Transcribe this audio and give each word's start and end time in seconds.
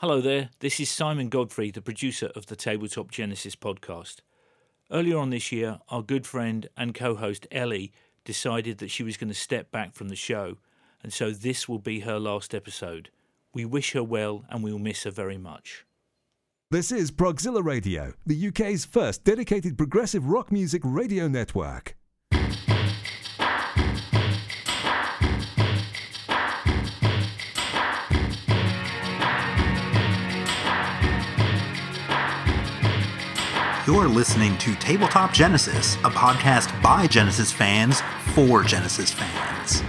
Hello 0.00 0.22
there, 0.22 0.48
this 0.60 0.80
is 0.80 0.88
Simon 0.88 1.28
Godfrey, 1.28 1.70
the 1.70 1.82
producer 1.82 2.30
of 2.34 2.46
the 2.46 2.56
Tabletop 2.56 3.10
Genesis 3.10 3.54
podcast. 3.54 4.22
Earlier 4.90 5.18
on 5.18 5.28
this 5.28 5.52
year, 5.52 5.78
our 5.90 6.00
good 6.02 6.26
friend 6.26 6.70
and 6.74 6.94
co 6.94 7.16
host 7.16 7.46
Ellie 7.52 7.92
decided 8.24 8.78
that 8.78 8.90
she 8.90 9.02
was 9.02 9.18
going 9.18 9.28
to 9.28 9.34
step 9.34 9.70
back 9.70 9.92
from 9.92 10.08
the 10.08 10.16
show, 10.16 10.56
and 11.02 11.12
so 11.12 11.32
this 11.32 11.68
will 11.68 11.78
be 11.78 12.00
her 12.00 12.18
last 12.18 12.54
episode. 12.54 13.10
We 13.52 13.66
wish 13.66 13.92
her 13.92 14.02
well 14.02 14.46
and 14.48 14.64
we'll 14.64 14.78
miss 14.78 15.02
her 15.02 15.10
very 15.10 15.36
much. 15.36 15.84
This 16.70 16.90
is 16.90 17.10
Progzilla 17.10 17.62
Radio, 17.62 18.14
the 18.24 18.48
UK's 18.48 18.86
first 18.86 19.22
dedicated 19.22 19.76
progressive 19.76 20.24
rock 20.24 20.50
music 20.50 20.80
radio 20.82 21.28
network. 21.28 21.94
You're 33.86 34.08
listening 34.08 34.58
to 34.58 34.74
Tabletop 34.74 35.32
Genesis, 35.32 35.94
a 36.04 36.10
podcast 36.10 36.70
by 36.82 37.06
Genesis 37.06 37.50
fans 37.50 38.02
for 38.34 38.62
Genesis 38.62 39.10
fans. 39.10 39.80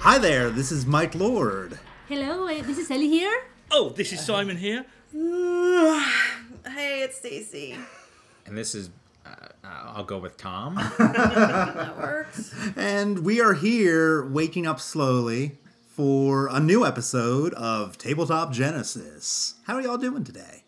Hi 0.00 0.16
there, 0.16 0.48
this 0.48 0.72
is 0.72 0.86
Mike 0.86 1.14
Lord. 1.14 1.78
Hello, 2.08 2.48
uh, 2.48 2.62
this 2.62 2.78
is 2.78 2.90
Ellie 2.90 3.10
here. 3.10 3.44
Oh, 3.70 3.90
this 3.90 4.14
is 4.14 4.24
Simon 4.24 4.56
here. 4.56 4.86
Hey, 6.74 7.02
it's 7.02 7.16
Stacy. 7.18 7.76
And 8.46 8.56
this 8.58 8.74
is, 8.74 8.90
uh, 9.24 9.28
uh, 9.64 9.92
I'll 9.94 10.04
go 10.04 10.18
with 10.18 10.36
Tom. 10.36 10.74
That 10.98 11.96
works. 11.96 12.54
And 12.76 13.20
we 13.20 13.40
are 13.40 13.54
here 13.54 14.26
waking 14.26 14.66
up 14.66 14.80
slowly 14.80 15.58
for 15.88 16.48
a 16.48 16.58
new 16.60 16.84
episode 16.84 17.54
of 17.54 17.96
Tabletop 17.98 18.52
Genesis. 18.52 19.54
How 19.66 19.74
are 19.76 19.80
y'all 19.82 19.96
doing 19.98 20.24
today? 20.24 20.64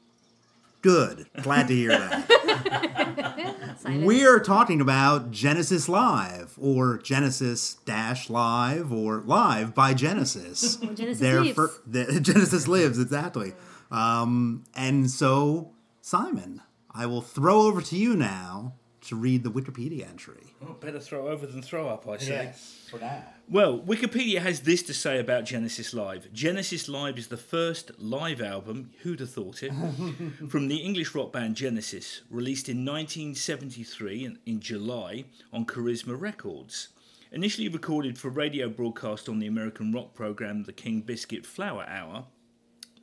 Good. 0.82 1.26
Glad 1.42 1.66
to 1.68 1.74
hear 1.74 1.88
that. 1.90 2.26
We 4.04 4.24
are 4.24 4.38
talking 4.38 4.80
about 4.80 5.32
Genesis 5.32 5.88
Live, 5.88 6.54
or 6.60 6.98
Genesis 6.98 7.74
Dash 7.84 8.30
Live, 8.30 8.92
or 8.92 9.20
Live 9.26 9.74
by 9.74 9.94
Genesis. 9.94 10.76
Genesis 10.76 11.18
Their 11.18 11.42
Lives. 11.42 11.54
fir- 11.56 11.72
the- 11.86 12.20
Genesis 12.22 12.68
Lives, 12.68 13.00
exactly. 13.00 13.54
Um, 13.90 14.62
and 14.76 15.10
so, 15.10 15.72
Simon, 16.06 16.62
I 16.92 17.04
will 17.06 17.20
throw 17.20 17.62
over 17.62 17.82
to 17.82 17.96
you 17.96 18.14
now 18.14 18.74
to 19.00 19.16
read 19.16 19.42
the 19.42 19.50
Wikipedia 19.50 20.08
entry. 20.08 20.54
Oh, 20.62 20.74
better 20.74 21.00
throw 21.00 21.26
over 21.26 21.48
than 21.48 21.62
throw 21.62 21.88
up, 21.88 22.06
I 22.06 22.18
say. 22.18 22.44
Yes, 22.44 22.86
for 22.88 22.98
that. 22.98 23.40
Well, 23.50 23.80
Wikipedia 23.80 24.38
has 24.38 24.60
this 24.60 24.84
to 24.84 24.94
say 24.94 25.18
about 25.18 25.46
Genesis 25.46 25.92
Live. 25.92 26.32
Genesis 26.32 26.88
Live 26.88 27.18
is 27.18 27.26
the 27.26 27.36
first 27.36 27.90
live 27.98 28.40
album, 28.40 28.92
who'd 29.02 29.18
have 29.18 29.30
thought 29.30 29.64
it, 29.64 29.72
from 30.48 30.68
the 30.68 30.76
English 30.76 31.12
rock 31.12 31.32
band 31.32 31.56
Genesis, 31.56 32.20
released 32.30 32.68
in 32.68 32.84
1973 32.84 34.24
in, 34.24 34.38
in 34.46 34.60
July 34.60 35.24
on 35.52 35.66
Charisma 35.66 36.16
Records. 36.16 36.90
Initially 37.32 37.68
recorded 37.68 38.16
for 38.16 38.28
radio 38.28 38.68
broadcast 38.68 39.28
on 39.28 39.40
the 39.40 39.48
American 39.48 39.90
rock 39.92 40.14
program 40.14 40.62
The 40.62 40.72
King 40.72 41.00
Biscuit 41.00 41.44
Flower 41.44 41.84
Hour, 41.88 42.26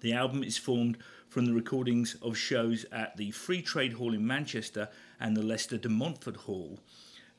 the 0.04 0.14
album 0.14 0.44
is 0.44 0.58
formed 0.58 0.98
from 1.34 1.48
the 1.48 1.54
recordings 1.54 2.16
of 2.22 2.38
shows 2.38 2.86
at 2.92 3.18
the 3.18 3.32
Free 3.32 3.64
Trade 3.64 3.94
Hall 3.94 4.14
in 4.14 4.26
Manchester 4.26 4.88
and 5.20 5.36
the 5.36 5.42
Leicester 5.42 5.80
de 5.80 5.90
Montfort 5.90 6.36
Hall 6.36 6.80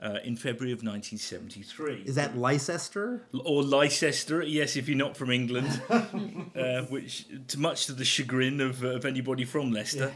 uh, 0.02 0.18
in 0.24 0.34
February 0.34 0.72
of 0.72 0.78
1973 0.82 2.02
Is 2.04 2.16
that 2.16 2.36
Leicester? 2.36 3.22
or 3.44 3.62
Leicester, 3.62 4.42
yes, 4.42 4.74
if 4.74 4.88
you're 4.88 4.98
not 4.98 5.16
from 5.16 5.30
England, 5.30 5.80
uh, 5.88 6.82
which 6.90 7.26
to 7.46 7.60
much 7.60 7.86
to 7.86 7.92
the 7.92 8.04
chagrin 8.04 8.60
of, 8.60 8.82
uh, 8.82 8.88
of 8.88 9.04
anybody 9.04 9.44
from 9.44 9.70
Leicester. 9.70 10.12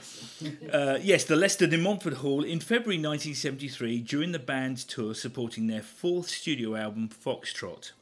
Uh, 0.72 0.98
yes, 1.00 1.22
the 1.22 1.36
Leicester 1.36 1.68
de 1.68 1.78
Montfort 1.78 2.14
Hall 2.14 2.42
in 2.42 2.58
February 2.58 2.96
1973 2.96 4.00
during 4.00 4.32
the 4.32 4.40
band's 4.40 4.82
tour 4.82 5.14
supporting 5.14 5.68
their 5.68 5.82
fourth 5.82 6.28
studio 6.28 6.74
album, 6.74 7.08
Foxtrot. 7.08 7.92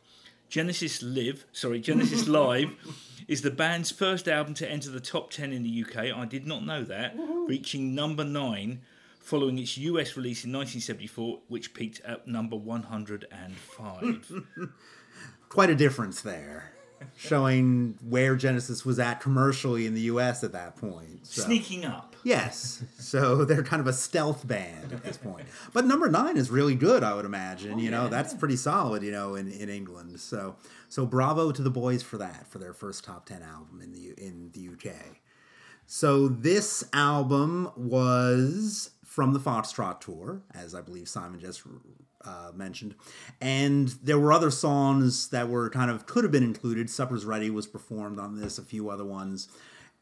Genesis 0.49 1.03
Live, 1.03 1.47
sorry, 1.53 1.81
Genesis 1.81 2.27
Live 2.29 2.75
is 3.29 3.43
the 3.43 3.51
band's 3.51 3.91
first 3.91 4.29
album 4.29 4.55
to 4.55 4.71
enter 4.71 4.91
the 4.91 5.01
top 5.01 5.31
10 5.31 5.53
in 5.53 5.63
the 5.63 5.85
UK. 5.85 6.17
I 6.17 6.25
did 6.25 6.47
not 6.47 6.65
know 6.65 6.85
that, 6.85 7.15
reaching 7.49 7.95
number 7.95 8.25
9 8.25 8.81
following 9.21 9.59
its 9.59 9.77
US 9.79 10.17
release 10.17 10.45
in 10.45 10.53
1974, 10.53 11.41
which 11.49 11.75
peaked 11.75 12.01
at 12.05 12.27
number 12.29 12.57
105. 12.57 14.33
Quite 15.49 15.71
a 15.71 15.75
difference 15.75 16.21
there, 16.23 16.73
showing 17.17 17.99
where 18.09 18.37
Genesis 18.37 18.85
was 18.85 18.99
at 18.99 19.21
commercially 19.21 19.87
in 19.87 19.95
the 19.95 20.03
U.S. 20.03 20.43
at 20.45 20.53
that 20.53 20.77
point. 20.77 21.27
So- 21.27 21.43
Sneaking 21.43 21.85
up. 21.85 22.16
Yes, 22.27 22.83
so 22.99 23.45
they're 23.45 23.63
kind 23.63 23.79
of 23.79 23.87
a 23.87 23.93
stealth 23.93 24.49
band 24.49 24.93
at 24.93 25.05
this 25.05 25.17
point. 25.17 25.47
But 25.73 25.87
number 25.87 26.09
nine 26.09 26.37
is 26.37 26.51
really 26.51 26.75
good, 26.75 27.05
I 27.05 27.15
would 27.15 27.25
imagine. 27.25 27.79
you 27.79 27.89
know, 27.89 28.09
that's 28.09 28.35
pretty 28.35 28.57
solid. 28.57 29.05
You 29.05 29.13
know, 29.13 29.37
in, 29.37 29.49
in 29.49 29.69
England. 29.69 30.19
So 30.19 30.57
so 30.89 31.07
bravo 31.07 31.53
to 31.53 31.63
the 31.63 31.71
boys 31.71 32.03
for 32.03 32.19
that 32.19 32.49
for 32.49 32.59
their 32.59 32.73
first 32.73 33.05
top 33.05 33.27
ten 33.27 33.45
album 33.45 33.81
in 33.81 33.93
the 33.93 34.13
in 34.19 34.51
the 34.55 34.71
UK. 34.71 34.93
So 35.87 36.27
this 36.27 36.83
album 36.93 37.71
was 37.77 38.91
from 39.05 39.33
the 39.33 39.39
Foxtrot 39.39 40.01
tour, 40.01 40.43
as 40.53 40.75
I 40.75 40.81
believe 40.81 41.09
Simon 41.09 41.39
just 41.39 41.63
uh, 42.25 42.51
mentioned, 42.53 42.97
and 43.41 43.91
there 44.03 44.19
were 44.19 44.33
other 44.33 44.51
songs 44.51 45.29
that 45.29 45.49
were 45.49 45.71
kind 45.71 45.93
of 45.93 46.07
could 46.07 46.25
have 46.25 46.33
been 46.33 46.43
included. 46.43 46.91
Supper's 46.91 47.25
Ready 47.25 47.51
was 47.51 47.69
performed 47.69 48.19
on 48.19 48.41
this, 48.41 48.59
a 48.59 48.65
few 48.65 48.91
other 48.91 49.05
ones, 49.05 49.47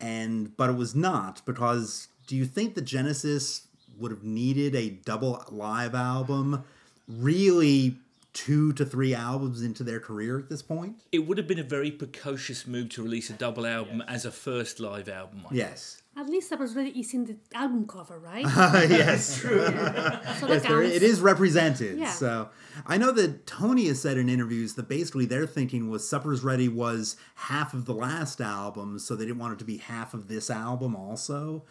and 0.00 0.56
but 0.56 0.70
it 0.70 0.76
was 0.76 0.94
not 0.94 1.42
because. 1.44 2.08
Do 2.26 2.36
you 2.36 2.46
think 2.46 2.74
the 2.74 2.82
Genesis 2.82 3.66
would 3.98 4.10
have 4.10 4.24
needed 4.24 4.74
a 4.74 4.90
double 4.90 5.44
live 5.50 5.94
album? 5.94 6.64
Really, 7.06 7.98
two 8.32 8.72
to 8.74 8.84
three 8.84 9.14
albums 9.14 9.62
into 9.62 9.84
their 9.84 10.00
career 10.00 10.38
at 10.38 10.48
this 10.48 10.62
point? 10.62 10.96
It 11.12 11.20
would 11.20 11.38
have 11.38 11.46
been 11.46 11.58
a 11.58 11.64
very 11.64 11.90
precocious 11.90 12.66
move 12.66 12.90
to 12.90 13.02
release 13.02 13.30
a 13.30 13.34
double 13.34 13.66
album 13.66 14.02
as 14.02 14.24
a 14.24 14.30
first 14.30 14.80
live 14.80 15.08
album. 15.08 15.42
I 15.50 15.54
Yes. 15.54 16.02
At 16.16 16.28
least 16.28 16.48
Supper's 16.48 16.76
Ready 16.76 16.90
is 16.90 17.12
in 17.12 17.24
the 17.24 17.36
album 17.54 17.88
cover, 17.88 18.18
right? 18.18 18.44
yes, 18.88 19.36
true. 19.40 19.66
so 19.66 20.46
yes, 20.46 20.62
there, 20.62 20.80
it 20.80 21.02
is 21.02 21.20
represented. 21.20 21.98
Yeah. 21.98 22.10
So 22.10 22.50
I 22.86 22.98
know 22.98 23.10
that 23.10 23.48
Tony 23.48 23.88
has 23.88 24.00
said 24.00 24.16
in 24.16 24.28
interviews 24.28 24.74
that 24.74 24.88
basically 24.88 25.26
their 25.26 25.44
thinking 25.44 25.90
was 25.90 26.08
Supper's 26.08 26.44
Ready 26.44 26.68
was 26.68 27.16
half 27.34 27.74
of 27.74 27.86
the 27.86 27.94
last 27.94 28.40
album, 28.40 29.00
so 29.00 29.16
they 29.16 29.24
didn't 29.24 29.40
want 29.40 29.54
it 29.54 29.58
to 29.58 29.64
be 29.64 29.78
half 29.78 30.14
of 30.14 30.28
this 30.28 30.50
album 30.50 30.94
also. 30.94 31.64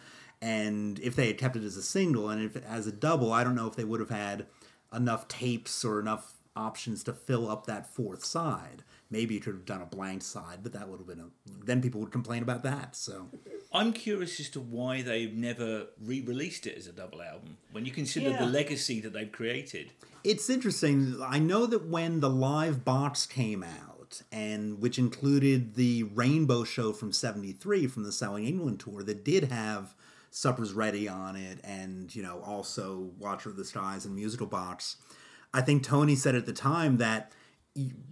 And 0.44 0.98
if 0.98 1.16
they 1.16 1.28
had 1.28 1.38
kept 1.38 1.56
it 1.56 1.64
as 1.64 1.78
a 1.78 1.82
single 1.82 2.28
and 2.28 2.42
if 2.44 2.62
as 2.66 2.86
a 2.86 2.92
double, 2.92 3.32
I 3.32 3.44
don't 3.44 3.54
know 3.54 3.66
if 3.66 3.76
they 3.76 3.84
would 3.84 4.00
have 4.00 4.10
had 4.10 4.44
enough 4.92 5.26
tapes 5.26 5.84
or 5.86 5.98
enough 5.98 6.34
options 6.54 7.02
to 7.04 7.14
fill 7.14 7.50
up 7.50 7.64
that 7.66 7.86
fourth 7.94 8.24
side. 8.24 8.82
Maybe 9.10 9.34
you 9.34 9.40
could 9.40 9.54
have 9.54 9.64
done 9.64 9.80
a 9.80 9.86
blank 9.86 10.22
side, 10.22 10.58
but 10.62 10.72
that 10.74 10.88
would 10.88 10.98
have 10.98 11.06
been 11.06 11.20
a. 11.20 11.28
Then 11.64 11.80
people 11.80 12.00
would 12.02 12.12
complain 12.12 12.42
about 12.42 12.62
that. 12.62 12.94
So 12.94 13.28
I'm 13.72 13.94
curious 13.94 14.38
as 14.38 14.50
to 14.50 14.60
why 14.60 15.00
they've 15.00 15.32
never 15.32 15.86
re 15.98 16.20
released 16.20 16.66
it 16.66 16.76
as 16.76 16.86
a 16.86 16.92
double 16.92 17.22
album 17.22 17.56
when 17.72 17.86
you 17.86 17.90
consider 17.92 18.28
Yeah. 18.30 18.40
the 18.44 18.50
legacy 18.50 19.00
that 19.00 19.14
they've 19.14 19.32
created. 19.32 19.92
It's 20.24 20.50
interesting. 20.50 21.16
I 21.22 21.38
know 21.38 21.64
that 21.66 21.86
when 21.86 22.20
the 22.20 22.30
live 22.30 22.84
box 22.84 23.24
came 23.24 23.62
out, 23.62 24.22
and 24.30 24.78
which 24.80 24.98
included 24.98 25.74
the 25.74 26.02
Rainbow 26.04 26.64
Show 26.64 26.92
from 26.92 27.12
'73 27.12 27.86
from 27.86 28.02
the 28.04 28.12
Selling 28.12 28.44
England 28.46 28.80
tour, 28.80 29.02
that 29.02 29.24
did 29.24 29.44
have 29.44 29.94
Supper's 30.36 30.72
Ready 30.72 31.08
on 31.08 31.36
it, 31.36 31.60
and 31.62 32.12
you 32.14 32.20
know 32.20 32.40
also 32.44 33.12
Watcher 33.20 33.50
of 33.50 33.56
the 33.56 33.64
Skies 33.64 34.04
and 34.04 34.16
Musical 34.16 34.48
Box. 34.48 34.96
I 35.54 35.60
think 35.60 35.84
Tony 35.84 36.16
said 36.16 36.34
at 36.34 36.44
the 36.44 36.52
time 36.52 36.96
that 36.96 37.30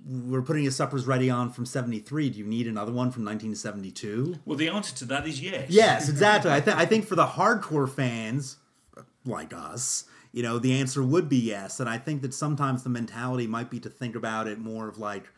we're 0.07 0.43
putting 0.43 0.65
a 0.65 0.71
Supper's 0.71 1.05
Ready 1.05 1.29
on 1.29 1.51
from 1.51 1.67
'73. 1.67 2.31
Do 2.31 2.39
you 2.39 2.47
need 2.47 2.69
another 2.69 2.93
one 2.93 3.11
from 3.11 3.25
1972? 3.25 4.37
Well, 4.45 4.57
the 4.57 4.69
answer 4.69 4.95
to 4.99 5.05
that 5.07 5.27
is 5.27 5.41
yes. 5.41 5.69
Yes, 5.69 6.09
exactly. 6.11 6.53
I, 6.53 6.61
th- 6.61 6.77
I 6.77 6.87
think 6.87 7.07
for 7.07 7.17
the 7.17 7.27
hardcore 7.27 7.91
fans 7.91 8.59
like 9.25 9.53
us, 9.53 10.05
you 10.31 10.45
know, 10.45 10.61
the 10.61 10.79
answer 10.79 11.03
would 11.03 11.29
be 11.29 11.39
yes. 11.39 11.81
And 11.81 11.89
I 11.89 11.99
think 11.99 12.23
that 12.23 12.35
sometimes 12.35 12.85
the 12.85 12.89
mentality 12.89 13.49
might 13.49 13.69
be 13.69 13.81
to 13.81 13.91
think 13.91 14.15
about 14.15 14.47
it 14.47 14.61
more 14.61 14.87
of 14.87 14.97
like, 14.97 15.29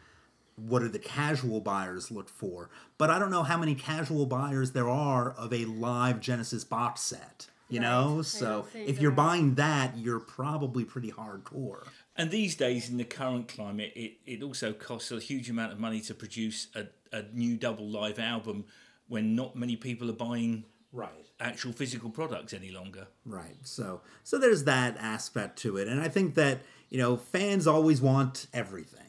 what 0.57 0.81
do 0.81 0.89
the 0.89 0.99
casual 0.99 1.61
buyers 1.61 2.11
look 2.11 2.29
for? 2.29 2.71
But 2.99 3.11
I 3.11 3.19
don't 3.19 3.31
know 3.31 3.43
how 3.43 3.57
many 3.59 3.75
casual 3.75 4.27
buyers 4.27 4.73
there 4.73 4.89
are 4.89 5.33
of 5.33 5.53
a 5.53 5.65
live 5.65 6.21
Genesis 6.21 6.65
box 6.65 7.01
set. 7.03 7.49
You 7.71 7.81
Right. 7.81 7.89
know, 7.89 8.23
so 8.23 8.67
if 8.75 9.01
you're 9.01 9.11
are. 9.11 9.15
buying 9.15 9.55
that, 9.55 9.97
you're 9.97 10.21
probably 10.21 10.85
pretty 10.85 11.11
hardcore. 11.11 11.87
And 12.15 12.31
these 12.31 12.55
days, 12.55 12.89
in 12.91 12.99
the 12.99 13.05
current 13.05 13.49
climate, 13.49 13.93
it, 13.97 14.19
it 14.27 14.43
also 14.43 14.73
costs 14.73 15.11
a 15.11 15.19
huge 15.19 15.49
amount 15.51 15.73
of 15.73 15.81
money 15.81 16.01
to 16.03 16.15
produce 16.15 16.69
a, 16.77 16.87
a 17.11 17.25
new 17.33 17.57
double 17.57 17.89
live 17.89 18.19
album 18.19 18.67
when 19.09 19.35
not 19.35 19.57
many 19.57 19.77
people 19.77 20.09
are 20.11 20.15
buying 20.15 20.65
Right. 20.93 21.27
actual 21.41 21.73
physical 21.73 22.11
products 22.11 22.53
any 22.53 22.71
longer. 22.71 23.09
Right. 23.27 23.57
So 23.65 24.03
so 24.23 24.39
there's 24.39 24.65
that 24.65 24.97
aspect 24.99 25.59
to 25.61 25.77
it. 25.79 25.89
And 25.89 26.01
I 26.01 26.09
think 26.09 26.35
that, 26.37 26.61
you 26.91 26.99
know, 26.99 27.17
fans 27.17 27.67
always 27.67 28.01
want 28.01 28.47
everything. 28.53 29.04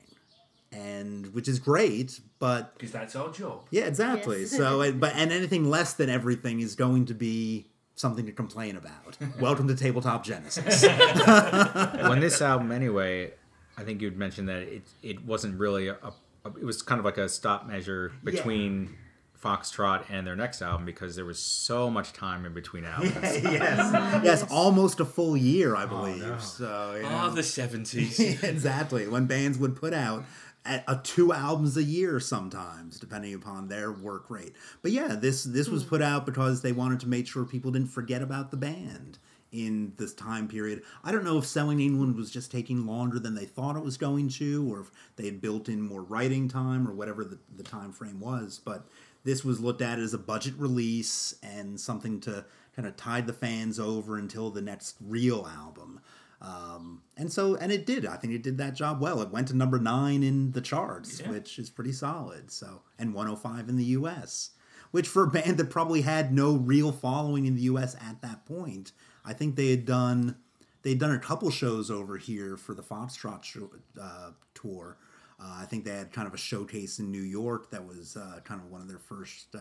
And 0.76 1.34
which 1.34 1.48
is 1.48 1.60
great, 1.60 2.20
but 2.40 2.74
Because 2.78 2.92
that's 2.92 3.16
our 3.16 3.32
job. 3.32 3.68
yeah, 3.72 3.84
exactly. 3.86 4.42
Yes. 4.42 4.52
So 4.52 4.82
and- 4.82 5.00
but 5.04 5.14
and 5.16 5.32
anything 5.32 5.70
less 5.70 5.94
than 5.94 6.10
everything 6.10 6.60
is 6.60 6.76
going 6.76 7.06
to 7.06 7.14
be 7.14 7.68
something 7.96 8.26
to 8.26 8.32
complain 8.34 8.76
about. 8.76 9.18
Welcome 9.40 9.68
to 9.70 9.76
Tabletop 9.76 10.26
Genesis. 10.26 10.84
when 12.10 12.20
this 12.20 12.42
album 12.42 12.72
anyway 12.72 13.32
i 13.78 13.84
think 13.84 14.02
you'd 14.02 14.18
mentioned 14.18 14.48
that 14.50 14.64
it 14.64 14.84
it 15.04 15.26
wasn't 15.26 15.58
really 15.60 15.88
a, 15.90 15.94
a 15.96 16.14
it 16.58 16.64
was 16.64 16.82
kind 16.82 17.00
of 17.00 17.06
like 17.06 17.18
a 17.18 17.28
stop 17.28 17.68
measure 17.68 18.12
between 18.24 18.96
foxtrot 19.42 20.04
and 20.10 20.26
their 20.26 20.36
next 20.36 20.62
album 20.62 20.86
because 20.86 21.16
there 21.16 21.26
was 21.26 21.38
so 21.40 21.90
much 21.90 22.14
time 22.14 22.46
in 22.46 22.54
between 22.54 22.84
albums 22.86 23.14
yes. 23.22 24.24
Yes, 24.24 24.46
almost 24.50 25.00
a 25.00 25.06
full 25.06 25.36
year, 25.38 25.76
I 25.76 25.86
believe. 25.86 26.42
So 26.42 26.96
you 27.00 27.06
Ah, 27.06 27.28
know. 27.28 27.34
the 27.36 27.42
70s. 27.42 28.44
exactly. 28.44 29.08
When 29.08 29.26
bands 29.28 29.58
would 29.60 29.76
put 29.76 29.94
out 29.94 30.24
a, 30.66 31.00
two 31.04 31.32
albums 31.34 31.78
a 31.78 31.84
year 31.84 32.20
sometimes, 32.20 33.00
depending 33.00 33.34
upon 33.34 33.68
their 33.68 33.92
work 33.92 34.30
rate. 34.30 34.56
But 34.82 34.92
yeah, 34.92 35.16
this 35.16 35.44
this 35.44 35.68
was 35.68 35.84
hmm. 35.84 35.90
put 35.90 36.02
out 36.02 36.26
because 36.26 36.62
they 36.62 36.72
wanted 36.72 37.00
to 37.02 37.08
make 37.08 37.28
sure 37.28 37.46
people 37.46 37.72
didn't 37.72 37.90
forget 37.90 38.22
about 38.22 38.52
the 38.52 38.58
band 38.58 39.20
in 39.52 39.94
this 39.98 40.14
time 40.14 40.48
period. 40.48 40.82
I 41.04 41.12
don't 41.12 41.24
know 41.24 41.38
if 41.38 41.46
Selling 41.46 41.80
England 41.80 42.16
was 42.16 42.30
just 42.30 42.52
taking 42.52 42.86
longer 42.86 43.20
than 43.20 43.36
they 43.36 43.46
thought 43.46 43.78
it 43.78 43.84
was 43.84 43.96
going 43.96 44.28
to, 44.30 44.70
or 44.70 44.82
if 44.82 44.92
they 45.16 45.26
had 45.26 45.40
built 45.40 45.70
in 45.70 45.82
more 45.82 46.04
writing 46.04 46.50
time 46.50 46.88
or 46.88 46.94
whatever 46.94 47.24
the, 47.24 47.40
the 47.56 47.64
time 47.64 47.94
frame 47.94 48.20
was, 48.20 48.60
but 48.64 48.88
this 49.24 49.46
was 49.46 49.62
looked 49.62 49.82
at 49.82 49.98
as 49.98 50.14
a 50.14 50.18
budget 50.18 50.56
release 50.58 51.36
and 51.42 51.80
something 51.80 52.20
to 52.22 52.46
kind 52.76 52.88
of 52.88 52.98
tide 52.98 53.28
the 53.28 53.34
fans 53.34 53.80
over 53.80 54.18
until 54.18 54.50
the 54.50 54.62
next 54.62 54.98
real 55.00 55.48
album. 55.48 56.02
Um, 56.46 57.02
and 57.18 57.32
so, 57.32 57.56
and 57.56 57.72
it 57.72 57.86
did. 57.86 58.06
I 58.06 58.18
think 58.18 58.34
it 58.34 58.44
did 58.44 58.58
that 58.60 58.76
job 58.76 59.02
well. 59.02 59.22
It 59.22 59.32
went 59.32 59.48
to 59.48 59.56
number 59.56 59.80
nine 59.80 60.22
in 60.22 60.52
the 60.52 60.62
charts, 60.62 61.20
Yeah. 61.22 61.30
which 61.32 61.58
is 61.58 61.70
pretty 61.70 61.92
solid. 61.94 62.52
So, 62.52 62.82
and 63.00 63.14
105 63.14 63.68
in 63.70 63.78
the 63.78 63.84
U.S., 63.86 64.52
which 64.92 65.08
for 65.08 65.24
a 65.24 65.28
band 65.28 65.58
that 65.58 65.70
probably 65.70 66.02
had 66.02 66.32
no 66.34 66.56
real 66.56 66.92
following 66.92 67.46
in 67.46 67.56
the 67.56 67.64
U.S. 67.64 67.96
at 67.96 68.22
that 68.22 68.46
point, 68.46 68.92
I 69.26 69.34
think 69.34 69.56
they 69.56 69.72
had 69.72 69.86
done 69.86 70.36
they'd 70.84 71.00
done 71.00 71.12
a 71.14 71.20
couple 71.20 71.50
shows 71.50 71.90
over 71.90 72.18
here 72.18 72.58
for 72.58 72.76
the 72.76 72.84
Foxtrot 72.84 73.44
show, 73.44 73.72
uh, 74.00 74.30
tour. 74.54 74.98
Uh, 75.40 75.58
I 75.62 75.66
think 75.66 75.84
they 75.84 75.92
had 75.98 76.14
kind 76.14 76.28
of 76.28 76.34
a 76.36 76.38
showcase 76.38 77.00
in 77.00 77.12
New 77.12 77.24
York 77.24 77.72
that 77.72 77.86
was 77.86 78.16
uh, 78.16 78.40
kind 78.44 78.62
of 78.62 78.70
one 78.70 78.82
of 78.82 78.88
their 78.88 79.00
first 79.00 79.56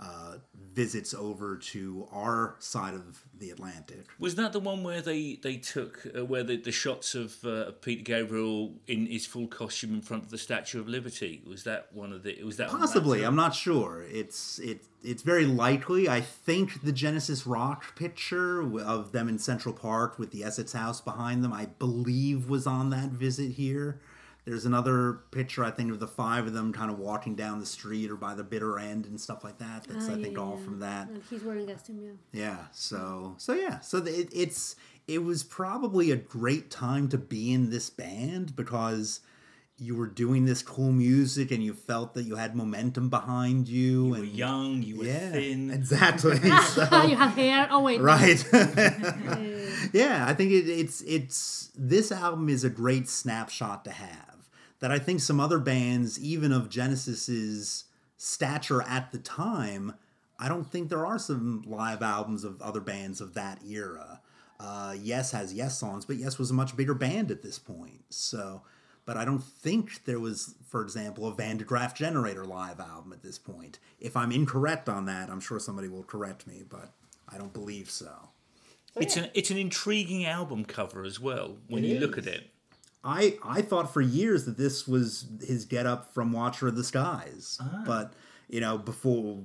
uh, 0.00 0.36
visits 0.72 1.14
over 1.14 1.56
to 1.56 2.08
our 2.12 2.56
side 2.58 2.94
of 2.94 3.22
the 3.38 3.50
Atlantic. 3.50 4.06
Was 4.18 4.34
that 4.34 4.52
the 4.52 4.58
one 4.60 4.82
where 4.82 5.00
they 5.00 5.38
they 5.40 5.56
took 5.56 6.06
uh, 6.16 6.24
where 6.24 6.42
the, 6.42 6.56
the 6.56 6.72
shots 6.72 7.14
of 7.14 7.36
uh, 7.44 7.68
of 7.68 7.80
Peter 7.80 8.02
Gabriel 8.02 8.74
in 8.88 9.06
his 9.06 9.24
full 9.24 9.46
costume 9.46 9.94
in 9.94 10.02
front 10.02 10.24
of 10.24 10.30
the 10.30 10.38
Statue 10.38 10.80
of 10.80 10.88
Liberty? 10.88 11.42
Was 11.46 11.62
that 11.64 11.88
one 11.92 12.12
of 12.12 12.24
the? 12.24 12.42
Was 12.42 12.56
that 12.56 12.70
on 12.70 12.80
that 12.80 12.86
Possibly. 12.86 13.22
I'm 13.22 13.36
not 13.36 13.54
sure. 13.54 14.04
It's 14.10 14.58
it 14.58 14.84
it's 15.04 15.22
very 15.22 15.46
likely. 15.46 16.08
I 16.08 16.20
think 16.20 16.82
the 16.82 16.92
Genesis 16.92 17.46
Rock 17.46 17.94
picture 17.94 18.62
of 18.80 19.12
them 19.12 19.28
in 19.28 19.38
Central 19.38 19.74
Park 19.74 20.18
with 20.18 20.32
the 20.32 20.42
Essex 20.42 20.72
House 20.72 21.00
behind 21.00 21.44
them, 21.44 21.52
I 21.52 21.66
believe, 21.66 22.48
was 22.48 22.66
on 22.66 22.90
that 22.90 23.10
visit 23.10 23.52
here. 23.52 24.00
There's 24.44 24.66
another 24.66 25.20
picture, 25.30 25.64
I 25.64 25.70
think, 25.70 25.90
of 25.90 26.00
the 26.00 26.06
five 26.06 26.46
of 26.46 26.52
them 26.52 26.72
kind 26.72 26.90
of 26.90 26.98
walking 26.98 27.34
down 27.34 27.60
the 27.60 27.66
street 27.66 28.10
or 28.10 28.16
by 28.16 28.34
the 28.34 28.44
bitter 28.44 28.78
end 28.78 29.06
and 29.06 29.18
stuff 29.18 29.42
like 29.42 29.56
that. 29.58 29.84
That's, 29.88 30.06
Ah, 30.06 30.12
I 30.12 30.16
yeah, 30.16 30.22
think, 30.24 30.38
all 30.38 30.56
yeah. 30.58 30.64
from 30.64 30.78
that. 30.80 31.08
And 31.08 31.22
he's 31.30 31.42
wearing 31.42 31.68
a 31.68 31.72
costume, 31.72 32.18
yeah. 32.32 32.40
Yeah. 32.40 32.58
So 32.72 33.34
so 33.38 33.54
yeah. 33.54 33.80
So 33.80 33.98
it, 33.98 34.28
it's 34.32 34.76
it 35.08 35.22
was 35.22 35.42
probably 35.44 36.10
a 36.10 36.16
great 36.16 36.70
time 36.70 37.08
to 37.08 37.18
be 37.18 37.52
in 37.52 37.70
this 37.70 37.88
band 37.88 38.54
because 38.54 39.20
you 39.76 39.96
were 39.96 40.06
doing 40.06 40.44
this 40.44 40.62
cool 40.62 40.92
music 40.92 41.50
and 41.50 41.62
you 41.62 41.72
felt 41.74 42.14
that 42.14 42.22
you 42.22 42.36
had 42.36 42.54
momentum 42.54 43.08
behind 43.08 43.66
you. 43.66 44.04
You 44.04 44.10
were 44.10 44.24
young. 44.24 44.82
You 44.82 44.98
were 44.98 45.04
yeah, 45.04 45.30
thin. 45.30 45.70
exactly. 45.72 46.36
so, 46.68 46.82
you 47.08 47.16
have 47.16 47.34
hair. 47.34 47.66
Oh 47.70 47.80
wait, 47.80 48.00
right. 48.00 48.44
yeah, 49.92 50.26
I 50.28 50.34
think 50.34 50.52
it, 50.52 50.68
it's 50.68 51.00
it's 51.02 51.70
this 51.74 52.12
album 52.12 52.48
is 52.50 52.62
a 52.62 52.70
great 52.70 53.08
snapshot 53.08 53.84
to 53.86 53.90
have. 53.90 54.33
That 54.80 54.90
I 54.90 54.98
think 54.98 55.20
some 55.20 55.40
other 55.40 55.58
bands, 55.58 56.20
even 56.20 56.52
of 56.52 56.68
Genesis's 56.68 57.84
stature 58.16 58.82
at 58.82 59.12
the 59.12 59.18
time, 59.18 59.94
I 60.38 60.48
don't 60.48 60.70
think 60.70 60.88
there 60.88 61.06
are 61.06 61.18
some 61.18 61.64
live 61.66 62.02
albums 62.02 62.44
of 62.44 62.60
other 62.60 62.80
bands 62.80 63.20
of 63.20 63.34
that 63.34 63.60
era. 63.66 64.20
Uh, 64.60 64.94
yes 64.98 65.32
has 65.32 65.52
Yes 65.52 65.78
songs, 65.78 66.04
but 66.04 66.16
Yes 66.16 66.38
was 66.38 66.50
a 66.50 66.54
much 66.54 66.76
bigger 66.76 66.94
band 66.94 67.30
at 67.30 67.42
this 67.42 67.58
point. 67.58 68.04
So, 68.10 68.62
but 69.04 69.16
I 69.16 69.24
don't 69.24 69.42
think 69.42 70.04
there 70.04 70.20
was, 70.20 70.54
for 70.68 70.82
example, 70.82 71.26
a 71.26 71.34
Van 71.34 71.58
der 71.58 71.64
Graaf 71.64 71.94
Generator 71.94 72.44
live 72.44 72.80
album 72.80 73.12
at 73.12 73.22
this 73.22 73.38
point. 73.38 73.78
If 74.00 74.16
I'm 74.16 74.32
incorrect 74.32 74.88
on 74.88 75.06
that, 75.06 75.28
I'm 75.28 75.40
sure 75.40 75.58
somebody 75.58 75.88
will 75.88 76.04
correct 76.04 76.46
me, 76.46 76.62
but 76.68 76.92
I 77.28 77.36
don't 77.36 77.52
believe 77.52 77.90
so. 77.90 78.30
It's 78.96 79.16
an 79.16 79.28
it's 79.34 79.50
an 79.50 79.56
intriguing 79.56 80.24
album 80.24 80.64
cover 80.64 81.04
as 81.04 81.18
well 81.18 81.56
when 81.68 81.82
you 81.82 81.98
look 81.98 82.16
at 82.16 82.26
it. 82.26 82.48
I 83.04 83.38
I 83.44 83.62
thought 83.62 83.92
for 83.92 84.00
years 84.00 84.44
that 84.46 84.56
this 84.56 84.88
was 84.88 85.26
his 85.46 85.64
get 85.64 85.86
up 85.86 86.12
from 86.12 86.32
Watcher 86.32 86.68
of 86.68 86.76
the 86.76 86.84
Skies, 86.84 87.58
ah. 87.60 87.82
but 87.86 88.14
you 88.48 88.60
know 88.60 88.78
before 88.78 89.44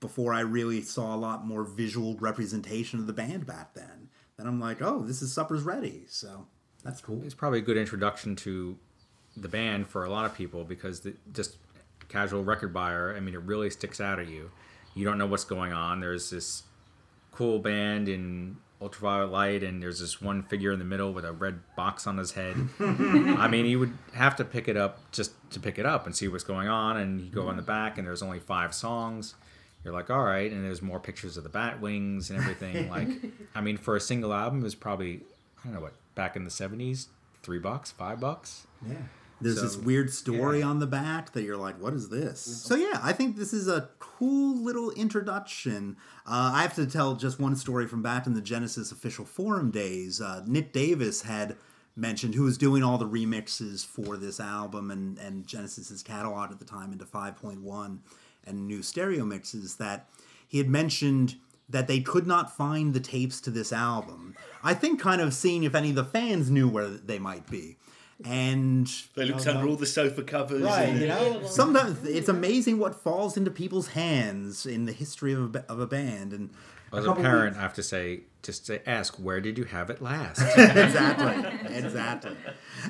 before 0.00 0.34
I 0.34 0.40
really 0.40 0.82
saw 0.82 1.14
a 1.14 1.16
lot 1.16 1.46
more 1.46 1.62
visual 1.62 2.16
representation 2.16 2.98
of 2.98 3.06
the 3.06 3.12
band 3.12 3.46
back 3.46 3.74
then, 3.74 4.08
then 4.36 4.46
I'm 4.46 4.60
like, 4.60 4.82
oh, 4.82 5.02
this 5.02 5.22
is 5.22 5.32
Supper's 5.32 5.62
Ready, 5.62 6.04
so 6.08 6.46
that's 6.84 7.00
cool. 7.00 7.22
it's 7.24 7.34
probably 7.34 7.60
a 7.60 7.62
good 7.62 7.76
introduction 7.76 8.36
to 8.36 8.76
the 9.36 9.48
band 9.48 9.86
for 9.86 10.04
a 10.04 10.10
lot 10.10 10.24
of 10.24 10.34
people 10.34 10.64
because 10.64 11.00
the, 11.00 11.14
just 11.32 11.56
casual 12.08 12.44
record 12.44 12.72
buyer 12.72 13.14
i 13.16 13.20
mean 13.20 13.34
it 13.34 13.42
really 13.42 13.68
sticks 13.68 14.00
out 14.00 14.18
at 14.18 14.28
you. 14.28 14.50
You 14.96 15.04
don't 15.04 15.18
know 15.18 15.26
what's 15.26 15.44
going 15.44 15.74
on. 15.74 16.00
There's 16.00 16.30
this 16.30 16.62
cool 17.30 17.58
band 17.58 18.08
in 18.08 18.56
ultraviolet 18.80 19.30
light 19.30 19.62
and 19.62 19.82
there's 19.82 20.00
this 20.00 20.20
one 20.20 20.42
figure 20.42 20.72
in 20.72 20.78
the 20.78 20.84
middle 20.84 21.12
with 21.12 21.24
a 21.24 21.32
red 21.32 21.60
box 21.76 22.06
on 22.06 22.18
his 22.18 22.32
head. 22.32 22.56
I 22.80 23.48
mean 23.48 23.66
you 23.66 23.78
would 23.78 23.96
have 24.12 24.36
to 24.36 24.44
pick 24.44 24.68
it 24.68 24.76
up 24.76 24.98
just 25.12 25.32
to 25.50 25.60
pick 25.60 25.78
it 25.78 25.86
up 25.86 26.06
and 26.06 26.14
see 26.14 26.28
what's 26.28 26.44
going 26.44 26.68
on 26.68 26.96
and 26.96 27.20
you 27.20 27.30
go 27.30 27.48
on 27.48 27.56
the 27.56 27.62
back 27.62 27.96
and 27.98 28.06
there's 28.06 28.22
only 28.22 28.38
five 28.40 28.74
songs. 28.74 29.34
You're 29.84 29.94
like 29.94 30.10
all 30.10 30.24
right 30.24 30.50
and 30.50 30.64
there's 30.64 30.82
more 30.82 30.98
pictures 31.00 31.36
of 31.36 31.42
the 31.44 31.48
bat 31.48 31.80
wings 31.80 32.30
and 32.30 32.38
everything 32.38 32.88
like 32.96 33.08
i 33.54 33.60
mean 33.60 33.76
for 33.76 33.94
a 33.94 34.00
single 34.00 34.32
album 34.34 34.60
it 34.60 34.64
was 34.64 34.74
probably 34.74 35.20
i 35.60 35.64
don't 35.64 35.74
know 35.74 35.80
what 35.80 35.92
back 36.16 36.34
in 36.34 36.42
the 36.42 36.50
70s 36.50 37.06
three 37.44 37.60
bucks 37.60 37.92
five 37.92 38.18
bucks? 38.18 38.66
Yeah. 38.84 38.96
There's 39.40 39.60
this 39.60 39.76
weird 39.76 40.12
story 40.12 40.62
on 40.62 40.78
the 40.78 40.86
back 40.86 41.32
that 41.32 41.42
you're 41.42 41.58
like, 41.58 41.78
what 41.80 41.92
is 41.92 42.08
this? 42.08 42.40
So, 42.40 42.74
yeah, 42.74 43.00
I 43.02 43.12
think 43.12 43.36
this 43.36 43.52
is 43.52 43.68
a 43.68 43.90
cool 43.98 44.56
little 44.56 44.90
introduction. 44.92 45.96
Uh, 46.26 46.52
I 46.54 46.62
have 46.62 46.74
to 46.76 46.86
tell 46.86 47.16
just 47.16 47.38
one 47.38 47.54
story 47.54 47.86
from 47.86 48.02
back 48.02 48.26
in 48.26 48.32
the 48.32 48.40
Genesis 48.40 48.92
official 48.92 49.26
forum 49.26 49.70
days. 49.70 50.22
Uh, 50.22 50.42
Nick 50.46 50.72
Davis 50.72 51.22
had 51.22 51.56
mentioned, 51.94 52.34
who 52.34 52.44
was 52.44 52.56
doing 52.56 52.82
all 52.82 52.96
the 52.96 53.08
remixes 53.08 53.84
for 53.84 54.16
this 54.16 54.40
album 54.40 54.90
and, 54.90 55.18
and 55.18 55.46
Genesis's 55.46 56.02
catalog 56.02 56.50
at 56.50 56.58
the 56.58 56.64
time 56.64 56.92
into 56.92 57.04
5.1 57.04 57.98
and 58.44 58.66
new 58.66 58.82
stereo 58.82 59.24
mixes, 59.24 59.76
that 59.76 60.08
he 60.48 60.58
had 60.58 60.68
mentioned 60.68 61.36
that 61.68 61.88
they 61.88 62.00
could 62.00 62.26
not 62.26 62.56
find 62.56 62.94
the 62.94 63.00
tapes 63.00 63.40
to 63.40 63.50
this 63.50 63.72
album. 63.72 64.36
I 64.62 64.72
think 64.74 65.00
kind 65.00 65.20
of 65.20 65.34
seeing 65.34 65.64
if 65.64 65.74
any 65.74 65.90
of 65.90 65.96
the 65.96 66.04
fans 66.04 66.50
knew 66.50 66.68
where 66.68 66.86
they 66.86 67.18
might 67.18 67.50
be. 67.50 67.76
And 68.24 68.90
They 69.14 69.26
looked 69.26 69.46
under 69.46 69.68
all 69.68 69.76
the 69.76 69.86
sofa 69.86 70.22
covers. 70.22 70.62
Right, 70.62 70.88
and- 70.88 71.00
you 71.00 71.08
know, 71.08 71.42
sometimes 71.46 72.04
it's 72.06 72.28
amazing 72.28 72.78
what 72.78 72.94
falls 73.02 73.36
into 73.36 73.50
people's 73.50 73.88
hands 73.88 74.64
in 74.66 74.86
the 74.86 74.92
history 74.92 75.32
of 75.34 75.54
a, 75.54 75.64
of 75.70 75.80
a 75.80 75.86
band. 75.86 76.32
And 76.32 76.50
as 76.92 77.04
a 77.04 77.08
couple 77.08 77.24
parent 77.24 77.56
i 77.56 77.60
have 77.60 77.74
to 77.74 77.82
say 77.82 78.20
just 78.44 78.64
to 78.64 78.88
ask 78.88 79.16
where 79.16 79.40
did 79.40 79.58
you 79.58 79.64
have 79.64 79.90
it 79.90 80.00
last 80.00 80.40
exactly, 80.56 81.74
exactly. 81.76 82.36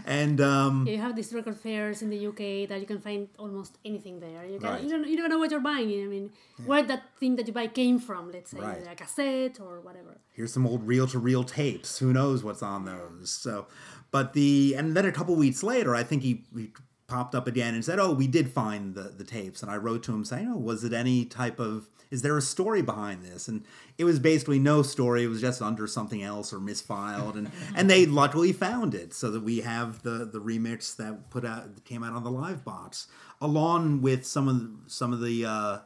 And 0.04 0.38
um, 0.40 0.84
Yeah, 0.86 0.92
you 0.92 1.00
have 1.00 1.16
these 1.16 1.32
record 1.32 1.56
fairs 1.56 2.02
in 2.02 2.10
the 2.10 2.26
UK 2.26 2.68
that 2.68 2.78
you 2.80 2.86
can 2.86 2.98
find 2.98 3.28
almost 3.38 3.78
anything 3.84 4.20
there. 4.20 4.44
You, 4.44 4.58
can, 4.58 4.68
Right. 4.68 4.82
you, 4.82 4.90
don't, 4.90 5.08
you 5.08 5.16
don't 5.16 5.30
know 5.30 5.38
what 5.38 5.50
you're 5.50 5.60
buying. 5.60 5.88
I 6.04 6.06
mean, 6.08 6.30
where 6.66 6.82
that 6.82 7.04
thing 7.18 7.36
that 7.36 7.46
you 7.46 7.54
buy 7.54 7.68
came 7.68 7.98
from, 7.98 8.30
let's 8.32 8.50
say, 8.50 8.58
Right. 8.58 8.86
a 8.86 8.94
cassette 8.94 9.58
or 9.60 9.80
whatever. 9.80 10.18
here's 10.30 10.52
some 10.52 10.66
old 10.66 10.86
reel-to-reel 10.86 11.44
tapes. 11.44 11.98
Who 11.98 12.12
knows 12.12 12.44
what's 12.44 12.62
on 12.62 12.84
those? 12.84 13.30
So, 13.30 13.66
but 14.10 14.32
the 14.32 14.74
and 14.76 14.96
then 14.96 15.04
a 15.04 15.12
couple 15.12 15.34
weeks 15.36 15.62
later, 15.62 15.94
I 15.94 16.02
think 16.02 16.22
he, 16.22 16.44
he 16.56 16.72
popped 17.06 17.34
up 17.34 17.46
again 17.46 17.74
and 17.74 17.84
said, 17.84 17.98
"Oh, 17.98 18.12
we 18.12 18.26
did 18.26 18.50
find 18.50 18.94
the 18.94 19.14
the 19.16 19.24
tapes." 19.24 19.62
And 19.62 19.70
I 19.70 19.76
wrote 19.76 20.02
to 20.04 20.14
him 20.14 20.24
saying, 20.24 20.48
"Oh, 20.52 20.58
was 20.58 20.84
it 20.84 20.92
any 20.92 21.24
type 21.24 21.58
of 21.58 21.88
is 22.10 22.22
there 22.22 22.36
a 22.36 22.42
story 22.42 22.82
behind 22.82 23.24
this?" 23.24 23.48
And 23.48 23.64
it 23.98 24.04
was 24.04 24.18
basically 24.18 24.58
no 24.58 24.82
story. 24.82 25.24
It 25.24 25.28
was 25.28 25.40
just 25.40 25.62
under 25.62 25.86
something 25.86 26.22
else 26.22 26.52
or 26.52 26.58
misfiled, 26.58 27.36
and 27.36 27.50
and 27.76 27.90
they 27.90 28.06
luckily 28.06 28.52
found 28.52 28.94
it 28.94 29.12
so 29.14 29.30
that 29.30 29.42
we 29.42 29.60
have 29.60 30.02
the 30.02 30.24
the 30.24 30.40
remix 30.40 30.96
that 30.96 31.30
put 31.30 31.44
out 31.44 31.84
came 31.84 32.02
out 32.02 32.14
on 32.14 32.24
the 32.24 32.30
live 32.30 32.64
box 32.64 33.08
along 33.40 34.00
with 34.02 34.26
some 34.26 34.48
of 34.48 34.60
the, 34.60 34.70
some 34.86 35.12
of 35.12 35.20
the. 35.20 35.44
Uh, 35.44 35.78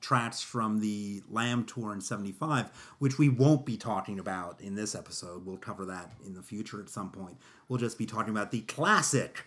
tracks 0.00 0.40
from 0.40 0.80
the 0.80 1.22
Lamb 1.30 1.64
tour 1.64 1.92
in 1.92 2.00
75, 2.00 2.66
which 2.98 3.18
we 3.18 3.28
won't 3.28 3.66
be 3.66 3.76
talking 3.76 4.18
about 4.18 4.60
in 4.60 4.74
this 4.74 4.94
episode. 4.94 5.44
We'll 5.46 5.56
cover 5.56 5.84
that 5.86 6.12
in 6.24 6.34
the 6.34 6.42
future 6.42 6.80
at 6.80 6.88
some 6.88 7.10
point. 7.10 7.36
We'll 7.68 7.78
just 7.80 7.98
be 7.98 8.06
talking 8.06 8.30
about 8.30 8.50
the 8.50 8.60
classic 8.62 9.44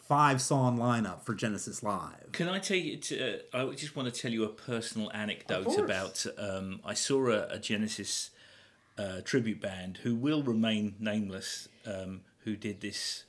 five 0.00 0.40
song 0.40 0.78
lineup 0.78 1.24
for 1.24 1.34
Genesis 1.34 1.82
Live. 1.82 2.30
Can 2.32 2.48
I 2.48 2.58
tell 2.60 2.76
you? 2.76 2.96
To, 2.98 3.40
uh, 3.52 3.66
I 3.70 3.74
just 3.74 3.96
want 3.96 4.12
to 4.12 4.20
tell 4.20 4.30
you 4.30 4.44
a 4.44 4.48
personal 4.48 5.10
anecdote 5.12 5.76
about. 5.78 6.24
Um, 6.38 6.80
I 6.84 6.94
saw 6.94 7.26
a, 7.28 7.46
a 7.48 7.58
Genesis 7.58 8.30
uh, 8.98 9.20
tribute 9.24 9.60
band 9.60 9.98
who 10.04 10.14
will 10.14 10.42
remain 10.42 10.94
nameless, 11.00 11.68
um, 11.86 12.20
who 12.44 12.54
did 12.56 12.80
this 12.80 13.24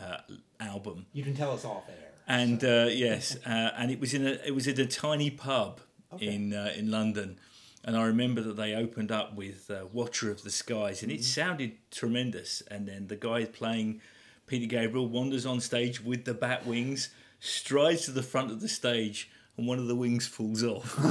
uh, 0.00 0.18
album, 0.60 1.06
You 1.12 1.22
can 1.22 1.34
tell 1.34 1.52
us 1.52 1.64
off 1.64 1.84
air. 1.88 2.12
and 2.26 2.64
uh, 2.64 2.86
yes, 2.90 3.36
uh, 3.46 3.70
and 3.76 3.90
it 3.90 4.00
was 4.00 4.12
in 4.14 4.26
a 4.26 4.38
it 4.44 4.54
was 4.54 4.66
in 4.66 4.80
a 4.80 4.86
tiny 4.86 5.30
pub 5.30 5.80
in 6.20 6.52
uh, 6.52 6.72
in 6.76 6.90
London. 6.90 7.38
And 7.86 7.98
I 7.98 8.04
remember 8.04 8.40
that 8.40 8.56
they 8.56 8.74
opened 8.74 9.12
up 9.12 9.34
with 9.34 9.70
uh, 9.70 9.86
"Watcher 9.92 10.30
of 10.30 10.42
the 10.42 10.50
Skies," 10.50 11.02
and 11.02 11.12
it 11.12 11.22
sounded 11.24 11.72
tremendous. 11.90 12.62
And 12.70 12.88
then 12.88 13.08
the 13.08 13.16
guy 13.16 13.44
playing 13.44 14.00
Peter 14.46 14.66
Gabriel 14.66 15.08
wanders 15.08 15.44
on 15.46 15.60
stage 15.60 16.00
with 16.02 16.24
the 16.24 16.34
bat 16.34 16.66
wings, 16.66 17.10
strides 17.40 18.04
to 18.06 18.10
the 18.10 18.22
front 18.22 18.50
of 18.50 18.60
the 18.60 18.68
stage, 18.68 19.30
and 19.56 19.66
one 19.66 19.78
of 19.78 19.86
the 19.86 19.94
wings 19.94 20.26
falls 20.26 20.62
off. 20.64 20.94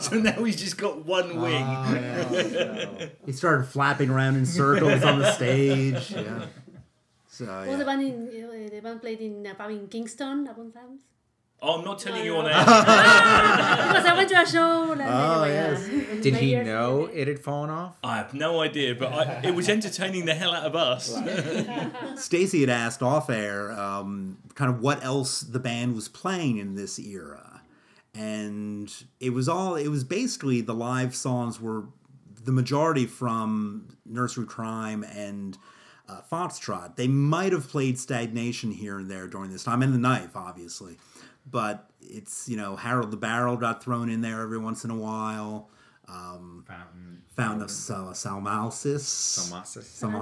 so 0.00 0.16
now 0.18 0.44
he's 0.44 0.60
just 0.60 0.78
got 0.78 1.04
one 1.04 1.40
wing. 1.40 1.66
He 3.24 3.32
started 3.32 3.66
flapping 3.66 4.10
around 4.10 4.36
in 4.36 4.46
circles 4.46 5.02
on 5.02 5.18
the 5.18 5.32
stage. 5.40 6.10
Yeah. 6.10 6.46
So 7.28 7.44
Was 7.44 7.66
the 7.66 7.78
yeah. 7.78 7.84
band 7.84 8.02
in 8.02 8.44
uh, 8.44 8.68
the 8.70 8.80
band 8.80 9.00
played 9.02 9.20
in 9.20 9.44
a 9.46 9.54
pub 9.54 9.70
in 9.70 9.88
Kingston 9.88 10.46
upon 10.46 10.72
Thames? 10.72 11.00
Oh, 11.62 11.78
I'm 11.78 11.84
not 11.84 11.98
telling 11.98 12.24
you 12.24 12.36
on 12.36 12.46
air. 12.46 12.52
because 12.64 14.04
I 14.06 14.14
went 14.14 14.28
to 14.28 14.40
a 14.42 14.46
show. 14.46 14.92
And 14.92 15.00
Oh, 15.00 15.42
anyway, 15.42 15.54
yes. 15.54 15.88
yeah. 15.90 16.20
Did 16.20 16.34
he 16.36 16.50
Years- 16.50 16.66
know 16.66 17.06
it 17.06 17.26
had 17.28 17.38
fallen 17.40 17.70
off? 17.70 17.96
I 18.04 18.18
have 18.18 18.34
no 18.34 18.60
idea, 18.60 18.94
but 18.94 19.12
I, 19.12 19.40
it 19.42 19.54
was 19.54 19.68
entertaining 19.68 20.26
the 20.26 20.34
hell 20.34 20.52
out 20.52 20.64
of 20.64 20.76
us. 20.76 21.16
Stacy 22.22 22.60
had 22.60 22.68
asked 22.70 23.02
off 23.02 23.30
air 23.30 23.72
um, 23.72 24.38
kind 24.54 24.70
of 24.72 24.80
what 24.80 25.02
else 25.02 25.40
the 25.40 25.58
band 25.58 25.94
was 25.94 26.08
playing 26.08 26.58
in 26.58 26.74
this 26.74 26.98
era. 26.98 27.62
And 28.14 28.92
it 29.20 29.30
was 29.30 29.48
all, 29.48 29.74
it 29.76 29.88
was 29.88 30.04
basically 30.04 30.60
the 30.60 30.74
live 30.74 31.14
songs 31.14 31.60
were 31.60 31.84
the 32.44 32.52
majority 32.52 33.06
from 33.06 33.88
Nursery 34.06 34.46
Cryme 34.46 35.04
and 35.04 35.58
uh, 36.08 36.20
Foxtrot. 36.30 36.96
They 36.96 37.08
might 37.08 37.52
have 37.52 37.68
played 37.68 37.98
Stagnation 37.98 38.70
here 38.72 38.98
and 38.98 39.10
there 39.10 39.26
during 39.26 39.50
this 39.50 39.64
time, 39.64 39.82
and 39.82 39.92
The 39.92 39.98
Knife, 39.98 40.36
obviously. 40.36 40.96
But 41.48 41.88
it's, 42.00 42.48
you 42.48 42.56
know, 42.56 42.76
Harold 42.76 43.10
the 43.10 43.16
Barrel 43.16 43.56
got 43.56 43.82
thrown 43.82 44.10
in 44.10 44.20
there 44.20 44.42
every 44.42 44.58
once 44.58 44.84
in 44.84 44.90
a 44.90 44.96
while. 44.96 45.70
Fountain. 46.66 47.22
Found 47.36 47.62
of 47.62 47.70
Sal- 47.70 48.12
Salmalsis. 48.12 49.00
Salmacis. 49.00 49.82
Some 49.82 50.14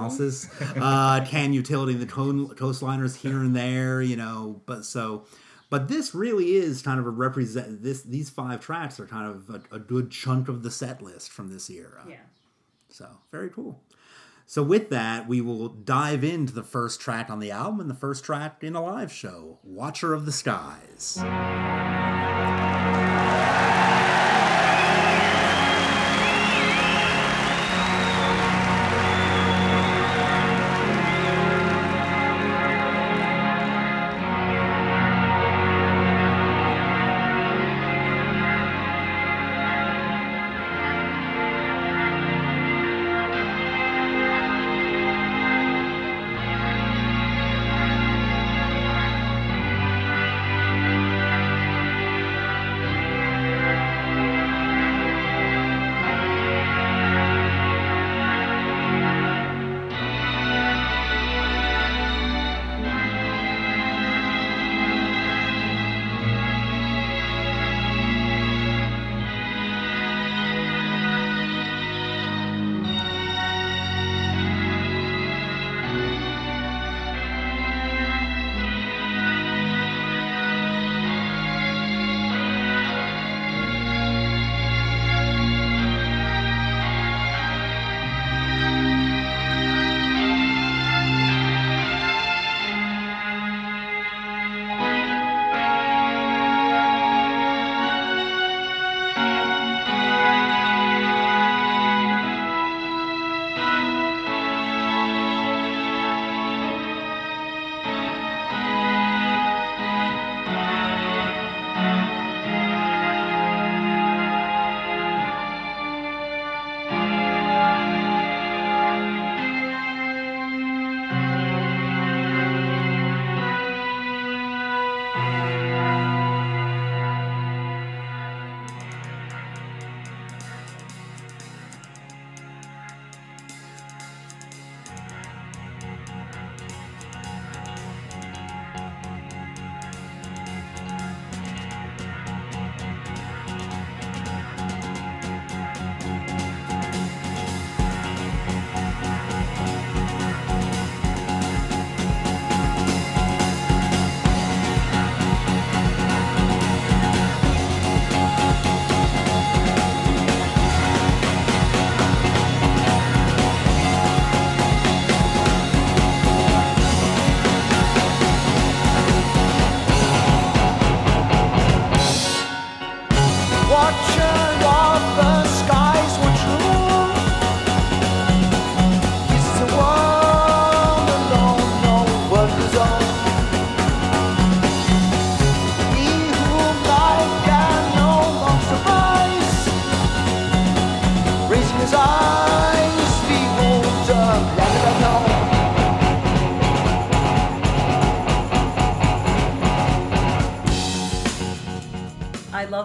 uh, 0.81 1.23
Can-Utility 1.25 1.93
the 1.93 2.05
Coastliners 2.05 3.15
here 3.15 3.39
and 3.39 3.55
there, 3.55 4.01
you 4.01 4.15
know. 4.15 4.61
But 4.65 4.83
so, 4.83 5.25
but 5.69 5.87
this 5.87 6.13
really 6.13 6.55
is 6.55 6.81
kind 6.81 6.99
of 6.99 7.05
a 7.05 7.09
represent. 7.11 7.83
This 7.83 8.01
these 8.01 8.29
five 8.29 8.59
tracks 8.59 8.99
are 8.99 9.07
kind 9.07 9.27
of 9.27 9.49
a, 9.71 9.75
a 9.75 9.79
good 9.79 10.11
chunk 10.11 10.49
of 10.49 10.63
the 10.63 10.71
set 10.71 11.01
list 11.01 11.31
from 11.31 11.49
this 11.49 11.69
era. 11.69 12.03
Yeah. 12.07 12.15
So 12.89 13.07
very 13.31 13.49
cool. 13.49 13.81
So 14.45 14.61
with 14.61 14.89
that, 14.89 15.27
we 15.27 15.41
will 15.41 15.69
dive 15.69 16.23
into 16.23 16.53
the 16.53 16.63
first 16.63 17.01
track 17.01 17.29
on 17.29 17.39
the 17.39 17.51
album 17.51 17.79
and 17.79 17.89
the 17.89 17.95
first 17.95 18.23
track 18.23 18.63
in 18.63 18.75
a 18.75 18.83
live 18.83 19.11
show, 19.11 19.59
"Watcher 19.63 20.13
of 20.13 20.25
the 20.25 20.31
Skies." 20.31 21.17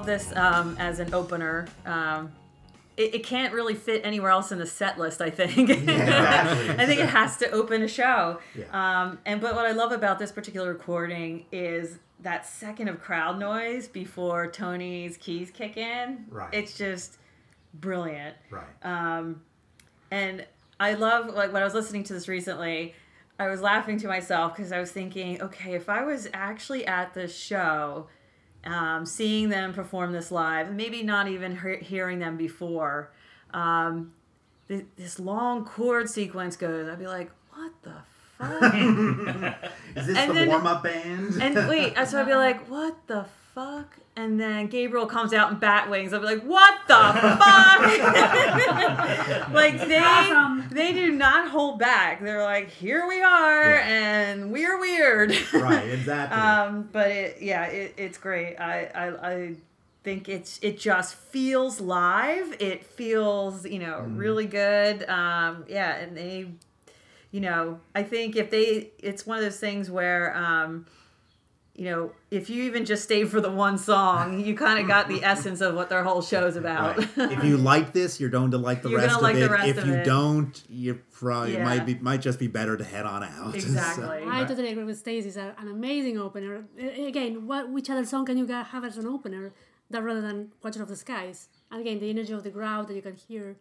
Love 0.00 0.06
this 0.06 0.34
um, 0.36 0.76
as 0.78 0.98
an 0.98 1.12
opener. 1.12 1.66
Um, 1.84 2.32
it, 2.96 3.16
it 3.16 3.24
can't 3.24 3.52
really 3.52 3.74
fit 3.74 4.02
anywhere 4.04 4.30
else 4.30 4.52
in 4.52 4.58
the 4.58 4.66
set 4.66 4.98
list. 4.98 5.20
I 5.20 5.30
think. 5.30 5.70
I 5.88 6.86
think 6.86 7.00
it 7.00 7.08
has 7.08 7.36
to 7.38 7.50
open 7.50 7.82
a 7.82 7.88
show. 7.88 8.38
Um, 8.72 9.18
and 9.26 9.40
but 9.40 9.54
what 9.54 9.66
I 9.66 9.72
love 9.72 9.92
about 9.92 10.18
this 10.18 10.32
particular 10.32 10.72
recording 10.72 11.44
is 11.52 11.98
that 12.20 12.46
second 12.46 12.88
of 12.88 13.00
crowd 13.00 13.38
noise 13.38 13.88
before 13.88 14.50
Tony's 14.50 15.16
keys 15.16 15.50
kick 15.50 15.76
in. 15.76 16.26
Right. 16.30 16.52
It's 16.52 16.76
just 16.76 17.18
brilliant. 17.74 18.36
Right. 18.50 18.64
Um, 18.82 19.42
and 20.10 20.46
I 20.78 20.94
love 20.94 21.34
like 21.34 21.52
when 21.52 21.62
I 21.62 21.64
was 21.64 21.74
listening 21.74 22.04
to 22.04 22.12
this 22.12 22.26
recently, 22.28 22.94
I 23.38 23.48
was 23.48 23.60
laughing 23.60 23.98
to 23.98 24.08
myself 24.08 24.54
because 24.54 24.72
I 24.72 24.80
was 24.80 24.90
thinking, 24.90 25.40
okay, 25.40 25.74
if 25.74 25.88
I 25.88 26.04
was 26.04 26.28
actually 26.34 26.86
at 26.86 27.14
this 27.14 27.34
show, 27.36 28.08
um, 28.64 29.06
seeing 29.06 29.48
them 29.48 29.72
perform 29.72 30.12
this 30.12 30.30
live, 30.30 30.72
maybe 30.72 31.02
not 31.02 31.28
even 31.28 31.58
he- 31.58 31.84
hearing 31.84 32.18
them 32.18 32.36
before, 32.36 33.10
um, 33.54 34.12
th- 34.68 34.84
this 34.96 35.18
long 35.18 35.64
chord 35.64 36.08
sequence 36.10 36.56
goes, 36.56 36.88
I'd 36.88 36.98
be 36.98 37.06
like, 37.06 37.30
what 37.54 37.72
the 37.82 37.94
fuck? 38.38 38.74
Is 39.96 40.06
this 40.06 40.16
And 40.16 40.36
the 40.36 40.46
warm 40.46 40.66
up 40.66 40.82
band? 40.82 41.40
and 41.42 41.68
wait, 41.68 41.94
so 42.06 42.20
I'd 42.20 42.26
be 42.26 42.34
like, 42.46 42.68
what 42.68 42.96
the 43.06 43.24
fuck? 43.54 43.96
And 44.16 44.38
then 44.40 44.66
Gabriel 44.66 45.06
comes 45.06 45.32
out 45.32 45.50
in 45.52 45.58
bat 45.58 45.88
wings. 45.88 46.12
I'll 46.12 46.20
be 46.20 46.26
like, 46.26 46.42
what 46.42 46.74
the 46.86 46.94
fuck? 46.94 47.80
like 49.52 49.80
they 49.88 49.98
Awesome. 49.98 50.68
they 50.70 50.92
do 50.92 51.10
not 51.12 51.48
hold 51.48 51.78
back. 51.78 52.22
They're 52.22 52.42
like, 52.42 52.70
here 52.70 53.06
we 53.06 53.22
are, 53.22 53.70
Yeah. 53.70 53.86
and 53.86 54.50
we're 54.52 54.78
weird. 54.78 55.30
right, 55.54 55.88
exactly. 55.88 56.38
um, 56.38 56.88
but 56.92 57.10
it 57.10 57.38
yeah, 57.40 57.64
it, 57.66 57.94
it's 57.96 58.18
great. 58.18 58.56
I, 58.56 58.90
I 58.94 59.30
I 59.32 59.54
think 60.02 60.28
it's 60.28 60.58
it 60.62 60.78
just 60.78 61.14
feels 61.14 61.80
live. 61.80 62.56
It 62.60 62.84
feels 62.84 63.66
you 63.66 63.78
know 63.78 64.00
really 64.00 64.46
good. 64.46 65.08
Um, 65.08 65.64
yeah, 65.68 65.96
and 65.96 66.16
they 66.16 66.46
you 67.30 67.40
know 67.40 67.80
I 67.94 68.02
think 68.02 68.36
if 68.36 68.50
they 68.50 68.90
it's 68.98 69.24
one 69.26 69.38
of 69.38 69.44
those 69.44 69.58
things 69.58 69.90
where 69.90 70.36
um, 70.36 70.86
you 71.80 71.86
know 71.90 72.02
if 72.30 72.44
you 72.50 72.64
even 72.64 72.84
just 72.84 73.02
stay 73.04 73.22
for 73.24 73.40
the 73.40 73.50
one 73.66 73.76
song, 73.78 74.24
you 74.46 74.54
kind 74.54 74.78
of 74.80 74.86
got 74.94 75.08
the 75.08 75.20
essence 75.32 75.60
of 75.66 75.74
what 75.74 75.88
their 75.92 76.04
whole 76.08 76.22
show's 76.30 76.56
about. 76.56 76.98
Right. 76.98 77.32
if 77.36 77.42
you 77.48 77.56
like 77.56 77.88
this, 77.98 78.20
you're 78.20 78.34
going 78.38 78.50
to 78.56 78.58
like 78.68 78.82
the 78.82 78.90
You're 78.90 79.00
rest 79.00 79.14
gonna 79.14 79.22
like 79.28 79.34
of 79.36 79.40
the 79.40 79.46
it. 79.46 79.50
rest 79.58 79.68
if 79.72 79.78
of 79.78 79.86
you 79.88 79.94
it. 79.94 80.04
don't, 80.04 80.54
you 80.68 80.90
probably 81.20 81.54
Yeah. 81.54 81.64
might 81.64 81.84
be 81.88 81.94
might 82.08 82.20
just 82.28 82.38
be 82.38 82.48
better 82.58 82.74
to 82.76 82.84
head 82.84 83.06
on 83.14 83.20
out. 83.24 83.52
So- 83.60 83.66
exactly. 83.68 84.22
I 84.36 84.44
totally 84.44 84.70
agree 84.74 84.84
with 84.84 84.98
Stacey. 84.98 85.28
It's 85.28 85.36
an 85.38 85.68
amazing 85.78 86.16
opener. 86.26 86.54
Again, 87.12 87.32
what 87.46 87.62
which 87.74 87.88
other 87.92 88.04
song 88.04 88.22
can 88.26 88.36
you 88.40 88.46
ga- 88.46 88.64
have 88.74 88.84
as 88.84 88.96
an 88.98 89.06
opener 89.16 89.44
that 89.92 90.02
rather 90.08 90.20
than 90.28 90.38
Watcher 90.62 90.82
of 90.82 90.88
the 90.88 90.96
Skies? 90.96 91.48
And 91.70 91.80
again, 91.80 91.98
the 91.98 92.10
energy 92.10 92.32
of 92.38 92.42
the 92.44 92.50
crowd 92.50 92.88
that 92.88 92.94
you 92.94 93.02
can 93.08 93.16
hear. 93.28 93.56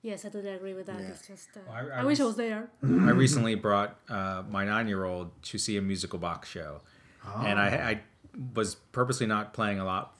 Yes, 0.00 0.24
I 0.24 0.28
totally 0.28 0.54
agree 0.54 0.74
with 0.74 0.86
that. 0.86 1.00
Yeah. 1.00 1.08
It's 1.08 1.26
just. 1.26 1.48
Uh, 1.56 1.60
I- 1.72 1.88
I, 1.98 2.00
I 2.02 2.04
wish 2.04 2.20
I 2.20 2.24
was- 2.24 2.36
was 2.36 2.36
there. 2.36 2.70
I 2.84 3.10
recently 3.26 3.56
brought 3.56 3.90
uh, 4.08 4.42
my 4.48 4.64
nine-year-old 4.64 5.26
to 5.50 5.58
see 5.58 5.76
a 5.76 5.82
musical 5.82 6.20
box 6.20 6.48
show, 6.48 6.72
and 7.24 7.58
I, 7.58 7.68
ah. 7.68 7.86
I 7.88 8.00
was 8.54 8.74
purposely 8.74 9.26
not 9.26 9.52
playing 9.52 9.80
a 9.80 9.84
lot 9.84 10.14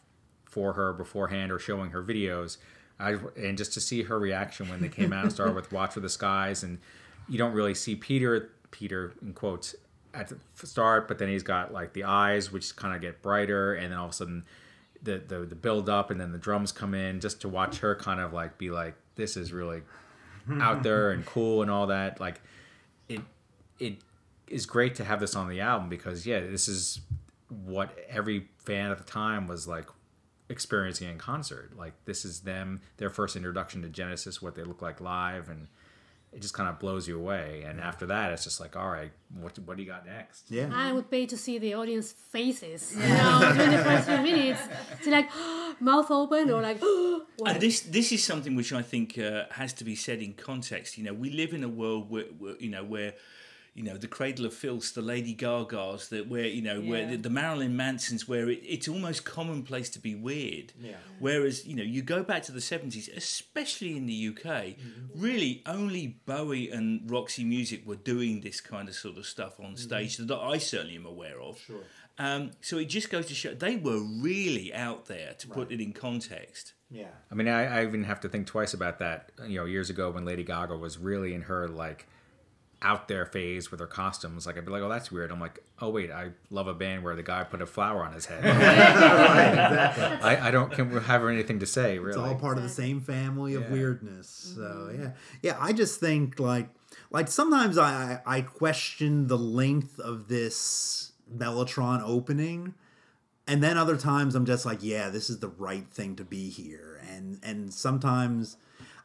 for 0.45 0.73
her 0.75 0.93
beforehand 0.93 1.53
or 1.53 1.59
showing 1.59 1.91
her 1.91 2.03
videos. 2.03 2.59
I 2.99 3.17
and 3.37 3.57
just 3.57 3.73
to 3.75 3.81
see 3.81 4.03
her 4.05 4.19
reaction 4.19 4.69
when 4.69 4.81
they 4.81 4.89
came 4.89 5.13
out 5.13 5.25
and 5.25 5.33
started 5.33 5.55
with 5.55 5.71
"Watch 5.73 5.93
for 5.93 6.01
the 6.01 6.09
Skies," 6.09 6.63
and 6.63 6.79
you 7.29 7.39
don't 7.39 7.53
really 7.53 7.75
see 7.75 7.95
Peter, 7.95 8.51
Peter 8.71 9.13
in 9.23 9.35
quotes 9.35 9.77
at 10.15 10.29
the 10.29 10.67
start, 10.67 11.07
but 11.07 11.19
then 11.19 11.29
he's 11.29 11.43
got 11.43 11.73
like 11.73 11.93
the 11.93 12.05
eyes, 12.05 12.51
which 12.51 12.75
kind 12.75 12.95
of 12.95 13.01
get 13.01 13.23
brighter, 13.23 13.75
and 13.75 13.93
then 13.93 13.99
all 13.99 14.07
of 14.07 14.13
a 14.13 14.15
sudden. 14.15 14.45
The, 15.01 15.19
the, 15.19 15.39
the 15.47 15.55
build 15.55 15.89
up 15.89 16.11
and 16.11 16.21
then 16.21 16.33
the 16.33 16.39
drums 16.39 16.73
come 16.73 16.93
in 16.93 17.21
just 17.21 17.41
to 17.43 17.49
watch 17.49 17.79
her 17.79 17.95
kind 17.95 18.19
of 18.19 18.33
like 18.33 18.59
be 18.59 18.73
like 18.73 18.97
this 19.15 19.37
is 19.37 19.53
really 19.53 19.83
out 20.61 20.83
there 20.83 21.13
and 21.13 21.25
cool 21.25 21.63
and 21.63 21.71
all 21.71 21.87
that 21.87 22.19
like 22.19 22.41
it 23.09 23.21
it 23.79 23.99
is 24.51 24.67
great 24.67 24.95
to 24.97 25.05
have 25.05 25.21
this 25.21 25.35
on 25.35 25.49
the 25.49 25.61
album 25.61 25.89
because 25.89 26.27
yeah, 26.27 26.41
this 26.41 26.69
is 26.69 27.01
what 27.49 27.97
every 28.09 28.49
fan 28.59 28.91
at 28.91 28.99
the 28.99 29.05
time 29.05 29.47
was 29.47 29.67
like 29.67 29.87
experiencing 30.49 31.09
in 31.09 31.19
concert. 31.19 31.77
Like 31.77 31.95
this 32.05 32.25
is 32.25 32.41
them 32.41 32.81
their 32.97 33.11
first 33.11 33.37
introduction 33.37 33.83
to 33.83 33.89
Genesis, 33.89 34.43
what 34.43 34.55
they 34.55 34.65
look 34.65 34.83
like 34.83 35.01
live, 35.01 35.49
and 35.49 35.69
it 36.33 36.43
just 36.43 36.53
kind 36.53 36.69
of 36.69 36.79
blows 36.79 37.09
you 37.09 37.19
away. 37.19 37.65
And 37.67 37.81
after 37.81 38.07
that, 38.07 38.33
it's 38.33 38.45
just 38.45 38.61
like, 38.61 38.77
all 38.77 38.91
right, 38.91 39.11
what 39.35 39.59
what 39.61 39.77
do 39.77 39.83
you 39.83 39.89
got 39.89 40.07
next? 40.07 40.51
yeah. 40.51 40.71
I 40.73 40.93
would 40.93 41.11
pay 41.11 41.27
to 41.27 41.37
see 41.37 41.59
the 41.59 41.75
audience 41.75 42.13
faces. 42.13 42.95
You 42.95 43.09
know, 43.09 43.53
during 43.55 43.71
the 43.71 43.85
first 43.85 44.09
few 44.09 44.23
minutes, 44.23 44.61
to 45.05 45.11
like 45.11 45.31
mouth 45.81 46.11
open 46.11 46.51
or 46.51 46.63
like. 46.63 46.81
what? 46.83 47.53
And 47.53 47.61
this 47.61 47.81
this 47.81 48.13
is 48.13 48.23
something 48.25 48.55
which 48.57 48.73
I 48.73 48.83
think 48.83 49.19
uh, 49.19 49.45
has 49.51 49.73
to 49.75 49.85
be 49.85 49.95
said 49.95 50.21
in 50.21 50.35
context. 50.35 50.99
You 50.99 51.05
know, 51.05 51.15
we 51.15 51.31
live 51.31 51.53
in 51.55 51.65
a 51.65 51.69
world 51.69 52.11
where, 52.11 52.25
where 52.39 52.57
you 52.59 52.71
know 52.71 52.85
where 52.85 53.15
you 53.79 53.85
know 53.85 53.97
the 53.97 54.09
Cradle 54.09 54.45
of 54.45 54.53
Filth, 54.53 54.93
the 54.95 55.03
Lady 55.03 55.35
Gagas, 55.35 56.09
that 56.09 56.29
where 56.29 56.47
you 56.47 56.63
know 56.63 56.81
where 56.81 57.07
the, 57.07 57.17
the 57.17 57.31
Marilyn 57.31 57.77
Mansons, 57.77 58.27
where 58.27 58.51
it, 58.51 58.61
it's 58.67 58.89
almost 58.89 59.25
commonplace 59.25 59.89
to 59.91 60.01
be 60.01 60.15
weird. 60.15 60.73
Yeah. 60.81 60.97
Whereas 61.21 61.67
you 61.67 61.77
know 61.77 61.83
you 61.85 62.03
go 62.03 62.23
back 62.23 62.43
to 62.45 62.53
the 62.53 62.61
seventies, 62.61 63.09
especially 63.17 63.97
in 63.97 64.07
the 64.07 64.29
UK, 64.29 64.45
Mm-hmm. 64.49 65.21
really 65.23 65.63
only 65.67 66.19
Bowie 66.27 66.71
and 66.71 67.09
Roxy 67.11 67.45
Music 67.45 67.87
were 67.87 67.97
doing 67.97 68.41
this 68.41 68.61
kind 68.61 68.89
of 68.89 68.95
sort 68.95 69.17
of 69.17 69.27
stuff 69.27 69.61
on 69.61 69.77
stage 69.77 70.17
that 70.17 70.35
I 70.37 70.59
certainly 70.59 70.97
am 70.97 71.07
aware 71.07 71.41
of. 71.41 71.57
Mm-hmm. 71.59 71.73
Sure. 71.73 71.83
Um, 72.21 72.51
so 72.61 72.79
it 72.79 72.87
just 72.87 73.11
goes 73.11 73.27
to 73.27 73.35
show 73.35 73.55
they 73.55 73.77
were 73.77 74.01
really 74.01 74.75
out 74.75 75.07
there 75.07 75.35
to 75.39 75.47
put 75.49 75.71
it 75.71 75.81
in 75.81 75.93
context. 75.93 76.73
Yeah. 76.91 77.13
I 77.31 77.35
mean, 77.37 77.47
I, 77.47 77.79
I 77.79 77.83
even 77.85 78.03
have 78.05 78.21
to 78.23 78.29
think 78.29 78.47
twice 78.49 78.75
about 78.75 78.99
that. 78.99 79.31
You 79.47 79.61
know, 79.61 79.67
years 79.67 79.89
ago 79.91 80.11
when 80.11 80.25
Lady 80.25 80.43
Gaga 80.43 80.77
was 80.77 80.99
really 80.99 81.33
in 81.35 81.43
her 81.43 81.69
like 81.69 82.09
out 82.81 83.09
there 83.09 83.27
phase 83.27 83.71
with 83.71 83.81
her 83.81 83.87
costumes, 83.87 84.47
like 84.47 84.57
I'd 84.57 84.65
be 84.65 84.71
like, 84.71 84.83
oh, 84.83 84.89
that's 84.89 85.11
weird. 85.11 85.33
I'm 85.33 85.41
like, 85.41 85.59
oh 85.81 85.91
wait, 85.91 86.11
I 86.11 86.31
love 86.51 86.69
a 86.69 86.75
band 86.75 87.03
where 87.03 87.17
the 87.17 87.23
guy 87.23 87.43
put 87.45 87.61
a 87.61 87.67
flower 87.67 88.05
on 88.05 88.13
his 88.13 88.27
head. 88.27 88.45
I, 90.23 90.49
I 90.49 90.51
don't 90.51 90.71
can 90.71 90.91
have 91.01 91.25
anything 91.25 91.59
to 91.61 91.67
say 91.67 91.99
really. 91.99 92.11
It's 92.11 92.19
all 92.19 92.37
part 92.37 92.57
of 92.57 92.63
the 92.63 92.69
same 92.69 93.01
family 93.01 93.55
of 93.55 93.63
Yeah. 93.63 93.73
weirdness. 93.73 94.29
So 94.57 94.61
mm-hmm. 94.61 95.03
yeah, 95.03 95.11
yeah. 95.43 95.57
I 95.61 95.73
just 95.73 95.99
think 95.99 96.39
like 96.39 96.69
like 97.11 97.29
sometimes 97.29 97.79
I 97.79 98.21
I 98.25 98.39
I 98.39 98.41
question 98.43 99.27
the 99.27 99.39
length 99.39 99.99
of 99.99 100.29
this 100.29 101.13
Mellotron 101.37 102.01
opening, 102.05 102.75
and 103.47 103.63
then 103.63 103.77
other 103.77 103.97
times 103.97 104.35
I'm 104.35 104.47
just 104.47 104.65
like, 104.65 104.83
yeah, 104.83 105.09
this 105.09 105.29
is 105.29 105.41
the 105.41 105.49
right 105.49 105.87
thing 105.91 106.15
to 106.17 106.25
be 106.25 106.49
here. 106.49 107.01
And 107.11 107.41
and 107.43 107.75
sometimes 107.75 108.57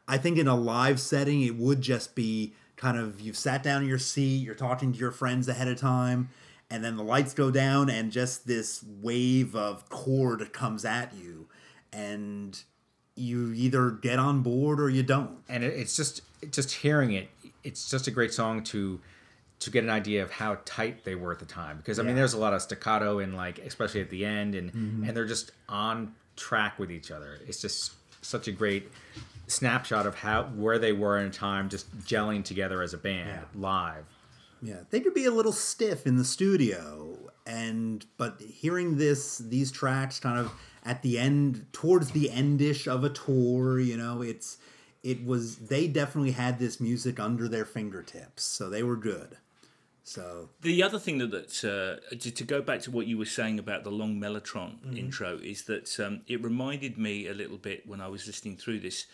I 0.08 0.18
think 0.18 0.38
in 0.38 0.48
a 0.48 0.56
live 0.56 1.00
setting 1.00 1.42
it 1.42 1.56
would 1.56 1.82
just 1.82 2.14
be 2.14 2.54
kind 2.84 2.98
of 2.98 3.22
you've 3.22 3.38
sat 3.38 3.64
down 3.64 3.82
in 3.82 3.88
your 3.88 3.98
seat, 3.98 4.44
you're 4.44 4.56
talking 4.56 4.92
to 4.92 5.00
your 5.00 5.12
friends 5.12 5.48
ahead 5.48 5.70
of 5.70 5.80
time. 5.80 6.30
And 6.70 6.84
then 6.84 6.98
the 6.98 7.04
lights 7.04 7.34
go 7.34 7.52
down, 7.52 7.90
and 7.90 8.12
just 8.12 8.48
this 8.48 8.84
wave 9.02 9.56
of 9.56 9.88
chord 9.90 10.52
comes 10.54 10.86
at 10.86 11.14
you, 11.14 11.48
and 11.92 12.60
you 13.16 13.54
either 13.54 13.92
get 13.92 14.18
on 14.18 14.42
board 14.42 14.80
or 14.82 14.90
you 14.90 15.04
don't. 15.04 15.38
and 15.48 15.64
it's 15.64 15.96
just 15.96 16.22
just 16.50 16.72
hearing 16.72 17.14
it 17.14 17.30
it's 17.64 17.90
just 17.90 18.08
a 18.08 18.12
great 18.12 18.34
song 18.34 18.64
to 18.64 19.00
to 19.60 19.70
get 19.70 19.84
an 19.84 19.90
idea 19.90 20.24
of 20.24 20.32
how 20.32 20.58
tight 20.66 21.06
they 21.06 21.16
were 21.16 21.32
at 21.32 21.40
the 21.40 21.46
time 21.46 21.78
because 21.78 22.00
i 22.00 22.04
mean 22.04 22.16
there's 22.16 22.34
a 22.34 22.38
lot 22.38 22.54
of 22.54 22.62
staccato 22.62 23.20
and 23.20 23.36
like 23.36 23.60
especially 23.60 24.02
at 24.02 24.10
the 24.10 24.26
end 24.26 24.56
and 24.56 24.74
mm-hmm. 24.74 25.04
and 25.04 25.16
they're 25.16 25.26
just 25.26 25.52
on 25.70 26.14
track 26.36 26.78
with 26.80 26.92
each 26.92 27.12
other 27.12 27.38
it's 27.48 27.62
just 27.62 27.94
such 28.22 28.48
a 28.48 28.52
great 28.52 28.92
snapshot 29.54 30.06
of 30.06 30.16
how 30.16 30.44
where 30.56 30.80
they 30.80 30.92
were 30.92 31.18
in 31.20 31.32
time 31.32 31.70
just 31.70 31.86
gelling 32.00 32.44
together 32.44 32.82
as 32.82 32.94
a 32.94 32.98
band 32.98 33.30
Yeah. 33.54 33.62
live 33.70 34.06
Yeah, 34.62 34.80
they 34.92 35.00
could 35.02 35.14
be 35.14 35.26
a 35.26 35.32
little 35.32 35.52
stiff 35.52 36.08
in 36.08 36.16
the 36.18 36.24
studio, 36.26 37.18
and 37.46 38.06
but 38.18 38.42
hearing 38.42 38.98
this 38.98 39.38
these 39.40 39.72
tracks 39.72 40.20
kind 40.20 40.40
of 40.40 40.52
at 40.86 41.02
the 41.02 41.18
end, 41.18 41.66
towards 41.72 42.12
the 42.12 42.30
endish 42.30 42.88
of 42.88 43.04
a 43.04 43.10
tour, 43.10 43.80
you 43.80 43.98
know, 43.98 44.22
it's 44.22 44.58
it 45.02 45.26
was 45.26 45.58
they 45.58 45.88
definitely 45.88 46.32
had 46.32 46.60
this 46.60 46.80
music 46.80 47.20
under 47.20 47.48
their 47.50 47.66
fingertips, 47.66 48.44
so 48.44 48.70
they 48.70 48.84
were 48.84 48.96
good. 48.98 49.38
So 50.06 50.50
The 50.62 50.84
other 50.84 51.00
thing 51.00 51.18
that, 51.20 51.32
that 51.32 51.64
uh, 51.64 52.16
to, 52.16 52.32
to 52.32 52.44
go 52.44 52.62
back 52.62 52.82
to 52.82 52.92
what 52.92 53.08
you 53.08 53.18
were 53.18 53.26
saying 53.40 53.58
about 53.60 53.84
the 53.86 53.90
long 53.92 54.20
Mellotron 54.20 54.98
intro 54.98 55.40
is 55.42 55.64
that 55.64 55.88
um, 56.00 56.22
it 56.28 56.44
reminded 56.44 56.98
me 56.98 57.28
a 57.28 57.34
little 57.34 57.58
bit 57.58 57.88
when 57.88 58.02
I 58.02 58.08
was 58.08 58.28
listening 58.28 58.58
through 58.58 58.80
this 58.82 59.06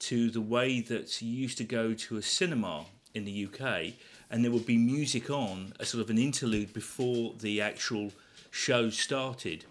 to 0.00 0.30
the 0.30 0.40
way 0.40 0.80
that 0.80 1.20
you 1.20 1.30
used 1.30 1.58
to 1.58 1.64
go 1.64 1.94
to 1.94 2.16
a 2.16 2.22
cinema 2.22 2.86
in 3.14 3.24
the 3.24 3.46
UK 3.46 3.94
and 4.30 4.44
there 4.44 4.52
would 4.52 4.66
be 4.66 4.76
music 4.76 5.30
on, 5.30 5.72
a 5.80 5.84
sort 5.84 6.02
of 6.02 6.10
an 6.10 6.18
interlude 6.18 6.72
before 6.72 7.34
the 7.38 7.60
actual 7.60 8.12
show 8.50 8.90
started. 8.90 9.64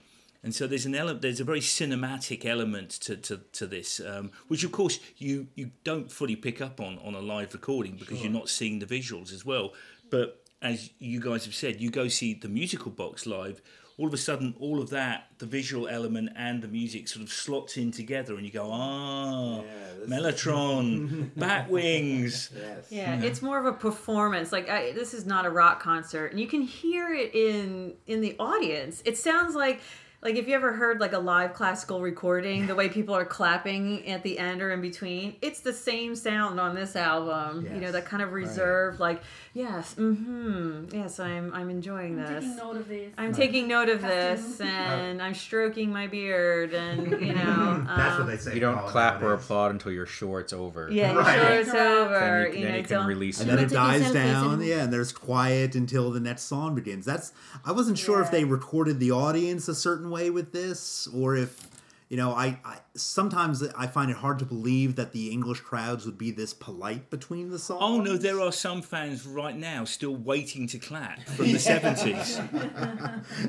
And 0.43 0.53
so 0.53 0.65
there's 0.65 0.85
an 0.85 0.95
element, 0.95 1.21
there's 1.21 1.39
a 1.39 1.43
very 1.43 1.59
cinematic 1.59 2.45
element 2.45 2.91
to, 3.01 3.17
to, 3.17 3.41
to 3.53 3.67
this, 3.67 3.99
um, 3.99 4.31
which 4.47 4.63
of 4.63 4.71
course 4.71 4.99
you, 5.17 5.47
you 5.55 5.71
don't 5.83 6.11
fully 6.11 6.35
pick 6.35 6.61
up 6.61 6.79
on 6.79 6.99
on 6.99 7.15
a 7.15 7.19
live 7.19 7.53
recording 7.53 7.95
because 7.97 8.21
you're 8.21 8.31
not 8.31 8.49
seeing 8.49 8.79
the 8.79 8.85
visuals 8.85 9.33
as 9.33 9.45
well. 9.45 9.73
But 10.09 10.43
as 10.61 10.89
you 10.99 11.19
guys 11.19 11.45
have 11.45 11.55
said, 11.55 11.81
you 11.81 11.89
go 11.89 12.07
see 12.07 12.33
the 12.33 12.47
musical 12.47 12.91
box 12.91 13.25
live, 13.25 13.61
all 13.97 14.07
of 14.07 14.13
a 14.13 14.17
sudden, 14.17 14.53
all 14.59 14.79
of 14.79 14.91
that, 14.91 15.27
the 15.39 15.47
visual 15.47 15.87
element 15.87 16.29
and 16.35 16.61
the 16.61 16.67
music, 16.67 17.07
sort 17.07 17.23
of 17.23 17.31
slots 17.31 17.77
in 17.77 17.91
together, 17.91 18.35
and 18.35 18.45
you 18.45 18.51
go, 18.51 18.69
ah, 18.71 19.63
Mellotron, 20.07 21.31
bat 21.35 21.69
wings. 21.69 22.51
Yeah, 22.89 23.21
it's 23.23 23.41
more 23.41 23.57
of 23.57 23.65
a 23.65 23.73
performance. 23.73 24.51
Like 24.51 24.69
I, 24.69 24.91
this 24.91 25.13
is 25.13 25.25
not 25.25 25.45
a 25.45 25.49
rock 25.49 25.81
concert, 25.81 26.27
and 26.27 26.39
you 26.39 26.47
can 26.47 26.61
hear 26.61 27.11
it 27.13 27.33
in 27.33 27.93
in 28.05 28.21
the 28.21 28.35
audience. 28.39 29.01
It 29.03 29.17
sounds 29.17 29.55
like 29.55 29.81
like 30.21 30.35
if 30.35 30.47
you 30.47 30.55
ever 30.55 30.73
heard 30.73 30.99
like 30.99 31.13
a 31.13 31.19
live 31.19 31.53
classical 31.53 32.01
recording, 32.01 32.65
the 32.65 32.73
way 32.75 32.89
people 32.89 33.13
are 33.15 33.23
clapping 33.25 34.07
at 34.07 34.23
the 34.23 34.39
end 34.39 34.61
or 34.63 34.71
in 34.71 34.81
between, 34.81 35.35
it's 35.41 35.59
the 35.59 35.71
same 35.71 36.15
sound 36.15 36.59
on 36.59 36.73
this 36.73 36.95
album. 36.95 37.65
You 37.71 37.79
know, 37.81 37.91
that 37.91 38.05
kind 38.05 38.23
of 38.23 38.33
reserved, 38.33 38.99
like 38.99 39.21
yes, 39.53 39.93
mm-hmm, 39.95 40.85
yes, 40.91 41.19
I'm 41.19 41.53
I'm 41.53 41.69
enjoying 41.69 42.15
this. 42.17 42.43
Taking 42.43 42.55
note 42.57 42.75
of 42.77 42.87
this. 42.87 43.13
I'm 43.17 43.33
taking 43.33 43.67
note 43.67 43.89
of 43.89 44.01
this, 44.01 44.59
and 44.61 45.21
I'm 45.21 45.35
stroking 45.35 45.91
my 45.91 46.07
beard, 46.07 46.73
and 46.73 47.21
you 47.21 47.33
know, 47.33 47.85
That's 47.95 48.15
um, 48.15 48.21
what 48.25 48.27
they 48.31 48.37
say. 48.37 48.55
You 48.55 48.59
don't 48.59 48.85
clap 48.87 49.21
or 49.21 49.33
applaud 49.33 49.71
until 49.71 49.91
your 49.91 50.07
short's 50.07 50.51
over. 50.51 50.89
Yeah, 50.91 51.11
you 51.13 51.19
Right. 51.19 51.39
sure 51.39 51.59
it's 51.59 51.69
over. 51.73 52.49
Then 52.51 52.53
you, 52.53 52.57
you 52.59 52.63
then 52.63 52.71
know, 52.71 52.77
you 52.77 52.83
can 52.83 52.97
don't- 52.97 53.07
release 53.07 53.39
and 53.39 53.49
then 53.49 53.59
it 53.59 53.69
dies 53.69 54.11
down 54.11 54.53
and- 54.55 54.65
yeah 54.65 54.83
and 54.83 54.93
there's 54.93 55.11
quiet 55.11 55.75
until 55.75 56.11
the 56.11 56.19
next 56.19 56.43
song 56.43 56.75
begins 56.75 57.05
that's 57.05 57.31
i 57.65 57.71
wasn't 57.71 57.97
sure 57.97 58.21
if 58.21 58.31
they 58.31 58.43
recorded 58.43 58.99
the 58.99 59.11
audience 59.11 59.67
a 59.67 59.75
certain 59.75 60.06
way 60.09 60.29
with 60.29 60.51
this 60.51 61.07
or 61.13 61.35
if 61.35 61.67
you 62.09 62.15
know 62.15 62.31
I, 62.31 62.57
I 62.63 62.77
sometimes 62.95 63.61
i 63.77 63.85
find 63.85 64.09
it 64.09 64.17
hard 64.17 64.39
to 64.39 64.45
believe 64.45 64.95
that 64.95 65.11
the 65.11 65.29
english 65.29 65.59
crowds 65.59 66.05
would 66.05 66.17
be 66.17 66.31
this 66.31 66.53
polite 66.53 67.09
between 67.09 67.49
the 67.49 67.59
songs 67.59 67.81
Oh 67.81 68.01
no, 68.01 68.15
there 68.17 68.39
are 68.39 68.51
some 68.51 68.81
fans 68.81 69.25
right 69.27 69.55
now 69.55 69.83
still 69.83 70.15
waiting 70.15 70.67
to 70.67 70.79
clap 70.79 71.21
from 71.27 71.51
the 71.51 71.59
seventies. 71.71 72.39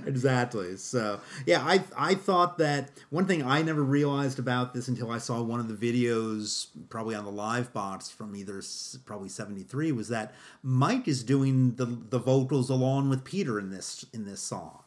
exactly. 0.06 0.76
So 0.76 1.20
yeah, 1.46 1.62
I 1.64 1.82
I 1.96 2.14
thought 2.14 2.58
that 2.58 2.90
one 3.10 3.26
thing 3.26 3.42
I 3.42 3.62
never 3.62 3.82
realized 3.82 4.38
about 4.38 4.74
this 4.74 4.88
until 4.88 5.10
I 5.10 5.18
saw 5.18 5.40
one 5.42 5.60
of 5.60 5.68
the 5.68 5.74
videos, 5.74 6.66
probably 6.88 7.14
on 7.14 7.24
the 7.24 7.30
live 7.30 7.72
box 7.72 8.10
from 8.10 8.34
either 8.36 8.62
probably 9.04 9.28
seventy 9.28 9.62
three, 9.62 9.92
was 9.92 10.08
that 10.08 10.34
Mike 10.62 11.08
is 11.08 11.22
doing 11.22 11.74
the 11.76 11.86
the 11.86 12.18
vocals 12.18 12.70
along 12.70 13.08
with 13.08 13.24
Peter 13.24 13.58
in 13.58 13.70
this 13.70 14.04
in 14.12 14.24
this 14.24 14.40
song. 14.40 14.82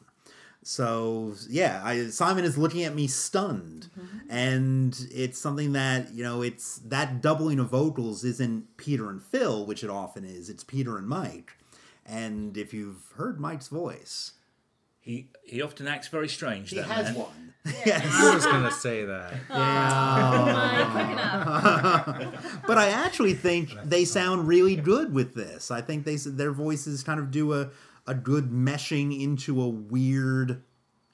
So 0.64 1.34
yeah, 1.50 1.82
I, 1.84 2.08
Simon 2.08 2.44
is 2.46 2.56
looking 2.58 2.84
at 2.84 2.94
me 2.94 3.08
stunned, 3.08 3.90
and 4.30 4.96
it's 5.12 5.40
something 5.40 5.72
that 5.74 6.14
you 6.14 6.24
know 6.24 6.44
it's 6.44 6.78
that 6.86 7.20
doubling 7.22 7.58
of 7.60 7.70
vocals 7.70 8.24
isn't 8.24 8.78
Peter 8.78 9.10
and 9.10 9.22
Phil, 9.24 9.66
which 9.66 9.84
it 9.84 9.90
often 9.90 10.24
is. 10.24 10.50
It's 10.50 10.64
Peter 10.64 10.98
and 11.00 11.08
Mike, 11.08 11.54
and 12.06 12.56
if 12.58 12.74
you've 12.76 13.12
heard 13.18 13.40
Mike's 13.40 13.70
voice, 13.70 14.34
He 15.00 15.30
he 15.44 15.64
often 15.64 15.88
acts 15.88 16.10
very 16.10 16.30
strange. 16.30 16.70
he 16.70 16.76
that 16.76 16.86
has 16.86 17.06
man. 17.08 17.16
one. 17.16 17.54
I 17.66 18.32
was 18.36 18.46
gonna 18.46 18.72
say 18.72 19.04
that. 19.06 19.34
Yeah. 19.50 20.92
But 22.68 22.78
I 22.78 22.90
actually 22.90 23.34
think 23.34 23.72
they 23.84 24.06
sound 24.06 24.48
really 24.48 24.76
good 24.76 25.12
with 25.14 25.34
this. 25.34 25.72
I 25.72 25.82
think 25.82 26.06
they 26.06 26.14
s- 26.16 26.28
their 26.30 26.52
voices 26.52 27.02
kind 27.04 27.20
of 27.20 27.32
do 27.32 27.54
a 27.54 27.70
a 28.08 28.14
good 28.14 28.52
meshing 28.52 29.22
into 29.22 29.62
a 29.62 29.68
weird, 29.70 30.62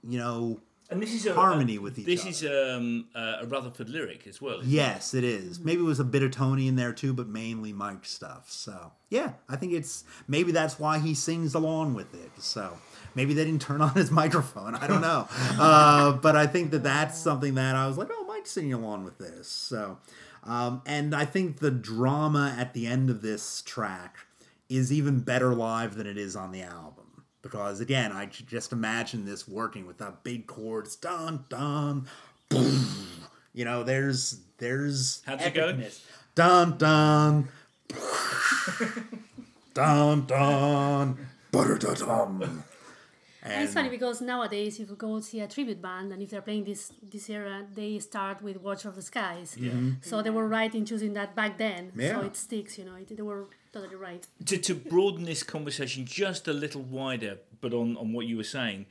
you 0.08 0.18
know. 0.18 0.62
And 0.90 1.02
this 1.02 1.14
is 1.14 1.26
a 1.26 1.34
Harmony 1.34 1.78
with 1.80 2.00
each 2.00 2.06
This 2.06 2.22
other. 2.22 2.30
is 2.30 2.44
um, 2.78 3.08
a, 3.14 3.40
a 3.42 3.46
Rutherford 3.46 3.90
lyric 3.90 4.26
as 4.26 4.42
well. 4.42 4.60
isn't 4.60 4.72
it? 4.72 4.74
Yes, 4.74 5.14
it 5.14 5.26
is. 5.26 5.60
Maybe 5.60 5.82
it 5.82 5.86
was 5.86 6.00
a 6.00 6.06
bit 6.06 6.24
of 6.24 6.32
Tony 6.32 6.70
in 6.70 6.78
there 6.78 6.94
too, 6.94 7.14
but 7.14 7.28
mainly 7.28 7.74
Mike 7.74 8.06
stuff. 8.06 8.50
So 8.50 8.94
yeah, 9.10 9.34
I 9.50 9.58
think 9.58 9.74
it's 9.74 10.06
maybe 10.30 10.54
that's 10.54 10.80
why 10.80 11.00
he 11.00 11.14
sings 11.14 11.54
along 11.54 11.94
with 11.96 12.14
it. 12.14 12.32
So 12.42 12.78
maybe 13.16 13.34
they 13.34 13.44
didn't 13.44 13.62
turn 13.62 13.82
on 13.88 13.96
his 13.96 14.12
microphone. 14.12 14.76
I 14.76 14.88
don't 14.88 15.02
know, 15.02 15.28
uh, 15.60 16.14
but 16.14 16.38
I 16.38 16.48
think 16.48 16.72
that 16.72 16.84
that's 16.84 17.18
something 17.18 17.56
that 17.56 17.76
I 17.76 17.86
was 17.86 17.98
like, 17.98 18.08
oh, 18.10 18.24
Mike's 18.26 18.52
singing 18.52 18.74
along 18.74 19.04
with 19.04 19.18
this. 19.18 19.50
So, 19.50 19.98
um, 20.46 20.82
and 20.86 21.14
I 21.14 21.26
think 21.26 21.60
the 21.60 21.72
drama 21.72 22.56
at 22.58 22.74
the 22.74 22.88
end 22.88 23.10
of 23.10 23.22
this 23.22 23.62
track 23.64 24.20
is 24.70 24.92
even 24.92 25.20
better 25.22 25.54
live 25.54 25.96
than 25.96 26.08
it 26.08 26.18
is 26.18 26.36
on 26.36 26.52
the 26.52 26.62
album. 26.62 27.06
Because 27.42 27.80
again, 27.80 28.12
I 28.12 28.26
just 28.26 28.72
imagine 28.72 29.26
this 29.26 29.48
working 29.48 29.88
with 29.88 29.98
that 30.00 30.24
big 30.24 30.48
chords, 30.48 30.96
dun 30.96 31.46
dun, 31.50 32.08
boom. 32.50 32.86
You 33.54 33.66
know, 33.66 33.84
there's 33.84 34.40
there's 34.58 35.22
How's 35.26 35.42
it 35.46 35.54
go? 35.54 35.78
Dun 36.36 36.78
dun, 36.78 37.48
dun 39.74 40.26
dun, 40.26 41.18
butter 41.52 41.78
dun 41.78 42.64
dun. 43.48 43.56
And 43.56 43.64
it's 43.64 43.74
funny 43.74 43.90
because 43.90 44.22
nowadays, 44.22 44.80
if 44.80 44.90
you 44.90 44.96
go 44.96 45.20
see 45.20 45.40
a 45.40 45.48
tribute 45.48 45.82
band 45.82 46.12
and 46.12 46.22
if 46.22 46.30
they're 46.30 46.42
playing 46.42 46.66
this 46.66 46.92
this 47.02 47.30
era, 47.30 47.66
they 47.74 48.00
start 48.00 48.42
with 48.42 48.58
"Watch 48.62 48.86
of 48.86 48.96
the 48.96 49.02
Skies." 49.02 49.56
Yeah. 49.60 49.72
So 50.02 50.22
they 50.22 50.30
were 50.30 50.48
right 50.48 50.74
in 50.74 50.86
choosing 50.86 51.14
that 51.14 51.36
back 51.36 51.58
then. 51.58 51.92
Yeah. 51.96 52.20
So 52.20 52.26
it 52.26 52.36
sticks, 52.36 52.78
you 52.78 52.86
know. 52.86 52.96
It, 52.96 53.16
they 53.16 53.24
were 53.24 53.48
totally 53.72 53.96
right. 53.96 54.26
to, 54.46 54.58
to 54.58 54.76
broaden 54.76 55.26
this 55.26 55.44
conversation 55.44 56.06
just 56.06 56.48
a 56.48 56.54
little 56.54 56.82
wider, 56.82 57.40
but 57.62 57.74
on, 57.74 57.98
on 57.98 58.14
what 58.14 58.26
you 58.26 58.38
were 58.38 58.44
saying, 58.44 58.86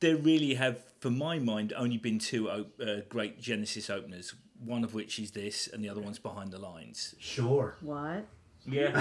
there 0.00 0.16
really 0.16 0.54
have, 0.54 0.82
for 1.00 1.10
my 1.10 1.38
mind, 1.38 1.72
only 1.76 1.98
been 1.98 2.18
two 2.18 2.50
op- 2.50 2.80
uh, 2.80 3.00
great 3.08 3.40
Genesis 3.40 3.90
openers. 3.90 4.34
One 4.64 4.84
of 4.84 4.92
which 4.92 5.18
is 5.18 5.30
this, 5.30 5.68
and 5.72 5.82
the 5.82 5.88
other 5.88 6.02
one's 6.02 6.18
Behind 6.18 6.50
the 6.50 6.58
Lines. 6.58 7.14
Sure. 7.18 7.76
What? 7.80 8.26
Yeah, 8.66 8.92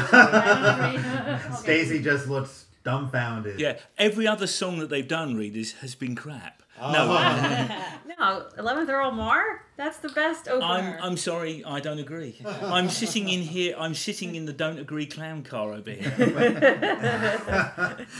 Stacy 1.56 2.02
just 2.02 2.30
looks 2.30 2.68
dumbfounded. 2.84 3.60
yeah. 3.60 3.78
Every 3.98 4.28
other 4.28 4.48
song 4.48 4.80
that 4.80 4.90
they've 4.90 5.08
done, 5.08 5.36
readers, 5.36 5.74
has 5.82 5.96
been 5.96 6.16
crap. 6.16 6.64
Oh. 6.82 6.92
No, 6.94 7.08
No, 8.20 8.48
Eleventh 8.58 8.90
Earl 8.90 9.12
Mar. 9.12 9.66
That's 9.76 9.98
the 9.98 10.10
best 10.10 10.48
I'm 10.48 10.62
opener. 10.62 11.00
I'm 11.02 11.18
sorry, 11.18 11.64
I 11.66 11.80
don't 11.82 12.00
agree. 12.00 12.40
I'm 12.46 12.90
sitting 12.90 13.28
in 13.30 13.42
here. 13.42 13.76
I'm 13.78 13.94
sitting 13.94 14.36
in 14.36 14.46
the 14.46 14.54
don't 14.54 14.80
agree 14.80 15.06
clown 15.06 15.44
car 15.44 15.74
over 15.74 15.92
here. 15.92 16.14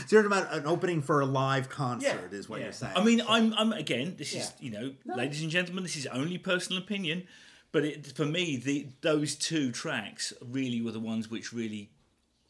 So 0.06 0.16
you're 0.16 0.22
talking 0.22 0.26
about 0.26 0.52
an 0.52 0.66
opening 0.66 1.02
for 1.02 1.20
a 1.20 1.26
live 1.26 1.68
concert, 1.68 2.32
is 2.32 2.48
what 2.48 2.60
you're 2.60 2.72
saying. 2.72 2.92
I 2.96 3.04
mean, 3.04 3.22
I'm, 3.28 3.52
I'm 3.54 3.72
again. 3.72 4.14
This 4.18 4.34
is, 4.34 4.52
you 4.60 4.70
know, 4.70 4.92
ladies 5.06 5.42
and 5.42 5.50
gentlemen, 5.50 5.82
this 5.84 5.96
is 5.96 6.06
only 6.06 6.38
personal 6.38 6.82
opinion, 6.82 7.24
but 7.72 7.84
it, 7.84 8.06
for 8.16 8.26
me, 8.26 8.56
the 8.56 8.88
those 9.00 9.34
two 9.36 9.70
tracks 9.72 10.32
really 10.46 10.80
were 10.82 10.92
the 10.92 11.00
ones 11.00 11.30
which 11.30 11.52
really 11.52 11.90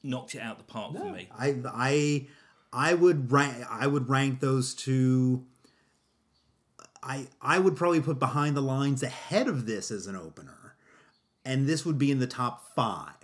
knocked 0.02 0.34
it 0.34 0.40
out 0.40 0.58
the 0.58 0.64
park 0.64 0.96
for 0.96 1.12
me. 1.12 1.28
I 1.36 1.56
I 1.66 2.26
I 2.72 2.94
would 2.94 3.32
rank 3.32 3.64
I 3.68 3.86
would 3.86 4.08
rank 4.08 4.40
those 4.40 4.74
two. 4.74 5.44
I 7.02 7.28
I 7.40 7.58
would 7.58 7.76
probably 7.76 8.00
put 8.00 8.18
behind 8.18 8.56
the 8.56 8.62
lines 8.62 9.02
ahead 9.02 9.48
of 9.48 9.66
this 9.66 9.90
as 9.90 10.06
an 10.06 10.16
opener, 10.16 10.74
and 11.44 11.66
this 11.66 11.84
would 11.84 11.98
be 11.98 12.10
in 12.10 12.18
the 12.18 12.26
top 12.26 12.74
five. 12.74 13.14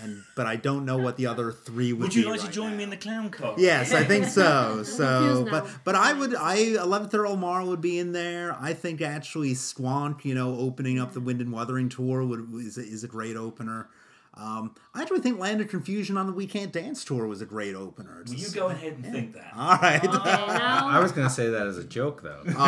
And 0.00 0.22
but 0.36 0.46
I 0.46 0.56
don't 0.56 0.84
know 0.84 0.96
what 0.96 1.16
the 1.16 1.26
other 1.26 1.52
three 1.52 1.92
would. 1.92 2.02
Would 2.02 2.14
you 2.14 2.22
be 2.22 2.30
like 2.30 2.40
to 2.40 2.50
join 2.50 2.70
now. 2.70 2.76
me 2.78 2.82
in 2.84 2.90
the 2.90 2.96
clown 2.96 3.30
car? 3.30 3.54
Yes, 3.58 3.92
I 3.92 4.04
think 4.04 4.26
so. 4.26 4.84
So, 4.92 5.46
but 5.50 5.68
but 5.84 5.94
I 5.94 6.12
would 6.12 6.34
I 6.34 6.54
Eleventh 6.54 7.14
Earl 7.14 7.36
Mar 7.36 7.64
would 7.64 7.80
be 7.80 7.98
in 7.98 8.12
there. 8.12 8.56
I 8.58 8.72
think 8.72 9.00
actually 9.00 9.52
Squonk, 9.52 10.24
you 10.24 10.34
know, 10.34 10.56
opening 10.58 10.98
up 10.98 11.12
the 11.12 11.20
Wind 11.20 11.40
and 11.40 11.52
Wuthering 11.52 11.88
tour 11.88 12.24
would 12.24 12.48
is 12.54 12.78
a, 12.78 12.82
is 12.82 13.04
a 13.04 13.08
great 13.08 13.36
opener. 13.36 13.88
Um, 14.34 14.74
I 14.94 15.02
actually 15.02 15.20
think 15.20 15.38
Land 15.38 15.60
of 15.60 15.68
Confusion 15.68 16.16
on 16.16 16.26
the 16.26 16.32
We 16.32 16.46
Can't 16.46 16.72
Dance 16.72 17.04
tour 17.04 17.26
was 17.26 17.42
a 17.42 17.46
great 17.46 17.74
opener. 17.74 18.22
It's 18.22 18.32
Will 18.32 18.40
you 18.40 18.50
go 18.50 18.68
ahead 18.68 18.94
and 18.94 19.04
think 19.04 19.34
that? 19.34 19.52
All 19.54 19.76
right. 19.76 20.02
Okay, 20.02 20.30
I 20.30 20.98
was 21.00 21.12
gonna 21.12 21.28
say 21.28 21.50
that 21.50 21.66
as 21.66 21.76
a 21.76 21.84
joke 21.84 22.22
though. 22.22 22.42
Oh, 22.46 22.52
come 22.52 22.56
on. 22.56 22.62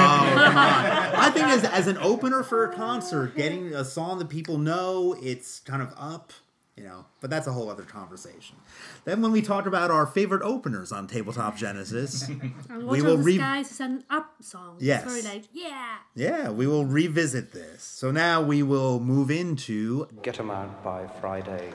I 0.57 1.31
think 1.31 1.47
as, 1.47 1.65
as 1.65 1.87
an 1.87 1.97
opener 1.99 2.43
for 2.43 2.65
a 2.71 2.75
concert, 2.75 3.35
getting 3.35 3.73
a 3.73 3.85
song 3.85 4.19
that 4.19 4.29
people 4.29 4.59
know, 4.59 5.17
it's 5.23 5.61
kind 5.61 5.81
of 5.81 5.95
up, 5.97 6.33
you 6.77 6.85
know, 6.85 7.05
but 7.21 7.31
that's 7.31 7.47
a 7.47 7.53
whole 7.53 7.71
other 7.71 7.85
conversation. 7.85 8.57
Then 9.05 9.23
when 9.23 9.31
we 9.33 9.43
talk 9.43 9.67
about 9.67 9.91
our 9.91 10.07
favorite 10.07 10.43
openers 10.43 10.91
on 10.91 11.07
Tabletop 11.07 11.57
Genesis, 11.57 12.29
we 12.71 13.01
will 13.01 13.13
of 13.13 13.19
the 13.19 13.25
re- 13.25 13.37
Skies 13.37 13.71
is 13.71 13.81
an 13.81 14.05
up 14.11 14.35
song. 14.41 14.77
Yes. 14.81 15.05
It's 15.05 15.23
very 15.25 15.37
like, 15.37 15.45
yeah. 15.53 15.97
yeah, 16.15 16.51
we 16.51 16.67
will 16.67 16.85
revisit 16.85 17.53
this. 17.53 17.83
So 17.83 18.11
now 18.11 18.43
we 18.43 18.63
will 18.63 18.99
move 19.01 19.31
into 19.31 20.09
Get 20.23 20.41
'em 20.41 20.51
out 20.51 20.83
by 20.83 21.07
Friday. 21.07 21.73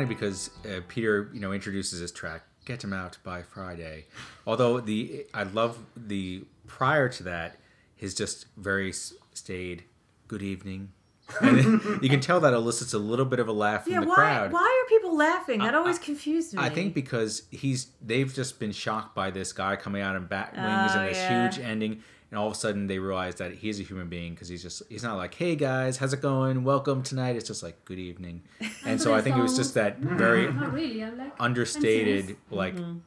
Funny 0.00 0.14
because 0.14 0.50
uh, 0.64 0.80
Peter, 0.88 1.30
you 1.32 1.40
know, 1.40 1.52
introduces 1.52 2.00
this 2.00 2.12
track, 2.12 2.42
"Get 2.64 2.82
Him 2.82 2.92
Out 2.92 3.18
by 3.22 3.42
Friday." 3.42 4.06
Although 4.46 4.80
the 4.80 5.26
I 5.34 5.42
love 5.44 5.78
the 5.96 6.44
prior 6.66 7.08
to 7.10 7.22
that, 7.24 7.56
his 7.94 8.14
just 8.14 8.46
very 8.56 8.92
staid 9.34 9.84
"Good 10.28 10.42
evening." 10.42 10.92
And 11.40 11.80
you 12.02 12.08
can 12.08 12.18
tell 12.20 12.40
that 12.40 12.52
elicits 12.54 12.92
a 12.92 12.98
little 12.98 13.24
bit 13.24 13.38
of 13.38 13.46
a 13.46 13.52
laugh 13.52 13.84
from 13.84 13.92
the 13.94 14.00
why 14.02 14.14
crowd. 14.16 14.52
why 14.52 14.82
are 14.84 14.88
people 14.88 15.16
laughing? 15.16 15.60
That 15.60 15.74
I- 15.74 15.78
always 15.78 15.98
confused 15.98 16.54
me. 16.54 16.60
I 16.62 16.70
think 16.70 16.92
because 16.94 17.42
he's 17.52 17.86
they've 18.02 18.32
just 18.34 18.58
been 18.58 18.72
shocked 18.72 19.14
by 19.14 19.30
this 19.30 19.52
guy 19.52 19.76
coming 19.76 20.02
out 20.02 20.16
in 20.16 20.26
bat 20.26 20.52
wings 20.54 20.92
Oh, 20.94 20.98
and 20.98 21.08
this 21.10 21.18
yeah. 21.18 21.48
huge 21.48 21.64
ending, 21.64 22.02
and 22.30 22.38
all 22.38 22.46
of 22.46 22.52
a 22.52 22.56
sudden 22.56 22.86
they 22.86 22.98
realize 22.98 23.36
that 23.36 23.52
he 23.54 23.68
is 23.68 23.80
a 23.80 23.82
human 23.82 24.08
being 24.08 24.34
because 24.34 24.48
he's 24.48 24.62
just 24.62 24.82
he's 24.88 25.02
not 25.02 25.16
like, 25.16 25.34
hey 25.34 25.56
guys, 25.56 25.96
how's 25.98 26.12
it 26.12 26.20
going? 26.22 26.64
Welcome 26.64 27.02
tonight. 27.02 27.36
It's 27.36 27.46
just 27.48 27.62
like 27.62 27.84
good 27.84 27.98
evening, 27.98 28.42
and 28.86 29.00
so 29.00 29.14
I 29.14 29.20
think 29.20 29.36
it 29.36 29.42
was 29.42 29.56
just 29.56 29.74
that 29.74 29.98
very 29.98 30.46
really. 30.48 31.04
Like 31.04 31.32
understated, 31.40 32.36
like 32.50 32.74
Mm-hmm. 32.76 32.98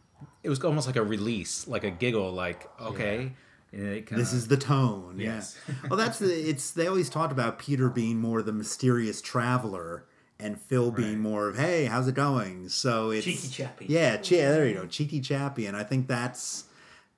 it 0.44 0.50
was 0.50 0.64
almost 0.64 0.88
like 0.88 0.96
a 0.98 1.04
release, 1.04 1.68
like 1.68 1.84
a 1.84 1.92
giggle, 1.92 2.32
like 2.32 2.70
okay. 2.82 3.34
And 3.72 3.88
it 3.88 4.06
kinda, 4.06 4.22
This 4.22 4.34
is 4.34 4.48
the 4.50 4.58
tone. 4.58 5.16
Yes. 5.20 5.58
Yeah. 5.68 5.74
Well, 5.90 5.98
that's 5.98 6.20
the. 6.20 6.32
It's 6.32 6.72
they 6.72 6.86
always 6.88 7.10
talked 7.10 7.32
about 7.32 7.58
Peter 7.58 7.90
being 7.90 8.20
more 8.20 8.44
the 8.44 8.52
mysterious 8.54 9.20
traveler, 9.22 10.06
and 10.40 10.62
Phil 10.62 10.92
being 10.92 11.20
more 11.20 11.48
of, 11.48 11.58
"Hey, 11.58 11.86
how's 11.86 12.08
it 12.08 12.14
going?" 12.14 12.70
So 12.70 13.10
it's 13.10 13.26
Cheeky 13.26 13.48
chappy. 13.48 13.86
Yeah, 13.90 14.18
che- 14.18 14.38
there 14.38 14.68
you 14.68 14.76
go, 14.76 14.86
cheeky 14.86 15.20
chappy, 15.22 15.66
and 15.66 15.76
I 15.76 15.84
think 15.84 16.08
that's 16.08 16.66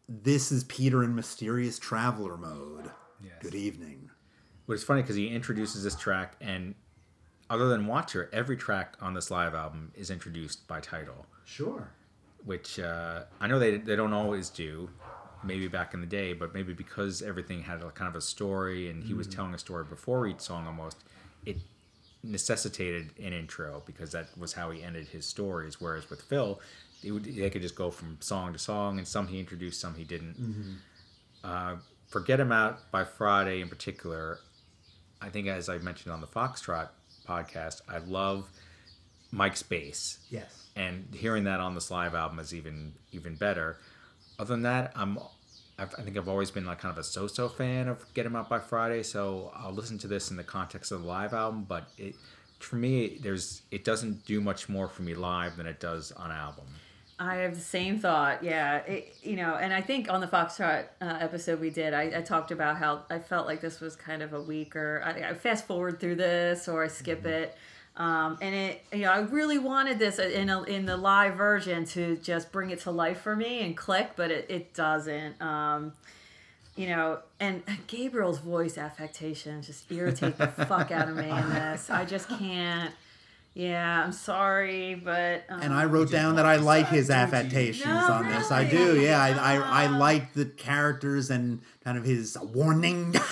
this 0.08 0.52
is 0.52 0.64
Peter 0.66 1.04
in 1.04 1.16
mysterious 1.16 1.80
traveler 1.80 2.38
mode. 2.38 2.92
Good 3.42 3.56
evening. 3.56 4.10
But 4.68 4.74
it's 4.74 4.84
funny 4.84 5.02
because 5.02 5.16
he 5.16 5.28
introduces 5.28 5.84
this 5.84 5.96
track, 5.96 6.36
and 6.42 6.76
other 7.50 7.68
than 7.68 7.86
Watcher, 7.86 8.30
every 8.34 8.58
track 8.58 8.96
on 9.02 9.14
this 9.14 9.30
live 9.30 9.54
album 9.54 9.92
is 9.96 10.10
introduced 10.10 10.68
by 10.68 10.80
title. 10.80 11.26
Sure. 11.44 11.92
which 12.44 12.80
uh, 12.80 13.24
I 13.40 13.48
know 13.48 13.60
they 13.60 13.78
they 13.78 13.96
don't 13.96 14.14
always 14.14 14.50
do. 14.50 14.90
Maybe 15.44 15.68
back 15.68 15.94
in 15.94 16.02
the 16.02 16.08
day, 16.08 16.34
but 16.34 16.56
maybe 16.56 16.74
because 16.74 17.22
everything 17.22 17.62
had 17.62 17.82
a 17.84 17.92
kind 17.92 18.10
of 18.10 18.16
a 18.16 18.22
story 18.22 18.90
and 18.90 19.04
he 19.04 19.14
was 19.14 19.28
telling 19.28 19.54
a 19.54 19.60
story 19.60 19.84
before 19.84 20.26
each 20.26 20.40
song 20.40 20.66
almost, 20.66 21.04
it 21.46 21.58
necessitated 22.24 23.12
an 23.20 23.32
intro 23.32 23.84
because 23.86 24.12
that 24.14 24.36
was 24.40 24.54
how 24.54 24.72
he 24.72 24.82
ended 24.82 25.08
his 25.10 25.24
stories. 25.28 25.80
Whereas 25.80 26.10
with 26.10 26.24
Phil, 26.24 26.60
they, 27.04 27.12
would, 27.12 27.24
they 27.24 27.50
could 27.50 27.62
just 27.62 27.76
go 27.76 27.92
from 27.92 28.18
song 28.22 28.54
to 28.54 28.60
song, 28.60 28.98
and 28.98 29.08
some 29.08 29.28
he 29.28 29.40
introduced, 29.40 29.80
some 29.82 29.96
he 29.96 30.04
didn't. 30.04 30.80
Uh, 31.44 31.76
Forget 32.08 32.40
Him 32.40 32.52
Out 32.52 32.92
by 32.92 33.04
Friday 33.04 33.62
in 33.62 33.68
particular, 33.70 34.40
I 35.22 35.30
think 35.30 35.48
as 35.48 35.70
I 35.70 35.78
mentioned 35.80 36.14
on 36.14 36.22
the 36.22 36.28
Foxtrot 36.28 36.90
podcast, 37.28 37.82
I 37.90 37.98
love 37.98 38.48
Mike's 39.32 39.64
bass 39.64 40.20
Yes. 40.30 40.68
and 40.76 41.08
hearing 41.14 41.44
that 41.46 41.60
on 41.60 41.74
this 41.76 41.90
live 41.92 42.14
album 42.16 42.40
is 42.40 42.54
even 42.54 42.94
even 43.12 43.36
better. 43.36 43.78
Other 44.40 44.54
than 44.54 44.62
that, 44.64 44.92
I'm 44.96 45.18
I've, 45.78 45.94
I 45.98 46.04
think 46.04 46.16
I've 46.18 46.30
always 46.30 46.52
been 46.52 46.66
like 46.66 46.80
kind 46.80 46.92
of 46.92 46.98
a 46.98 47.04
so-so 47.04 47.50
fan 47.50 47.88
of 47.90 48.06
Get 48.14 48.26
'Em 48.26 48.36
Out 48.36 48.48
by 48.50 48.60
Friday, 48.60 49.04
so 49.04 49.52
I'll 49.56 49.74
listen 49.74 49.98
to 50.00 50.08
this 50.08 50.32
in 50.32 50.38
the 50.38 50.44
context 50.44 50.92
of 50.92 51.02
the 51.02 51.08
live 51.08 51.34
album. 51.34 51.64
But 51.68 51.90
it 51.98 52.16
for 52.60 52.76
me, 52.78 53.18
there's 53.22 53.64
it 53.72 53.84
doesn't 53.84 54.26
do 54.26 54.40
much 54.42 54.70
more 54.70 54.88
for 54.88 55.02
me 55.02 55.16
live 55.16 55.58
than 55.58 55.66
it 55.68 55.80
does 55.80 56.12
on 56.14 56.32
album. 56.32 56.66
I 57.18 57.36
have 57.36 57.56
the 57.56 57.62
same 57.62 58.00
thought. 58.00 58.44
Yeah, 58.44 58.78
it, 58.80 59.16
you 59.24 59.38
know, 59.38 59.56
and 59.56 59.74
I 59.74 59.82
think 59.82 60.12
on 60.12 60.20
the 60.20 60.28
Foxtrot 60.28 60.86
uh, 61.02 61.18
episode 61.22 61.62
we 61.62 61.70
did, 61.70 61.94
I, 61.94 62.12
I 62.18 62.22
talked 62.22 62.52
about 62.52 62.78
how 62.78 63.04
I 63.10 63.20
felt 63.20 63.48
like 63.48 63.62
this 63.62 63.80
was 63.80 63.96
kind 63.96 64.22
of 64.22 64.34
a 64.34 64.42
weaker. 64.42 65.02
I, 65.06 65.30
I 65.30 65.34
fast 65.34 65.66
forward 65.66 66.00
through 66.00 66.16
this 66.16 66.68
or 66.68 66.84
I 66.84 66.88
skip 66.88 67.20
Mm-hmm. 67.20 67.28
it, 67.28 67.58
um, 67.98 68.38
and 68.42 68.54
it, 68.54 68.84
you 68.92 69.04
know, 69.04 69.12
I 69.12 69.20
really 69.20 69.58
wanted 69.58 70.00
this 70.00 70.20
in 70.20 70.50
a, 70.50 70.64
in 70.64 70.86
the 70.86 70.98
live 70.98 71.36
version 71.36 71.86
to 71.86 72.18
just 72.18 72.52
bring 72.52 72.72
it 72.72 72.82
to 72.82 72.92
life 72.92 73.22
for 73.22 73.36
me 73.36 73.62
and 73.62 73.78
click, 73.78 74.12
but 74.18 74.32
it, 74.32 74.48
it 74.50 74.74
doesn't. 74.74 75.42
Um, 75.42 75.94
you 76.76 76.88
know, 76.88 77.20
and 77.40 77.64
Gabriel's 77.88 78.40
voice 78.40 78.78
affectations 78.78 79.68
just 79.68 79.90
irritate 79.90 80.38
the 80.38 80.48
fuck 80.68 80.92
out 80.92 81.08
of 81.08 81.16
me 81.16 81.30
in 81.30 81.50
this. 81.50 81.90
I 81.90 82.04
just 82.04 82.28
can't. 82.28 82.94
Yeah, 83.56 84.04
I'm 84.04 84.12
sorry, 84.12 84.96
but 84.96 85.46
um, 85.48 85.62
And 85.62 85.74
I 85.74 85.86
wrote 85.86 86.12
down 86.12 86.36
that 86.36 86.46
I 86.46 86.58
like 86.58 86.90
his 86.90 87.10
affectations 87.10 87.86
No, 87.86 88.14
on 88.14 88.28
this. 88.28 88.52
I 88.52 88.66
do. 88.66 89.00
Yeah, 89.00 89.20
I, 89.22 89.56
I, 89.56 89.84
I 89.86 89.88
like 89.88 90.34
the 90.34 90.44
characters 90.46 91.30
and 91.32 91.62
kind 91.82 91.98
of 91.98 92.04
his 92.04 92.38
warning. 92.38 93.16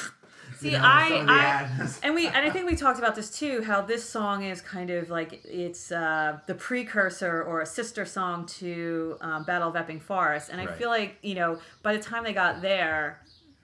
See, 0.59 0.71
know, 0.71 0.79
I, 0.81 1.09
some 1.09 1.19
of 1.21 1.27
the 1.27 1.33
I, 1.33 1.89
and 2.03 2.15
we, 2.15 2.27
and 2.27 2.37
I 2.37 2.49
think 2.49 2.69
we 2.69 2.77
talked 2.77 2.97
about 2.97 3.15
this 3.15 3.37
too. 3.37 3.63
How 3.63 3.81
this 3.81 4.07
song 4.07 4.43
is 4.43 4.61
kind 4.61 4.89
of 4.91 5.09
like 5.09 5.41
it's 5.43 5.91
uh, 5.91 6.39
the 6.47 6.55
precursor 6.55 7.43
or 7.43 7.59
a 7.59 7.65
sister 7.65 8.05
song 8.05 8.45
to 8.45 9.17
um, 9.19 9.43
Battle 9.43 9.67
of 9.67 9.75
Epping 9.75 9.99
Forest, 9.99 10.49
and 10.49 10.61
I 10.61 10.65
Right. 10.67 10.75
feel 10.77 10.87
like 10.89 11.17
you 11.21 11.35
know 11.35 11.59
by 11.81 11.97
the 11.97 12.01
time 12.01 12.23
they 12.23 12.31
got 12.31 12.61
there, 12.61 13.19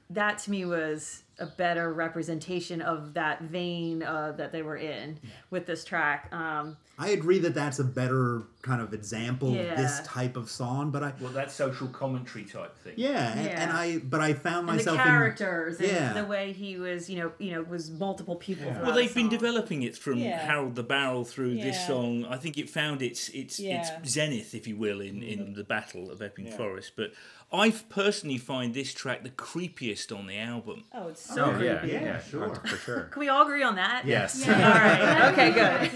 that 0.09 0.39
to 0.39 0.51
me 0.51 0.65
was 0.65 1.23
a 1.39 1.45
better 1.45 1.93
representation 1.93 2.81
of 2.81 3.13
that 3.13 3.41
vein 3.41 4.03
uh, 4.03 4.33
that 4.37 4.51
they 4.51 4.61
were 4.61 4.77
in 4.77 5.19
with 5.49 5.65
this 5.65 5.83
track. 5.83 6.27
Um, 6.33 6.77
I 6.97 7.09
agree 7.11 7.39
that 7.39 7.53
that's 7.53 7.79
a 7.79 7.83
better 7.85 8.43
kind 8.61 8.81
of 8.81 8.93
example 8.93 9.49
of 9.57 9.77
this 9.77 10.01
type 10.05 10.35
of 10.35 10.49
song, 10.49 10.91
but 10.91 11.01
I 11.01 11.13
Well, 11.21 11.31
that 11.31 11.49
social 11.49 11.87
commentary 11.87 12.43
type 12.43 12.77
thing. 12.77 12.95
yeah, 12.97 13.31
and, 13.31 13.45
Yeah. 13.45 13.61
and 13.63 13.71
I 13.71 13.99
but 13.99 14.19
I 14.19 14.33
found 14.33 14.67
and 14.69 14.79
the 14.79 14.83
myself 14.83 14.97
characters 14.97 15.79
in, 15.79 15.85
and 15.85 15.95
yeah. 16.15 16.21
the 16.21 16.27
way 16.27 16.51
he 16.51 16.77
was, 16.77 17.09
you 17.09 17.19
know, 17.19 17.31
you 17.39 17.51
know, 17.51 17.61
was 17.61 17.89
multiple 17.89 18.35
people. 18.35 18.65
Yeah. 18.65 18.81
Well, 18.81 18.93
they've 18.93 19.13
been 19.15 19.29
developing 19.29 19.83
it 19.83 19.95
from 19.95 20.17
Yeah. 20.17 20.39
Harold 20.45 20.75
the 20.75 20.83
Barrel 20.83 21.23
through 21.23 21.55
this 21.55 21.87
song. 21.87 22.25
I 22.25 22.35
think 22.35 22.57
it 22.57 22.69
found 22.69 23.01
its 23.01 23.29
its 23.29 23.59
Yeah. 23.61 23.99
its 24.01 24.11
zenith, 24.11 24.53
if 24.53 24.67
you 24.67 24.75
will, 24.75 24.99
in, 24.99 25.23
in 25.23 25.53
the 25.53 25.63
Battle 25.63 26.11
of 26.11 26.21
Epping 26.21 26.47
Yeah. 26.47 26.57
Forest. 26.57 26.93
But 26.97 27.13
I 27.51 27.71
personally 27.71 28.37
find 28.37 28.73
this 28.73 28.93
track 28.93 29.23
the 29.23 29.31
creepiest 29.31 30.15
on 30.17 30.27
the 30.27 30.37
album. 30.37 30.83
Oh, 30.93 31.07
it's 31.07 31.21
so 31.21 31.45
Oh, 31.45 31.49
creepy. 31.51 31.65
yeah, 31.65 31.85
Yeah, 31.85 32.01
yeah, 32.03 32.21
sure. 32.21 32.53
for 32.55 32.77
sure. 32.77 33.01
Can 33.11 33.19
we 33.21 33.29
all 33.29 33.41
agree 33.43 33.63
on 33.63 33.75
that? 33.75 34.05
Yes. 34.05 34.47
All 34.47 34.53
right. 34.53 35.29
Okay. 35.31 35.51
Good. 35.51 35.91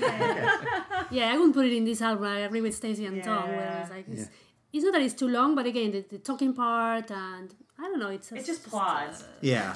Yeah, 1.12 1.32
I 1.32 1.34
wouldn't 1.38 1.54
put 1.54 1.66
it 1.66 1.74
in 1.74 1.86
this 1.86 2.02
album. 2.02 2.26
I 2.26 2.40
agree 2.40 2.62
with 2.62 2.74
Stacey 2.76 3.06
and 3.06 3.24
Tom. 3.24 3.50
Where 3.50 3.60
Yeah. 3.60 3.82
it's 3.82 3.92
like 3.92 4.06
it's, 4.10 4.30
it's 4.74 4.84
not 4.84 4.94
that 4.94 5.02
it's 5.04 5.14
too 5.14 5.28
long, 5.28 5.54
but 5.54 5.66
again, 5.68 5.92
the, 5.92 6.04
the 6.10 6.18
talking 6.18 6.54
part 6.54 7.12
and 7.12 7.54
I 7.78 7.84
don't 7.84 8.00
know. 8.00 8.10
It's 8.10 8.32
It 8.32 8.46
just 8.46 8.68
plods. 8.68 9.24
Yeah, 9.42 9.76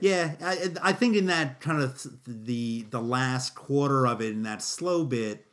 yeah. 0.00 0.32
I, 0.42 0.70
I 0.82 0.92
think 0.92 1.16
in 1.16 1.26
that 1.26 1.60
kind 1.60 1.80
of 1.82 2.04
the 2.26 2.82
the 2.90 3.00
last 3.00 3.54
quarter 3.54 4.06
of 4.06 4.20
it, 4.20 4.30
in 4.32 4.42
that 4.44 4.62
slow 4.62 5.04
bit, 5.04 5.46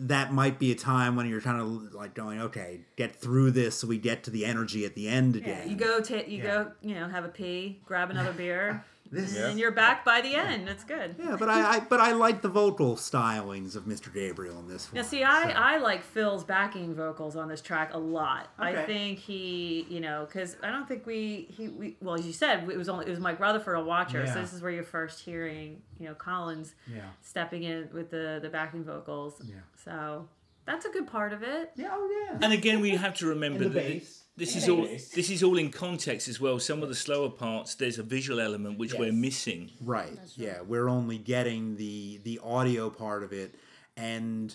that 0.00 0.32
might 0.32 0.58
be 0.58 0.70
a 0.70 0.74
time 0.74 1.16
when 1.16 1.28
you're 1.28 1.40
kind 1.40 1.60
of 1.60 1.92
like 1.94 2.14
going, 2.14 2.40
okay, 2.40 2.80
get 2.96 3.16
through 3.16 3.50
this, 3.50 3.76
so 3.78 3.86
we 3.88 3.98
get 3.98 4.22
to 4.24 4.30
the 4.30 4.44
energy 4.44 4.84
at 4.84 4.94
the 4.94 5.08
end 5.08 5.34
Yeah, 5.36 5.42
again. 5.42 5.68
you 5.70 5.76
go 5.76 6.00
to 6.00 6.30
you 6.30 6.38
Yeah. 6.38 6.44
go 6.44 6.72
you 6.82 6.94
know 6.94 7.08
have 7.08 7.24
a 7.24 7.28
pee, 7.28 7.80
grab 7.84 8.10
another 8.10 8.32
beer, 8.32 8.84
This- 9.10 9.36
and 9.36 9.58
you're 9.58 9.70
back 9.72 10.04
by 10.04 10.20
the 10.20 10.34
end. 10.34 10.66
That's 10.68 10.84
good. 10.84 11.16
Yeah, 11.18 11.36
but 11.38 11.48
I, 11.48 11.76
I 11.76 11.80
but 11.80 12.00
I 12.00 12.12
like 12.12 12.42
the 12.42 12.48
vocal 12.48 12.96
stylings 12.96 13.74
of 13.76 13.84
Mr. 13.84 14.12
Gabriel 14.12 14.58
in 14.58 14.68
this 14.68 14.92
one. 14.92 15.00
Now, 15.00 15.06
see, 15.08 15.24
I, 15.24 15.48
so. 15.52 15.58
I 15.58 15.78
like 15.78 16.02
Phil's 16.02 16.44
backing 16.44 16.94
vocals 16.94 17.34
on 17.36 17.48
this 17.48 17.60
track 17.60 17.94
a 17.94 17.98
lot. 17.98 18.48
Okay. 18.60 18.68
I 18.82 18.84
think 18.84 19.18
he, 19.18 19.86
you 19.88 20.00
know, 20.00 20.26
because 20.26 20.56
I 20.62 20.70
don't 20.70 20.86
think 20.86 21.06
we 21.06 21.46
he 21.56 21.68
we 21.68 21.96
well 22.02 22.14
as 22.16 22.26
you 22.26 22.32
said 22.32 22.68
it 22.68 22.76
was 22.76 22.88
only 22.88 23.06
it 23.06 23.10
was 23.10 23.20
Mike 23.20 23.40
Rutherford 23.40 23.76
a 23.76 23.82
Watcher, 23.82 24.24
Yeah. 24.24 24.34
so 24.34 24.40
this 24.40 24.52
is 24.52 24.60
where 24.62 24.70
you're 24.70 24.82
first 24.84 25.20
hearing 25.20 25.80
you 25.98 26.06
know 26.06 26.14
Collins 26.14 26.74
Yeah. 26.92 27.02
stepping 27.22 27.62
in 27.62 27.88
with 27.92 28.10
the 28.10 28.38
the 28.42 28.48
backing 28.48 28.84
vocals. 28.84 29.40
Yeah. 29.44 29.54
So 29.84 30.28
that's 30.66 30.84
a 30.84 30.90
good 30.90 31.06
part 31.06 31.32
of 31.32 31.42
it. 31.42 31.70
Yeah, 31.76 31.88
oh 31.92 32.26
yeah. 32.30 32.38
And 32.42 32.52
again, 32.52 32.80
we 32.80 32.90
have 32.90 33.14
to 33.18 33.26
remember 33.26 33.64
And 33.64 33.72
the 33.72 33.78
that 33.80 33.88
bass. 33.88 34.24
This 34.38 34.54
is 34.54 34.68
all 34.68 34.82
this 34.82 35.30
is 35.30 35.42
all 35.42 35.58
in 35.58 35.70
context 35.70 36.28
as 36.28 36.40
well. 36.40 36.60
Some 36.60 36.84
of 36.84 36.88
the 36.88 36.94
slower 36.94 37.28
parts, 37.28 37.74
there's 37.74 37.98
a 37.98 38.04
visual 38.04 38.38
element 38.38 38.78
which 38.78 38.94
we're 38.94 39.12
missing. 39.12 39.72
Right. 39.80 40.16
Yeah, 40.36 40.60
we're 40.62 40.88
only 40.88 41.18
getting 41.18 41.76
the 41.76 42.20
the 42.22 42.40
audio 42.44 42.88
part 42.88 43.24
of 43.24 43.32
it, 43.32 43.56
and 43.96 44.54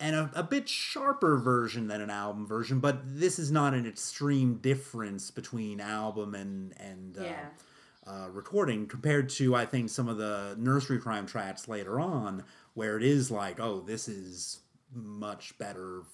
and 0.00 0.16
a, 0.16 0.30
a 0.34 0.42
bit 0.42 0.66
sharper 0.66 1.36
version 1.36 1.88
than 1.88 2.00
an 2.00 2.08
album 2.08 2.46
version. 2.46 2.80
But 2.80 3.00
this 3.04 3.38
is 3.38 3.52
not 3.52 3.74
an 3.74 3.86
extreme 3.86 4.56
difference 4.56 5.30
between 5.30 5.78
album 5.78 6.34
and 6.34 6.72
and 6.80 7.18
uh, 7.18 8.10
uh, 8.10 8.28
recording 8.30 8.86
compared 8.86 9.28
to 9.30 9.54
I 9.54 9.66
think 9.66 9.90
some 9.90 10.08
of 10.08 10.16
the 10.16 10.56
nursery 10.58 10.98
cryme 10.98 11.26
tracks 11.26 11.68
later 11.68 12.00
on, 12.00 12.44
where 12.72 12.96
it 12.96 13.02
is 13.02 13.30
like, 13.30 13.60
oh, 13.60 13.80
this 13.80 14.08
is 14.08 14.60
much 14.94 15.58
better 15.58 16.04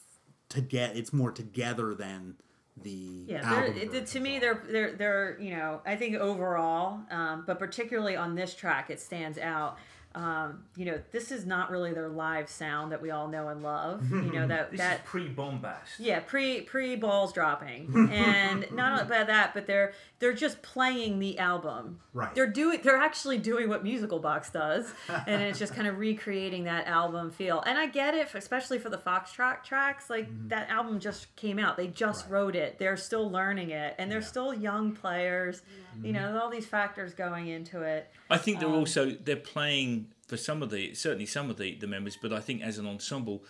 to 0.49 0.61
get. 0.61 0.97
It's 0.97 1.13
more 1.13 1.31
together 1.31 1.95
than 1.95 2.39
the 2.81 3.25
Yeah, 3.27 3.43
they're, 3.43 3.67
album 3.67 3.95
it, 3.95 4.07
to 4.07 4.21
me, 4.21 4.39
they're 4.39 4.63
they're 4.69 4.93
they're 4.93 5.39
you 5.41 5.57
know 5.57 5.81
I 5.85 5.97
think 5.97 6.17
overall, 6.17 7.01
um, 7.11 7.45
but 7.47 7.59
particularly 7.59 8.17
on 8.17 8.35
this 8.35 8.55
track, 8.55 8.91
it 8.91 9.01
stands 9.01 9.39
out. 9.39 9.79
Um, 10.15 10.65
you 10.77 10.85
know, 10.85 11.01
this 11.13 11.31
is 11.33 11.47
not 11.47 11.71
really 11.71 11.93
their 11.93 12.09
live 12.09 12.49
sound 12.49 12.93
that 12.93 13.01
we 13.01 13.11
all 13.11 13.29
know 13.29 13.49
and 13.49 13.63
love. 13.63 14.11
You 14.11 14.33
know 14.33 14.47
that 14.49 14.71
This 14.71 14.81
that 14.81 15.01
is 15.01 15.07
pre-bombast. 15.07 15.99
yeah, 15.99 16.21
pre 16.21 16.61
pre 16.63 16.97
balls 16.97 17.33
dropping, 17.33 18.09
and 18.13 18.67
not 18.73 18.93
only 18.93 19.05
by 19.19 19.25
that, 19.25 19.55
but 19.55 19.67
they're 19.67 19.93
they're 20.19 20.33
just 20.33 20.63
playing 20.63 21.19
the 21.19 21.39
album. 21.39 21.99
Right. 22.13 22.35
They're 22.35 22.47
doing 22.47 22.81
they're 22.83 22.97
actually 22.97 23.39
doing 23.39 23.69
what 23.69 23.83
Musical 23.83 24.19
Box 24.19 24.51
does, 24.51 24.93
and 25.27 25.43
it's 25.43 25.59
just 25.59 25.75
kind 25.75 25.89
of 25.89 25.99
recreating 25.99 26.65
that 26.65 26.87
album 26.87 27.31
feel. 27.31 27.63
And 27.67 27.79
I 27.79 27.87
get 27.87 28.15
it, 28.15 28.29
especially 28.35 28.79
for 28.79 28.89
the 28.91 28.99
Foxtrot 28.99 29.65
tracks. 29.65 30.11
Like 30.11 30.29
that 30.49 30.69
album 30.71 31.01
just 31.01 31.35
came 31.37 31.59
out, 31.59 31.77
they 31.77 31.89
just 31.89 32.29
wrote 32.29 32.55
it. 32.55 32.79
They're 32.79 32.97
still 32.97 33.31
learning 33.31 33.71
it, 33.71 33.95
and 33.99 34.11
they're 34.11 34.23
still 34.23 34.53
young 34.55 34.93
players. 34.93 35.63
You 36.03 36.13
know, 36.15 36.39
all 36.43 36.49
these 36.49 36.65
factors 36.67 37.13
going 37.13 37.49
into 37.49 37.83
it. 37.83 38.11
I 38.31 38.39
think 38.39 38.57
Um, 38.59 38.63
they're 38.71 38.79
also 38.79 39.11
they're 39.11 39.37
playing 39.37 40.02
for 40.29 40.37
some 40.37 40.63
of 40.63 40.71
the 40.71 40.95
certainly 40.95 41.27
some 41.27 41.51
of 41.51 41.57
the, 41.59 41.75
the 41.77 41.87
members, 41.87 42.17
but 42.21 42.33
I 42.33 42.41
think 42.41 42.63
as 42.63 42.79
an 42.79 42.87
ensemble, 42.87 43.45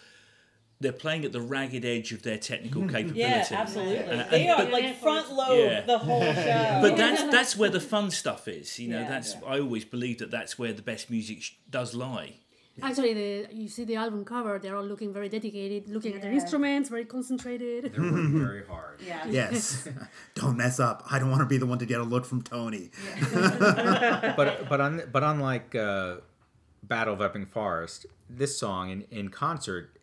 they're 0.81 0.93
playing 0.93 1.25
at 1.25 1.31
the 1.33 1.41
ragged 1.41 1.85
edge 1.85 2.11
of 2.13 2.23
their 2.23 2.39
technical 2.39 2.83
capability. 2.95 3.21
Yeah, 3.21 3.47
absolutely. 3.53 3.99
Uh, 3.99 4.25
they 4.31 4.49
are 4.49 4.59
but- 4.65 4.73
like 4.73 5.01
front 5.01 5.33
load 5.33 5.59
Yeah. 5.71 5.81
the 5.83 5.99
whole 5.99 6.21
show. 6.47 6.79
But 6.83 6.97
that's 6.97 7.23
that's 7.31 7.57
where 7.57 7.71
the 7.71 7.81
fun 7.81 8.11
stuff 8.11 8.49
is. 8.49 8.79
You 8.79 8.89
know, 8.89 9.01
Yeah. 9.01 9.09
that's 9.09 9.37
I 9.47 9.61
always 9.61 9.85
believe 9.85 10.19
that 10.19 10.31
that's 10.31 10.59
where 10.59 10.73
the 10.73 10.83
best 10.83 11.11
music 11.11 11.43
sh- 11.43 11.53
does 11.71 11.95
lie. 11.95 12.35
Actually, 12.83 13.13
the 13.13 13.55
you 13.55 13.69
see 13.69 13.85
the 13.85 13.97
album 13.97 14.25
cover; 14.25 14.59
they're 14.59 14.75
all 14.75 14.83
looking 14.83 15.13
very 15.13 15.29
dedicated, 15.29 15.91
looking 15.91 16.15
at 16.15 16.23
their 16.23 16.33
instruments, 16.33 16.89
very 16.89 17.05
concentrated. 17.05 17.93
They're 17.93 18.01
working 18.03 18.39
very 18.41 18.65
hard. 18.67 18.99
yeah. 19.07 19.27
Yes. 19.39 19.87
Don't 20.35 20.57
mess 20.57 20.81
up. 20.81 21.05
I 21.11 21.19
don't 21.19 21.29
want 21.31 21.43
to 21.43 21.47
be 21.55 21.59
the 21.59 21.67
one 21.67 21.79
to 21.81 21.87
get 21.87 22.01
a 22.01 22.03
look 22.03 22.25
from 22.25 22.41
Tony. 22.41 22.89
but 24.37 24.69
but 24.71 24.81
on 24.81 25.03
but 25.13 25.23
unlike 25.23 25.75
uh, 25.75 26.17
Battle 26.93 27.15
of 27.15 27.23
Epping 27.23 27.47
Forest, 27.47 28.07
this 28.29 28.57
song 28.59 28.91
in, 28.91 29.05
in 29.11 29.29
concert, 29.31 29.97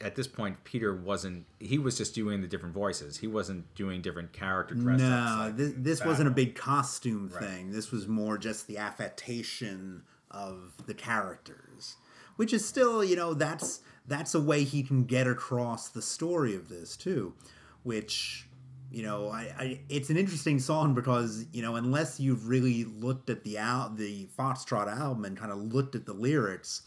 at 0.00 0.16
this 0.16 0.26
point, 0.26 0.64
Peter 0.64 0.94
wasn't. 0.94 1.44
He 1.58 1.76
was 1.78 1.98
just 1.98 2.14
doing 2.14 2.40
the 2.40 2.46
different 2.48 2.74
voices. 2.74 3.18
He 3.18 3.26
wasn't 3.26 3.72
doing 3.74 4.00
different 4.00 4.32
character 4.32 4.74
dress 4.74 5.02
ups. 5.02 5.02
No, 5.02 5.44
like 5.44 5.56
this, 5.56 5.72
this 5.76 6.04
wasn't 6.04 6.28
a 6.28 6.30
big 6.32 6.54
costume 6.54 7.28
Right. 7.32 7.42
thing. 7.44 7.72
This 7.72 7.90
was 7.92 8.08
more 8.08 8.38
just 8.38 8.66
the 8.66 8.78
affectation 8.78 10.02
of 10.30 10.72
the 10.86 10.94
characters, 10.94 11.96
which 12.36 12.54
is 12.54 12.64
still, 12.66 13.04
you 13.04 13.16
know, 13.16 13.34
that's 13.34 13.80
that's 14.06 14.34
a 14.34 14.40
way 14.40 14.64
he 14.64 14.82
can 14.82 15.04
get 15.04 15.26
across 15.26 15.88
the 15.88 16.00
story 16.02 16.54
of 16.56 16.68
this 16.70 16.96
too, 16.96 17.34
which 17.82 18.48
you 18.90 19.02
know, 19.02 19.28
I, 19.28 19.52
I 19.58 19.80
it's 19.88 20.10
an 20.10 20.16
interesting 20.16 20.58
song 20.58 20.94
because 20.94 21.46
you 21.52 21.62
know 21.62 21.76
unless 21.76 22.18
you've 22.18 22.48
really 22.48 22.84
looked 22.84 23.30
at 23.30 23.44
the 23.44 23.58
al- 23.58 23.90
the 23.94 24.26
Foxtrot 24.38 24.88
album 24.88 25.24
and 25.24 25.36
kind 25.36 25.52
of 25.52 25.58
looked 25.58 25.94
at 25.94 26.06
the 26.06 26.12
lyrics, 26.12 26.82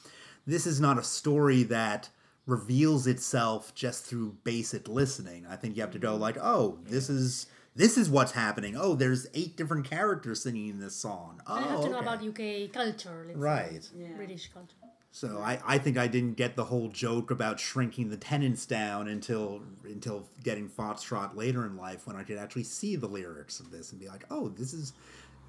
this 0.45 0.67
is 0.67 0.79
not 0.79 0.97
a 0.97 1.03
story 1.03 1.63
that 1.63 2.09
reveals 2.45 3.07
itself 3.07 3.73
just 3.73 4.05
through 4.05 4.35
basic 4.43 4.87
listening. 4.87 5.45
I 5.49 5.55
think 5.55 5.75
you 5.75 5.81
have 5.81 5.91
to 5.91 5.99
go 5.99 6.13
mm-hmm. 6.13 6.21
like, 6.21 6.37
oh, 6.41 6.79
this 6.83 7.09
is 7.09 7.47
this 7.75 7.97
is 7.97 8.09
what's 8.09 8.33
happening. 8.33 8.75
Oh, 8.77 8.95
there's 8.95 9.27
eight 9.33 9.57
different 9.57 9.89
characters 9.89 10.43
singing 10.43 10.79
this 10.79 10.95
song. 10.95 11.41
Oh, 11.47 11.55
I 11.55 11.61
have 11.61 11.81
to 11.81 11.87
oh, 11.87 11.91
know 11.91 11.99
about 11.99 12.23
UK 12.23 12.71
culture, 12.71 13.25
let's 13.27 13.37
Right. 13.39 13.83
say, 13.83 14.11
British 14.15 14.51
culture. 14.53 14.75
So 15.15 15.43
I, 15.45 15.59
I 15.63 15.77
think 15.77 15.95
I 15.95 16.07
didn't 16.07 16.37
get 16.37 16.55
the 16.55 16.63
whole 16.63 16.87
joke 16.87 17.29
about 17.29 17.59
shrinking 17.59 18.09
the 18.09 18.17
tenants 18.17 18.65
down 18.65 19.07
until 19.07 19.61
until 19.83 20.27
getting 20.43 20.67
Foxtrot 20.67 21.35
later 21.35 21.67
in 21.67 21.77
life 21.77 22.07
when 22.07 22.15
I 22.15 22.23
could 22.23 22.39
actually 22.39 22.63
see 22.63 22.95
the 22.95 23.05
lyrics 23.05 23.59
of 23.59 23.69
this 23.69 23.91
and 23.91 24.01
be 24.01 24.07
like, 24.07 24.25
oh, 24.31 24.49
this 24.49 24.73
is. 24.73 24.93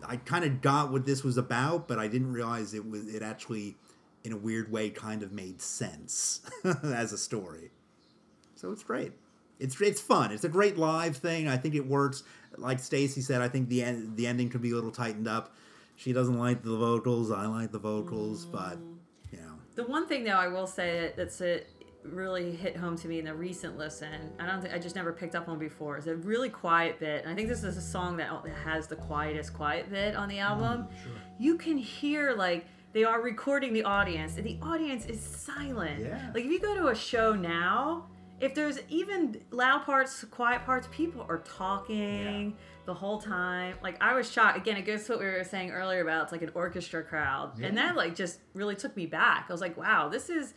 I 0.07 0.17
kind 0.17 0.45
of 0.45 0.61
got 0.61 0.93
what 0.93 1.07
this 1.07 1.25
was 1.25 1.39
about, 1.39 1.89
but 1.89 1.99
I 1.99 2.09
didn't 2.09 2.31
realize 2.35 2.75
it 2.75 2.87
was 2.87 3.09
it 3.09 3.23
actually, 3.23 3.77
in 4.23 4.33
a 4.33 4.37
weird 4.37 4.71
way, 4.71 4.91
kind 4.91 5.23
of 5.23 5.33
made 5.33 5.63
sense 5.63 6.43
as 6.85 7.15
a 7.15 7.19
story. 7.19 7.71
So 8.57 8.71
it's 8.71 8.83
great. 8.83 9.13
It's 9.59 9.81
it's 9.81 10.01
fun. 10.01 10.31
It's 10.31 10.45
a 10.45 10.51
great 10.51 10.77
live 10.77 11.17
thing. 11.17 11.49
I 11.49 11.57
think 11.57 11.75
it 11.75 11.87
works. 11.87 12.23
Like 12.59 12.81
Stacy 12.81 13.23
said, 13.23 13.41
I 13.41 13.49
think 13.49 13.71
the 13.71 13.83
end 13.83 14.19
the 14.19 14.27
ending 14.27 14.51
could 14.51 14.61
be 14.61 14.73
a 14.73 14.75
little 14.75 14.91
tightened 14.91 15.27
up. 15.27 15.55
She 15.97 16.13
doesn't 16.13 16.39
like 16.39 16.63
the 16.63 16.77
vocals. 16.77 17.31
I 17.31 17.47
like 17.47 17.73
the 17.73 17.79
vocals, 17.79 18.45
but 18.45 18.73
you 18.73 18.85
know. 18.85 18.94
The 19.75 19.85
one 19.85 20.07
thing 20.07 20.25
though 20.25 20.33
I 20.33 20.49
will 20.49 20.67
say 20.67 21.01
that, 21.01 21.17
that's 21.17 21.41
it 21.41 21.71
really 22.05 22.55
hit 22.55 22.77
home 22.77 22.97
to 22.99 23.09
me 23.09 23.19
in 23.19 23.25
the 23.25 23.35
recent 23.35 23.79
listen. 23.79 24.33
I 24.39 24.47
don't 24.47 24.61
think 24.61 24.75
I 24.75 24.79
just 24.79 24.95
never 24.95 25.13
picked 25.13 25.35
up 25.35 25.49
on 25.49 25.59
before. 25.59 25.97
Is 25.97 26.07
a 26.07 26.17
really 26.17 26.51
quiet 26.51 27.01
bit, 27.01 27.25
and 27.25 27.33
I 27.33 27.35
think 27.35 27.49
this 27.49 27.65
is 27.65 27.77
a 27.77 27.83
song 27.83 28.17
that 28.19 28.31
has 28.65 28.87
the 28.87 28.97
quietest 28.97 29.55
quiet 29.55 29.91
bit 29.91 30.15
on 30.15 30.29
the 30.29 30.37
mm-hmm, 30.37 30.65
album. 30.65 30.89
Sure. 31.03 31.13
You 31.39 31.57
can 31.57 31.79
hear 31.79 32.35
like 32.35 32.67
they 32.93 33.05
are 33.05 33.21
recording 33.21 33.73
the 33.73 33.85
audience, 33.85 34.37
and 34.37 34.47
the 34.47 34.59
audience 34.63 35.07
is 35.07 35.21
silent. 35.21 36.05
Yeah. 36.05 36.31
Like 36.35 36.45
if 36.45 36.51
you 36.51 36.61
go 36.61 36.75
to 36.75 36.89
a 36.89 36.95
show 36.95 37.35
now. 37.35 38.07
If 38.45 38.55
there's 38.55 38.79
even 38.91 39.41
loud 39.51 39.85
parts, 39.87 40.23
quiet 40.25 40.67
parts, 40.67 40.87
people 40.91 41.25
are 41.29 41.39
talking 41.39 42.55
the 42.85 42.93
whole 42.93 43.19
time. 43.19 43.77
Like 43.83 43.97
I 44.03 44.15
was 44.15 44.31
shocked. 44.31 44.59
Again, 44.59 44.77
it 44.77 44.83
goes 44.83 45.05
to 45.05 45.13
what 45.13 45.21
we 45.21 45.27
were 45.27 45.45
saying 45.45 45.71
earlier 45.71 46.03
about 46.03 46.25
it's 46.25 46.33
like 46.33 46.43
an 46.43 46.51
orchestra 46.55 47.03
crowd, 47.03 47.59
and 47.61 47.79
that 47.79 47.97
like 47.97 48.15
just 48.15 48.41
really 48.53 48.77
took 48.77 48.95
me 48.97 49.07
back. 49.07 49.47
I 49.49 49.53
was 49.53 49.63
like, 49.63 49.79
wow, 49.79 50.11
this 50.11 50.29
is, 50.29 50.53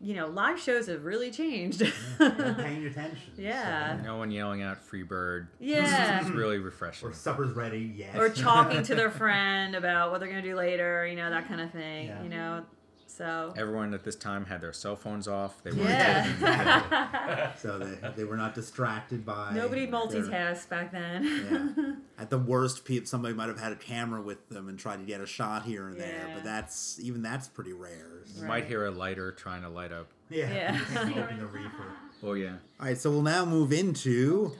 you 0.00 0.14
know, 0.14 0.26
live 0.26 0.58
shows 0.58 0.86
have 0.86 1.04
really 1.04 1.30
changed. 1.30 1.80
paying 2.18 2.86
attention. 2.86 3.32
Yeah. 3.36 4.00
No 4.02 4.16
one 4.16 4.30
yelling 4.30 4.62
out 4.62 4.78
"Free 4.78 5.02
Bird." 5.02 5.48
Yeah. 5.60 6.22
It's 6.22 6.30
really 6.30 6.58
refreshing. 6.58 7.10
Or 7.10 7.12
supper's 7.12 7.52
ready. 7.54 7.92
Yes. 7.94 8.16
or 8.16 8.30
talking 8.30 8.82
to 8.84 8.94
their 8.94 9.10
friend 9.22 9.74
about 9.74 10.12
what 10.12 10.20
they're 10.20 10.30
gonna 10.30 10.40
do 10.40 10.56
later, 10.56 11.06
you 11.06 11.16
know, 11.16 11.28
that 11.28 11.46
kind 11.46 11.60
of 11.60 11.70
thing. 11.72 12.06
Yeah. 12.06 12.22
You 12.22 12.30
know, 12.30 12.64
so 13.10 13.52
Everyone 13.56 13.94
at 13.94 14.04
this 14.04 14.14
time 14.16 14.44
had 14.44 14.60
their 14.60 14.72
cell 14.72 14.94
phones 14.96 15.26
off. 15.26 15.62
They 15.62 15.72
were 15.72 15.82
yeah. 15.84 17.52
so 17.56 17.78
they, 17.78 18.10
they 18.16 18.24
were 18.24 18.36
not 18.36 18.54
distracted 18.54 19.24
by 19.26 19.52
Nobody 19.54 19.86
their- 19.86 19.94
multitasked 20.00 20.68
back 20.68 20.92
then. 20.92 21.24
Yeah. 21.24 21.92
At 22.22 22.30
the 22.30 22.38
worst, 22.38 22.82
somebody 23.04 23.32
might 23.34 23.48
have 23.48 23.60
had 23.60 23.72
a 23.72 23.76
camera 23.76 24.20
with 24.20 24.48
them 24.48 24.68
and 24.68 24.78
tried 24.78 24.96
to 24.98 25.04
get 25.04 25.20
a 25.20 25.26
shot 25.26 25.64
here 25.64 25.88
and 25.88 25.98
there, 26.00 26.24
Yeah. 26.28 26.34
but 26.34 26.44
that's 26.44 26.98
even 27.00 27.22
that's 27.22 27.48
pretty 27.48 27.72
rare. 27.72 28.22
You 28.36 28.44
might 28.44 28.66
hear 28.66 28.84
a 28.86 28.90
lighter 28.90 29.32
trying 29.32 29.62
to 29.62 29.68
light 29.68 29.92
up. 29.92 30.08
Yeah. 30.28 30.52
Yeah. 30.52 30.86
Smoking 31.04 31.38
the 31.38 31.46
reefer. 31.46 31.92
Oh 32.22 32.32
yeah. 32.34 32.56
All 32.80 32.86
right, 32.86 32.98
so 32.98 33.10
we'll 33.10 33.22
now 33.22 33.44
move 33.44 33.72
into 33.72 34.52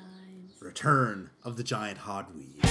Return 0.61 1.31
of 1.45 1.57
the 1.57 1.65
Giant 1.65 1.99
Hogweed. 1.99 2.65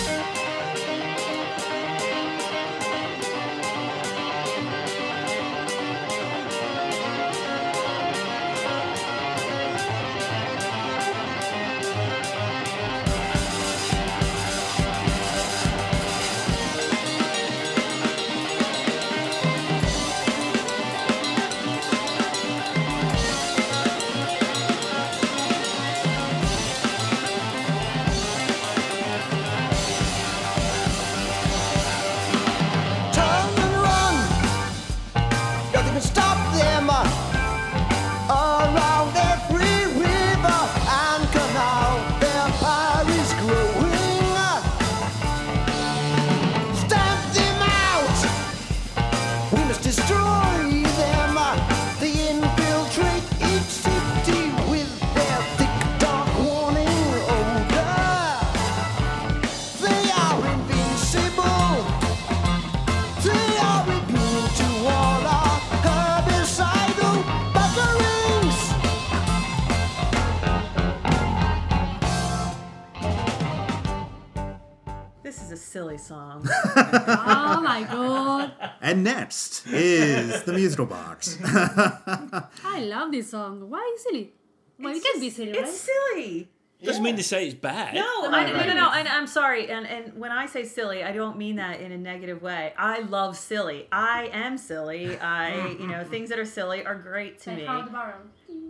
The 80.47 80.53
musical 80.53 80.85
box. 80.85 81.37
I 81.43 82.79
love 82.81 83.11
this 83.11 83.29
song. 83.31 83.69
Why 83.69 83.91
is 83.95 84.03
silly? 84.03 84.33
Well, 84.79 84.93
it 84.93 84.97
It's 84.97 85.05
can 85.11 85.19
be 85.19 85.27
just- 85.27 85.37
silly, 85.37 85.51
It's 85.51 85.59
right? 85.61 86.13
silly. 86.15 86.47
Doesn't 86.83 87.01
mean 87.01 87.15
to 87.17 87.23
say 87.23 87.47
it's 87.47 87.55
bad. 87.55 87.95
No, 87.95 88.01
I, 88.25 88.29
right. 88.29 88.53
no, 88.55 88.63
no, 88.67 88.73
no. 88.75 88.91
And 88.91 89.07
I'm 89.07 89.25
sorry. 89.25 89.67
And 89.71 89.87
and 89.87 90.13
when 90.19 90.31
I 90.31 90.45
say 90.45 90.63
silly, 90.63 91.03
I 91.03 91.11
don't 91.11 91.35
mean 91.35 91.55
that 91.55 91.81
in 91.81 91.91
a 91.91 91.97
negative 91.97 92.43
way. 92.43 92.71
I 92.77 92.99
love 92.99 93.35
silly. 93.35 93.87
I 93.91 94.29
am 94.31 94.59
silly. 94.59 95.17
I, 95.17 95.69
you 95.69 95.87
know, 95.87 96.03
things 96.13 96.29
that 96.29 96.37
are 96.37 96.45
silly 96.45 96.85
are 96.85 96.93
great 96.93 97.39
to 97.41 97.49
Like 97.49 97.59
me. 97.59 97.65
how 97.65 97.81
the 97.81 97.89
barrel. 97.89 98.19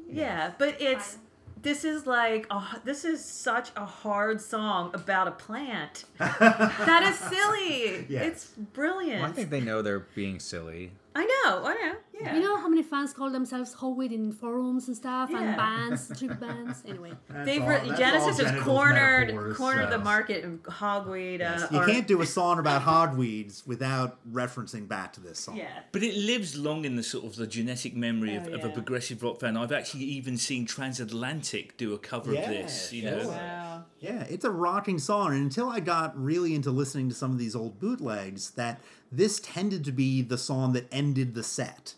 Yeah, 0.09 0.53
but 0.57 0.81
it's 0.81 1.15
Fine. 1.15 1.21
this 1.63 1.83
is 1.83 2.07
like 2.07 2.47
a, 2.49 2.63
this 2.85 3.03
is 3.03 3.25
such 3.25 3.71
a 3.75 3.85
hard 3.85 4.39
song 4.39 4.91
about 4.93 5.27
a 5.27 5.31
plant. 5.31 6.05
that 6.17 7.03
is 7.11 7.19
silly. 7.19 8.05
Yes. 8.07 8.25
It's 8.25 8.45
brilliant. 8.71 9.21
Well, 9.21 9.31
I 9.31 9.33
think 9.33 9.49
they 9.49 9.59
know 9.59 9.81
they're 9.81 10.07
being 10.15 10.39
silly. 10.39 10.93
I 11.19 11.25
know. 11.25 11.65
I 11.65 11.73
know. 11.73 11.93
Yeah. 12.19 12.35
You 12.35 12.41
know 12.41 12.57
how 12.57 12.67
many 12.67 12.83
fans 12.83 13.11
call 13.13 13.29
themselves 13.31 13.73
Hobbit 13.73 14.11
in 14.11 14.31
forums 14.31 14.87
and 14.87 14.95
stuff 14.97 15.29
Yeah. 15.31 15.39
and 15.41 15.55
bands, 15.57 16.07
tribute 16.17 16.39
bands? 16.39 16.83
Anyway. 16.87 17.11
They've 17.45 17.61
all- 17.61 17.69
re- 17.69 17.81
that's 17.87 17.99
Genesis 17.99 18.37
has 18.37 18.47
Genesis 18.47 18.63
cornered 18.63 19.27
metaphors, 19.27 19.57
cornered 19.57 19.89
the 19.91 19.97
market 19.99 20.43
of 20.43 20.51
hogweed. 20.63 21.41
Uh, 21.41 21.67
You 21.71 21.79
or- 21.81 21.85
can't 21.85 22.07
do 22.07 22.21
a 22.21 22.25
song 22.25 22.59
about 22.59 22.81
hogweeds 22.83 23.65
without 23.67 24.11
referencing 24.41 24.87
back 24.87 25.13
to 25.13 25.19
this 25.21 25.39
song. 25.39 25.57
Yeah. 25.57 25.67
But 25.91 26.01
it 26.03 26.15
lives 26.15 26.57
long 26.57 26.85
in 26.85 26.95
the 26.95 27.03
sort 27.03 27.25
of 27.25 27.35
the 27.35 27.47
genetic 27.47 27.95
memory 27.95 28.35
of, 28.35 28.47
Oh, 28.47 28.53
of 28.55 28.63
a 28.65 28.69
progressive 28.69 29.21
rock 29.23 29.39
fan. 29.39 29.57
I've 29.57 29.71
actually 29.71 30.05
even 30.05 30.37
seen 30.37 30.65
Transatlantic 30.65 31.77
do 31.77 31.93
a 31.93 31.99
cover 31.99 32.31
of 32.31 32.37
this. 32.37 32.91
Yes, 32.91 32.93
You 32.93 33.03
yes. 33.03 33.23
know, 33.23 33.29
Wow. 33.29 33.66
Yeah, 33.99 34.23
it's 34.29 34.45
a 34.45 34.51
rocking 34.51 34.99
song. 34.99 35.33
And 35.33 35.41
until 35.43 35.69
I 35.69 35.79
got 35.79 36.19
really 36.21 36.53
into 36.53 36.69
listening 36.71 37.09
to 37.09 37.15
some 37.15 37.31
of 37.31 37.39
these 37.39 37.55
old 37.55 37.79
bootlegs, 37.79 38.51
that 38.51 38.79
this 39.11 39.39
tended 39.39 39.83
to 39.85 39.91
be 39.91 40.21
the 40.21 40.37
song 40.37 40.73
that 40.73 40.87
ended 40.91 41.33
the 41.33 41.43
set. 41.43 41.95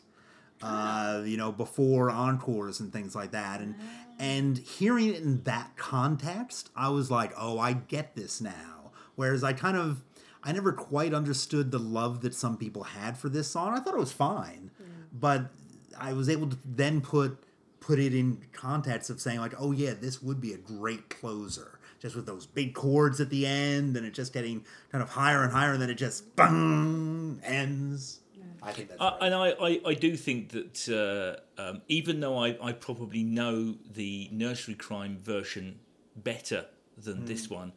Uh, 0.62 1.24
you 1.26 1.38
know, 1.38 1.54
before 1.54 2.12
encores 2.12 2.82
and 2.82 2.92
things 2.92 3.16
like 3.16 3.32
that. 3.32 3.62
And 3.62 3.76
and 4.20 4.58
hearing 4.58 5.08
it 5.08 5.22
in 5.22 5.44
that 5.44 5.78
context, 5.78 6.70
I 6.76 6.90
was 6.90 7.10
like, 7.10 7.32
oh, 7.38 7.58
I 7.58 7.72
get 7.74 8.16
this 8.16 8.42
now. 8.42 8.92
Whereas 9.16 9.42
I 9.44 9.54
kind 9.54 9.78
of 9.78 10.04
I 10.44 10.52
never 10.52 10.74
quite 10.74 11.14
understood 11.14 11.72
the 11.72 11.80
love 11.80 12.22
that 12.22 12.34
some 12.34 12.58
people 12.58 12.84
had 12.84 13.18
for 13.18 13.30
this 13.30 13.48
song. 13.48 13.74
I 13.74 13.80
thought 13.80 13.94
it 13.94 14.00
was 14.00 14.12
fine. 14.12 14.72
But 15.14 15.50
I 15.98 16.14
was 16.14 16.30
able 16.30 16.48
to 16.50 16.58
then 16.66 17.02
put 17.02 17.42
put 17.80 17.98
it 17.98 18.14
in 18.14 18.42
context 18.52 19.10
of 19.10 19.22
saying 19.22 19.40
like, 19.40 19.54
oh 19.58 19.72
yeah, 19.72 19.94
this 20.00 20.22
would 20.22 20.42
be 20.42 20.54
a 20.54 20.58
great 20.58 21.10
closer. 21.10 21.79
Just 22.00 22.16
with 22.16 22.26
those 22.26 22.46
big 22.46 22.74
chords 22.74 23.20
at 23.20 23.30
the 23.30 23.46
end, 23.46 23.98
and 23.98 24.06
it 24.06 24.14
just 24.14 24.32
getting 24.34 24.64
kind 24.92 25.02
of 25.04 25.10
higher 25.10 25.44
and 25.44 25.52
higher, 25.52 25.74
and 25.74 25.82
then 25.82 25.90
it 25.90 25.96
just 25.96 26.34
bang 26.36 27.40
ends. 27.44 28.22
I 28.62 28.72
think 28.72 28.90
that's 28.90 29.02
Uh, 29.02 29.12
right. 29.12 29.20
and 29.22 29.36
I, 29.36 29.50
I, 29.52 29.82
I 29.92 29.94
do 29.94 30.16
think 30.16 30.50
that 30.50 31.40
uh, 31.58 31.62
um, 31.62 31.82
even 31.88 32.20
though 32.20 32.38
I, 32.38 32.58
I 32.62 32.72
probably 32.74 33.24
know 33.24 33.76
the 33.94 34.30
nursery 34.32 34.76
cryme 34.76 35.18
version 35.20 35.80
better 36.16 36.66
than 36.98 37.26
this 37.26 37.50
one, 37.50 37.72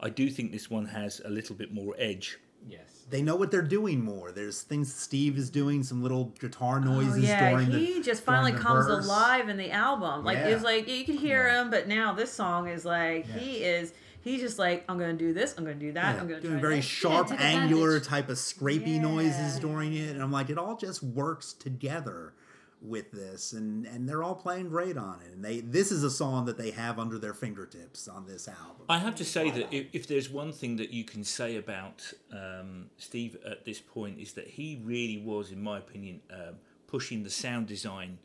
I 0.00 0.10
do 0.10 0.28
think 0.30 0.52
this 0.52 0.70
one 0.70 0.86
has 0.86 1.20
a 1.24 1.28
little 1.28 1.56
bit 1.56 1.72
more 1.72 1.94
edge. 1.98 2.38
Yes. 2.66 3.06
they 3.10 3.22
know 3.22 3.36
what 3.36 3.50
they're 3.50 3.62
doing 3.62 4.04
more. 4.04 4.32
There's 4.32 4.62
things 4.62 4.92
Steve 4.92 5.38
is 5.38 5.48
doing, 5.50 5.82
some 5.82 6.02
little 6.02 6.26
guitar 6.40 6.76
Oh, 6.78 6.80
noises 6.80 7.24
yeah, 7.24 7.50
during 7.50 7.70
the. 7.70 7.78
he 7.78 8.02
just 8.02 8.22
finally 8.22 8.52
comes 8.52 8.86
verse. 8.86 9.04
alive 9.06 9.48
in 9.48 9.56
the 9.56 9.70
album. 9.70 10.24
Like 10.24 10.38
Yeah. 10.38 10.48
it's 10.48 10.64
like 10.64 10.88
you 10.88 11.04
can 11.04 11.16
hear 11.16 11.46
Yeah. 11.46 11.62
him, 11.62 11.70
but 11.70 11.88
now 11.88 12.12
this 12.12 12.32
song 12.32 12.68
is 12.68 12.84
like 12.84 13.26
he 13.26 13.56
is. 13.64 13.92
He's 14.20 14.40
just 14.40 14.58
like 14.58 14.84
I'm 14.88 14.98
gonna 14.98 15.14
do 15.14 15.32
this. 15.32 15.54
I'm 15.56 15.64
gonna 15.64 15.76
do 15.76 15.92
that. 15.92 16.16
Yeah, 16.16 16.20
I'm 16.20 16.28
gonna 16.28 16.40
doing 16.40 16.54
try 16.54 16.60
very 16.60 16.76
this. 16.76 16.84
sharp, 16.84 17.30
angular 17.40 17.96
advantage. 17.96 18.08
type 18.08 18.28
of 18.28 18.36
scrapey 18.36 19.00
noises 19.00 19.58
during 19.58 19.94
it, 19.94 20.10
and 20.10 20.22
I'm 20.22 20.32
like, 20.32 20.50
it 20.50 20.58
all 20.58 20.76
just 20.76 21.02
works 21.02 21.54
together 21.54 22.34
with 22.80 23.10
this, 23.10 23.52
and 23.52 23.86
and 23.86 24.08
they're 24.08 24.22
all 24.22 24.34
playing 24.34 24.68
great 24.68 24.96
on 24.96 25.20
it. 25.24 25.32
And 25.32 25.44
they 25.44 25.60
this 25.60 25.90
is 25.90 26.04
a 26.04 26.10
song 26.10 26.44
that 26.46 26.56
they 26.58 26.70
have 26.70 26.98
under 26.98 27.18
their 27.18 27.34
fingertips 27.34 28.08
on 28.08 28.26
this 28.26 28.48
album. 28.48 28.86
I 28.88 28.98
have 28.98 29.14
to 29.16 29.24
say 29.24 29.50
that 29.50 29.72
if, 29.72 29.86
if 29.92 30.06
there's 30.06 30.30
one 30.30 30.52
thing 30.52 30.76
that 30.76 30.90
you 30.90 31.04
can 31.04 31.24
say 31.24 31.56
about 31.56 32.12
um, 32.32 32.86
Steve 32.96 33.36
at 33.44 33.64
this 33.64 33.80
point 33.80 34.18
is 34.20 34.32
that 34.34 34.46
he 34.46 34.80
really 34.84 35.18
was, 35.18 35.50
in 35.50 35.62
my 35.62 35.78
opinion, 35.78 36.20
um, 36.30 36.54
pushing 36.86 37.22
the 37.24 37.30
sound 37.30 37.66
design 37.66 38.18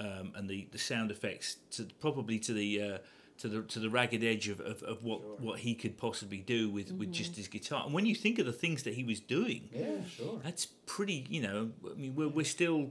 um, 0.00 0.32
and 0.36 0.48
the, 0.48 0.68
the 0.70 0.78
sound 0.78 1.10
effects 1.10 1.56
to 1.72 1.86
probably 2.00 2.38
to 2.38 2.52
the 2.52 2.80
uh, 2.82 2.98
to 3.38 3.48
the 3.48 3.62
to 3.62 3.80
the 3.80 3.90
ragged 3.90 4.22
edge 4.24 4.48
of, 4.48 4.60
of, 4.60 4.82
of 4.82 5.02
what, 5.04 5.40
what 5.40 5.58
he 5.60 5.74
could 5.74 5.96
possibly 5.96 6.38
do 6.38 6.68
with, 6.70 6.92
with 6.92 7.12
just 7.12 7.36
his 7.36 7.48
guitar. 7.48 7.82
And 7.84 7.92
when 7.94 8.06
you 8.06 8.14
think 8.14 8.38
of 8.38 8.46
the 8.46 8.52
things 8.52 8.82
that 8.84 8.94
he 8.94 9.04
was 9.04 9.20
doing, 9.20 9.68
Yeah, 9.72 10.04
sure. 10.08 10.40
that's 10.44 10.66
pretty. 10.86 11.26
You 11.28 11.42
know, 11.42 11.70
I 11.90 11.94
mean, 11.94 12.14
we're, 12.14 12.28
we're 12.28 12.44
still 12.44 12.90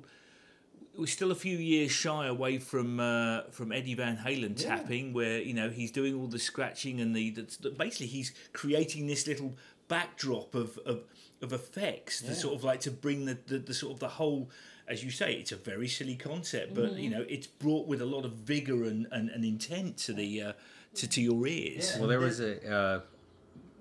we're 0.98 1.08
still 1.08 1.32
a 1.32 1.36
few 1.36 1.58
years 1.58 1.92
shy 1.92 2.28
away 2.28 2.58
from 2.58 3.00
uh, 3.00 3.44
from 3.52 3.72
Eddie 3.72 3.94
Van 3.94 4.18
Halen 4.18 4.62
tapping, 4.62 5.14
where 5.14 5.40
you 5.40 5.54
know 5.54 5.70
he's 5.70 5.92
doing 5.92 6.16
all 6.16 6.28
the 6.28 6.40
scratching 6.40 7.00
and 7.00 7.16
the, 7.16 7.30
the, 7.32 7.58
the 7.62 7.70
basically 7.70 8.08
he's 8.08 8.34
creating 8.54 9.08
this 9.08 9.28
little 9.28 9.56
backdrop 9.88 10.56
of 10.56 10.78
of, 10.80 11.04
of 11.42 11.54
effects 11.54 12.22
to 12.22 12.34
sort 12.34 12.56
of 12.56 12.64
like 12.64 12.80
to 12.82 12.92
bring 12.92 13.26
the, 13.26 13.38
the, 13.48 13.60
the 13.60 13.74
sort 13.74 13.94
of 13.94 14.00
the 14.00 14.10
whole. 14.10 14.50
As 14.88 15.04
you 15.04 15.12
say, 15.12 15.34
it's 15.34 15.52
a 15.52 15.58
very 15.58 15.90
silly 15.90 16.16
concept, 16.16 16.74
but 16.74 16.94
you 16.94 17.10
know 17.10 17.26
it's 17.28 17.48
brought 17.48 17.88
with 17.88 18.02
a 18.02 18.06
lot 18.06 18.24
of 18.26 18.34
vigor 18.34 18.86
and, 18.86 19.06
and, 19.12 19.30
and 19.30 19.44
intent 19.44 19.98
to 19.98 20.14
the 20.14 20.42
uh, 20.42 20.54
to, 20.96 21.08
to 21.10 21.22
your 21.22 21.46
ears. 21.46 21.96
Well, 22.00 22.08
there 22.08 22.20
was 22.20 22.40
a 22.40 22.74
uh, 22.74 23.02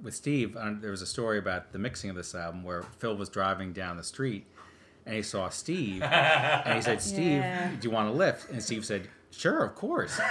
with 0.02 0.14
Steve. 0.14 0.56
Uh, 0.56 0.74
there 0.80 0.90
was 0.90 1.02
a 1.02 1.06
story 1.06 1.38
about 1.38 1.72
the 1.72 1.78
mixing 1.78 2.10
of 2.10 2.16
this 2.16 2.34
album 2.34 2.64
where 2.64 2.82
Phil 2.98 3.16
was 3.16 3.28
driving 3.28 3.72
down 3.72 3.96
the 3.96 4.04
street 4.04 4.46
and 5.06 5.14
he 5.14 5.22
saw 5.22 5.48
Steve 5.48 6.02
and 6.02 6.74
he 6.74 6.82
said, 6.82 7.00
"Steve, 7.12 7.40
Yeah. 7.40 7.70
do 7.80 7.88
you 7.88 7.94
want 7.94 8.08
a 8.08 8.12
lift?" 8.12 8.50
And 8.50 8.62
Steve 8.62 8.84
said, 8.84 9.08
"Sure, 9.30 9.64
of 9.64 9.74
course." 9.74 10.18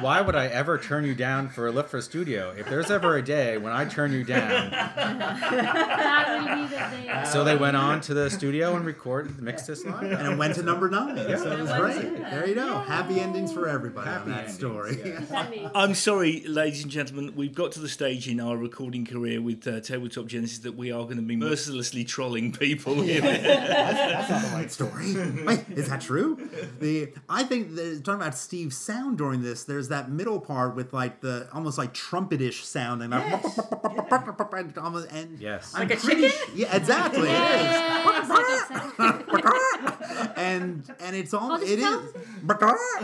Why 0.00 0.20
would 0.20 0.36
I 0.36 0.46
ever 0.46 0.78
turn 0.78 1.04
you 1.04 1.14
down 1.14 1.48
for 1.48 1.66
a 1.66 1.72
lift 1.72 1.88
for 1.90 1.96
a 1.98 2.02
studio? 2.02 2.54
If 2.56 2.68
there's 2.68 2.90
ever 2.90 3.16
a 3.16 3.22
day 3.22 3.56
when 3.58 3.72
I 3.72 3.84
turn 3.86 4.12
you 4.12 4.24
down, 4.24 4.70
That 4.70 6.38
will 6.40 6.56
be 6.56 6.68
the 6.68 6.78
day. 7.12 7.24
so 7.30 7.44
they 7.44 7.56
went 7.56 7.76
on 7.76 8.00
to 8.02 8.14
the 8.14 8.28
studio 8.30 8.76
and 8.76 8.84
recorded, 8.84 9.40
mixed 9.40 9.66
this 9.66 9.84
live. 9.84 10.02
And 10.02 10.32
it 10.32 10.36
went 10.38 10.54
to 10.56 10.62
number 10.62 10.88
nine, 10.90 11.16
so 11.38 11.52
it 11.52 11.60
was 11.60 11.72
great. 11.72 12.16
There 12.30 12.46
you 12.48 12.54
go. 12.54 12.78
Happy 12.80 13.20
endings 13.20 13.52
for 13.52 13.68
everybody 13.68 14.08
Happy 14.08 14.22
on 14.22 14.28
that 14.30 14.38
endings, 14.40 14.54
story. 14.58 15.00
yeah. 15.04 15.70
I'm 15.74 15.94
sorry, 15.94 16.42
ladies 16.46 16.82
and 16.82 16.90
gentlemen, 16.92 17.32
we've 17.34 17.54
got 17.54 17.72
to 17.72 17.80
the 17.80 17.88
stage 17.88 18.28
in 18.28 18.40
our 18.40 18.56
recording 18.56 19.06
career 19.06 19.40
with 19.40 19.66
uh, 19.66 19.80
Tabletop 19.80 20.26
Genesis 20.26 20.58
that 20.58 20.76
we 20.76 20.92
are 20.92 21.04
going 21.04 21.16
to 21.16 21.22
be 21.22 21.36
mercilessly 21.36 22.04
trolling 22.04 22.52
people. 22.52 23.00
here. 23.02 23.20
That's 23.22 24.30
not 24.30 24.42
the 24.42 24.56
right 24.56 24.70
story. 24.70 25.14
Wait, 25.44 25.64
is 25.70 25.88
that 25.88 26.00
true? 26.02 26.38
The 26.80 27.05
I 27.28 27.42
think 27.44 27.74
that 27.76 28.02
talking 28.04 28.20
about 28.22 28.36
Steve's 28.36 28.76
sound 28.76 29.18
during 29.18 29.42
this, 29.42 29.64
there's 29.64 29.88
that 29.88 30.10
middle 30.10 30.40
part 30.40 30.74
with 30.76 30.92
like 30.92 31.20
the 31.20 31.48
almost 31.52 31.78
like 31.78 31.92
trumpetish 31.94 32.62
sound 32.64 33.02
and 33.02 33.12
uh, 33.14 33.18
like 34.10 34.78
almost 34.78 35.10
and 35.12 35.38
Yes. 35.38 35.72
I'm 35.74 35.88
Like 35.88 35.98
a 35.98 36.00
pretty 36.02 36.28
chicken? 36.28 36.38
sh- 36.54 36.56
yeah, 36.58 36.76
exactly. 36.76 37.28
It 37.28 37.32
is. 37.32 37.32
Yeah, 37.32 38.18
exactly, 38.20 39.38
exactly. 39.38 40.32
and 40.36 40.94
and 41.00 41.16
it's 41.16 41.34
all 41.34 41.52
Oh, 41.52 41.58
this 41.58 41.70
it 41.70 41.80
sounds- 41.80 42.08
is. 42.14 42.22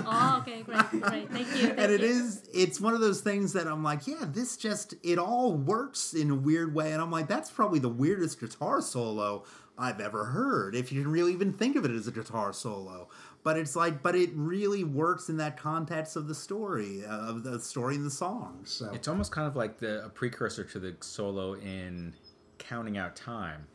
Oh, 0.04 0.38
okay, 0.42 0.62
great, 0.62 0.88
great. 1.02 1.30
Thank 1.30 1.48
you. 1.56 1.66
Thank 1.68 1.78
and 1.78 1.92
it 1.92 2.00
you. 2.00 2.06
is 2.06 2.48
it's 2.52 2.80
one 2.80 2.94
of 2.94 3.00
those 3.00 3.20
things 3.20 3.52
that 3.54 3.66
i'm 3.66 3.82
like 3.82 4.06
yeah 4.06 4.24
this 4.26 4.56
just 4.56 4.94
it 5.02 5.18
all 5.18 5.52
works 5.54 6.12
in 6.14 6.30
a 6.30 6.34
weird 6.34 6.74
way 6.74 6.92
and 6.92 7.00
i'm 7.02 7.10
like 7.10 7.28
that's 7.28 7.50
probably 7.50 7.78
the 7.78 7.88
weirdest 7.88 8.40
guitar 8.40 8.80
solo 8.80 9.44
i've 9.78 10.00
ever 10.00 10.26
heard 10.26 10.74
if 10.74 10.92
you 10.92 11.02
can 11.02 11.10
really 11.10 11.32
even 11.32 11.52
think 11.52 11.76
of 11.76 11.84
it 11.84 11.90
as 11.90 12.06
a 12.06 12.12
guitar 12.12 12.52
solo 12.52 13.08
but 13.44 13.56
it's 13.56 13.74
like 13.76 14.02
but 14.02 14.14
it 14.14 14.30
really 14.34 14.84
works 14.84 15.28
in 15.28 15.36
that 15.38 15.56
context 15.56 16.16
of 16.16 16.28
the 16.28 16.34
story 16.34 17.04
uh, 17.04 17.28
of 17.30 17.42
the 17.42 17.58
story 17.60 17.96
and 17.96 18.04
the 18.06 18.10
song 18.10 18.60
so 18.64 18.90
It's 18.92 19.08
almost 19.08 19.32
kind 19.32 19.46
of 19.48 19.56
like 19.56 19.78
the 19.78 20.04
a 20.04 20.08
precursor 20.08 20.64
to 20.64 20.78
the 20.78 20.96
solo 21.00 21.54
in 21.54 22.14
Counting 22.58 22.96
Out 22.98 23.16
Time. 23.16 23.66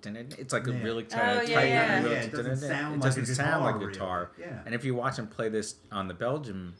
Dun- 0.00 0.14
dun- 0.14 0.28
It's 0.36 0.52
like 0.52 0.66
a 0.66 0.72
Yeah. 0.72 0.82
really 0.82 1.04
Oh, 1.04 1.08
tight, 1.08 1.48
yeah, 1.48 1.54
tight 1.60 1.68
yeah. 1.68 2.02
real- 2.02 2.12
Yeah, 2.12 2.18
it 2.22 2.30
doesn't 2.32 2.44
dun- 2.44 2.44
dun- 2.44 2.56
sound 2.58 2.94
it 2.96 3.04
like 3.06 3.12
a 3.16 3.20
doesn't 3.20 3.34
sound 3.36 3.64
like 3.64 3.74
guitar, 3.76 3.90
guitar. 3.92 4.30
really. 4.36 4.50
Yeah. 4.50 4.62
And 4.66 4.74
if 4.74 4.84
you 4.84 4.94
watch 4.96 5.16
him 5.18 5.28
play 5.28 5.48
this 5.48 5.76
on 5.92 6.08
the 6.08 6.14
Belgium 6.14 6.74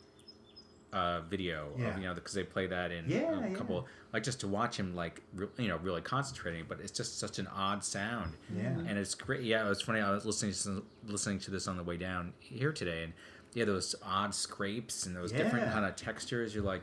uh, 0.93 1.21
video, 1.23 1.69
Yeah. 1.79 1.89
of, 1.89 1.99
you 1.99 2.05
know, 2.05 2.15
because 2.15 2.35
they 2.35 2.43
play 2.45 2.67
that 2.67 2.91
in 2.93 3.09
Yeah, 3.09 3.39
a 3.45 3.51
yeah. 3.51 3.57
couple, 3.57 3.87
like 4.13 4.23
just 4.23 4.41
to 4.41 4.49
watch 4.49 4.77
him 4.79 4.95
like 4.95 5.23
re- 5.35 5.49
you 5.59 5.69
know 5.69 5.79
really 5.79 6.03
concentrating, 6.03 6.67
but 6.69 6.81
it's 6.81 6.93
just 6.93 7.19
such 7.19 7.39
an 7.39 7.47
odd 7.49 7.83
sound. 7.83 8.35
Yeah. 8.55 8.69
And 8.87 8.99
it's 8.99 9.15
great. 9.15 9.43
Yeah, 9.43 9.65
it 9.65 9.69
was 9.69 9.81
funny. 9.81 10.01
I 10.01 10.11
was 10.11 10.27
listening 10.27 10.53
to 10.53 10.59
some, 10.59 10.87
listening 11.07 11.39
to 11.41 11.51
this 11.51 11.67
on 11.67 11.77
the 11.77 11.83
way 11.83 11.97
down 11.97 12.35
here 12.41 12.73
today, 12.73 13.05
and 13.05 13.13
yeah, 13.55 13.65
those 13.65 13.95
odd 14.05 14.35
scrapes 14.35 15.07
and 15.07 15.17
those 15.17 15.33
different 15.33 15.73
kind 15.73 15.85
of 15.85 15.97
textures. 15.97 16.55
You're 16.55 16.65
like. 16.65 16.83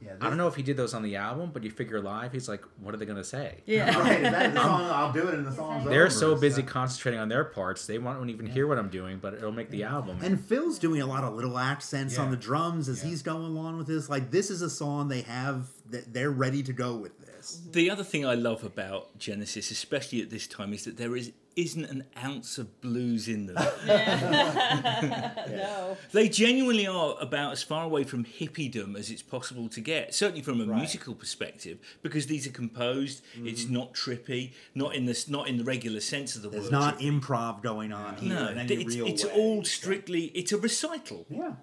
Yeah, 0.00 0.12
I 0.20 0.28
don't 0.28 0.36
know 0.36 0.46
if 0.46 0.54
he 0.54 0.62
did 0.62 0.76
those 0.76 0.94
on 0.94 1.02
the 1.02 1.16
album, 1.16 1.50
but 1.52 1.64
you 1.64 1.70
figure 1.70 2.00
live, 2.00 2.32
he's 2.32 2.48
like, 2.48 2.62
what 2.80 2.94
are 2.94 2.98
they 2.98 3.04
gonna 3.06 3.24
say? 3.24 3.58
Yeah. 3.66 3.98
Right, 3.98 4.22
that, 4.22 4.54
the 4.54 4.62
song, 4.62 4.82
I'll 4.84 5.12
do 5.12 5.26
it 5.28 5.34
in 5.34 5.44
the 5.44 5.52
song's 5.52 5.84
They're 5.86 6.02
over, 6.02 6.10
so 6.10 6.36
busy 6.36 6.62
concentrating 6.62 7.18
on 7.20 7.28
their 7.28 7.44
parts, 7.44 7.86
they 7.86 7.98
won't 7.98 8.30
even 8.30 8.46
hear 8.46 8.66
what 8.66 8.78
I'm 8.78 8.88
doing, 8.90 9.18
but 9.18 9.34
it'll 9.34 9.52
make 9.52 9.70
the 9.70 9.82
album. 9.84 10.18
And 10.22 10.40
Phil's 10.40 10.78
doing 10.78 11.00
a 11.02 11.06
lot 11.06 11.24
of 11.24 11.34
little 11.34 11.58
accents 11.58 12.16
on 12.18 12.30
the 12.30 12.36
drums 12.36 12.88
as 12.88 13.02
Yeah. 13.02 13.10
he's 13.10 13.22
going 13.22 13.44
along 13.44 13.78
with 13.78 13.86
this. 13.86 14.08
Like 14.08 14.30
this 14.30 14.50
is 14.50 14.62
a 14.62 14.70
song 14.70 15.08
they 15.08 15.22
have 15.22 15.66
that 15.90 16.12
they're 16.14 16.30
ready 16.30 16.62
to 16.62 16.72
go 16.72 16.94
with 16.96 17.18
this. 17.26 17.60
The 17.72 17.90
other 17.90 18.04
thing 18.04 18.26
I 18.26 18.34
love 18.34 18.62
about 18.64 19.18
Genesis, 19.18 19.70
especially 19.70 20.20
at 20.22 20.30
this 20.30 20.46
time, 20.46 20.72
is 20.72 20.84
that 20.84 20.96
there 20.96 21.16
is 21.16 21.32
isn't 21.58 21.84
an 21.86 22.04
ounce 22.22 22.56
of 22.56 22.80
blues 22.80 23.26
in 23.28 23.46
them. 23.46 23.56
No. 25.48 25.96
They 26.12 26.28
genuinely 26.28 26.86
are 26.86 27.16
about 27.20 27.52
as 27.52 27.62
far 27.62 27.84
away 27.84 28.04
from 28.04 28.24
hippiedom 28.24 28.96
as 28.96 29.10
it's 29.10 29.22
possible 29.22 29.68
to 29.70 29.80
get, 29.80 30.14
certainly 30.14 30.42
from 30.42 30.60
a 30.60 30.64
Right. 30.66 30.78
musical 30.78 31.14
perspective, 31.14 31.78
because 32.02 32.26
these 32.26 32.46
are 32.46 32.50
composed. 32.50 33.22
It's 33.36 33.64
mm-hmm. 33.64 33.74
not 33.74 33.94
trippy, 33.94 34.52
not 34.74 34.94
in 34.94 35.06
the 35.06 35.24
not 35.28 35.48
in 35.48 35.56
the 35.56 35.64
regular 35.64 36.00
sense 36.00 36.36
of 36.36 36.42
the 36.42 36.48
There's 36.50 36.64
word. 36.64 36.72
There's 36.72 36.80
not 36.80 36.98
trippy. 36.98 37.20
improv 37.20 37.62
going 37.62 37.92
on 37.92 38.16
here 38.16 38.34
no, 38.34 38.48
in 38.48 38.58
any 38.58 38.74
it's, 38.74 38.94
real 38.94 39.06
it's 39.06 39.24
way. 39.24 39.32
all 39.32 39.64
strictly. 39.64 40.26
It's 40.34 40.52
a 40.52 40.58
recital. 40.58 41.26
Yeah. 41.28 41.54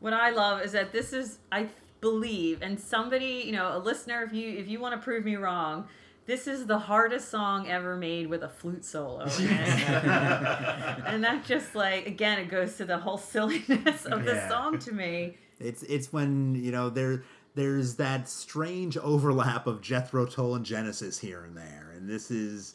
what 0.00 0.12
I 0.12 0.30
love 0.30 0.62
is 0.62 0.72
that 0.72 0.92
this 0.92 1.12
is 1.12 1.38
I 1.50 1.68
believe 2.00 2.62
and 2.62 2.78
somebody 2.78 3.42
you 3.46 3.52
know 3.52 3.76
a 3.76 3.78
listener 3.78 4.22
if 4.22 4.32
you 4.32 4.50
if 4.56 4.68
you 4.68 4.78
want 4.80 4.94
to 4.94 5.00
prove 5.04 5.24
me 5.24 5.34
wrong 5.36 5.88
this 6.28 6.46
is 6.46 6.66
the 6.66 6.78
hardest 6.78 7.28
song 7.30 7.68
ever 7.68 7.96
made 7.96 8.28
with 8.28 8.44
a 8.44 8.48
flute 8.48 8.84
solo 8.84 9.22
in 9.40 9.46
it. 9.50 9.88
and 11.06 11.24
that 11.24 11.44
just 11.44 11.74
like 11.74 12.06
again 12.06 12.38
it 12.38 12.48
goes 12.48 12.76
to 12.76 12.84
the 12.84 12.98
whole 12.98 13.18
silliness 13.18 14.04
of 14.06 14.24
the 14.24 14.34
Yeah. 14.34 14.48
song 14.48 14.78
to 14.80 14.92
me 14.92 15.36
It's 15.58 15.82
it's 15.82 16.12
when 16.12 16.54
you 16.54 16.70
know 16.70 16.88
there 16.90 17.24
there's 17.56 17.96
that 17.96 18.28
strange 18.28 18.96
overlap 18.98 19.66
of 19.66 19.80
Jethro 19.80 20.26
Tull 20.26 20.54
and 20.54 20.64
Genesis 20.64 21.18
here 21.18 21.42
and 21.44 21.56
there, 21.56 21.92
and 21.96 22.08
this 22.08 22.30
is 22.30 22.74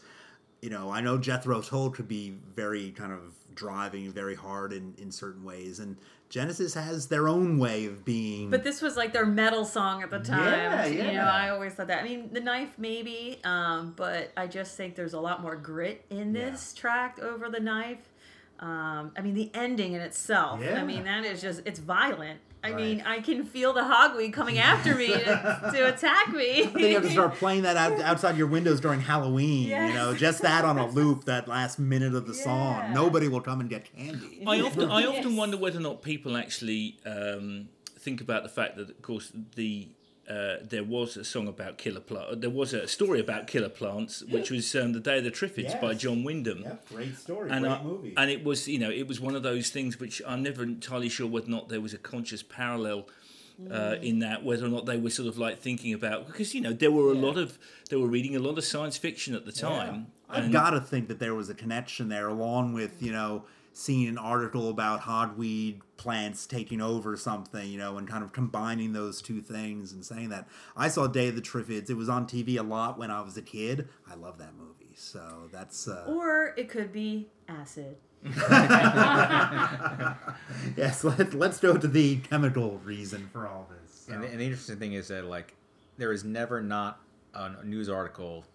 you 0.62 0.70
know 0.70 0.92
I 0.92 1.00
know 1.00 1.18
Jethro 1.18 1.62
Tull 1.62 1.90
could 1.92 2.08
be 2.10 2.36
very 2.56 2.92
kind 2.92 3.14
of 3.14 3.34
driving 3.56 4.12
very 4.12 4.36
hard 4.36 4.74
in 4.74 4.94
in 4.98 5.10
certain 5.12 5.46
ways, 5.46 5.80
and 5.80 5.96
Genesis 6.34 6.74
has 6.74 7.08
their 7.08 7.28
own 7.30 7.60
way 7.60 7.86
of 7.86 8.04
being. 8.04 8.50
but 8.50 8.64
this 8.64 8.82
was 8.82 8.98
like 8.98 9.14
their 9.14 9.26
metal 9.26 9.64
song 9.66 10.02
at 10.02 10.10
the 10.10 10.18
time 10.20 10.52
Yeah, 10.52 10.86
yeah. 10.88 11.06
you 11.12 11.14
know. 11.18 11.24
I 11.26 11.50
always 11.50 11.74
thought 11.74 11.86
that 11.88 12.00
I 12.00 12.04
mean 12.04 12.30
the 12.34 12.40
knife 12.42 12.74
maybe 12.80 13.40
um, 13.44 13.94
but 13.96 14.32
I 14.36 14.48
just 14.48 14.76
think 14.76 14.96
there's 14.96 15.14
a 15.14 15.20
lot 15.20 15.44
more 15.44 15.56
grit 15.56 16.04
in 16.10 16.34
this 16.34 16.74
track 16.74 17.20
over 17.22 17.50
the 17.50 17.60
knife 17.60 18.10
um, 18.60 19.12
I 19.16 19.22
mean 19.22 19.36
the 19.36 19.52
ending 19.54 19.94
in 19.94 20.02
itself 20.02 20.60
Yeah. 20.60 20.82
I 20.82 20.84
mean 20.84 21.04
that 21.04 21.24
is 21.24 21.40
just 21.40 21.62
it's 21.66 21.80
violent 21.80 22.40
I 22.64 22.72
Right. 22.72 22.76
mean 22.78 23.04
I 23.06 23.20
can 23.20 23.44
feel 23.46 23.74
the 23.74 23.82
hogweed 23.82 24.32
coming 24.32 24.58
after 24.58 24.96
me 24.96 25.08
to, 25.08 25.70
to 25.74 25.88
attack 25.94 26.30
me 26.34 26.64
then 26.66 26.90
you 26.90 26.94
have 26.96 27.04
to 27.04 27.10
start 27.10 27.34
playing 27.44 27.64
that 27.64 27.76
out, 27.76 28.00
outside 28.00 28.38
your 28.38 28.48
windows 28.48 28.80
during 28.80 29.02
Halloween. 29.02 29.70
You 29.70 29.94
know, 29.94 30.14
just 30.14 30.42
that 30.44 30.64
on 30.64 30.78
a 30.78 30.88
loop, 30.98 31.26
that 31.26 31.48
last 31.48 31.78
minute 31.78 32.16
of 32.16 32.26
the 32.26 32.34
Yeah. 32.34 32.40
song. 32.40 32.94
Nobody 32.94 33.28
will 33.28 33.42
come 33.42 33.60
and 33.60 33.70
get 33.70 33.86
candy. 33.94 34.44
I 34.48 34.62
often, 34.62 34.90
I 34.90 35.06
often 35.06 35.32
Yes. 35.32 35.38
wonder 35.38 35.58
whether 35.58 35.78
or 35.80 35.82
not 35.82 36.02
people 36.02 36.38
actually 36.38 37.00
um, 37.06 37.68
think 38.00 38.22
about 38.22 38.44
the 38.44 38.50
fact 38.50 38.78
that, 38.78 38.90
of 38.90 39.02
course, 39.02 39.32
the 39.56 39.90
uh, 40.30 40.56
there 40.62 40.84
was 40.84 41.18
a 41.18 41.24
song 41.24 41.48
about 41.48 41.78
killer 41.78 42.00
plant. 42.00 42.42
There 42.42 42.50
was 42.50 42.74
a 42.74 42.88
story 42.88 43.20
about 43.20 43.48
killer 43.48 43.70
plants, 43.70 44.24
which 44.24 44.50
was 44.52 44.74
um, 44.76 44.94
the 44.94 45.00
Day 45.00 45.18
of 45.18 45.26
the 45.26 45.32
Triffids 45.32 45.80
by 45.82 45.94
John 45.94 46.24
Wyndham. 46.24 46.64
great 46.90 47.18
story, 47.18 47.50
And, 47.52 47.68
I, 47.68 47.82
and 48.16 48.32
it 48.32 48.44
was, 48.44 48.68
you 48.68 48.80
know, 48.80 48.90
it 48.90 49.08
was 49.08 49.20
one 49.20 49.36
of 49.36 49.44
those 49.44 49.70
things 49.70 50.00
which 50.00 50.22
I'm 50.26 50.42
never 50.42 50.64
entirely 50.64 51.10
sure 51.10 51.28
whether 51.28 51.48
or 51.48 51.52
not 51.52 51.70
there 51.70 51.82
was 51.82 51.94
a 51.94 51.98
conscious 51.98 52.42
parallel 52.42 53.08
uh, 53.70 53.96
in 54.02 54.20
that, 54.20 54.44
whether 54.44 54.66
or 54.66 54.70
not 54.70 54.86
they 54.86 54.98
were 54.98 55.10
sort 55.10 55.28
of 55.28 55.38
like 55.38 55.60
thinking 55.60 55.94
about 55.94 56.28
because 56.28 56.56
you 56.56 56.62
know 56.62 56.74
there 56.74 56.92
were 56.92 57.12
a 57.12 57.16
lot 57.16 57.38
of 57.38 57.60
they 57.90 57.96
were 57.96 58.08
reading 58.08 58.36
a 58.36 58.40
lot 58.40 58.58
of 58.58 58.64
science 58.64 58.98
fiction 58.98 59.36
at 59.36 59.46
the 59.46 59.52
time. 59.52 60.08
I've 60.30 60.52
got 60.52 60.72
to 60.72 60.82
think 60.82 61.08
that 61.10 61.20
there 61.20 61.36
was 61.36 61.50
a 61.50 61.54
connection 61.54 62.10
there, 62.10 62.28
along 62.28 62.74
with 62.74 63.02
you 63.02 63.12
know 63.12 63.44
seeing 63.74 64.08
an 64.08 64.18
article 64.18 64.70
about 64.70 65.02
hogweed 65.02 65.80
plants 65.98 66.46
taking 66.46 66.80
over 66.80 67.18
something, 67.18 67.68
you 67.68 67.78
know, 67.78 67.98
and 67.98 68.08
kind 68.08 68.24
of 68.24 68.32
combining 68.32 68.94
those 68.94 69.22
two 69.22 69.42
things 69.42 69.92
and 69.92 70.06
saying 70.06 70.30
that. 70.30 70.48
I 70.78 70.88
saw 70.90 71.08
Day 71.08 71.30
of 71.30 71.36
the 71.36 71.42
Triffids. 71.42 71.90
It 71.90 71.96
was 71.96 72.08
on 72.10 72.28
TV 72.28 72.58
a 72.60 72.64
lot 72.64 72.98
when 73.00 73.10
I 73.12 73.22
was 73.22 73.36
a 73.36 73.42
kid. 73.42 73.90
I 74.10 74.16
love 74.16 74.38
that 74.38 74.54
movie, 74.56 74.94
so 74.96 75.50
that's 75.52 75.88
uh, 75.88 76.06
or 76.10 76.54
it 76.58 76.70
could 76.70 76.92
be 76.94 77.28
acid 77.50 77.98
yes. 80.78 81.04
Let, 81.04 81.34
let's 81.34 81.60
go 81.60 81.78
to 81.78 81.88
the 81.88 82.18
chemical 82.18 82.80
reason 82.86 83.30
for 83.34 83.48
all 83.48 83.68
this. 83.82 84.08
And, 84.10 84.24
the- 84.24 84.28
and 84.28 84.40
the 84.40 84.46
interesting 84.46 84.78
thing 84.78 84.94
is 84.94 85.08
that 85.10 85.26
like 85.26 85.56
there 85.98 86.12
is 86.12 86.24
never 86.24 86.62
not 86.62 87.00
a 87.34 87.64
news 87.66 87.90
article 87.90 88.46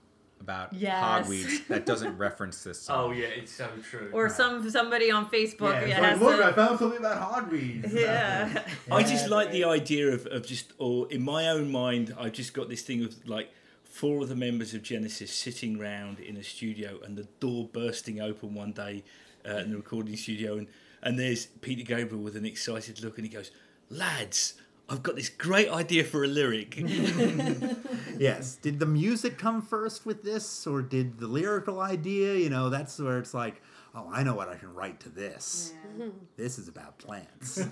about 0.40 0.72
Yes. 0.72 1.26
hogweeds 1.26 1.66
that 1.68 1.84
doesn't 1.86 2.16
reference 2.26 2.62
this 2.64 2.80
song. 2.80 3.10
Oh 3.10 3.12
yeah, 3.12 3.26
it's 3.26 3.52
so 3.52 3.68
true. 3.90 4.10
or 4.12 4.28
some 4.28 4.68
somebody 4.70 5.10
on 5.10 5.28
Facebook 5.30 5.72
Yeah, 5.72 5.80
it's 5.80 5.88
yeah, 5.90 6.00
like, 6.12 6.20
look, 6.20 6.36
to- 6.38 6.44
I 6.46 6.52
found 6.52 6.78
something 6.78 6.98
about 7.00 7.32
hogweeds. 7.32 7.92
yeah 8.00 8.62
I 8.90 9.02
just 9.02 9.28
like 9.28 9.50
the 9.52 9.64
idea 9.64 10.08
of, 10.12 10.26
of 10.26 10.46
just, 10.46 10.72
or 10.78 11.10
in 11.10 11.22
my 11.22 11.48
own 11.48 11.70
mind, 11.70 12.14
I've 12.18 12.32
just 12.32 12.54
got 12.54 12.68
this 12.68 12.82
thing 12.82 13.04
of 13.04 13.28
like 13.28 13.50
four 13.84 14.22
of 14.22 14.28
the 14.28 14.36
members 14.36 14.74
of 14.74 14.82
Genesis 14.82 15.32
sitting 15.32 15.78
round 15.78 16.20
in 16.20 16.36
a 16.36 16.42
studio 16.44 16.98
and 17.04 17.16
the 17.16 17.24
door 17.40 17.68
bursting 17.72 18.20
open 18.20 18.54
one 18.54 18.72
day 18.72 19.02
uh, 19.48 19.56
in 19.58 19.70
the 19.70 19.76
recording 19.76 20.16
studio, 20.16 20.56
and, 20.58 20.66
and 21.02 21.18
there's 21.18 21.46
Peter 21.46 21.82
Gabriel 21.82 22.22
with 22.22 22.36
an 22.36 22.44
excited 22.44 23.02
look, 23.02 23.16
and 23.18 23.26
he 23.26 23.32
goes, 23.32 23.50
Lads, 23.90 24.54
I've 24.90 25.02
got 25.02 25.16
this 25.16 25.28
great 25.28 25.68
idea 25.70 26.04
for 26.04 26.22
a 26.24 26.26
lyric. 26.26 26.76
Yes. 28.22 28.56
Did 28.56 28.78
the 28.78 28.86
music 28.86 29.38
come 29.38 29.62
first 29.62 30.04
with 30.06 30.22
this, 30.24 30.66
or 30.66 30.82
did 30.82 31.18
the 31.18 31.26
lyrical 31.28 31.80
idea? 31.80 32.34
You 32.34 32.50
know, 32.50 32.68
that's 32.70 32.98
where 32.98 33.18
it's 33.18 33.34
like, 33.34 33.62
oh, 33.94 34.08
I 34.12 34.22
know 34.22 34.34
what 34.34 34.48
I 34.48 34.56
can 34.56 34.74
write 34.74 35.00
to 35.00 35.08
this. 35.08 35.72
This 36.36 36.56
is 36.60 36.68
about 36.68 36.98
plants, 36.98 37.56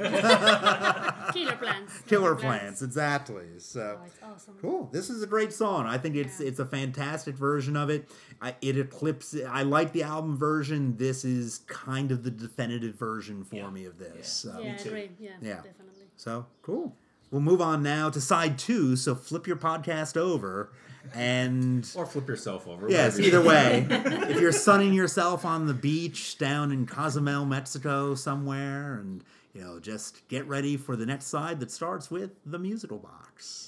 Killer 1.33 1.57
plants. 1.57 2.01
killer 2.07 2.35
plants, 2.35 2.83
exactly. 2.83 3.45
So. 3.59 3.99
Oh, 4.01 4.05
it's 4.05 4.19
awesome. 4.23 4.55
Cool. 4.61 4.89
This 4.93 5.11
is 5.11 5.23
a 5.23 5.27
great 5.29 5.53
song. 5.53 5.87
I 5.87 5.99
think 5.99 6.17
it's 6.17 6.41
it's 6.41 6.59
a 6.59 6.67
fantastic 6.67 7.37
version 7.37 7.77
of 7.77 7.89
it. 7.91 8.09
I, 8.43 8.57
it 8.61 8.79
eclipses. 8.79 9.45
I 9.49 9.63
like 9.63 9.93
the 9.93 10.03
album 10.03 10.37
version. 10.37 10.97
This 10.97 11.25
is 11.25 11.61
kind 11.69 12.11
of 12.11 12.25
the 12.25 12.31
definitive 12.33 12.97
version 12.97 13.45
for 13.45 13.71
me 13.71 13.85
of 13.85 13.99
this. 13.99 14.29
So. 14.29 14.59
Yeah, 14.61 14.73
I 14.73 14.75
agree. 14.83 15.11
Yeah, 15.21 15.31
Yeah. 15.41 15.55
definitely. 15.57 16.07
So 16.17 16.47
cool. 16.63 16.97
We'll 17.37 17.43
move 17.43 17.61
on 17.61 17.83
now 17.83 18.09
to 18.09 18.19
side 18.19 18.57
two. 18.59 18.97
So 18.97 19.15
flip 19.15 19.47
your 19.47 19.57
podcast 19.59 20.17
over, 20.17 20.71
and 21.15 21.87
Or 21.95 22.07
flip 22.07 22.27
yourself 22.29 22.67
over. 22.67 22.89
yes, 22.89 23.19
either 23.19 23.43
way. 23.43 23.87
if 23.91 24.41
you're 24.41 24.53
sunning 24.53 24.95
yourself 24.95 25.45
on 25.45 25.67
the 25.67 25.75
beach 25.75 26.39
down 26.39 26.73
in 26.73 26.87
Cozumel, 26.87 27.45
Mexico, 27.45 28.15
somewhere, 28.15 28.95
and 28.95 29.23
you 29.53 29.61
know, 29.61 29.79
just 29.79 30.27
get 30.29 30.49
ready 30.49 30.79
for 30.79 30.97
the 30.97 31.05
next 31.05 31.27
side 31.27 31.61
that 31.61 31.71
starts 31.71 32.11
with 32.11 32.31
the 32.47 32.59
musical 32.59 32.97
box. 32.97 33.67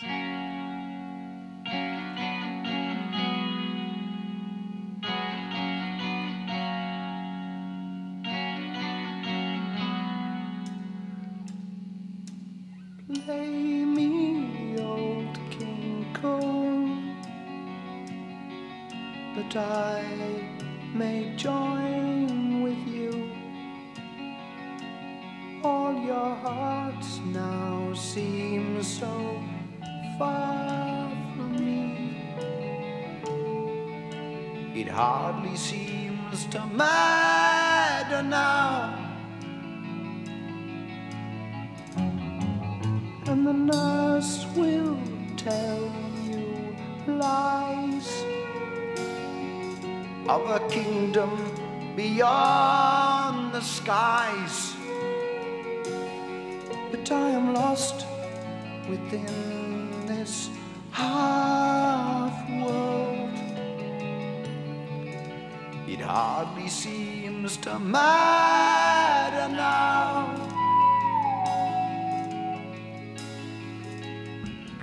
I 19.59 20.04
may 20.94 21.34
join 21.36 22.62
with 22.62 22.86
you. 22.86 23.30
All 25.64 25.92
your 25.94 26.34
hearts 26.36 27.20
now 27.26 27.92
seem 27.92 28.82
so 28.82 29.42
far 30.18 31.11
from 31.34 31.52
me. 31.66 32.16
It 34.80 34.88
hardly 34.88 35.56
seems 35.56 36.46
to 36.46 36.64
matter 36.66 37.27
of 50.28 50.50
a 50.50 50.68
kingdom 50.68 51.30
beyond 51.96 53.52
the 53.52 53.60
skies. 53.60 54.74
But 56.90 57.10
I 57.10 57.30
am 57.30 57.54
lost 57.54 58.06
within 58.88 60.06
this 60.06 60.50
half 60.90 62.36
world. 62.62 63.30
It 65.88 66.00
hardly 66.00 66.68
seems 66.68 67.56
to 67.58 67.78
matter 67.78 69.48
now. 69.54 70.48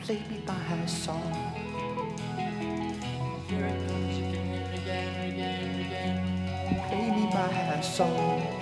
play 0.05 0.21
me 0.29 0.39
my 0.45 0.85
song. 0.85 1.44
Song. 7.85 8.54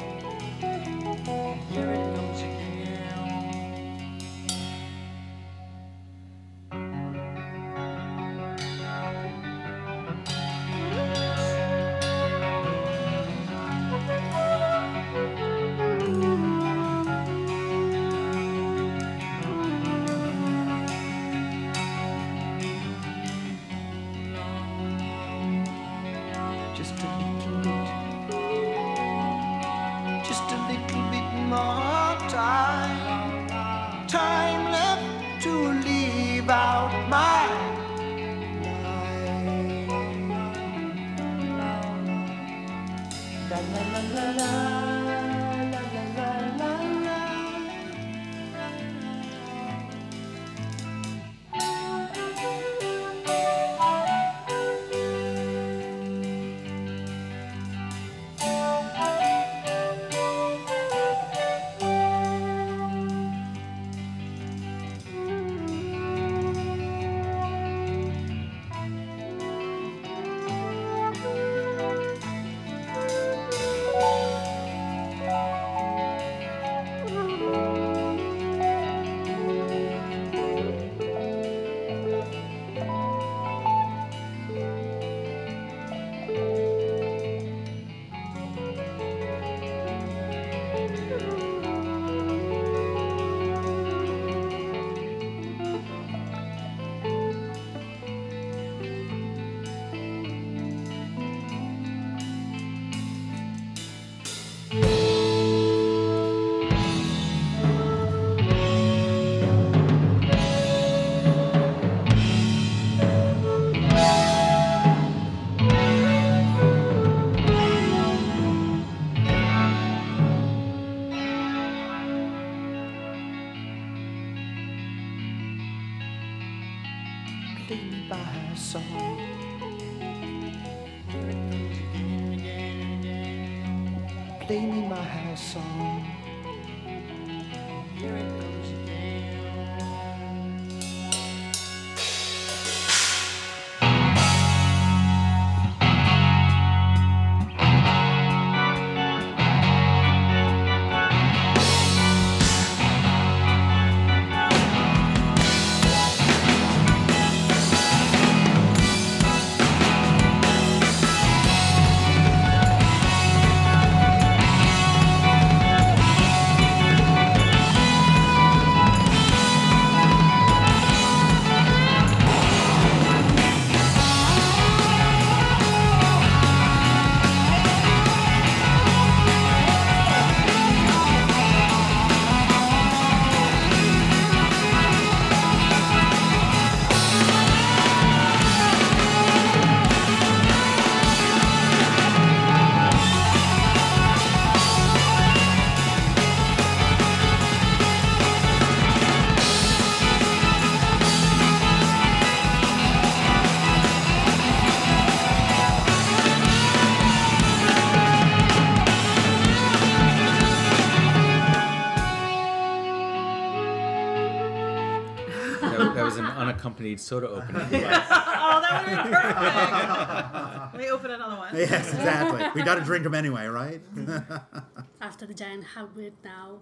Soda 217.04 217.30
opening. 217.30 217.56
oh, 217.86 218.62
that 218.62 218.86
would 218.86 218.90
have 218.90 219.04
been 219.04 219.14
perfect. 219.14 220.74
Let 220.74 220.82
me 220.82 220.90
open 220.90 221.12
another 221.12 221.36
one. 221.36 221.56
Yes, 221.56 221.94
exactly. 221.94 222.46
we 222.56 222.64
got 222.64 222.76
to 222.76 222.82
drink 222.86 223.04
them 223.04 223.14
anyway, 223.14 223.46
right? 223.48 223.82
After 225.02 225.26
the 225.26 225.34
giant 225.34 225.66
hogweed 225.76 226.14
now, 226.24 226.60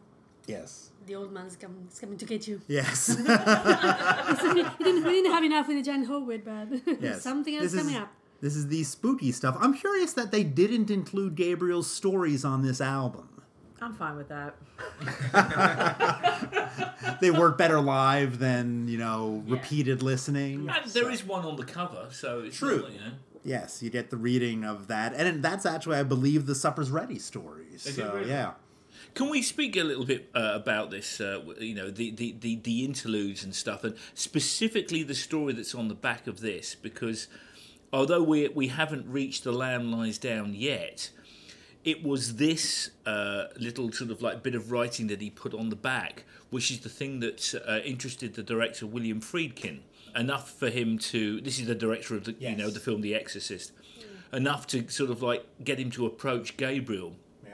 yes. 0.47 0.89
the 1.05 1.15
old 1.15 1.31
man's 1.31 1.55
come, 1.55 1.87
is 1.91 1.99
coming 1.99 2.17
to 2.17 2.25
get 2.25 2.47
you. 2.47 2.61
Yes. 2.67 3.07
he, 3.07 3.23
didn't, 3.23 4.79
we 4.79 5.11
didn't 5.11 5.31
have 5.31 5.43
enough 5.43 5.67
with 5.67 5.77
the 5.77 5.83
giant 5.83 6.07
hogweed, 6.09 6.43
but 6.43 6.99
yes. 7.01 7.21
something 7.21 7.53
else 7.55 7.63
This 7.63 7.73
is- 7.73 7.79
coming 7.81 7.95
up. 7.95 8.11
This 8.41 8.55
is 8.55 8.69
the 8.69 8.83
spooky 8.83 9.31
stuff. 9.31 9.55
I'm 9.59 9.75
curious 9.75 10.13
that 10.13 10.31
they 10.31 10.43
didn't 10.43 10.89
include 10.89 11.35
Gabriel's 11.35 11.87
stories 11.87 12.43
on 12.43 12.63
this 12.63 12.81
album. 12.81 13.29
I'm 13.81 13.93
fine 13.95 14.15
with 14.17 14.29
that. 14.29 14.55
They 17.19 17.29
work 17.31 17.57
better 17.57 17.79
live 17.79 18.39
than, 18.39 18.87
you 18.87 18.97
know, 18.97 19.43
repeated 19.47 20.01
listening. 20.01 20.69
And 20.69 20.89
there 20.91 21.11
is 21.11 21.23
one 21.23 21.45
on 21.45 21.55
the 21.55 21.65
cover, 21.65 22.07
so 22.09 22.39
it's 22.39 22.57
True. 22.57 22.81
Not, 22.81 22.91
you 22.93 22.99
know. 22.99 23.11
Yes, 23.43 23.83
you 23.83 23.89
get 23.91 24.09
the 24.09 24.17
reading 24.17 24.63
of 24.63 24.87
that. 24.87 25.13
And 25.13 25.43
that's 25.43 25.65
actually, 25.65 25.97
I 25.97 26.03
believe, 26.03 26.45
the 26.47 26.55
Supper's 26.55 26.89
Ready 26.89 27.19
stories. 27.19 27.85
Is 27.85 27.95
So, 27.95 28.13
really? 28.15 28.29
yeah. 28.29 28.53
Can 29.13 29.29
we 29.29 29.41
speak 29.43 29.75
a 29.77 29.83
little 29.83 30.05
bit 30.05 30.29
uh, 30.33 30.51
about 30.55 30.89
this? 30.89 31.19
Uh, 31.21 31.41
you 31.59 31.75
know, 31.75 31.91
the, 31.91 32.09
the, 32.11 32.35
the, 32.39 32.55
the 32.55 32.85
interludes 32.85 33.43
and 33.43 33.53
stuff, 33.53 33.83
and 33.83 33.95
specifically 34.13 35.03
the 35.03 35.15
story 35.15 35.53
that's 35.53 35.75
on 35.75 35.87
the 35.89 35.95
back 35.95 36.25
of 36.27 36.39
this, 36.39 36.73
because 36.75 37.27
although 37.93 38.23
we 38.23 38.47
we 38.49 38.69
haven't 38.69 39.05
reached 39.07 39.43
the 39.43 39.51
lamb 39.51 39.91
lies 39.91 40.17
down 40.17 40.53
yet, 40.55 41.09
it 41.83 42.03
was 42.03 42.35
this 42.35 42.91
uh, 43.05 43.45
little 43.57 43.91
sort 43.91 44.11
of 44.11 44.21
like 44.21 44.43
bit 44.43 44.55
of 44.55 44.71
writing 44.71 45.07
that 45.07 45.21
he 45.21 45.29
put 45.29 45.53
on 45.53 45.69
the 45.69 45.75
back, 45.75 46.23
which 46.49 46.71
is 46.71 46.79
the 46.81 46.89
thing 46.89 47.19
that 47.21 47.53
uh, 47.67 47.79
interested 47.83 48.33
the 48.35 48.43
director 48.43 48.85
William 48.85 49.19
Friedkin 49.21 49.79
enough 50.15 50.51
for 50.51 50.69
him 50.69 50.97
to. 50.97 51.41
This 51.41 51.59
is 51.59 51.67
the 51.67 51.75
director 51.75 52.15
of 52.15 52.25
the 52.25 52.35
you 52.39 52.55
know 52.55 52.69
the 52.69 52.79
film 52.79 53.01
The 53.01 53.15
Exorcist, 53.15 53.71
enough 54.33 54.67
to 54.67 54.87
sort 54.89 55.09
of 55.09 55.21
like 55.21 55.45
get 55.63 55.79
him 55.79 55.89
to 55.91 56.05
approach 56.05 56.57
Gabriel 56.57 57.15
Yeah. 57.45 57.53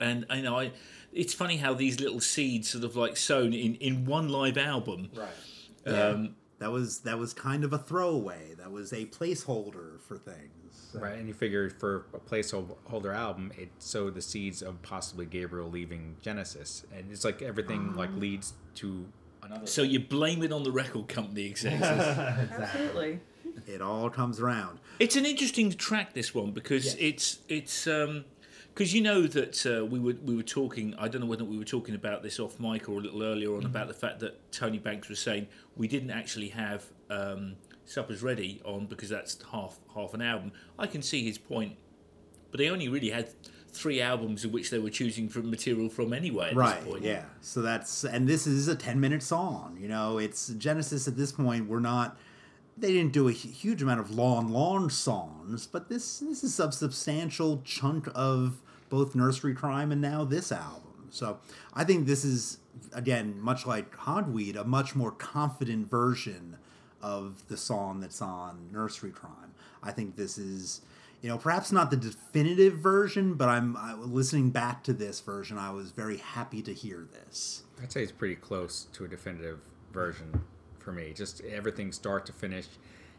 and 0.00 0.26
you 0.34 0.42
know, 0.42 0.58
I, 0.58 0.72
it's 1.12 1.32
funny 1.34 1.56
how 1.58 1.72
these 1.74 2.00
little 2.00 2.20
seeds 2.20 2.68
sort 2.70 2.84
of 2.84 2.94
like 2.96 3.16
sown 3.16 3.52
in, 3.52 3.74
in 3.76 4.04
one 4.04 4.28
live 4.28 4.58
album. 4.58 5.10
Right. 5.14 5.92
Um, 5.94 6.34
That 6.58 6.72
was 6.72 7.00
that 7.00 7.18
was 7.18 7.34
kind 7.34 7.64
of 7.64 7.72
a 7.74 7.78
throwaway. 7.78 8.54
That 8.56 8.70
was 8.72 8.92
a 8.92 9.04
placeholder 9.06 10.00
for 10.00 10.16
things. 10.16 10.55
Right, 10.94 11.18
and 11.18 11.28
you 11.28 11.34
figure 11.34 11.68
for 11.70 12.06
a 12.14 12.18
placeholder 12.18 13.14
album, 13.14 13.52
it 13.58 13.68
sowed 13.78 14.14
the 14.14 14.22
seeds 14.22 14.62
of 14.62 14.80
possibly 14.82 15.26
Gabriel 15.26 15.68
leaving 15.68 16.16
Genesis, 16.22 16.84
and 16.94 17.10
it's 17.10 17.24
like 17.24 17.42
everything 17.42 17.94
like 17.94 18.10
leads 18.16 18.54
to 18.76 19.06
another. 19.42 19.66
so 19.66 19.82
you 19.82 20.00
blame 20.00 20.42
it 20.42 20.52
on 20.52 20.62
the 20.62 20.70
record 20.70 21.08
company 21.08 21.46
execs. 21.50 21.82
Absolutely. 21.82 23.20
It 23.66 23.80
all 23.80 24.10
comes 24.10 24.40
around. 24.40 24.78
it's 24.98 25.16
an 25.16 25.24
interesting 25.26 25.72
track, 25.72 26.12
this 26.14 26.34
one, 26.34 26.52
because 26.52 26.94
it's 26.98 27.38
it's 27.48 27.84
because 27.84 28.92
you 28.92 29.00
know 29.00 29.26
that 29.26 29.64
uh, 29.66 29.84
we 29.86 29.98
were 29.98 30.14
we 30.22 30.36
were 30.36 30.42
talking. 30.42 30.94
I 30.98 31.08
don't 31.08 31.22
know 31.22 31.26
whether 31.26 31.44
we 31.44 31.58
were 31.58 31.64
talking 31.64 31.94
about 31.94 32.22
this 32.22 32.38
off 32.38 32.60
mic 32.60 32.88
or 32.88 32.98
a 32.98 33.00
little 33.00 33.22
earlier 33.22 33.54
on 33.56 33.64
about 33.64 33.88
the 33.88 33.94
fact 33.94 34.20
that 34.20 34.52
Tony 34.52 34.78
Banks 34.78 35.08
was 35.08 35.18
saying 35.18 35.46
we 35.76 35.88
didn't 35.88 36.10
actually 36.10 36.48
have 36.48 36.84
um, 37.08 37.56
Suppers 37.86 38.22
Ready 38.22 38.60
on 38.64 38.86
because 38.86 39.08
that's 39.08 39.38
half 39.52 39.78
half 39.94 40.12
an 40.14 40.20
album. 40.22 40.52
I 40.78 40.86
can 40.86 41.02
see 41.02 41.24
his 41.24 41.38
point, 41.38 41.76
but 42.50 42.58
they 42.58 42.68
only 42.68 42.88
really 42.88 43.10
had 43.10 43.30
three 43.70 44.00
albums 44.00 44.44
of 44.44 44.52
which 44.52 44.70
they 44.70 44.78
were 44.78 44.90
choosing 44.90 45.28
from 45.28 45.50
material 45.50 45.88
from 45.88 46.12
anyway. 46.12 46.48
At 46.50 46.56
right 46.56 46.80
This 46.82 46.90
point. 46.92 47.02
yeah 47.04 47.24
so 47.42 47.60
that's 47.60 48.04
and 48.04 48.26
this 48.26 48.46
is 48.46 48.68
a 48.68 48.74
10 48.74 48.98
minute 48.98 49.22
song 49.22 49.76
you 49.78 49.86
know 49.86 50.16
it's 50.16 50.48
genesis 50.48 51.06
at 51.06 51.14
this 51.18 51.30
point 51.30 51.68
we're 51.68 51.80
not 51.80 52.16
they 52.78 52.90
didn't 52.92 53.12
do 53.12 53.28
a 53.28 53.32
huge 53.32 53.82
amount 53.82 54.00
of 54.00 54.10
long 54.10 54.48
long 54.50 54.88
songs 54.88 55.66
but 55.66 55.90
this 55.90 56.20
this 56.20 56.42
is 56.42 56.58
a 56.58 56.72
substantial 56.72 57.60
chunk 57.66 58.08
of 58.14 58.62
both 58.88 59.14
nursery 59.14 59.52
cryme 59.54 59.92
and 59.92 60.00
now 60.00 60.24
this 60.24 60.50
album 60.50 61.08
so 61.10 61.38
i 61.74 61.84
think 61.84 62.06
this 62.06 62.24
is 62.24 62.58
again 62.94 63.38
much 63.38 63.66
like 63.66 63.94
hogweed 63.94 64.56
a 64.56 64.64
much 64.64 64.94
more 64.96 65.10
confident 65.12 65.90
version 65.90 66.56
of 67.02 67.46
the 67.48 67.56
song 67.56 68.00
that's 68.00 68.22
on 68.22 68.68
nursery 68.72 69.10
cryme 69.10 69.54
i 69.82 69.90
think 69.90 70.16
this 70.16 70.38
is 70.38 70.80
you 71.22 71.28
know 71.28 71.38
perhaps 71.38 71.72
not 71.72 71.90
the 71.90 71.96
definitive 71.96 72.74
version 72.74 73.34
but 73.34 73.48
i'm 73.48 73.76
I, 73.76 73.94
listening 73.94 74.50
back 74.50 74.82
to 74.84 74.92
this 74.92 75.20
version 75.20 75.58
i 75.58 75.70
was 75.70 75.90
very 75.90 76.16
happy 76.18 76.62
to 76.62 76.72
hear 76.72 77.06
this 77.12 77.62
I'd 77.82 77.92
say 77.92 78.02
it's 78.02 78.12
pretty 78.12 78.36
close 78.36 78.86
to 78.94 79.04
a 79.04 79.08
definitive 79.08 79.58
version 79.92 80.42
for 80.78 80.92
me. 80.92 81.12
Just 81.14 81.42
everything 81.44 81.92
start 81.92 82.26
to 82.26 82.32
finish, 82.32 82.66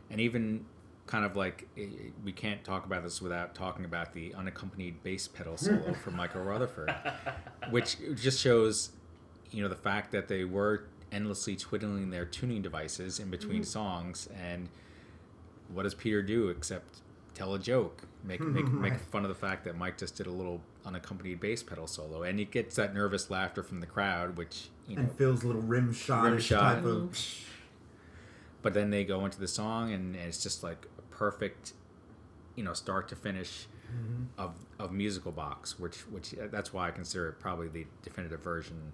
and 0.09 0.19
even 0.19 0.65
kind 1.05 1.23
of 1.23 1.36
like 1.36 1.67
we 2.23 2.32
can't 2.32 2.63
talk 2.63 2.86
about 2.86 3.03
this 3.03 3.21
without 3.21 3.55
talking 3.55 3.86
about 3.86 4.13
the 4.13 4.34
unaccompanied 4.34 5.01
bass 5.03 5.28
pedal 5.28 5.57
solo 5.57 5.93
from 5.93 6.15
Michael 6.15 6.43
Rutherford, 6.43 6.93
which 7.69 7.97
just 8.15 8.39
shows, 8.39 8.91
you 9.51 9.61
know, 9.61 9.69
the 9.69 9.75
fact 9.75 10.11
that 10.11 10.28
they 10.28 10.43
were 10.43 10.86
endlessly 11.12 11.55
twiddling 11.55 12.10
their 12.10 12.26
tuning 12.26 12.62
devices 12.62 13.20
in 13.20 13.30
between 13.30 13.62
mm. 13.62 13.66
songs, 13.66 14.28
and 14.41 14.70
what 15.74 15.84
does 15.84 15.93
Peter 15.93 16.22
do 16.22 16.49
except 16.49 16.99
tell 17.34 17.53
a 17.53 17.60
joke, 17.60 18.03
make 18.24 18.41
make 18.41 18.68
make 18.72 18.99
fun 18.99 19.24
of 19.24 19.30
the 19.30 19.36
fact 19.36 19.64
that 19.66 19.78
Mike 19.78 19.97
just 19.97 20.16
did 20.16 20.28
a 20.28 20.32
little 20.32 20.62
unaccompanied 20.86 21.39
bass 21.39 21.64
pedal 21.64 21.88
solo, 21.88 22.24
and 22.24 22.39
he 22.39 22.45
gets 22.45 22.76
that 22.76 22.93
nervous 22.93 23.30
laughter 23.30 23.64
from 23.64 23.80
the 23.80 23.88
crowd, 23.88 24.38
which 24.38 24.70
you 24.88 24.95
know 24.95 25.08
phil's 25.18 25.43
little 25.43 25.62
rim 25.62 25.93
shot 25.93 26.24
Rim 26.24 26.39
shot. 26.39 26.76
type 26.76 26.86
of 26.86 27.18
but 28.62 28.74
then 28.74 28.89
they 28.89 29.03
go 29.03 29.26
into 29.26 29.39
the 29.39 29.47
song 29.47 29.93
and 29.93 30.16
it's 30.16 30.41
just 30.41 30.64
like 30.64 30.88
a 30.97 31.01
perfect 31.14 31.74
you 32.55 32.64
know 32.64 32.74
start 32.74 33.08
to 33.08 33.16
finish 33.16 33.68
mm-hmm. 33.89 34.24
of, 34.38 34.55
of 34.80 34.91
musical 34.91 35.32
box 35.32 35.80
which 35.80 35.97
which 36.08 36.34
that's 36.51 36.74
why 36.74 36.88
i 36.88 36.91
consider 36.91 37.30
it 37.30 37.39
probably 37.39 37.68
the 37.68 37.86
definitive 38.03 38.41
version 38.41 38.93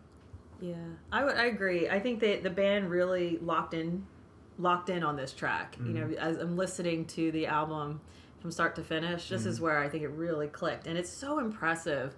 Yeah, 0.64 0.76
I 1.11 1.26
would. 1.26 1.36
I 1.36 1.47
agree. 1.47 1.89
I 1.89 1.99
think 1.99 2.22
that 2.22 2.41
the 2.41 2.49
band 2.49 2.89
really 2.89 3.38
locked 3.39 3.74
in, 3.74 4.05
locked 4.57 4.89
in 4.89 5.03
on 5.03 5.18
this 5.18 5.34
track. 5.34 5.76
You 5.86 5.93
know, 5.93 6.16
as 6.18 6.38
I'm 6.38 6.55
listening 6.55 7.03
to 7.07 7.34
the 7.34 7.47
album 7.47 7.99
from 8.39 8.49
start 8.49 8.76
to 8.78 8.82
finish, 8.84 9.28
this 9.28 9.45
is 9.45 9.59
where 9.59 9.80
I 9.80 9.89
think 9.89 10.03
it 10.03 10.09
really 10.09 10.47
clicked, 10.47 10.88
and 10.88 10.97
it's 10.97 11.09
so 11.09 11.39
impressive 11.39 12.16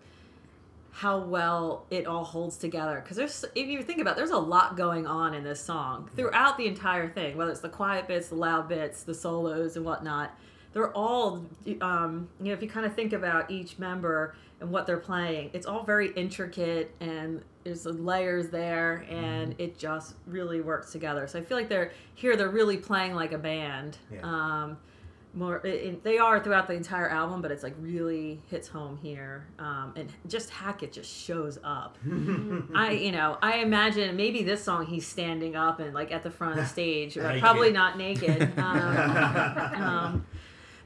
how 0.91 1.17
well 1.17 1.87
it 1.89 2.05
all 2.05 2.23
holds 2.23 2.55
together. 2.57 3.01
Because 3.01 3.17
there's, 3.17 3.45
if 3.55 3.67
you 3.67 3.81
think 3.81 3.99
about, 3.99 4.11
it, 4.11 4.17
there's 4.17 4.29
a 4.29 4.37
lot 4.37 4.77
going 4.77 5.07
on 5.07 5.33
in 5.33 5.43
this 5.43 5.59
song 5.59 6.09
throughout 6.15 6.55
the 6.57 6.67
entire 6.67 7.09
thing. 7.09 7.35
Whether 7.35 7.49
it's 7.49 7.61
the 7.61 7.69
quiet 7.69 8.07
bits, 8.07 8.29
the 8.29 8.35
loud 8.35 8.69
bits, 8.69 9.01
the 9.03 9.15
solos, 9.15 9.75
and 9.75 9.83
whatnot. 9.83 10.37
They're 10.71 10.91
all, 10.91 11.45
um, 11.81 12.27
you 12.39 12.47
know, 12.47 12.53
if 12.53 12.61
you 12.61 12.69
kind 12.69 12.85
of 12.85 12.93
think 12.93 13.11
about 13.11 13.49
each 13.49 13.79
member 13.79 14.35
and 14.59 14.69
what 14.69 14.85
they're 14.85 14.97
playing, 14.97 15.49
it's 15.53 15.65
all 15.65 15.83
very 15.83 16.11
intricate 16.11 16.93
and 16.99 17.41
there's 17.65 17.81
the 17.83 17.91
layers 17.93 18.49
there, 18.49 19.05
and 19.09 19.55
it 19.57 19.77
just 19.77 20.13
really 20.27 20.61
works 20.61 20.91
together. 20.91 21.25
So 21.27 21.39
I 21.39 21.41
feel 21.41 21.57
like 21.57 21.67
they're 21.67 21.91
here. 22.13 22.37
They're 22.37 22.47
really 22.49 22.77
playing 22.77 23.15
like 23.15 23.31
a 23.33 23.39
band. 23.39 23.97
Yeah. 24.13 24.19
Um, 24.21 24.77
more, 25.33 25.57
it, 25.65 25.73
it- 25.73 26.03
they 26.03 26.17
are 26.19 26.39
throughout 26.39 26.67
the 26.67 26.73
entire 26.75 27.09
album, 27.09 27.41
but 27.41 27.51
it's 27.51 27.63
like 27.63 27.73
really 27.79 28.39
hits 28.51 28.67
home 28.67 28.97
here. 29.01 29.47
Um, 29.57 29.93
and 29.95 30.09
just 30.27 30.51
Hackett 30.51 30.93
just 30.93 31.11
shows 31.11 31.57
up. 31.63 31.97
I, 32.75 32.91
you 33.01 33.11
know, 33.11 33.37
I 33.41 33.57
imagine 33.57 34.15
maybe 34.15 34.43
this 34.43 34.63
song 34.63 34.85
he's 34.85 35.05
standing 35.07 35.55
up 35.55 35.79
and 35.79 35.93
like 35.93 36.11
at 36.11 36.21
the 36.21 36.31
front 36.31 36.53
of 36.53 36.59
the 36.63 36.69
stage, 36.69 37.17
probably 37.39 37.71
not 37.71 37.97
naked. 37.97 38.57
Um, 38.59 38.97
um, 39.83 40.25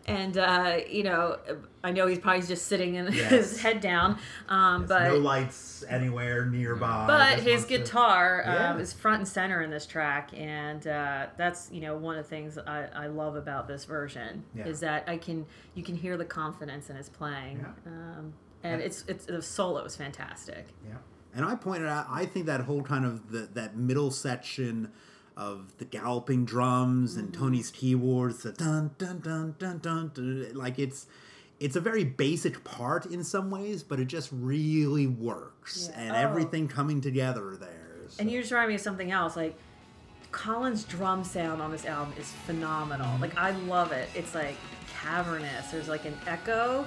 and 0.10 0.38
uh, 0.38 0.78
you 0.90 1.04
know, 1.04 1.38
I 1.84 1.92
know 1.92 2.08
he's 2.08 2.20
probably 2.20 2.46
just 2.46 2.66
sitting 2.68 2.96
in 2.96 3.06
Yes. 3.14 3.30
his 3.32 3.62
head 3.62 3.80
down. 3.82 4.18
Um, 4.48 4.86
but 4.86 5.08
no 5.10 5.18
lights 5.18 5.84
anywhere 5.88 6.46
nearby 6.46 7.06
but 7.08 7.40
his 7.40 7.62
wants 7.62 7.66
to- 7.66 7.78
guitar 7.78 8.44
Yeah. 8.46 8.72
um, 8.72 8.80
is 8.80 8.92
front 8.94 9.20
and 9.20 9.28
center 9.28 9.62
in 9.62 9.70
this 9.70 9.86
track, 9.86 10.32
and 10.36 10.86
uh, 10.88 11.28
that's 11.38 11.70
you 11.72 11.82
know 11.82 11.96
one 11.96 12.18
of 12.18 12.24
the 12.26 12.30
things 12.30 12.58
I, 12.58 12.88
I 12.94 13.08
love 13.08 13.36
about 13.36 13.68
this 13.68 13.86
version 13.86 14.44
Yeah. 14.56 14.66
is 14.68 14.80
that 14.82 15.04
I 15.08 15.18
can 15.18 15.46
you 15.76 15.84
can 15.84 15.96
hear 15.96 16.18
the 16.18 16.26
confidence 16.26 16.90
in 16.90 16.96
his 16.96 17.10
playing, 17.10 17.60
Yeah. 17.60 17.92
um, 17.92 18.34
and 18.64 18.82
it's 18.82 19.06
it's 19.08 19.26
the 19.26 19.42
solo 19.42 19.84
is 19.86 19.96
fantastic. 19.96 20.68
Yeah. 20.88 20.96
And 21.36 21.46
I 21.46 21.54
pointed 21.54 21.88
out, 21.88 22.08
I 22.10 22.26
think 22.26 22.48
that 22.48 22.62
whole 22.62 22.82
kind 22.82 23.06
of 23.06 23.32
the, 23.32 23.48
that 23.54 23.78
middle 23.78 24.10
section 24.10 24.92
of 25.40 25.78
the 25.78 25.86
galloping 25.86 26.44
drums 26.46 27.16
and 27.16 27.30
Mm-hmm. 27.32 27.42
Tony's 27.42 27.72
keyboards, 27.72 28.44
the 28.44 28.52
dun 28.52 28.92
dun 28.98 29.20
dun 29.22 29.56
dun 29.58 29.80
dun, 29.80 30.12
dun 30.14 30.52
like 30.54 30.78
it's 30.78 31.08
it's 31.60 31.76
a 31.76 31.82
very 31.82 32.04
basic 32.06 32.64
part 32.64 33.06
in 33.06 33.24
some 33.24 33.50
ways, 33.52 33.82
but 33.84 34.00
it 34.00 34.06
just 34.06 34.30
really 34.32 35.08
works, 35.08 35.90
Yeah. 35.92 36.00
and 36.02 36.12
Oh. 36.12 36.20
everything 36.20 36.68
coming 36.68 37.02
together 37.02 37.56
there. 37.60 37.98
so- 38.10 38.22
And 38.22 38.32
you 38.32 38.40
just 38.42 38.52
remind 38.52 38.70
me 38.70 38.76
of 38.76 38.82
something 38.82 39.12
else, 39.12 39.36
like 39.36 39.58
Collins' 40.32 40.84
drum 40.84 41.24
sound 41.24 41.62
on 41.62 41.72
this 41.72 41.86
album 41.86 42.14
is 42.18 42.32
phenomenal. 42.46 43.18
Like 43.20 43.36
I 43.38 43.52
love 43.52 43.92
it. 43.92 44.10
It's 44.16 44.36
like 44.36 44.56
cavernous. 45.02 45.72
There's 45.72 45.88
like 45.90 46.06
an 46.06 46.18
echo 46.28 46.86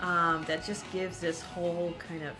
um, 0.00 0.42
that 0.46 0.64
just 0.64 0.90
gives 0.92 1.18
this 1.20 1.40
whole 1.42 1.92
kind 1.98 2.22
of 2.22 2.34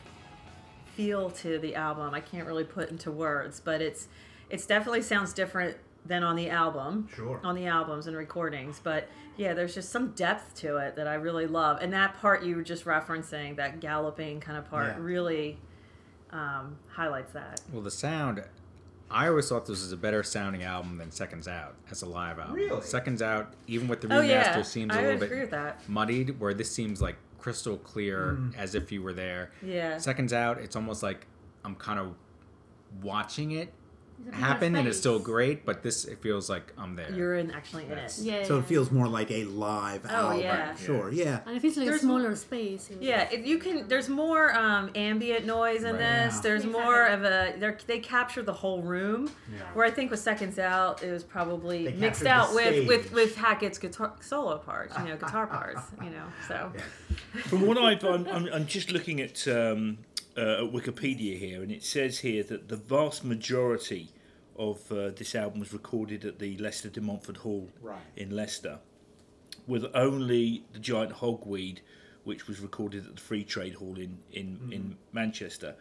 feel 0.95 1.31
to 1.31 1.59
the 1.59 1.75
album. 1.75 2.15
I 2.15 2.21
can't 2.21 2.47
really 2.47 2.65
put 2.65 2.91
into 2.91 3.11
words, 3.11 3.61
but 3.61 3.81
it's 3.83 4.09
it's 4.51 4.67
definitely 4.67 5.03
sounds 5.03 5.33
different 5.33 5.77
than 6.07 6.23
on 6.23 6.37
the 6.37 6.49
album. 6.51 7.09
Sure. 7.15 7.41
On 7.45 7.55
the 7.55 7.67
albums 7.67 8.07
and 8.07 8.17
recordings, 8.17 8.81
but 8.83 9.09
yeah, 9.37 9.55
there's 9.55 9.75
just 9.75 9.91
some 9.91 10.13
depth 10.13 10.55
to 10.57 10.79
it 10.79 10.97
that 10.97 11.07
I 11.07 11.15
really 11.15 11.47
love. 11.47 11.79
And 11.81 11.93
that 11.93 12.19
part 12.21 12.43
you 12.43 12.57
were 12.57 12.63
just 12.63 12.85
referencing, 12.87 13.57
that 13.57 13.79
galloping 13.81 14.41
kind 14.41 14.57
of 14.59 14.69
part, 14.71 14.89
Yeah. 14.89 14.97
really 14.99 15.59
um, 16.31 16.77
highlights 16.89 17.33
that. 17.33 17.61
well 17.73 17.81
the 17.83 17.91
sound 17.91 18.45
i 19.11 19.27
always 19.29 19.49
thought 19.49 19.65
this 19.65 19.81
was 19.83 19.93
a 19.93 19.97
better 19.97 20.23
sounding 20.23 20.63
album 20.63 20.99
than 20.99 21.11
seconds 21.11 21.49
out 21.49 21.75
as 21.91 22.03
a 22.03 22.07
live 22.07 22.39
album 22.39 22.55
Really? 22.55 22.83
seconds 22.83 23.23
out 23.23 23.55
even 23.67 23.89
with 23.89 24.03
the 24.03 24.09
Oh 24.09 24.21
remaster 24.21 24.29
yeah, 24.57 24.63
seems 24.63 24.95
I 24.95 24.99
a 24.99 25.03
little 25.05 25.19
bit 25.21 25.25
agree 25.27 25.41
with 25.41 25.51
that. 25.53 25.89
muddied 25.89 26.39
where 26.39 26.53
this 26.53 26.71
seems 26.71 27.01
like 27.01 27.17
crystal 27.39 27.79
clear 27.79 28.39
as 28.59 28.75
if 28.75 28.93
you 28.93 29.01
were 29.03 29.15
there 29.15 29.53
Yeah. 29.63 29.97
seconds 29.97 30.35
out 30.35 30.59
it's 30.59 30.77
almost 30.77 31.03
like 31.03 31.27
i'm 31.65 31.75
kind 31.77 31.99
of 31.99 32.15
watching 33.03 33.53
it 33.53 33.69
It's 33.69 33.69
a 33.69 33.69
bigger 33.69 33.78
happen 34.33 34.77
and 34.77 34.87
it's 34.87 34.99
still 34.99 35.19
great 35.19 35.65
but 35.65 35.83
this 35.83 36.05
it 36.05 36.21
feels 36.21 36.51
like 36.51 36.73
i'm 36.77 36.95
there 36.97 37.11
You're 37.13 37.37
in 37.37 37.51
actually 37.51 37.85
in 37.87 37.93
it. 37.93 38.19
Yeah. 38.21 38.43
so 38.45 38.55
yeah. 38.55 38.61
it 38.61 38.67
feels 38.67 38.91
more 38.93 39.09
like 39.09 39.31
a 39.31 39.45
live 39.45 40.03
Oh, 40.09 40.15
album. 40.15 40.41
yeah. 40.41 40.75
Sure, 40.77 41.11
yeah. 41.11 41.41
And 41.47 41.57
it 41.57 41.61
feels 41.61 41.77
like 41.77 41.87
There's- 41.87 42.01
a 42.03 42.05
smaller 42.05 42.35
space. 42.37 42.91
Yeah, 43.01 43.29
if 43.31 43.47
you 43.47 43.59
can, 43.59 43.89
there's 43.89 44.09
more 44.09 44.55
um, 44.55 44.91
ambient 44.95 45.45
noise 45.47 45.83
in 45.85 45.93
Right. 45.93 45.99
this. 45.99 46.35
Yeah. 46.37 46.41
There's 46.43 46.65
Exactly. 46.65 46.85
more 46.85 47.05
of 47.07 47.21
a. 47.25 47.55
they're- 47.59 47.79
They 47.87 47.99
capture 48.01 48.43
the 48.43 48.53
whole 48.53 48.83
room. 48.83 49.31
Yeah. 49.53 49.61
Where 49.75 49.85
I 49.87 49.91
think 49.91 50.11
with 50.11 50.21
Seconds 50.21 50.59
Out, 50.59 51.03
it 51.03 51.11
was 51.11 51.25
probably 51.25 51.85
They 51.87 51.93
mixed 51.95 52.23
captured 52.23 52.29
out 52.51 52.55
with, 52.55 52.87
with 52.89 53.01
stage. 53.07 53.13
with 53.15 53.37
Hackett's 53.37 53.79
guitar 53.79 54.13
solo 54.21 54.59
parts. 54.59 54.97
You 54.99 55.05
know, 55.07 55.17
guitar 55.17 55.47
parts. 55.59 55.83
You 56.03 56.11
know, 56.11 56.25
so 56.47 56.73
From 57.49 57.67
what 57.67 57.79
I've, 57.79 58.03
I'm, 58.05 58.27
I'm, 58.29 58.47
I'm 58.53 58.67
just 58.67 58.91
looking 58.93 59.21
at, 59.21 59.47
um, 59.49 59.99
uh, 60.39 60.65
at 60.65 60.73
Wikipedia 60.73 61.37
here, 61.39 61.63
and 61.63 61.73
it 61.73 61.83
says 61.83 62.21
here 62.21 62.43
that 62.45 62.69
the 62.69 62.77
vast 62.77 63.25
majority 63.25 64.11
of 64.57 64.91
uh, 64.93 65.11
this 65.11 65.35
album 65.35 65.61
was 65.61 65.73
recorded 65.73 66.25
at 66.25 66.39
the 66.39 66.57
Leicester 66.59 66.89
de 66.89 67.01
Montfort 67.01 67.39
Hall 67.39 67.69
Right. 67.83 67.99
in 68.17 68.31
Leicester, 68.31 68.79
with 69.67 69.85
only 69.95 70.65
the 70.73 70.79
Giant 70.79 71.13
Hogweed, 71.15 71.79
which 72.25 72.47
was 72.49 72.61
recorded 72.61 73.07
at 73.07 73.17
the 73.17 73.21
Free 73.21 73.45
Trade 73.45 73.75
Hall 73.75 73.97
in 73.99 74.19
in, 74.33 74.49
in 74.73 74.97
Manchester. 75.13 75.75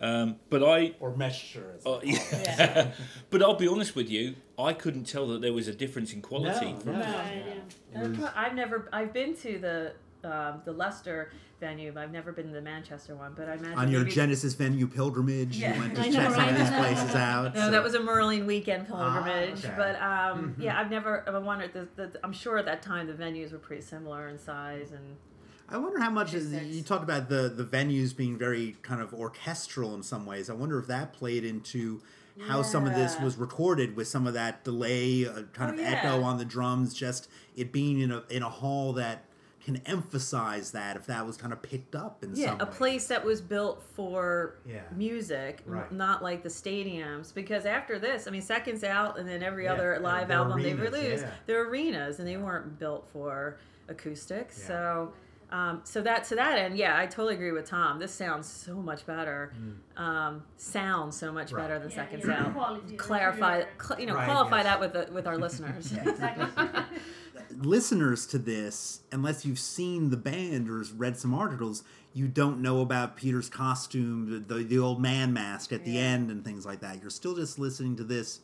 Um, 0.00 0.36
but 0.50 0.64
I, 0.64 0.94
Or 0.98 1.12
mesher. 1.12 1.76
as 1.78 1.86
uh, 1.86 2.00
they 2.00 2.12
call 2.12 2.40
it. 2.40 2.46
yeah. 2.58 2.92
but 3.30 3.40
I'll 3.40 3.54
be 3.54 3.68
honest 3.68 3.94
with 3.94 4.10
you, 4.10 4.34
I 4.58 4.72
couldn't 4.72 5.04
tell 5.04 5.28
that 5.28 5.40
there 5.42 5.52
was 5.52 5.68
a 5.68 5.72
difference 5.74 6.12
in 6.12 6.22
quality. 6.22 6.72
No, 6.72 6.78
from 6.80 6.92
no. 6.94 7.00
Right, 7.04 7.44
yeah. 7.46 8.00
And 8.00 8.24
I've 8.34 8.54
never. 8.54 8.88
I've 8.92 9.12
been 9.12 9.36
to 9.36 9.58
the 9.58 9.92
um, 10.24 10.62
the 10.64 10.72
Leicester 10.72 11.30
venue, 11.60 11.92
I've 11.96 12.10
never 12.12 12.32
been 12.32 12.48
to 12.48 12.52
the 12.52 12.60
Manchester 12.60 13.14
one. 13.14 13.34
But 13.36 13.48
I 13.48 13.54
imagine 13.54 13.78
On 13.78 13.90
your 13.90 14.04
Genesis 14.04 14.54
venue 14.54 14.86
pilgrimage, 14.86 15.56
Yeah. 15.56 15.74
you 15.74 15.80
went 15.80 15.94
to 15.96 16.02
know, 16.02 16.12
check 16.12 16.30
some 16.32 16.48
of 16.48 16.56
these 16.58 16.70
places 16.70 17.14
out. 17.14 17.54
No, 17.54 17.60
so- 17.66 17.70
that 17.70 17.82
was 17.82 17.94
a 17.94 17.98
Marillion 18.00 18.46
weekend 18.46 18.86
pilgrimage. 18.88 19.64
Ah, 19.64 19.68
okay. 19.68 19.74
But 19.76 20.02
um, 20.02 20.54
yeah, 20.58 20.78
I've 20.80 20.90
never. 20.90 21.24
I 21.28 21.38
wondered. 21.38 21.72
The, 21.72 21.88
the, 21.96 22.20
I'm 22.24 22.32
sure 22.32 22.58
at 22.58 22.64
that 22.66 22.82
time 22.82 23.06
the 23.06 23.12
venues 23.14 23.52
were 23.52 23.58
pretty 23.58 23.82
similar 23.82 24.28
in 24.28 24.38
size 24.38 24.92
and. 24.92 25.16
I 25.68 25.78
wonder 25.78 26.00
how 26.00 26.10
much 26.10 26.34
is, 26.34 26.52
you 26.52 26.82
talked 26.82 27.02
about 27.04 27.30
the 27.30 27.48
the 27.48 27.64
venues 27.64 28.14
being 28.14 28.36
very 28.36 28.76
kind 28.82 29.00
of 29.00 29.14
orchestral 29.14 29.94
in 29.94 30.02
some 30.02 30.26
ways. 30.26 30.50
I 30.50 30.52
wonder 30.52 30.78
if 30.78 30.86
that 30.88 31.14
played 31.14 31.44
into 31.46 32.02
how 32.46 32.60
some 32.60 32.86
of 32.86 32.94
this 32.94 33.18
was 33.20 33.36
recorded 33.38 33.96
with 33.96 34.06
some 34.06 34.26
of 34.26 34.34
that 34.34 34.64
delay, 34.64 35.26
uh, 35.26 35.42
kind 35.54 35.70
Oh, 35.70 35.74
of 35.74 35.80
yeah. 35.80 35.92
echo 35.92 36.22
on 36.22 36.36
the 36.36 36.44
drums, 36.44 36.92
just 36.92 37.28
it 37.56 37.72
being 37.72 38.00
in 38.00 38.10
a 38.10 38.22
in 38.28 38.42
a 38.42 38.50
hall 38.50 38.92
that 38.94 39.24
can 39.64 39.76
emphasize 39.86 40.72
that 40.72 40.96
if 40.96 41.06
that 41.06 41.24
was 41.26 41.36
kind 41.36 41.52
of 41.52 41.62
picked 41.62 41.94
up 41.94 42.24
in 42.24 42.34
Yeah, 42.34 42.46
some 42.50 42.60
a 42.60 42.64
way. 42.64 42.70
place 42.72 43.06
that 43.06 43.24
was 43.24 43.40
built 43.40 43.82
for 43.94 44.56
Yeah. 44.66 44.80
music, 44.96 45.62
n- 45.66 45.72
Right. 45.74 45.92
not 45.92 46.22
like 46.22 46.42
the 46.42 46.48
stadiums. 46.48 47.32
Because 47.32 47.64
after 47.64 47.98
this, 47.98 48.26
I 48.26 48.30
mean, 48.32 48.42
Seconds 48.42 48.82
Out, 48.82 49.18
and 49.18 49.28
then 49.28 49.42
every 49.42 49.64
Yeah, 49.64 49.74
other 49.74 49.98
live 50.00 50.28
they're 50.28 50.36
album 50.38 50.62
they've 50.62 50.80
released, 50.80 51.24
yeah. 51.24 51.30
they're 51.46 51.68
arenas, 51.68 52.18
and 52.18 52.26
they 52.26 52.36
weren't 52.36 52.78
built 52.78 53.08
for 53.12 53.58
acoustics. 53.88 54.58
Yeah. 54.60 54.66
So, 54.66 55.12
um, 55.50 55.80
so 55.84 56.00
that 56.02 56.24
to 56.24 56.34
that 56.34 56.58
end, 56.58 56.76
yeah, 56.76 56.98
I 56.98 57.06
totally 57.06 57.34
agree 57.34 57.52
with 57.52 57.66
Tom. 57.66 57.98
This 57.98 58.12
sounds 58.12 58.48
so 58.48 58.74
much 58.76 59.06
better. 59.06 59.52
Um, 59.96 60.42
sounds 60.56 61.16
so 61.16 61.30
much 61.30 61.50
Mm. 61.52 61.56
Right. 61.56 61.62
better 61.68 61.78
than 61.78 61.90
Yeah, 61.90 61.96
Seconds 61.96 62.24
yeah, 62.26 62.46
Out. 62.46 62.52
quality, 62.54 62.96
Clarify, 62.96 63.64
cl- 63.80 64.00
you 64.00 64.06
know, 64.06 64.14
Right, 64.14 64.24
qualify 64.24 64.56
yes. 64.58 64.64
that 64.64 64.80
with 64.80 64.92
the, 64.94 65.12
with 65.12 65.26
our 65.26 65.36
listeners. 65.38 65.92
listeners 67.50 68.26
to 68.26 68.38
this, 68.38 69.00
unless 69.10 69.44
you've 69.44 69.58
seen 69.58 70.10
the 70.10 70.16
band 70.16 70.68
or 70.68 70.82
read 70.96 71.16
some 71.16 71.34
articles, 71.34 71.82
you 72.14 72.28
don't 72.28 72.60
know 72.60 72.80
about 72.80 73.16
Peter's 73.16 73.48
costume, 73.48 74.44
the, 74.48 74.56
the 74.56 74.78
old 74.78 75.00
man 75.00 75.32
mask 75.32 75.72
at 75.72 75.84
the 75.84 75.98
end, 75.98 76.30
and 76.30 76.44
things 76.44 76.66
like 76.66 76.80
that. 76.80 77.00
You're 77.00 77.10
still 77.10 77.34
just 77.34 77.58
listening 77.58 77.96
to 77.96 78.04
this 78.04 78.40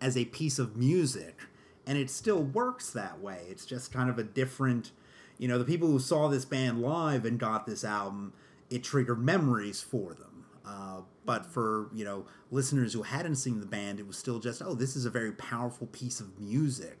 as 0.00 0.16
a 0.16 0.24
piece 0.26 0.58
of 0.58 0.76
music, 0.76 1.38
and 1.86 1.96
it 1.96 2.10
still 2.10 2.42
works 2.42 2.90
that 2.90 3.20
way. 3.20 3.42
It's 3.48 3.64
just 3.64 3.92
kind 3.92 4.10
of 4.10 4.18
a 4.18 4.24
different, 4.24 4.90
you 5.38 5.46
know, 5.48 5.58
the 5.58 5.64
people 5.64 5.88
who 5.88 5.98
saw 5.98 6.28
this 6.28 6.44
band 6.44 6.82
live 6.82 7.24
and 7.24 7.38
got 7.38 7.66
this 7.66 7.84
album, 7.84 8.32
it 8.70 8.82
triggered 8.82 9.20
memories 9.20 9.80
for 9.80 10.14
them. 10.14 10.44
Uh, 10.64 11.00
but 11.24 11.44
for 11.44 11.88
you 11.92 12.04
know 12.04 12.24
listeners 12.50 12.92
who 12.92 13.02
hadn't 13.02 13.36
seen 13.36 13.60
the 13.60 13.66
band, 13.66 14.00
it 14.00 14.06
was 14.06 14.16
still 14.16 14.38
just 14.38 14.62
oh, 14.62 14.74
this 14.74 14.96
is 14.96 15.04
a 15.04 15.10
very 15.10 15.32
powerful 15.32 15.86
piece 15.88 16.20
of 16.20 16.38
music 16.40 17.00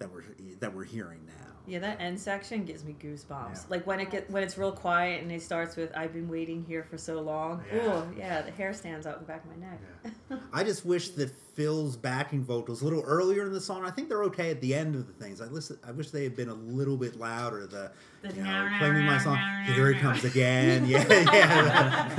that 0.00 0.12
we're 0.12 0.24
that 0.58 0.74
we're 0.74 0.84
hearing 0.84 1.20
now. 1.26 1.34
Yeah, 1.66 1.78
that 1.80 2.00
end 2.00 2.18
section 2.18 2.64
gives 2.64 2.84
me 2.84 2.96
goosebumps. 3.00 3.54
Yeah. 3.54 3.60
Like 3.68 3.86
when 3.86 4.00
it 4.00 4.10
get 4.10 4.28
when 4.30 4.42
it's 4.42 4.58
real 4.58 4.72
quiet 4.72 5.22
and 5.22 5.30
it 5.30 5.42
starts 5.42 5.76
with 5.76 5.96
"I've 5.96 6.12
been 6.12 6.28
waiting 6.28 6.64
here 6.66 6.82
for 6.82 6.98
so 6.98 7.20
long." 7.20 7.62
Yeah. 7.72 7.82
Oh, 7.84 8.08
yeah, 8.16 8.42
the 8.42 8.50
hair 8.50 8.72
stands 8.72 9.06
out 9.06 9.18
in 9.18 9.20
the 9.20 9.26
back 9.26 9.44
of 9.44 9.50
my 9.50 9.66
neck. 9.68 10.40
I 10.52 10.64
just 10.64 10.84
wish 10.84 11.10
that 11.10 11.30
Phil's 11.54 11.96
backing 11.96 12.42
vocals 12.44 12.80
a 12.80 12.84
little 12.84 13.02
earlier 13.02 13.46
in 13.46 13.52
the 13.52 13.60
song. 13.60 13.84
I 13.84 13.90
think 13.90 14.08
they're 14.08 14.24
okay 14.24 14.50
at 14.50 14.60
the 14.62 14.74
end 14.74 14.96
of 14.96 15.06
the 15.06 15.12
things. 15.12 15.40
I 15.40 15.44
listen. 15.44 15.78
I 15.86 15.92
wish 15.92 16.10
they 16.10 16.24
had 16.24 16.34
been 16.34 16.48
a 16.48 16.54
little 16.54 16.96
bit 16.96 17.20
louder. 17.20 17.66
The, 17.66 17.92
The 18.22 18.34
you 18.34 18.42
know, 18.42 18.50
now, 18.50 18.78
claiming 18.78 19.04
now, 19.04 19.12
my 19.12 19.18
song. 19.18 19.38
Here 19.66 19.90
it 19.90 20.00
comes 20.00 20.24
again. 20.24 20.86
Yeah, 20.90 21.04
yeah. 21.08 22.08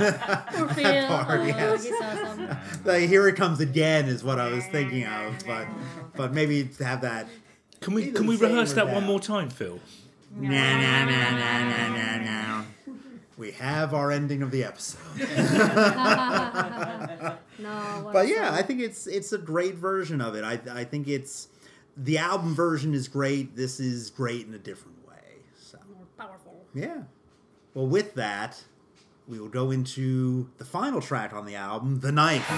That 0.72 1.26
part, 1.26 1.40
oh, 1.40 1.44
yes. 1.44 1.86
awesome. 2.00 2.56
Like, 2.84 3.08
here 3.08 3.28
it 3.28 3.36
comes 3.36 3.60
again 3.60 4.06
is 4.06 4.22
what 4.24 4.38
I 4.38 4.48
was 4.48 4.64
thinking 4.66 5.04
of, 5.04 5.34
but 5.46 5.66
but 6.14 6.32
maybe 6.32 6.64
to 6.64 6.84
have 6.84 7.00
that. 7.02 7.26
Can 7.82 7.94
we 7.94 8.04
Either 8.04 8.18
can 8.18 8.26
we 8.26 8.36
rehearse 8.36 8.72
or 8.72 8.76
that 8.76 8.88
one 8.88 9.04
more 9.04 9.20
time, 9.20 9.50
Phil? 9.50 9.78
Nah, 10.34 10.48
nah, 10.48 11.04
nah, 11.04 11.04
nah, 11.04 11.68
nah, 11.68 11.88
nah, 11.88 12.16
nah. 12.24 12.64
We 13.36 13.50
have 13.52 13.92
our 13.92 14.10
ending 14.10 14.40
of 14.42 14.50
the 14.50 14.64
episode. 14.64 15.00
No, 17.58 18.10
but 18.12 18.26
yeah. 18.26 18.50
I 18.52 18.62
think 18.62 18.80
it's 18.80 19.06
it's 19.06 19.32
a 19.32 19.38
great 19.38 19.76
version 19.76 20.20
of 20.20 20.34
it. 20.34 20.42
I 20.42 20.58
I 20.72 20.84
think 20.84 21.06
it's 21.06 21.46
the 21.96 22.18
album 22.18 22.54
version 22.54 22.92
is 22.92 23.06
great. 23.06 23.54
This 23.54 23.78
is 23.78 24.10
great 24.10 24.48
in 24.48 24.54
a 24.54 24.58
different 24.58 25.06
way. 25.06 25.14
So 25.56 25.78
more 25.94 26.06
powerful. 26.18 26.64
yeah. 26.74 27.02
Well, 27.74 27.86
with 27.86 28.14
that, 28.14 28.64
we 29.28 29.38
will 29.38 29.48
go 29.48 29.70
into 29.70 30.48
the 30.58 30.64
final 30.64 31.00
track 31.00 31.32
on 31.32 31.46
the 31.46 31.54
album, 31.54 32.00
"The 32.00 32.10
Knife." 32.10 32.48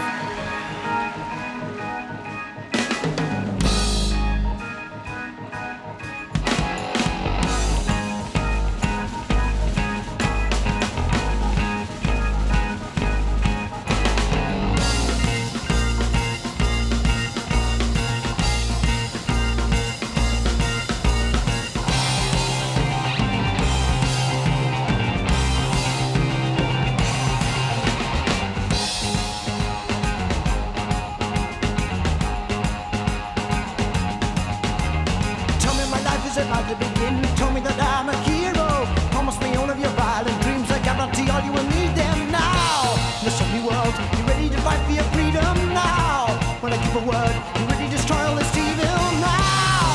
Is 36.37 36.47
about 36.47 36.69
to 36.69 36.77
begin. 36.77 37.23
Tell 37.37 37.51
me 37.53 37.61
that 37.61 37.79
I'm 37.79 38.09
a 38.09 38.17
hero. 38.27 38.67
Promise 39.15 39.39
me 39.41 39.55
all 39.55 39.71
of 39.71 39.79
your 39.79 39.91
violent 39.91 40.39
dreams. 40.43 40.69
I 40.71 40.79
guarantee 40.83 41.31
all 41.31 41.43
you 41.47 41.53
will 41.53 41.69
need 41.77 41.95
them 41.95 42.33
now. 42.33 42.95
Listen, 43.23 43.47
me 43.53 43.61
world, 43.63 43.95
you 44.17 44.23
ready 44.27 44.49
to 44.49 44.61
fight 44.67 44.83
for 44.87 44.93
your 44.99 45.09
freedom 45.15 45.57
now? 45.71 46.27
When 46.61 46.73
I 46.73 46.79
give 46.83 46.97
a 46.97 47.05
word, 47.07 47.35
you 47.59 47.65
ready 47.71 47.87
to 47.87 47.91
destroy 47.97 48.23
all 48.27 48.35
this 48.35 48.57
evil 48.57 49.05
now? 49.23 49.95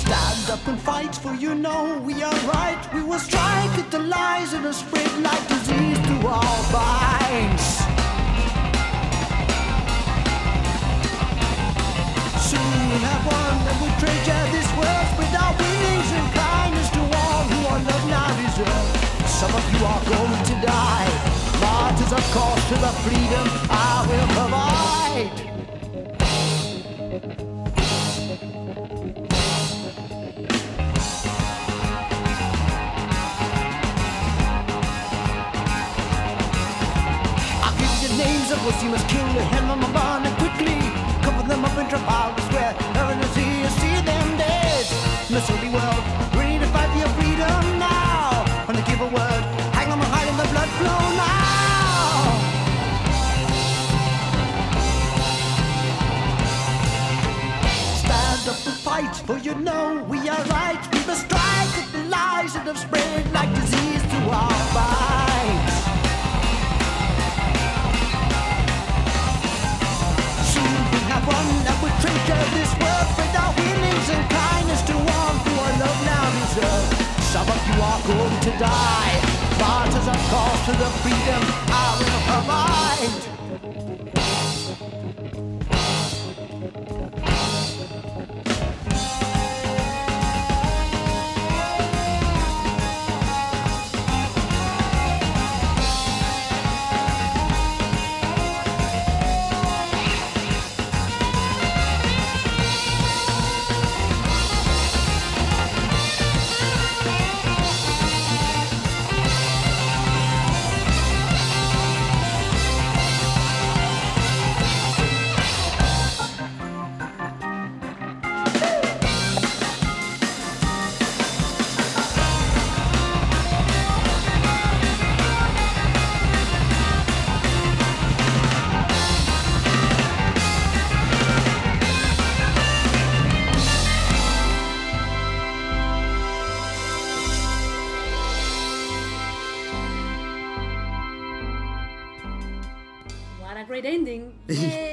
Stand 0.00 0.50
up 0.54 0.66
and 0.66 0.80
fight, 0.80 1.14
for 1.16 1.34
you 1.34 1.54
know 1.54 2.00
we 2.02 2.22
are 2.22 2.38
right. 2.56 2.80
We 2.94 3.02
will 3.02 3.18
strike 3.18 3.76
at 3.82 3.90
the 3.90 3.98
lies 3.98 4.54
are 4.54 4.72
spread 4.72 5.12
like 5.22 5.48
disease 5.48 5.98
to 6.08 6.14
our 6.26 6.60
minds. 6.72 7.89
Some 19.40 19.54
of 19.54 19.72
you 19.72 19.86
are 19.86 20.04
going 20.04 20.44
to 20.44 20.54
die. 20.66 21.08
Martyrs 21.62 22.12
of 22.12 22.24
course 22.30 22.68
to 22.68 22.74
the 22.74 22.92
freedom 23.04 23.46
I 23.70 24.04
will 24.06 24.28
provide. 24.36 25.30
I'll 37.62 37.76
give 37.78 38.02
you 38.02 38.10
names 38.18 38.50
of 38.50 38.58
what 38.66 38.82
you 38.82 38.90
must 38.90 39.08
kill 39.08 39.24
and 39.24 39.38
hand 39.38 39.70
them 39.70 39.82
and 40.26 40.36
quickly 40.36 40.76
cover 41.22 41.48
them 41.48 41.64
up 41.64 41.78
in 41.78 41.88
Trafalgar 41.88 42.39
Misery 45.40 45.70
world, 45.70 46.04
ready 46.34 46.58
to 46.58 46.66
fight 46.66 46.90
for 46.90 46.98
your 46.98 47.08
freedom 47.16 47.78
now. 47.78 48.44
They 48.68 48.82
give 48.82 49.00
a 49.00 49.06
word, 49.06 49.42
hang 49.72 49.88
them 49.88 49.98
high 50.00 50.28
in 50.28 50.36
the 50.36 50.44
blood 50.52 50.68
flow 50.76 51.00
now. 51.16 52.36
Stand 58.02 58.48
up 58.50 58.66
and 58.66 58.76
fight, 58.84 59.16
for 59.26 59.38
you 59.38 59.54
know 59.54 60.04
we 60.10 60.28
are 60.28 60.44
right. 60.44 60.82
We 60.92 61.06
must 61.06 61.24
strike 61.24 61.74
at 61.82 61.88
the 61.90 62.04
lies 62.10 62.52
that 62.52 62.66
have 62.66 62.78
spread 62.78 63.32
like 63.32 63.54
disease 63.54 64.02
to 64.02 64.16
our 64.28 64.74
minds. 64.74 64.99
Deserve. 76.60 77.22
Some 77.22 77.48
of 77.48 77.60
you 77.68 77.80
are 77.82 78.00
going 78.06 78.40
to 78.40 78.50
die. 78.58 79.20
Martyrs 79.58 80.08
of 80.08 80.20
course 80.30 80.64
to 80.66 80.72
the 80.72 80.90
freedom 81.02 81.42
I 81.68 81.96
will 81.98 82.20
provide. 82.32 83.29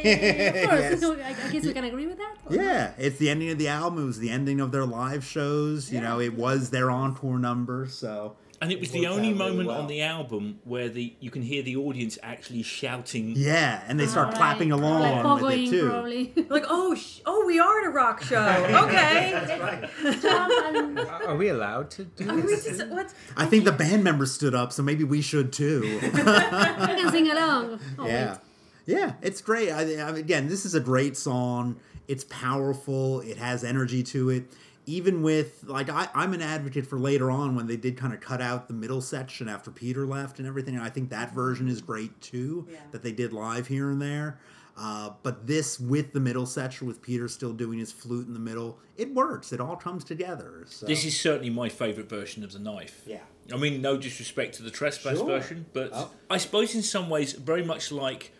Yes. 0.07 1.01
So 1.01 1.13
I, 1.19 1.27
I 1.29 1.51
guess 1.51 1.65
we 1.65 1.73
can 1.73 1.83
agree 1.83 2.07
with 2.07 2.17
that. 2.17 2.35
or 2.45 2.55
not? 2.55 2.63
Yeah, 2.63 2.91
it's 2.97 3.17
the 3.17 3.29
ending 3.29 3.49
of 3.51 3.57
the 3.57 3.67
album. 3.67 4.03
It 4.03 4.05
was 4.05 4.19
the 4.19 4.29
ending 4.29 4.59
of 4.59 4.71
their 4.71 4.85
live 4.85 5.23
shows. 5.25 5.91
You 5.91 6.01
know, 6.01 6.19
it 6.19 6.33
was 6.35 6.69
their 6.69 6.89
encore 6.91 7.39
number. 7.39 7.87
So 7.89 8.35
And 8.61 8.71
it 8.71 8.79
was 8.79 8.91
the 8.91 9.07
only 9.07 9.33
moment 9.33 9.67
well. 9.67 9.81
on 9.81 9.87
the 9.87 10.01
album 10.01 10.59
where 10.63 10.89
the 10.89 11.13
you 11.19 11.29
can 11.29 11.41
hear 11.43 11.61
the 11.63 11.75
audience 11.75 12.17
actually 12.23 12.63
shouting. 12.63 13.33
yeah, 13.35 13.83
and 13.87 13.99
they 13.99 14.07
start 14.07 14.27
Alright. 14.27 14.37
clapping 14.37 14.69
Like 14.69 14.79
along 14.81 15.41
with 15.41 15.53
it 15.53 15.69
too. 15.69 15.89
probably. 15.89 16.33
Like, 16.49 16.65
oh, 16.69 16.95
sh- 16.95 17.19
oh, 17.25 17.43
we 17.45 17.59
are 17.59 17.81
at 17.81 17.87
a 17.87 17.89
rock 17.89 18.23
show. 18.23 18.37
Okay. 18.87 19.89
Jump 20.21 20.51
and- 20.75 20.99
Are 20.99 21.35
we 21.35 21.49
allowed 21.49 21.91
to 21.91 22.05
do 22.05 22.25
Wait, 22.35 22.45
this? 22.45 22.65
is 22.65 22.79
it- 22.79 22.89
what's- 22.89 23.13
I 23.35 23.45
think 23.45 23.65
the 23.65 23.71
band 23.71 24.03
members 24.03 24.31
stood 24.31 24.55
up, 24.55 24.71
so 24.71 24.81
maybe 24.81 25.03
we 25.03 25.21
should 25.21 25.51
too. 25.53 25.81
you 25.85 25.99
can 25.99 27.11
sing 27.11 27.29
along. 27.29 27.79
Oh, 27.99 28.07
yeah, 28.07 28.31
wait. 28.31 28.39
Yeah, 28.87 29.13
it's 29.21 29.41
great. 29.41 29.69
I, 29.71 29.81
I 30.01 30.17
again, 30.17 30.47
this 30.47 30.65
is 30.65 30.73
a 30.73 30.79
great 30.79 31.15
song. 31.15 31.79
It's 32.07 32.23
powerful. 32.23 33.19
It 33.21 33.37
has 33.37 33.63
energy 33.63 34.01
to 34.03 34.29
it. 34.31 34.45
Even 34.85 35.21
with 35.21 35.65
like, 35.65 35.89
I, 35.89 36.07
I'm 36.15 36.33
an 36.33 36.41
advocate 36.41 36.87
for 36.87 36.97
later 36.97 37.29
on 37.29 37.55
when 37.55 37.67
they 37.67 37.75
did 37.75 37.97
kind 37.97 38.13
of 38.13 38.21
cut 38.21 38.41
out 38.41 38.69
the 38.69 38.73
middle 38.73 39.01
section 39.01 39.49
after 39.49 39.69
Peter 39.69 40.07
left 40.07 40.39
and 40.39 40.47
everything. 40.47 40.75
And 40.75 40.83
I 40.83 40.89
think 40.89 41.09
that 41.09 41.33
version 41.33 41.67
is 41.67 41.81
great 41.81 42.19
too. 42.21 42.65
Yeah. 42.71 42.77
That 42.91 43.03
they 43.03 43.11
did 43.11 43.33
live 43.33 43.67
here 43.67 43.89
and 43.91 44.01
there. 44.01 44.39
Uh, 44.79 45.09
but 45.23 45.45
this 45.47 45.79
with 45.79 46.13
the 46.13 46.19
middle 46.19 46.45
section 46.45 46.87
with 46.87 47.01
Peter 47.01 47.27
still 47.27 47.51
doing 47.51 47.79
his 47.79 47.91
flute 47.91 48.27
in 48.27 48.33
the 48.33 48.39
middle, 48.39 48.77
it 48.95 49.13
works. 49.13 49.51
It 49.51 49.59
all 49.59 49.75
comes 49.75 50.03
together. 50.05 50.63
So. 50.69 50.85
This 50.85 51.03
is 51.03 51.19
certainly 51.19 51.49
my 51.49 51.67
favourite 51.67 52.07
version 52.09 52.43
of 52.43 52.53
the 52.53 52.59
knife. 52.59 53.01
yeah. 53.05 53.19
I 53.51 53.57
mean, 53.57 53.81
no 53.81 53.97
disrespect 53.97 54.55
to 54.55 54.63
the 54.63 54.69
trespass 54.71 55.17
Sure. 55.17 55.25
version, 55.25 55.65
but 55.73 55.89
Oh. 55.93 56.11
I 56.29 56.37
suppose 56.37 56.75
in 56.75 56.81
some 56.83 57.09
ways, 57.09 57.33
very 57.33 57.63
much 57.63 57.91
like 57.91 58.31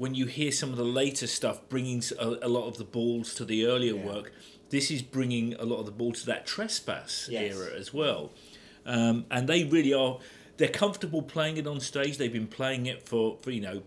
when 0.00 0.14
you 0.14 0.24
hear 0.24 0.50
some 0.50 0.70
of 0.70 0.78
the 0.78 0.84
later 1.02 1.26
stuff 1.26 1.60
bringing 1.68 2.02
a 2.18 2.48
lot 2.48 2.66
of 2.66 2.78
the 2.78 2.84
balls 2.84 3.34
to 3.34 3.44
the 3.44 3.66
earlier 3.66 3.94
Yeah. 3.94 4.06
work, 4.06 4.32
this 4.70 4.90
is 4.90 5.02
bringing 5.02 5.52
a 5.54 5.64
lot 5.64 5.78
of 5.80 5.84
the 5.84 5.92
ball 5.92 6.12
to 6.12 6.24
that 6.24 6.46
trespass 6.46 7.28
Yes. 7.30 7.54
era 7.54 7.70
as 7.76 7.92
well. 7.92 8.32
Um, 8.86 9.26
and 9.30 9.46
they 9.46 9.64
really 9.64 9.92
are, 9.92 10.18
they're 10.56 10.68
comfortable 10.68 11.20
playing 11.20 11.58
it 11.58 11.66
on 11.66 11.80
stage. 11.80 12.16
They've 12.16 12.32
been 12.32 12.46
playing 12.46 12.86
it 12.86 13.06
for, 13.06 13.36
for 13.42 13.50
you 13.50 13.60
know, 13.60 13.82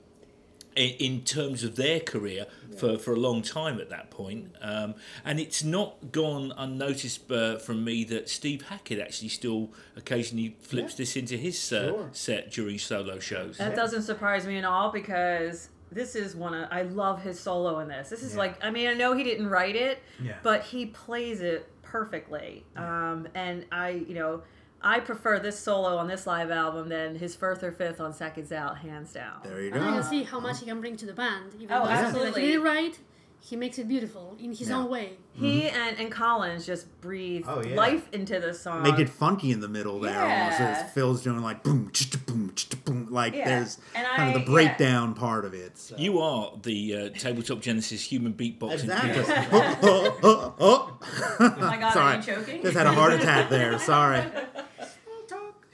in, 0.76 0.90
in 1.08 1.22
terms 1.22 1.64
of 1.64 1.78
their 1.78 2.00
career 2.00 2.46
for, 2.78 3.00
for 3.00 3.14
a 3.14 3.20
long 3.20 3.42
time 3.42 3.80
at 3.80 3.90
that 3.90 4.12
point. 4.12 4.52
Um, 4.62 4.94
and 5.26 5.40
it's 5.40 5.64
not 5.64 6.12
gone 6.12 6.54
unnoticed 6.56 7.32
uh, 7.32 7.58
from 7.58 7.84
me 7.84 8.04
that 8.06 8.30
Steve 8.30 8.62
Hackett 8.70 9.00
actually 9.00 9.30
still 9.30 9.72
occasionally 9.96 10.58
flips 10.62 10.94
this 10.94 11.16
into 11.16 11.38
his 11.38 11.58
uh, 11.74 11.88
Sure. 11.88 12.10
set 12.12 12.52
during 12.52 12.78
solo 12.78 13.18
shows. 13.18 13.58
That 13.58 13.76
doesn't 13.76 14.04
surprise 14.04 14.46
me 14.46 14.58
at 14.60 14.64
all 14.66 14.92
because 14.92 15.70
this 15.94 16.16
is 16.16 16.36
one 16.36 16.54
of 16.54 16.68
I 16.72 16.84
love 16.84 17.22
his 17.22 17.40
solo 17.40 17.80
in 17.80 17.88
this. 17.88 18.10
This 18.10 18.24
is 18.24 18.34
Yeah. 18.34 18.40
like 18.40 18.64
I 18.66 18.70
mean 18.72 18.88
I 18.88 18.94
know 18.94 19.14
he 19.14 19.24
didn't 19.24 19.48
write 19.50 19.76
it, 19.76 20.00
Yeah. 20.22 20.34
but 20.44 20.64
he 20.64 20.88
plays 20.88 21.42
it 21.42 21.70
perfectly. 21.82 22.66
Um, 22.76 23.28
and 23.36 23.66
I 23.72 23.90
you 23.90 24.16
know 24.16 24.42
I 24.82 25.00
prefer 25.00 25.40
this 25.40 25.58
solo 25.58 25.96
on 25.96 26.08
this 26.08 26.28
live 26.28 26.52
album 26.52 26.90
than 26.90 27.16
his 27.16 27.36
fourth 27.38 27.64
or 27.64 27.72
fifth 27.72 28.02
on 28.02 28.12
Seconds 28.14 28.52
Out, 28.52 28.80
hands 28.80 29.14
down. 29.14 29.40
There 29.44 29.62
you 29.62 29.70
go. 29.70 29.78
And 29.78 29.86
then 29.86 29.94
you 29.94 30.02
go. 30.02 30.08
see 30.10 30.24
how 30.24 30.42
much 30.42 30.60
he 30.60 30.66
can 30.66 30.82
bring 30.82 30.98
to 30.98 31.06
the 31.06 31.14
band. 31.14 31.54
Even 31.60 31.72
Oh, 31.78 31.86
absolutely. 31.86 32.32
That 32.32 32.40
he 32.42 32.48
didn't 32.48 32.64
write, 32.64 33.00
he 33.46 33.58
makes 33.58 33.78
it 33.78 33.88
beautiful 33.90 34.38
in 34.40 34.52
his 34.54 34.70
Yeah. 34.70 34.78
own 34.78 34.90
way. 34.90 35.14
He 35.34 35.68
and, 35.68 36.00
and 36.00 36.10
Collins 36.12 36.66
just 36.66 36.86
breathe 37.02 37.44
Oh, 37.48 37.62
yeah. 37.62 37.76
life 37.76 38.08
into 38.14 38.40
the 38.40 38.54
song. 38.54 38.84
Make 38.84 39.00
it 39.00 39.10
funky 39.10 39.52
in 39.52 39.60
the 39.60 39.68
middle 39.68 40.00
there. 40.00 40.18
Almost 40.18 40.60
Yeah. 40.60 40.84
as 40.86 40.94
Phil's 40.94 41.22
doing 41.24 41.42
like 41.42 41.62
boom, 41.64 41.90
ch 41.92 42.26
boom, 42.26 42.54
ch 42.56 42.70
boom. 42.86 43.08
Like 43.12 43.34
Yeah. 43.36 43.50
there's 43.50 43.80
And 43.96 44.08
kind 44.08 44.30
of 44.30 44.36
I- 44.36 44.40
the 44.40 44.40
yeah. 44.46 44.46
breakdown 44.56 45.14
part 45.14 45.44
of 45.44 45.54
it. 45.54 45.78
So. 45.78 45.98
You 45.98 46.20
are 46.20 46.54
the 46.64 46.96
uh, 46.96 47.10
Tabletop 47.20 47.60
Genesis 47.62 48.02
human 48.04 48.34
beatboxing. 48.34 48.74
Exactly. 48.84 49.12
hero. 49.12 49.78
oh, 49.84 50.18
oh, 50.24 50.54
oh, 50.60 51.00
oh. 51.02 51.38
Oh 51.40 51.56
my 51.60 51.78
god, 51.78 51.94
Sorry. 51.94 52.14
are 52.16 52.18
you 52.20 52.24
choking? 52.24 52.62
Just 52.62 52.78
had 52.78 52.88
a 52.88 52.94
heart 52.94 53.14
attack 53.14 53.50
there. 53.50 53.78
Sorry. 53.80 54.24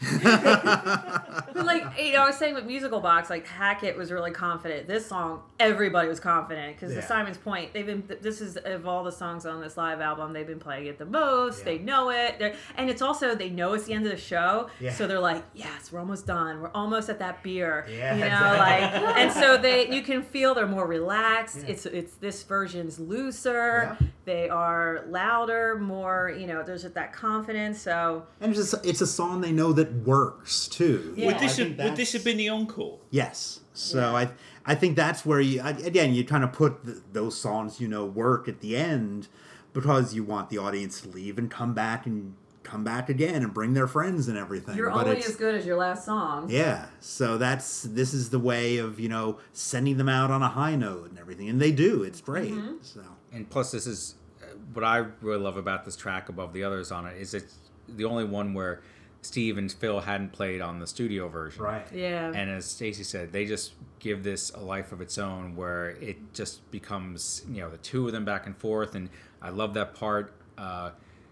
But 0.02 1.66
like 1.66 1.84
you 2.00 2.14
know, 2.14 2.24
I 2.24 2.28
was 2.28 2.38
saying 2.38 2.56
with 2.56 2.66
musical 2.66 3.00
box, 3.00 3.30
like 3.30 3.46
Hackett 3.48 3.98
was 3.98 4.12
really 4.12 4.32
confident. 4.32 4.88
This 4.88 5.06
song, 5.06 5.42
everybody 5.60 6.08
was 6.08 6.20
confident 6.20 6.76
because 6.76 6.94
Yeah. 6.94 7.02
to 7.02 7.08
Simon's 7.08 7.38
point, 7.38 7.74
they've 7.74 7.86
been. 7.86 8.04
This 8.22 8.42
is 8.42 8.58
of 8.58 8.88
all 8.88 9.04
the 9.04 9.12
songs 9.12 9.46
on 9.46 9.62
this 9.62 9.78
live 9.78 10.00
album, 10.02 10.34
they've 10.34 10.48
been 10.48 10.60
playing 10.60 10.86
it 10.88 10.98
the 10.98 11.06
most. 11.06 11.60
Yeah. 11.60 11.66
They 11.66 11.78
know 11.80 12.10
it, 12.12 12.40
They're, 12.40 12.56
and 12.78 12.90
it's 12.90 13.02
also 13.02 13.36
they 13.36 13.50
know 13.50 13.74
it's 13.74 13.86
the 13.86 13.94
end 13.94 14.06
of 14.06 14.12
the 14.12 14.18
show, 14.18 14.70
Yeah. 14.80 14.94
so 14.94 15.08
they're 15.08 15.20
like, 15.20 15.44
yes, 15.54 15.92
we're 15.92 16.00
almost 16.00 16.26
done. 16.28 16.62
We're 16.62 16.72
almost 16.74 17.10
at 17.10 17.20
that 17.20 17.44
beer, 17.44 17.86
Yeah, 17.90 18.14
you 18.16 18.20
know, 18.22 18.26
exactly. 18.26 19.06
like, 19.06 19.18
and 19.18 19.32
so 19.32 19.58
they 19.58 19.90
you 19.96 20.02
can 20.02 20.22
feel 20.22 20.54
they're 20.54 20.68
more 20.68 20.88
relaxed. 20.88 21.64
It's 21.68 21.86
it's 21.86 22.14
this 22.16 22.44
version's 22.44 23.00
looser. 23.00 23.98
They 24.26 24.48
are 24.50 25.04
louder, 25.08 25.78
more 25.80 26.30
you 26.38 26.46
know. 26.48 26.62
There's 26.64 26.84
that 26.84 27.14
confidence. 27.14 27.82
So 27.82 28.24
And 28.40 28.52
it's 28.56 28.72
just, 28.72 28.86
it's 28.86 29.02
a 29.02 29.08
song 29.08 29.42
they 29.42 29.52
know 29.52 29.74
that 29.74 29.89
works 29.94 30.68
too. 30.68 31.14
Yeah. 31.16 31.28
Would 31.28 31.40
this 31.40 31.58
have, 31.58 31.78
would 31.78 31.96
this 31.96 32.14
have 32.14 32.24
been 32.24 32.38
the 32.38 32.50
encore? 32.50 33.00
Yes. 33.10 33.62
So 33.74 34.16
I 34.16 34.30
I 34.66 34.76
think 34.76 34.96
that's 34.96 35.26
where 35.26 35.40
you 35.40 35.62
again 35.64 36.14
you 36.14 36.24
kind 36.26 36.44
of 36.44 36.52
put 36.52 36.86
th 36.86 36.98
those 37.14 37.38
songs 37.38 37.80
you 37.80 37.88
know 37.88 38.06
work 38.06 38.48
at 38.48 38.60
the 38.60 38.76
end 38.76 39.28
because 39.74 40.14
you 40.14 40.24
want 40.24 40.50
the 40.50 40.58
audience 40.58 41.02
to 41.02 41.10
leave 41.10 41.38
and 41.38 41.50
come 41.50 41.74
back 41.74 42.06
and 42.06 42.36
come 42.70 42.84
back 42.84 43.10
again 43.10 43.42
and 43.42 43.54
bring 43.54 43.74
their 43.74 43.88
friends 43.88 44.28
and 44.28 44.38
everything. 44.38 44.78
you're 44.78 44.92
but 44.92 45.08
only 45.08 45.18
it's, 45.18 45.30
as 45.30 45.36
good 45.36 45.56
as 45.56 45.66
your 45.66 45.78
last 45.78 46.06
song. 46.06 46.48
Yeah. 46.50 46.86
So 47.00 47.38
that's 47.38 47.84
this 47.84 48.14
is 48.14 48.30
the 48.30 48.40
way 48.40 48.78
of, 48.78 49.00
you 49.00 49.10
know, 49.10 49.40
sending 49.54 49.98
them 49.98 50.10
out 50.10 50.30
on 50.30 50.44
a 50.44 50.50
high 50.50 50.76
note 50.76 51.10
and 51.10 51.18
everything. 51.18 51.50
And 51.50 51.60
they 51.60 51.72
do. 51.72 52.04
It's 52.04 52.22
great. 52.22 52.52
Mm-hmm. 52.52 52.76
So 52.82 53.02
And 53.32 53.50
plus, 53.50 53.72
this 53.72 53.88
is 53.88 54.16
uh, 54.42 54.48
what 54.74 54.86
I 54.86 55.06
really 55.22 55.40
love 55.40 55.58
about 55.58 55.84
this 55.86 55.96
track 55.96 56.30
above 56.30 56.54
the 56.54 56.64
others 56.64 56.92
on 56.92 57.08
it 57.08 57.18
is 57.18 57.34
it's 57.34 57.56
the 57.88 58.06
only 58.06 58.26
one 58.26 58.54
where 58.54 58.82
Steve 59.22 59.58
and 59.58 59.70
Phil 59.72 60.00
hadn't 60.00 60.32
played 60.32 60.62
on 60.62 60.80
the 60.80 60.88
studio 60.88 61.28
version. 61.28 61.62
Right. 61.62 61.86
Yeah. 61.94 62.32
And 62.34 62.50
as 62.50 62.66
Stacy 62.66 63.04
said, 63.04 63.34
they 63.34 63.46
just 63.46 63.74
give 64.00 64.24
this 64.24 64.50
a 64.52 64.60
life 64.60 64.94
of 64.94 65.02
its 65.02 65.18
own 65.18 65.58
where 65.58 65.90
it 65.90 66.34
just 66.34 66.70
becomes, 66.72 67.44
you 67.52 67.60
know, 67.62 67.70
the 67.70 67.78
two 67.78 68.06
of 68.06 68.14
them 68.14 68.24
back 68.24 68.46
and 68.46 68.56
forth. 68.58 68.96
And 68.96 69.10
I 69.42 69.50
love 69.50 69.74
that 69.74 69.94
part 69.94 70.34
uh, 70.58 70.92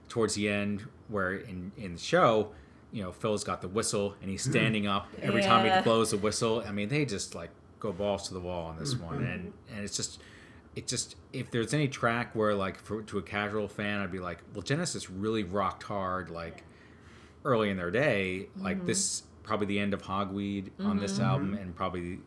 towards 0.10 0.36
the 0.36 0.50
end 0.50 0.86
where 1.08 1.36
in, 1.36 1.72
in 1.78 1.94
the 1.94 2.00
show, 2.00 2.52
you 2.92 3.04
know, 3.04 3.14
Phil's 3.14 3.46
got 3.46 3.62
the 3.62 3.70
whistle 3.70 4.16
and 4.22 4.30
he's 4.30 4.44
standing 4.44 4.86
up 4.86 5.08
every 5.22 5.42
time 5.42 5.66
he 5.66 5.82
blows 5.82 6.12
the 6.12 6.18
whistle. 6.18 6.64
I 6.68 6.72
mean, 6.72 6.90
they 6.90 7.06
just 7.06 7.36
like 7.36 7.52
go 7.80 7.94
balls 7.94 8.28
to 8.28 8.34
the 8.34 8.40
wall 8.42 8.66
on 8.66 8.78
this 8.78 8.96
one. 8.96 9.24
And, 9.24 9.54
and 9.74 9.84
it's 9.84 9.96
just, 9.96 10.20
it 10.76 10.88
just, 10.88 11.16
if 11.32 11.52
there's 11.52 11.74
any 11.74 11.88
track 11.88 12.36
where 12.36 12.54
like 12.54 12.78
for, 12.78 13.02
to 13.04 13.18
a 13.18 13.22
casual 13.22 13.70
fan, 13.70 14.02
I'd 14.02 14.12
be 14.12 14.20
like, 14.20 14.40
well, 14.54 14.62
Genesis 14.62 15.10
really 15.10 15.44
rocked 15.44 15.84
hard, 15.84 16.30
like, 16.30 16.66
early 17.48 17.70
in 17.70 17.78
their 17.78 17.92
day, 17.92 18.50
like 18.58 18.78
mm-hmm. 18.78 18.88
this 18.88 19.24
probably 19.44 19.68
the 19.68 19.80
end 19.80 19.94
of 19.94 20.04
Hogweed 20.04 20.70
on 20.80 20.98
this 21.00 21.14
mm-hmm. 21.14 21.24
album, 21.24 21.54
and 21.56 21.76
probably 21.76 22.20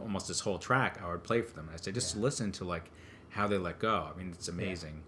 almost 0.00 0.26
this 0.28 0.40
whole 0.40 0.58
track 0.58 1.00
I 1.02 1.08
would 1.10 1.22
play 1.22 1.40
for 1.40 1.54
them. 1.54 1.70
I 1.72 1.76
say 1.76 1.92
just 1.92 2.16
listen 2.16 2.50
to 2.52 2.64
like 2.64 2.90
how 3.30 3.46
they 3.46 3.58
let 3.58 3.78
go. 3.78 4.10
I 4.12 4.18
mean, 4.18 4.30
it's 4.32 4.48
amazing. 4.48 5.02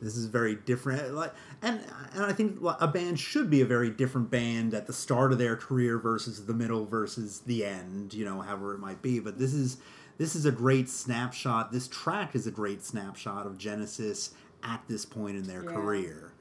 this 0.00 0.16
is 0.16 0.26
very 0.26 0.54
different 0.56 1.14
like 1.14 1.32
and 1.62 1.80
and 2.14 2.24
I 2.24 2.32
think 2.32 2.58
a 2.80 2.88
band 2.88 3.18
should 3.18 3.50
be 3.50 3.60
a 3.60 3.66
very 3.66 3.90
different 3.90 4.30
band 4.30 4.72
at 4.74 4.86
the 4.86 4.92
start 4.92 5.32
of 5.32 5.38
their 5.38 5.56
career 5.56 5.98
versus 5.98 6.46
the 6.46 6.54
middle 6.54 6.86
versus 6.86 7.40
the 7.40 7.64
end, 7.64 8.14
you 8.14 8.24
know, 8.24 8.40
however 8.40 8.74
it 8.74 8.78
might 8.78 9.02
be. 9.02 9.18
But 9.20 9.38
this 9.38 9.52
is 9.54 9.78
this 10.18 10.34
is 10.36 10.44
a 10.44 10.52
great 10.52 10.88
snapshot. 10.90 11.72
This 11.72 11.88
track 11.88 12.34
is 12.34 12.46
a 12.46 12.50
great 12.50 12.82
snapshot 12.84 13.46
of 13.46 13.56
Genesis 13.56 14.34
at 14.62 14.82
this 14.88 15.06
point 15.06 15.36
in 15.36 15.44
their 15.44 15.64
Yeah. 15.64 15.72
career. 15.72 16.32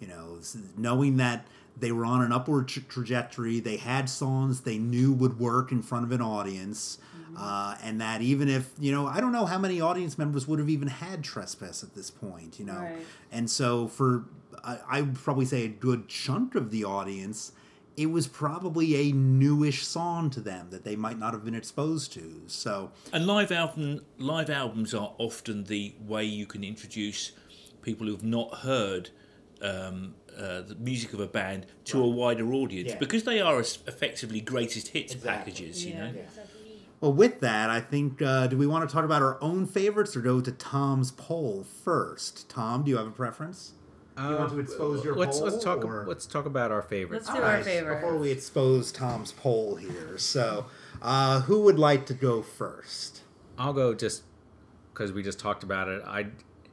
You 0.00 0.08
know, 0.08 0.38
knowing 0.76 1.16
that 1.16 1.46
they 1.78 1.92
were 1.92 2.04
on 2.04 2.22
an 2.22 2.32
upward 2.32 2.68
tra- 2.68 2.82
trajectory, 2.82 3.60
they 3.60 3.76
had 3.76 4.08
songs 4.08 4.62
they 4.62 4.78
knew 4.78 5.12
would 5.12 5.38
work 5.38 5.72
in 5.72 5.82
front 5.82 6.04
of 6.04 6.12
an 6.12 6.22
audience, 6.22 6.98
uh, 7.36 7.76
and 7.82 8.00
that 8.00 8.22
even 8.22 8.48
if 8.48 8.70
you 8.78 8.90
know, 8.92 9.06
I 9.06 9.20
don't 9.20 9.32
know 9.32 9.46
how 9.46 9.58
many 9.58 9.80
audience 9.80 10.16
members 10.16 10.48
would 10.48 10.58
have 10.58 10.70
even 10.70 10.88
had 10.88 11.22
Trespass 11.22 11.82
at 11.82 11.94
this 11.94 12.10
point, 12.10 12.58
you 12.58 12.64
know, 12.64 12.78
Right. 12.80 12.96
and 13.30 13.50
so 13.50 13.88
for 13.88 14.24
I, 14.64 14.78
I 14.88 15.00
would 15.02 15.16
probably 15.16 15.44
say 15.44 15.64
a 15.64 15.68
good 15.68 16.08
chunk 16.08 16.54
of 16.54 16.70
the 16.70 16.84
audience. 16.84 17.52
It 17.96 18.10
was 18.10 18.26
probably 18.26 18.94
a 19.08 19.12
newish 19.12 19.86
song 19.86 20.28
to 20.30 20.40
them 20.40 20.68
that 20.70 20.84
they 20.84 20.96
might 20.96 21.18
not 21.18 21.32
have 21.32 21.44
been 21.46 21.54
exposed 21.54 22.12
to. 22.12 22.42
So 22.46 22.90
And 23.12 23.26
live 23.26 23.50
album 23.50 24.02
live 24.18 24.50
albums 24.50 24.92
are 24.92 25.14
often 25.18 25.64
the 25.64 25.94
way 26.06 26.24
you 26.24 26.44
can 26.46 26.62
introduce 26.64 27.32
people 27.82 28.06
who've 28.06 28.22
not 28.24 28.56
heard 28.56 29.08
um, 29.62 30.14
uh, 30.36 30.62
the 30.62 30.74
music 30.76 31.12
of 31.12 31.20
a 31.20 31.26
band 31.26 31.66
to 31.86 32.02
a 32.02 32.06
wider 32.08 32.52
audience 32.52 32.90
Yeah. 32.90 32.98
because 32.98 33.24
they 33.24 33.40
are 33.40 33.60
es- 33.60 33.78
effectively 33.86 34.40
greatest 34.40 34.88
hits 34.88 35.14
Exactly. 35.14 35.52
packages. 35.52 35.84
You 35.84 35.92
Yeah. 35.94 36.10
know, 36.12 36.18
Well, 37.00 37.12
with 37.12 37.40
that, 37.40 37.68
I 37.68 37.80
think, 37.80 38.22
uh, 38.22 38.46
do 38.46 38.56
we 38.56 38.66
want 38.66 38.88
to 38.88 38.92
talk 38.92 39.04
about 39.04 39.20
our 39.20 39.36
own 39.42 39.66
favorites 39.66 40.16
or 40.16 40.20
go 40.22 40.40
to 40.40 40.50
Tom's 40.50 41.10
poll 41.12 41.64
first? 41.84 42.48
Tom, 42.48 42.84
do 42.84 42.90
you 42.90 42.96
have 42.96 43.06
a 43.06 43.10
preference? 43.10 43.72
you 44.18 44.24
want 44.34 44.50
to 44.50 44.58
expose 44.60 45.04
your 45.04 45.14
let's 45.14 45.38
poll? 45.38 45.48
let's 45.50 45.62
talk 45.62 45.84
or- 45.84 46.06
let's 46.08 46.24
talk 46.24 46.46
about 46.46 46.70
our 46.70 46.80
favorites. 46.80 47.26
Let's 47.26 47.36
do 47.38 47.42
All 47.44 47.50
our 47.50 47.56
right, 47.56 47.64
favorites. 47.64 48.00
Before 48.02 48.16
we 48.18 48.30
expose 48.30 48.90
Tom's 48.90 49.32
poll 49.32 49.76
here, 49.76 50.16
so 50.16 50.64
uh, 51.02 51.42
who 51.42 51.60
would 51.64 51.78
like 51.78 52.06
to 52.06 52.14
go 52.14 52.40
first? 52.40 53.20
I'll 53.58 53.74
go 53.74 53.92
just 53.92 54.22
because 54.94 55.12
we 55.12 55.22
just 55.22 55.38
talked 55.38 55.62
about 55.62 55.88
it. 55.88 56.02
I 56.06 56.28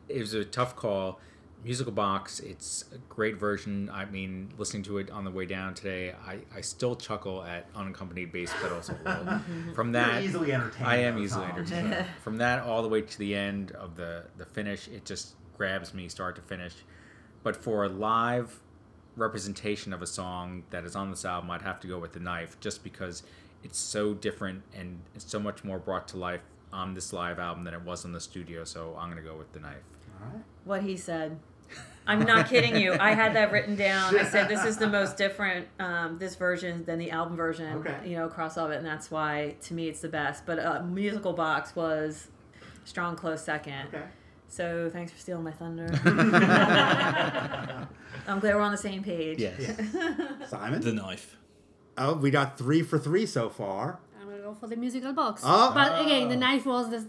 it 0.08 0.20
was 0.22 0.34
a 0.34 0.46
tough 0.46 0.78
call. 0.78 1.20
Musical 1.64 1.94
Box, 1.94 2.40
it's 2.42 2.86
a 2.94 2.98
great 3.10 3.38
version. 3.38 3.90
I 3.92 4.06
mean, 4.06 4.50
listening 4.58 4.84
to 4.84 4.98
it 4.98 5.10
on 5.10 5.24
the 5.24 5.32
way 5.32 5.46
down 5.46 5.74
today, 5.74 6.14
I, 6.26 6.40
I 6.54 6.62
still 6.62 6.96
chuckle 6.96 7.44
at 7.44 7.68
unaccompanied 7.76 8.32
bass 8.34 8.52
pedal 8.62 8.82
solo. 8.82 9.40
From 9.76 9.94
that, 9.94 10.24
easily 10.24 10.52
entertained, 10.52 10.88
I 10.88 10.98
am 10.98 11.18
easily 11.18 11.46
Tom. 11.48 11.58
entertained. 11.58 12.06
From 12.24 12.38
that 12.38 12.64
all 12.64 12.82
the 12.82 12.90
way 12.90 13.02
to 13.02 13.18
the 13.20 13.34
end 13.36 13.72
of 13.72 13.96
the 13.96 14.26
the 14.38 14.46
finish, 14.46 14.88
it 14.90 15.06
just 15.06 15.36
grabs 15.58 15.94
me 15.94 16.10
start 16.10 16.36
to 16.36 16.42
finish. 16.42 16.74
But 17.44 17.56
for 17.56 17.86
a 17.86 17.90
live 17.90 18.60
representation 19.16 19.94
of 19.94 20.02
a 20.02 20.08
song 20.08 20.64
that 20.72 20.84
is 20.84 20.96
on 20.96 21.12
this 21.12 21.24
album, 21.24 21.52
I'd 21.52 21.62
have 21.62 21.80
to 21.82 21.88
go 21.88 21.98
with 22.00 22.12
the 22.14 22.20
knife, 22.20 22.60
just 22.60 22.84
because 22.84 23.24
it's 23.64 23.78
so 23.78 24.14
different 24.14 24.64
and 24.76 25.00
it's 25.16 25.30
so 25.30 25.40
much 25.40 25.64
more 25.64 25.80
brought 25.80 26.08
to 26.10 26.18
life 26.18 26.42
on 26.74 26.94
this 26.94 27.14
live 27.14 27.40
album 27.40 27.64
than 27.64 27.74
it 27.74 27.82
was 27.84 28.04
in 28.04 28.12
the 28.12 28.20
studio. 28.20 28.66
So 28.66 28.98
I'm 29.00 29.08
gonna 29.10 29.22
go 29.22 29.38
with 29.38 29.54
the 29.54 29.60
knife. 29.62 29.84
What 30.66 30.84
he 30.84 30.98
said. 30.98 31.40
I'm 32.06 32.20
not 32.22 32.50
kidding 32.50 32.76
you. 32.76 32.96
I 33.00 33.12
had 33.12 33.36
that 33.36 33.52
written 33.52 33.76
down. 33.76 34.18
I 34.18 34.26
said 34.26 34.50
this 34.50 34.66
is 34.66 34.78
the 34.78 34.88
most 35.00 35.18
different 35.18 35.68
um, 35.80 36.18
this 36.18 36.36
version 36.36 36.84
than 36.86 37.00
the 37.00 37.12
album 37.12 37.38
version. 37.38 37.78
Okay. 37.78 37.98
You 38.06 38.18
know, 38.18 38.26
across 38.26 38.58
all 38.58 38.66
of 38.66 38.72
it, 38.72 38.78
and 38.78 38.86
that's 38.86 39.10
why 39.10 39.56
to 39.62 39.74
me 39.74 39.88
it's 39.88 40.02
the 40.02 40.10
best. 40.10 40.46
But 40.46 40.60
uh, 40.60 40.84
musical 40.84 41.34
box 41.34 41.76
was 41.76 42.28
strong 42.84 43.16
close 43.16 43.44
second. 43.44 43.88
Okay. 43.94 44.04
So 44.48 44.90
thanks 44.92 45.12
for 45.12 45.18
stealing 45.18 45.44
my 45.44 45.52
thunder. 45.52 45.88
I'm 48.28 48.40
glad 48.40 48.56
we're 48.56 48.62
on 48.62 48.72
the 48.72 48.78
same 48.78 49.04
page. 49.04 49.40
Yes. 49.40 49.58
Simon? 50.48 50.82
The 50.82 50.94
knife. 50.94 51.38
oh, 51.98 52.14
we 52.16 52.30
got 52.32 52.58
three 52.58 52.84
for 52.84 53.00
three 53.00 53.26
so 53.26 53.50
far. 53.50 54.00
I'm 54.20 54.28
gonna 54.30 54.42
go 54.42 54.54
for 54.54 54.68
the 54.68 54.76
musical 54.76 55.14
box. 55.14 55.42
Oh. 55.44 55.72
But 55.74 56.02
again, 56.02 56.30
the 56.30 56.36
knife 56.36 56.66
was 56.66 56.90
the 56.90 57.08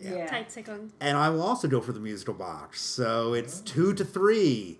Yeah. 0.00 0.26
tight 0.26 0.50
second. 0.52 0.92
And 1.00 1.16
I 1.16 1.30
will 1.30 1.42
also 1.42 1.68
go 1.68 1.80
for 1.80 1.92
the 1.92 2.00
musical 2.00 2.34
box. 2.34 2.80
So 2.80 3.34
it's 3.34 3.60
two 3.60 3.92
to 3.94 4.04
three. 4.04 4.78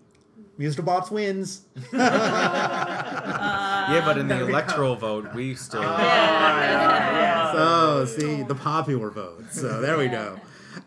Musical 0.56 0.84
box 0.84 1.10
wins. 1.10 1.62
yeah, 1.92 2.02
but 4.04 4.18
in 4.18 4.26
the 4.28 4.40
electoral 4.48 4.96
vote, 4.96 5.32
we 5.34 5.54
still. 5.54 5.82
So, 7.52 8.04
see, 8.04 8.42
the 8.42 8.54
popular 8.54 9.10
vote. 9.10 9.46
So, 9.50 9.80
there 9.80 9.96
we 9.96 10.08
go. 10.08 10.38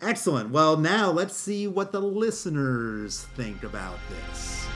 Excellent. 0.01 0.51
Well, 0.51 0.77
now 0.77 1.09
let's 1.09 1.35
see 1.35 1.67
what 1.67 1.91
the 1.91 1.99
listeners 1.99 3.25
think 3.35 3.63
about 3.63 3.97
this. 4.09 4.67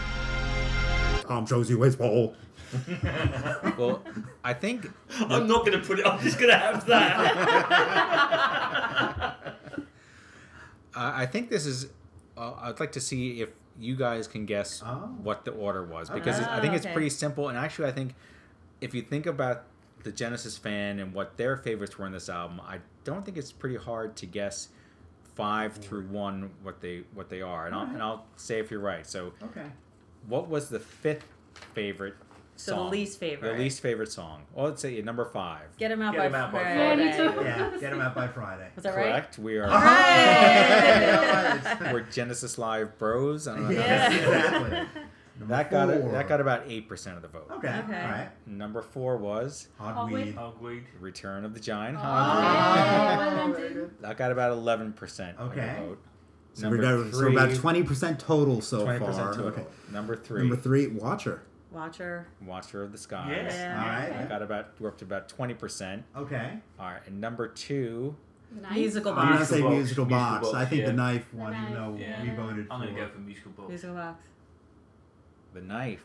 Tom 1.21 1.45
shows 1.45 1.69
you 1.69 1.79
his 1.83 1.95
poll. 1.95 2.35
Well, 3.77 4.01
I 4.43 4.53
think 4.53 4.91
I'm 5.19 5.47
not 5.47 5.65
going 5.65 5.79
to 5.79 5.85
put 5.85 5.99
it. 5.99 6.05
I'm 6.07 6.19
just 6.21 6.37
going 6.39 6.49
to 6.51 6.57
have 6.57 6.85
that. 6.87 8.15
I 10.95 11.23
I 11.23 11.25
think 11.25 11.49
this 11.49 11.65
is. 11.65 11.87
Uh, 12.37 12.53
I'd 12.59 12.79
like 12.79 12.91
to 12.93 12.99
see 13.01 13.41
if 13.41 13.49
you 13.79 13.95
guys 13.95 14.27
can 14.27 14.45
guess 14.45 14.81
Oh. 14.85 15.09
what 15.23 15.45
the 15.45 15.51
order 15.51 15.83
was 15.83 16.09
because 16.09 16.39
I 16.39 16.57
Oh, 16.57 16.61
think 16.61 16.73
it's 16.73 16.85
okay. 16.85 16.93
pretty 16.93 17.09
simple. 17.09 17.49
And 17.49 17.57
actually, 17.57 17.87
I 17.87 17.91
think 17.91 18.15
if 18.81 18.93
you 18.93 19.01
think 19.01 19.25
about 19.25 19.63
the 20.03 20.11
Genesis 20.11 20.57
fan 20.57 20.99
and 20.99 21.13
what 21.13 21.37
their 21.37 21.57
favorites 21.57 21.97
were 21.97 22.05
in 22.05 22.11
this 22.11 22.29
album, 22.29 22.59
I 22.61 22.79
don't 23.03 23.23
think 23.25 23.37
it's 23.37 23.51
pretty 23.51 23.77
hard 23.77 24.15
to 24.17 24.25
guess 24.25 24.69
five 25.35 25.75
through 25.75 26.07
one 26.07 26.51
what 26.63 26.79
they 26.81 27.03
what 27.13 27.29
they 27.29 27.41
are. 27.41 27.65
And 27.67 27.75
I'll 27.75 27.85
and 27.87 28.01
I'll 28.01 28.25
say 28.37 28.59
if 28.59 28.69
you're 28.71 28.79
right. 28.81 29.05
So, 29.07 29.33
Okay. 29.43 29.65
what 30.27 30.47
was 30.49 30.69
the 30.69 30.79
fifth 30.79 31.25
favorite? 31.73 32.15
So 32.57 32.75
the 32.75 32.81
least 32.83 33.19
favorite. 33.19 33.51
The 33.53 33.57
least 33.63 33.81
favorite 33.81 34.11
song. 34.11 34.43
Well, 34.53 34.65
let's 34.67 34.81
say 34.81 35.01
number 35.01 35.25
five. 35.25 35.75
Get 35.77 35.91
him 35.91 36.01
out 36.01 36.13
Get 36.13 36.19
by 36.19 36.25
'em 36.27 36.35
out 36.35 36.51
by 36.53 36.63
Friday. 36.63 37.05
Yeah. 37.05 37.41
Yeah, 37.41 37.77
get 37.79 37.91
him 37.93 37.99
out 38.01 38.15
by 38.15 38.27
Friday. 38.29 38.69
Was 38.75 38.83
that 38.85 38.95
right? 38.95 39.05
Correct. 39.11 39.37
We 39.39 39.57
are. 39.57 39.67
Right. 39.67 41.61
We're 41.93 42.01
Genesis 42.11 42.57
Live 42.57 42.97
Bros. 42.97 43.47
I 43.47 43.55
don't 43.55 43.65
know. 43.65 43.71
Yeah. 43.71 44.11
exactly. 44.11 45.01
That 45.47 45.69
got 45.69 45.89
it. 45.89 46.01
four. 46.01 46.11
That 46.13 46.29
got 46.29 46.39
about 46.39 46.63
eight 46.67 46.87
percent 46.87 47.17
of 47.17 47.21
the 47.21 47.27
vote. 47.27 47.47
Okay. 47.51 47.67
Okay. 47.67 48.01
All 48.01 48.09
right. 48.09 48.29
Number 48.47 48.81
four 48.81 49.17
was 49.17 49.67
Hogweed. 49.79 50.33
Hogweed. 50.35 50.83
Return 51.01 51.43
of 51.43 51.53
the 51.53 51.59
Giant 51.59 51.97
Oh, 51.97 52.01
Hog. 52.01 52.37
Oh, 52.37 52.41
yeah, 52.41 53.17
well 53.17 53.35
done, 53.51 53.55
Tim. 53.61 53.91
That 53.99 54.15
got 54.17 54.31
about 54.31 54.53
eleven 54.53 54.93
percent 54.93 55.37
of 55.37 55.51
Okay. 55.51 55.75
the 55.79 55.85
vote. 55.87 55.97
So, 56.53 56.69
we're 56.69 56.77
down- 56.77 57.11
so 57.11 57.27
about 57.27 57.49
20% 57.49 58.17
total 58.17 58.61
so 58.61 58.83
Twenty 58.85 58.99
far. 58.99 59.09
percent 59.09 59.27
total. 59.33 59.47
Okay. 59.47 59.65
Number 59.91 60.15
three, 60.15 60.39
Number 60.39 60.55
three, 60.55 60.87
Watcher. 60.87 61.41
Watcher. 61.75 62.27
Watcher 62.45 62.81
of 62.83 62.91
the 62.91 62.97
Skies. 62.97 63.27
Yes. 63.29 63.53
Yeah. 63.55 63.81
All 63.83 63.87
right. 63.89 64.09
That 64.09 64.29
got 64.29 64.41
about 64.41 64.69
we're 64.79 64.87
up 64.89 64.97
to 64.99 65.05
about 65.05 65.27
twenty 65.29 65.53
percent. 65.53 66.03
Okay. 66.15 66.53
All 66.79 66.85
right, 66.87 67.01
and 67.05 67.19
number 67.21 67.47
two, 67.49 68.15
knife. 68.61 68.71
Musical 68.73 69.11
I'm 69.11 69.17
gonna 69.17 69.37
box. 69.37 69.49
say 69.49 69.61
box, 69.61 69.73
musical 69.75 70.05
musical 70.05 70.05
box. 70.05 70.47
box, 70.51 70.55
I 70.55 70.65
think 70.65 70.81
yeah. 70.81 70.87
the 70.87 70.93
knife 70.93 71.29
The 71.31 71.37
one, 71.37 71.53
even 71.53 71.63
knife. 71.65 71.73
though 71.75 71.97
Yeah. 71.99 72.23
we 72.23 72.29
voted 72.29 72.67
I'm 72.71 72.79
for. 72.79 72.85
going 72.85 72.95
to 72.95 73.01
go 73.01 73.07
for 73.09 73.19
musical 73.19 73.51
box. 73.51 73.69
Musical 73.69 73.95
box. 73.95 74.23
the 75.53 75.61
knife. 75.61 75.99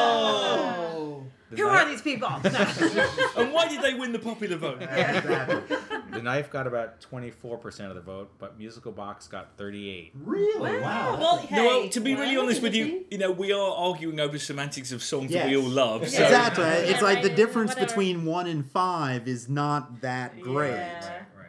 Oh! 0.00 1.22
The 1.50 1.56
Who 1.56 1.64
knife, 1.66 1.82
are 1.82 1.88
these 1.90 2.02
people? 2.02 2.28
and 3.36 3.52
why 3.52 3.66
did 3.68 3.82
they 3.82 3.94
win 3.94 4.12
the 4.12 4.18
popular 4.20 4.56
vote? 4.56 4.82
exactly. 4.82 5.76
The 6.20 6.24
knife 6.24 6.50
got 6.50 6.66
about 6.66 7.00
twenty 7.00 7.30
four 7.30 7.56
percent 7.56 7.88
of 7.88 7.94
the 7.94 8.02
vote, 8.02 8.30
but 8.38 8.58
Musical 8.58 8.92
Box 8.92 9.26
got 9.26 9.56
thirty 9.56 9.88
eight. 9.88 10.12
Really? 10.14 10.78
Wow. 10.78 11.16
well, 11.18 11.48
No, 11.50 11.64
well, 11.64 11.88
to 11.88 11.98
be 12.00 12.14
really 12.14 12.36
honest 12.36 12.60
with 12.60 12.74
you, 12.74 13.06
you 13.10 13.16
know, 13.16 13.30
we 13.30 13.52
are 13.54 13.70
arguing 13.74 14.20
over 14.20 14.38
semantics 14.38 14.92
of 14.92 15.02
songs 15.02 15.32
that 15.32 15.46
we 15.46 15.56
all 15.56 15.62
love. 15.62 16.06
So 16.06 16.22
Exactly. 16.22 16.64
Yeah, 16.64 16.74
It's 16.92 17.00
like 17.00 17.22
the 17.22 17.30
difference 17.30 17.70
whatever. 17.70 17.86
between 17.86 18.26
one 18.26 18.46
and 18.46 18.70
five 18.70 19.26
is 19.26 19.48
not 19.48 20.02
that 20.02 20.38
great. 20.42 20.72
Yeah. 20.72 21.08
Right. 21.34 21.46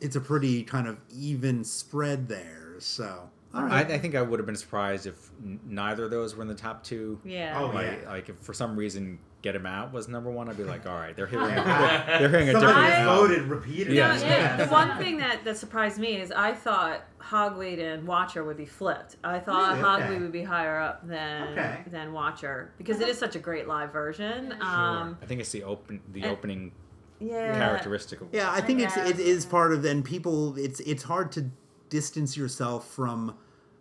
It's 0.00 0.16
a 0.16 0.20
pretty 0.20 0.64
kind 0.64 0.88
of 0.88 0.98
even 1.16 1.62
spread 1.62 2.26
there. 2.28 2.74
So, 2.80 3.30
all 3.54 3.64
I. 3.66 3.82
I 3.82 3.98
think 3.98 4.16
I 4.16 4.22
would 4.22 4.40
have 4.40 4.46
been 4.46 4.56
surprised 4.56 5.06
if 5.06 5.30
n- 5.44 5.60
neither 5.64 6.06
of 6.06 6.10
those 6.10 6.34
were 6.34 6.42
in 6.42 6.48
the 6.48 6.54
top 6.56 6.82
two. 6.82 7.20
Yeah. 7.24 7.56
Oh, 7.60 7.66
like, 7.66 8.00
yeah. 8.02 8.08
like 8.10 8.28
if 8.30 8.36
for 8.40 8.52
some 8.52 8.74
reason 8.76 9.20
Get 9.40 9.54
Him 9.54 9.66
Out 9.66 9.92
was 9.92 10.08
number 10.08 10.30
one, 10.30 10.48
I'd 10.48 10.56
be 10.56 10.64
like, 10.64 10.84
all 10.86 10.96
right, 10.96 11.14
they're 11.14 11.26
hearing, 11.28 11.46
they're, 11.54 12.18
they're 12.18 12.28
hearing 12.28 12.48
a 12.48 12.52
Somebody 12.52 12.74
different 12.88 12.94
I- 12.94 13.04
voted 13.04 13.42
repeatedly. 13.44 13.96
Yeah. 13.96 14.16
Yeah, 14.18 14.26
yeah. 14.28 14.56
The 14.56 14.66
one 14.66 14.98
thing 14.98 15.18
that, 15.18 15.44
that 15.44 15.56
surprised 15.56 15.98
me 15.98 16.16
is 16.20 16.32
I 16.32 16.52
thought 16.54 17.02
Hogweed 17.20 17.78
and 17.80 18.04
Watcher 18.06 18.42
would 18.42 18.56
be 18.56 18.64
flipped. 18.66 19.16
I 19.22 19.38
thought 19.38 19.76
Really? 19.78 19.82
Hogweed 20.18 20.20
would 20.22 20.32
be 20.32 20.42
higher 20.42 20.80
up 20.80 21.06
than 21.06 21.48
Okay. 21.52 21.82
than 21.86 22.12
Watcher 22.12 22.72
because 22.78 22.98
it 23.00 23.08
is 23.08 23.16
such 23.16 23.36
a 23.36 23.38
great 23.38 23.68
live 23.68 23.92
version. 23.92 24.52
Um, 24.60 25.16
I 25.22 25.26
think 25.26 25.40
it's 25.40 25.52
the 25.52 25.62
open 25.62 26.00
the 26.12 26.22
And- 26.22 26.30
opening 26.32 26.72
yeah. 27.20 27.52
characteristic 27.56 28.20
of 28.20 28.28
Yeah, 28.32 28.50
I 28.50 28.60
think 28.60 28.80
it's 28.80 28.96
it 28.96 29.16
guess. 29.18 29.18
is 29.20 29.46
part 29.46 29.72
of 29.72 29.84
and 29.84 30.04
people 30.04 30.56
it's 30.58 30.80
it's 30.80 31.04
hard 31.04 31.30
to 31.32 31.50
distance 31.90 32.36
yourself 32.36 32.88
from 32.90 33.36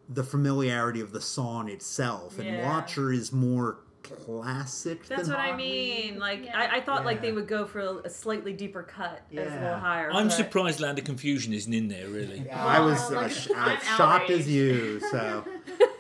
the 0.09 0.23
familiarity 0.23 1.01
of 1.01 1.11
the 1.11 1.19
song 1.21 1.67
itself. 1.67 2.38
And 2.39 2.47
Yeah. 2.47 2.67
Watcher 2.69 3.11
is 3.11 3.34
more 3.34 3.79
classic 4.07 5.05
That's 5.07 5.23
than 5.23 5.31
what 5.31 5.39
I 5.39 5.51
Hogweed. 5.51 5.57
mean. 5.57 6.19
Like 6.19 6.45
Yeah. 6.45 6.59
I, 6.59 6.77
I 6.77 6.81
thought 6.81 7.05
like 7.05 7.21
they 7.21 7.31
would 7.31 7.47
go 7.47 7.65
for 7.65 7.79
a, 7.79 7.93
a 8.05 8.09
slightly 8.09 8.53
deeper 8.53 8.84
cut, 8.84 9.21
as 9.31 9.38
a 9.38 9.55
Yeah. 9.55 9.63
little 9.63 9.79
higher. 9.79 10.11
I'm 10.11 10.27
but- 10.27 10.34
surprised 10.34 10.79
Land 10.79 10.99
of 10.99 11.05
Confusion 11.05 11.53
isn't 11.53 11.73
in 11.73 11.88
there, 11.88 12.07
really. 12.07 12.49
I 12.49 12.79
was 12.79 12.99
Well, 13.09 13.19
uh, 13.19 13.21
like, 13.23 13.31
sh- 13.43 13.49
I'm 13.55 13.77
as 13.77 13.84
shocked 13.84 14.29
as 14.29 14.47
you. 14.49 14.99
So, 15.11 15.43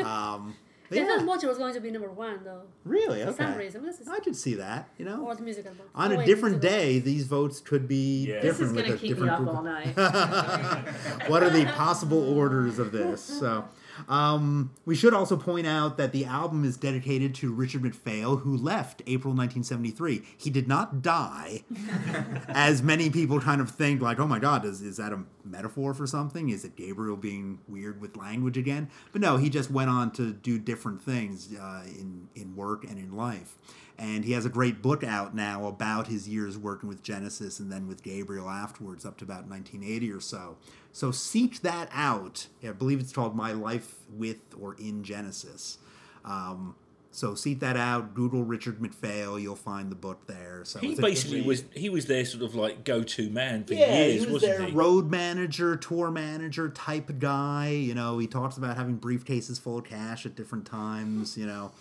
um, 0.03 0.55
but 0.89 0.99
I 0.99 1.01
thought 1.25 1.43
yeah, 1.43 1.49
was 1.49 1.57
going 1.57 1.73
to 1.73 1.81
be 1.81 1.91
number 1.91 2.09
one 2.09 2.39
though. 2.45 2.61
really 2.85 3.21
For 3.25 3.33
some 3.33 3.55
reason. 3.55 3.83
This 3.85 3.99
is 3.99 4.07
I 4.07 4.19
could 4.19 4.37
see 4.37 4.53
that. 4.55 4.87
You 4.97 5.03
know, 5.03 5.25
or 5.25 5.35
the 5.35 5.43
musical 5.43 5.73
box. 5.73 5.89
on 5.93 6.11
Oh, 6.11 6.15
a 6.15 6.17
wait, 6.19 6.25
different 6.25 6.61
musical 6.61 6.77
box. 6.77 6.83
day, 6.85 6.99
these 6.99 7.23
votes 7.27 7.59
could 7.59 7.89
be 7.89 8.27
Yeah. 8.27 8.39
This 8.39 8.59
is 8.61 8.71
different 8.71 8.75
gonna 8.77 8.89
with 8.91 9.03
a 9.03 9.05
keep 9.05 9.17
me 9.19 9.27
up 9.27 9.39
all 9.47 9.63
night. 9.63 9.93
what 11.27 11.43
are 11.43 11.49
the 11.49 11.65
possible 11.65 12.33
orders 12.37 12.79
of 12.79 12.91
this? 12.93 13.21
So, 13.21 13.65
um, 14.07 14.71
we 14.85 14.95
should 14.95 15.13
also 15.13 15.37
point 15.37 15.67
out 15.67 15.97
that 15.97 16.11
the 16.11 16.25
album 16.25 16.63
is 16.63 16.77
dedicated 16.77 17.35
to 17.35 17.53
Richard 17.53 17.83
Macphail, 17.83 18.41
who 18.41 18.55
left 18.55 19.01
April 19.07 19.33
1973. 19.33 20.23
He 20.37 20.49
did 20.49 20.67
not 20.67 21.01
die, 21.01 21.63
as 22.47 22.81
many 22.81 23.09
people 23.09 23.39
kind 23.39 23.61
of 23.61 23.69
think, 23.71 24.01
like, 24.01 24.19
oh 24.19 24.27
my 24.27 24.39
God, 24.39 24.65
is, 24.65 24.81
is 24.81 24.97
that 24.97 25.11
a 25.13 25.23
metaphor 25.43 25.93
for 25.93 26.07
something? 26.07 26.49
Is 26.49 26.65
it 26.65 26.75
Gabriel 26.75 27.17
being 27.17 27.59
weird 27.67 28.01
with 28.01 28.17
language 28.17 28.57
again? 28.57 28.89
But 29.11 29.21
no, 29.21 29.37
he 29.37 29.49
just 29.49 29.71
went 29.71 29.89
on 29.89 30.11
to 30.11 30.33
do 30.33 30.59
different 30.59 31.01
things 31.01 31.49
uh, 31.59 31.83
in, 31.85 32.27
in 32.35 32.55
work 32.55 32.83
and 32.83 32.97
in 32.97 33.15
life. 33.15 33.55
And 33.99 34.25
he 34.25 34.33
has 34.33 34.45
a 34.45 34.49
great 34.49 34.81
book 34.81 35.03
out 35.03 35.33
now 35.33 35.65
about 35.65 36.07
his 36.07 36.29
years 36.29 36.55
working 36.57 36.87
with 36.87 37.01
Genesis 37.01 37.59
and 37.59 37.71
then 37.71 37.87
with 37.87 38.03
Gabriel 38.03 38.47
afterwards, 38.47 39.05
up 39.05 39.17
to 39.17 39.25
about 39.25 39.47
1980 39.47 40.11
or 40.11 40.19
so. 40.19 40.57
So 40.97 41.11
seek 41.11 41.61
that 41.61 41.89
out. 41.93 42.47
I 42.67 42.71
believe 42.71 42.99
it's 42.99 43.13
called 43.13 43.35
My 43.35 43.51
Life 43.51 43.97
with 44.09 44.37
or 44.59 44.73
in 44.79 45.03
Genesis. 45.03 45.77
Um, 46.25 46.73
so 47.11 47.35
seek 47.35 47.59
that 47.59 47.77
out. 47.77 48.15
Google 48.15 48.43
Richard 48.43 48.81
Macphail. 48.81 49.39
You'll 49.39 49.55
find 49.55 49.91
the 49.91 49.95
book 49.95 50.25
there. 50.25 50.61
So 50.63 50.79
He 50.79 50.87
it's 50.87 50.97
a 50.97 51.01
good 51.03 51.07
basically 51.07 51.41
was 51.43 51.65
he 51.75 51.89
was 51.89 52.07
their 52.07 52.25
sort 52.25 52.41
of 52.41 52.55
like 52.55 52.83
go 52.83 53.03
to 53.03 53.29
man 53.29 53.63
for 53.63 53.75
Yeah, 53.75 53.93
years, 54.05 54.13
he 54.13 54.19
was 54.21 54.41
wasn't 54.41 54.57
their 54.57 54.67
he? 54.69 54.73
road 54.73 55.11
manager, 55.11 55.75
tour 55.75 56.09
manager 56.09 56.69
type 56.69 57.11
guy. 57.19 57.69
You 57.69 57.93
know, 57.93 58.17
he 58.17 58.25
talks 58.25 58.57
about 58.57 58.75
having 58.75 58.97
briefcases 58.99 59.61
full 59.61 59.77
of 59.77 59.83
cash 59.85 60.25
at 60.25 60.35
different 60.35 60.65
times. 60.65 61.37
You 61.37 61.45
know, 61.45 61.73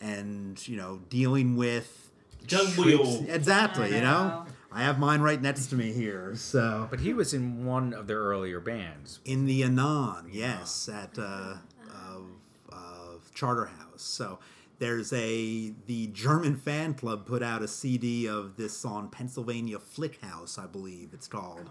and 0.00 0.64
you 0.68 0.76
know 0.76 1.00
dealing 1.08 1.56
with 1.56 2.09
Don't 2.46 2.76
we 2.76 2.96
tricks- 2.96 3.08
all? 3.08 3.24
Exactly. 3.28 3.84
I 3.86 3.96
You 3.98 4.02
know, 4.02 4.28
know. 4.28 4.46
I 4.72 4.82
have 4.82 4.98
mine 4.98 5.20
right 5.20 5.40
next 5.40 5.66
to 5.68 5.74
me 5.76 5.92
here. 5.92 6.34
So 6.36 6.86
But 6.90 7.00
he 7.00 7.12
was 7.12 7.34
in 7.34 7.64
one 7.64 7.92
of 7.92 8.06
their 8.06 8.20
earlier 8.20 8.60
bands. 8.60 9.18
in 9.24 9.46
the 9.46 9.62
Anon, 9.64 10.28
yes, 10.32 10.88
at 10.88 11.18
uh, 11.18 11.56
of, 12.08 12.26
of 12.72 13.30
Charterhouse. 13.34 14.02
So 14.02 14.38
there's 14.78 15.12
a 15.12 15.72
the 15.86 16.06
German 16.08 16.56
fan 16.56 16.94
club 16.94 17.26
put 17.26 17.42
out 17.42 17.62
a 17.62 17.68
CD 17.68 18.28
of 18.28 18.56
this 18.56 18.76
song 18.76 19.08
Pennsylvania 19.10 19.78
Flick 19.78 20.20
House, 20.22 20.56
I 20.58 20.66
believe 20.66 21.10
it's 21.12 21.28
called. 21.28 21.68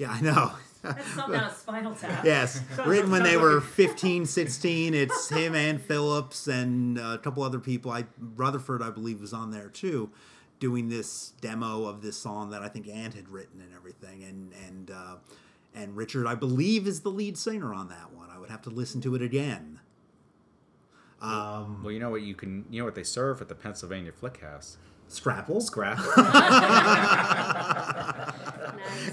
Yeah, 0.00 0.12
I 0.12 0.20
know. 0.22 0.52
That's 0.80 1.06
something 1.12 1.38
out 1.38 1.50
of 1.50 1.56
Spinal 1.58 1.94
Tap. 1.94 2.24
yes, 2.24 2.62
written 2.86 3.10
when 3.10 3.22
they 3.22 3.36
were 3.36 3.60
15, 3.60 4.24
16. 4.24 4.94
It's 4.94 5.28
him 5.28 5.54
and 5.54 5.78
Phillips 5.78 6.46
and 6.46 6.96
a 6.96 7.18
couple 7.18 7.42
other 7.42 7.58
people. 7.58 7.90
I 7.90 8.06
Rutherford, 8.18 8.80
I 8.80 8.88
believe, 8.88 9.20
was 9.20 9.34
on 9.34 9.50
there 9.50 9.68
too, 9.68 10.08
doing 10.58 10.88
this 10.88 11.34
demo 11.42 11.84
of 11.84 12.00
this 12.00 12.16
song 12.16 12.48
that 12.48 12.62
I 12.62 12.68
think 12.68 12.88
Ant 12.88 13.12
had 13.12 13.28
written 13.28 13.60
and 13.60 13.74
everything. 13.74 14.24
And 14.24 14.54
and 14.66 14.90
uh, 14.90 15.16
and 15.74 15.94
Richard, 15.94 16.26
I 16.26 16.34
believe, 16.34 16.86
is 16.86 17.02
the 17.02 17.10
lead 17.10 17.36
singer 17.36 17.74
on 17.74 17.90
that 17.90 18.14
one. 18.14 18.30
I 18.30 18.38
would 18.38 18.48
have 18.48 18.62
to 18.62 18.70
listen 18.70 19.02
to 19.02 19.14
it 19.14 19.20
again. 19.20 19.80
Um, 21.20 21.82
Well, 21.82 21.92
you 21.92 22.00
know 22.00 22.08
what 22.08 22.22
you 22.22 22.34
can, 22.34 22.64
you 22.70 22.80
know 22.80 22.86
what 22.86 22.94
they 22.94 23.02
serve 23.02 23.42
at 23.42 23.50
the 23.50 23.54
Pennsylvania 23.54 24.12
Flick 24.12 24.40
House? 24.40 24.78
Scrapple. 25.08 25.60
Scrap. 25.60 25.98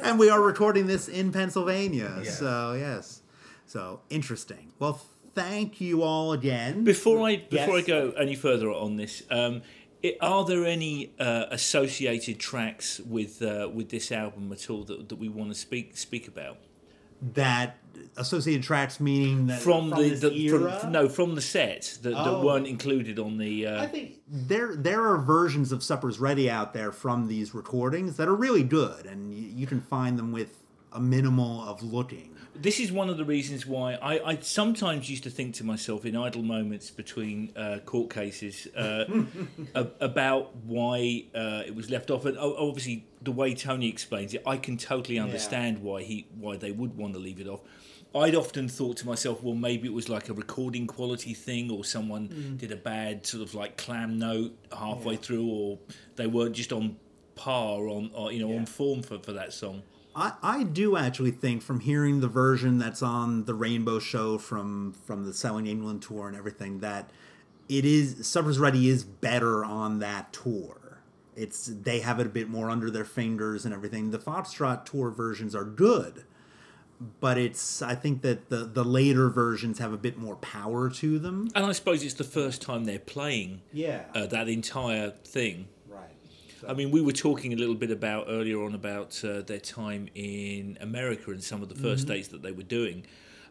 And 0.03 0.19
we 0.19 0.29
are 0.29 0.41
recording 0.41 0.87
this 0.87 1.07
in 1.07 1.31
Pennsylvania. 1.31 2.23
So 2.25 2.73
yes, 2.73 3.21
so 3.65 4.01
interesting. 4.09 4.73
Well, 4.79 5.01
thank 5.33 5.79
you 5.81 6.03
all 6.03 6.33
again. 6.33 6.83
Before 6.83 7.27
I 7.27 7.37
before 7.37 7.77
I 7.77 7.81
go 7.81 8.11
any 8.17 8.35
further 8.35 8.71
on 8.71 8.97
this, 8.97 9.23
um, 9.29 9.61
it, 10.01 10.17
are 10.21 10.45
there 10.45 10.65
any 10.65 11.11
uh, 11.19 11.45
associated 11.51 12.39
tracks 12.39 12.99
with 12.99 13.41
uh, 13.41 13.69
with 13.73 13.89
this 13.89 14.11
album 14.11 14.51
at 14.51 14.69
all 14.69 14.83
that, 14.83 15.09
that 15.09 15.15
we 15.15 15.29
want 15.29 15.51
to 15.51 15.55
speak 15.55 15.97
speak 15.97 16.27
about 16.27 16.57
that 17.21 17.77
associated 18.17 18.63
tracks 18.63 18.99
meaning 18.99 19.47
that 19.47 19.59
from, 19.61 19.89
the, 19.91 20.09
the 20.09 20.31
era? 20.33 20.79
from, 20.79 20.91
no 20.91 21.09
from 21.09 21.35
the 21.35 21.41
set 21.41 21.97
that, 22.03 22.11
that 22.11 22.17
Oh. 22.27 22.43
weren't 22.45 22.67
included 22.67 23.19
on 23.19 23.37
the? 23.37 23.67
Uh, 23.67 23.83
I 23.83 23.87
think 23.87 24.15
there 24.27 24.75
there 24.75 25.03
are 25.05 25.17
versions 25.17 25.71
of 25.71 25.83
Supper's 25.83 26.19
Ready 26.19 26.49
out 26.49 26.73
there 26.73 26.91
from 26.91 27.27
these 27.27 27.53
recordings 27.53 28.17
that 28.17 28.27
are 28.27 28.35
really 28.35 28.63
good, 28.63 29.05
and 29.05 29.33
you, 29.33 29.47
you 29.47 29.67
can 29.67 29.81
find 29.81 30.17
them 30.17 30.31
with 30.31 30.57
a 30.93 30.99
minimal 30.99 31.61
of 31.67 31.83
looking. 31.83 32.33
this 32.55 32.79
is 32.79 32.91
one 32.91 33.07
of 33.09 33.17
the 33.17 33.25
reasons 33.25 33.67
why 33.67 33.93
I, 33.95 34.31
I 34.31 34.37
sometimes 34.39 35.09
used 35.11 35.23
to 35.25 35.29
think 35.29 35.53
to 35.55 35.63
myself 35.63 36.05
in 36.05 36.15
idle 36.15 36.41
moments 36.41 36.89
between 36.89 37.51
uh, 37.55 37.79
court 37.85 38.09
cases 38.09 38.67
uh, 38.75 39.03
a- 39.75 39.87
about 39.99 40.55
why 40.65 41.25
uh, 41.35 41.63
it 41.67 41.75
was 41.75 41.89
left 41.91 42.09
off. 42.09 42.25
And 42.25 42.35
obviously, 42.37 43.05
the 43.21 43.31
way 43.33 43.53
Tony 43.53 43.89
explains 43.89 44.33
it, 44.33 44.41
I 44.47 44.57
can 44.57 44.77
totally 44.77 45.19
understand 45.19 45.83
why 45.83 46.01
he 46.03 46.25
why 46.39 46.57
they 46.57 46.71
would 46.71 46.97
want 46.97 47.13
to 47.13 47.19
leave 47.19 47.39
it 47.39 47.47
off. 47.47 47.59
I'd 48.19 48.35
often 48.35 48.69
thought 48.69 48.98
to 48.98 49.06
myself, 49.06 49.44
well, 49.44 49.56
maybe 49.56 49.88
it 49.88 49.94
was 49.94 50.10
like 50.10 50.30
a 50.30 50.34
recording 50.34 50.88
quality 50.88 51.34
thing, 51.34 51.72
or 51.72 51.84
someone 51.84 52.30
mm. 52.30 52.57
did 52.57 52.72
a 52.72 52.76
bad 52.76 53.26
sort 53.26 53.44
of 53.44 53.53
like 53.53 53.77
clam 53.77 54.18
note 54.18 54.57
halfway 54.72 55.15
through, 55.15 55.48
or 55.48 55.80
they 56.15 56.27
weren't 56.27 56.56
just 56.56 56.72
on 56.72 56.98
par 57.35 57.88
on, 57.88 58.11
or, 58.14 58.31
you 58.31 58.39
know, 58.39 58.56
on 58.57 58.65
form 58.65 59.03
for, 59.03 59.19
for 59.19 59.34
that 59.34 59.53
song. 59.53 59.84
I, 60.15 60.34
I 60.41 60.64
do 60.64 60.98
actually 60.98 61.31
think 61.31 61.61
from 61.61 61.80
hearing 61.80 62.22
the 62.22 62.27
version 62.27 62.80
that's 62.80 63.03
on 63.03 63.45
the 63.45 63.53
Rainbow 63.53 63.99
Show 63.99 64.39
from 64.39 64.94
from 65.06 65.26
the 65.26 65.34
Selling 65.34 65.68
England 65.68 66.02
tour 66.02 66.27
and 66.27 66.35
everything 66.35 66.80
that 66.80 67.11
it 67.69 67.85
is 67.85 68.27
Supper's 68.27 68.57
Ready 68.57 68.89
is 68.89 69.03
better 69.03 69.64
on 69.64 69.99
that 69.99 70.34
tour. 70.34 71.02
It's 71.35 71.68
they 71.68 71.99
have 71.99 72.19
it 72.19 72.26
a 72.26 72.31
bit 72.31 72.49
more 72.49 72.72
under 72.72 72.89
their 72.89 73.06
fingers 73.06 73.64
and 73.64 73.73
everything. 73.76 74.10
The 74.10 74.18
Foxtrot 74.18 74.85
tour 74.85 75.11
versions 75.11 75.53
are 75.53 75.64
good, 75.64 76.23
but 77.19 77.37
it's 77.37 77.81
I 77.81 77.95
think 77.95 78.21
that 78.23 78.49
the 78.49 78.65
the 78.65 78.83
later 78.83 79.29
versions 79.29 79.79
have 79.79 79.93
a 79.93 79.97
bit 79.97 80.17
more 80.17 80.35
power 80.37 80.89
to 80.89 81.19
them. 81.19 81.47
And 81.55 81.65
I 81.65 81.71
suppose 81.71 82.03
it's 82.03 82.15
the 82.15 82.23
first 82.23 82.61
time 82.61 82.85
they're 82.85 82.99
playing 82.99 83.61
Yeah. 83.71 84.05
uh, 84.15 84.25
that 84.27 84.47
entire 84.49 85.11
thing. 85.23 85.67
right. 85.87 86.09
I 86.67 86.73
mean, 86.73 86.89
we 86.91 87.01
were 87.01 87.11
talking 87.11 87.53
a 87.53 87.55
little 87.55 87.75
bit 87.75 87.91
about 87.91 88.25
earlier 88.27 88.63
on 88.63 88.73
about 88.73 89.23
uh, 89.23 89.41
their 89.41 89.59
time 89.59 90.07
in 90.15 90.77
America 90.81 91.31
and 91.31 91.43
some 91.43 91.61
of 91.61 91.69
the 91.69 91.75
1st 91.75 92.07
dates 92.07 92.27
that 92.29 92.41
they 92.41 92.51
were 92.51 92.63
doing. 92.63 93.05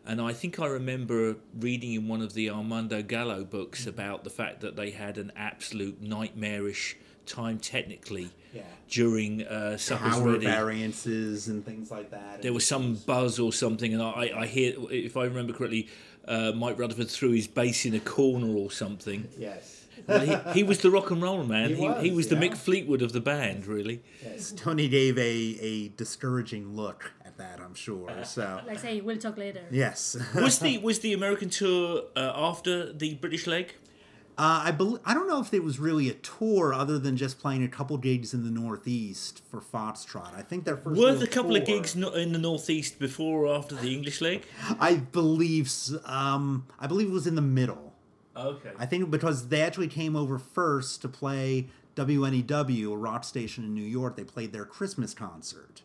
And 0.04 0.20
I 0.20 0.32
think 0.32 0.58
I 0.60 0.66
remember 0.66 1.36
reading 1.58 1.92
in 1.94 2.06
one 2.08 2.22
of 2.22 2.34
the 2.34 2.50
Armando 2.50 3.02
Gallo 3.02 3.44
books 3.44 3.86
about 3.86 4.22
the 4.24 4.30
fact 4.30 4.60
that 4.60 4.74
they 4.76 4.90
had 4.90 5.18
an 5.18 5.32
absolute 5.36 6.00
nightmarish 6.02 6.96
time 7.26 7.58
technically 7.58 8.30
Yeah. 8.54 8.62
during 8.88 9.42
uh, 9.46 9.76
Supper's 9.76 10.14
Power 10.14 10.32
Ready. 10.32 10.46
variances 10.46 11.48
and 11.48 11.64
things 11.64 11.90
like 11.90 12.10
that. 12.10 12.42
There 12.42 12.52
was 12.52 12.66
some 12.66 12.94
buzz 12.94 13.38
or 13.38 13.52
something, 13.52 13.92
and 13.92 14.02
I, 14.02 14.30
I 14.36 14.46
hear, 14.46 14.74
if 14.90 15.16
I 15.16 15.24
remember 15.24 15.52
correctly, 15.52 15.88
uh, 16.26 16.52
Mike 16.54 16.78
Rutherford 16.78 17.10
threw 17.10 17.30
his 17.32 17.46
bass 17.46 17.84
in 17.86 17.94
a 17.94 18.00
corner 18.00 18.56
or 18.56 18.70
something. 18.70 19.28
yes. 19.38 19.72
Well, 20.06 20.20
he, 20.20 20.58
he 20.58 20.62
was 20.62 20.80
the 20.80 20.90
rock 20.90 21.10
and 21.10 21.20
roll 21.22 21.42
man. 21.44 21.70
He 21.74 21.74
He, 21.76 21.80
he, 21.80 22.10
was, 22.10 22.16
was 22.16 22.28
the 22.28 22.36
yeah. 22.36 22.42
Mick 22.52 22.56
Fleetwood 22.56 23.02
of 23.02 23.12
the 23.12 23.20
band, 23.20 23.66
really. 23.66 24.02
Yes, 24.22 24.52
Tony 24.54 24.88
gave 24.88 25.16
a, 25.18 25.22
a 25.22 25.88
discouraging 25.88 26.76
look 26.76 27.12
at 27.24 27.36
that, 27.38 27.60
I'm 27.60 27.74
sure. 27.74 28.10
So, 28.24 28.60
Like 28.66 28.78
say, 28.78 29.00
we'll 29.00 29.16
talk 29.16 29.36
later. 29.36 29.62
yes. 29.70 30.16
Was 30.34 30.58
the 30.60 30.78
was 30.88 31.00
the 31.00 31.12
American 31.14 31.48
tour 31.48 32.02
uh, 32.14 32.32
after 32.36 32.92
the 32.92 33.14
British 33.14 33.46
leg? 33.48 33.74
Uh, 34.38 34.64
I 34.66 34.70
bel 34.70 35.00
I 35.04 35.14
don't 35.14 35.28
know 35.28 35.40
if 35.40 35.54
it 35.54 35.64
was 35.64 35.78
really 35.78 36.10
a 36.10 36.14
tour 36.14 36.74
other 36.74 36.98
than 36.98 37.16
just 37.16 37.38
playing 37.38 37.64
a 37.64 37.68
couple 37.68 37.96
gigs 37.96 38.34
in 38.34 38.44
the 38.44 38.50
Northeast 38.50 39.42
for 39.50 39.62
Foxtrot. 39.62 40.34
I 40.34 40.42
think 40.42 40.64
their 40.64 40.76
first 40.76 41.00
Were 41.00 41.14
the 41.14 41.26
couple 41.26 41.56
of 41.56 41.64
gigs 41.64 41.94
in 41.94 42.32
the 42.32 42.38
northeast 42.38 42.98
before 42.98 43.46
or 43.46 43.56
after 43.56 43.74
the 43.74 43.94
English 43.94 44.20
leg? 44.20 44.44
I 44.78 44.96
believe 44.96 45.72
um, 46.04 46.66
I 46.78 46.86
believe 46.86 47.08
it 47.08 47.12
was 47.12 47.26
in 47.26 47.34
the 47.34 47.40
middle. 47.40 47.94
Okay. 48.36 48.72
I 48.78 48.84
think 48.84 49.10
because 49.10 49.48
they 49.48 49.62
actually 49.62 49.88
came 49.88 50.14
over 50.14 50.38
first 50.38 51.00
to 51.00 51.08
play 51.08 51.68
WNEW, 51.96 52.92
a 52.92 52.96
rock 52.96 53.24
station 53.24 53.64
in 53.64 53.74
New 53.74 53.80
York. 53.80 54.16
They 54.16 54.24
played 54.24 54.52
their 54.52 54.66
Christmas 54.66 55.14
concert 55.14 55.80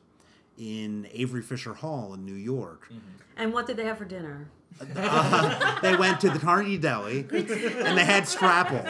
in 0.61 1.07
Avery 1.11 1.41
Fisher 1.41 1.73
Hall 1.73 2.13
in 2.13 2.23
New 2.23 2.35
York. 2.35 2.87
And 3.35 3.51
what 3.51 3.65
did 3.65 3.77
they 3.77 3.85
have 3.85 3.97
for 3.97 4.05
dinner? 4.05 4.47
They 5.81 5.95
went 5.95 6.21
to 6.21 6.29
the 6.29 6.39
Carnegie 6.39 6.77
Deli 6.77 7.19
and 7.31 7.97
they 7.97 8.05
had 8.05 8.27
Scrapple. 8.27 8.81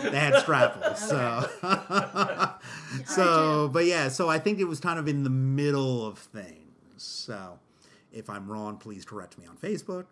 They 0.00 0.18
had 0.18 0.36
Scrapple. 0.40 0.94
So, 0.94 1.48
so, 3.06 3.68
but 3.72 3.84
yeah, 3.84 4.08
so 4.08 4.28
I 4.28 4.38
think 4.38 4.60
it 4.60 4.64
was 4.64 4.78
kind 4.80 4.98
of 4.98 5.08
in 5.08 5.24
the 5.24 5.30
middle 5.30 6.06
of 6.06 6.18
things. 6.18 6.62
So, 6.96 7.58
if 8.12 8.30
I'm 8.30 8.50
wrong, 8.50 8.76
please 8.78 9.04
correct 9.04 9.36
me 9.38 9.46
on 9.46 9.56
Facebook, 9.56 10.06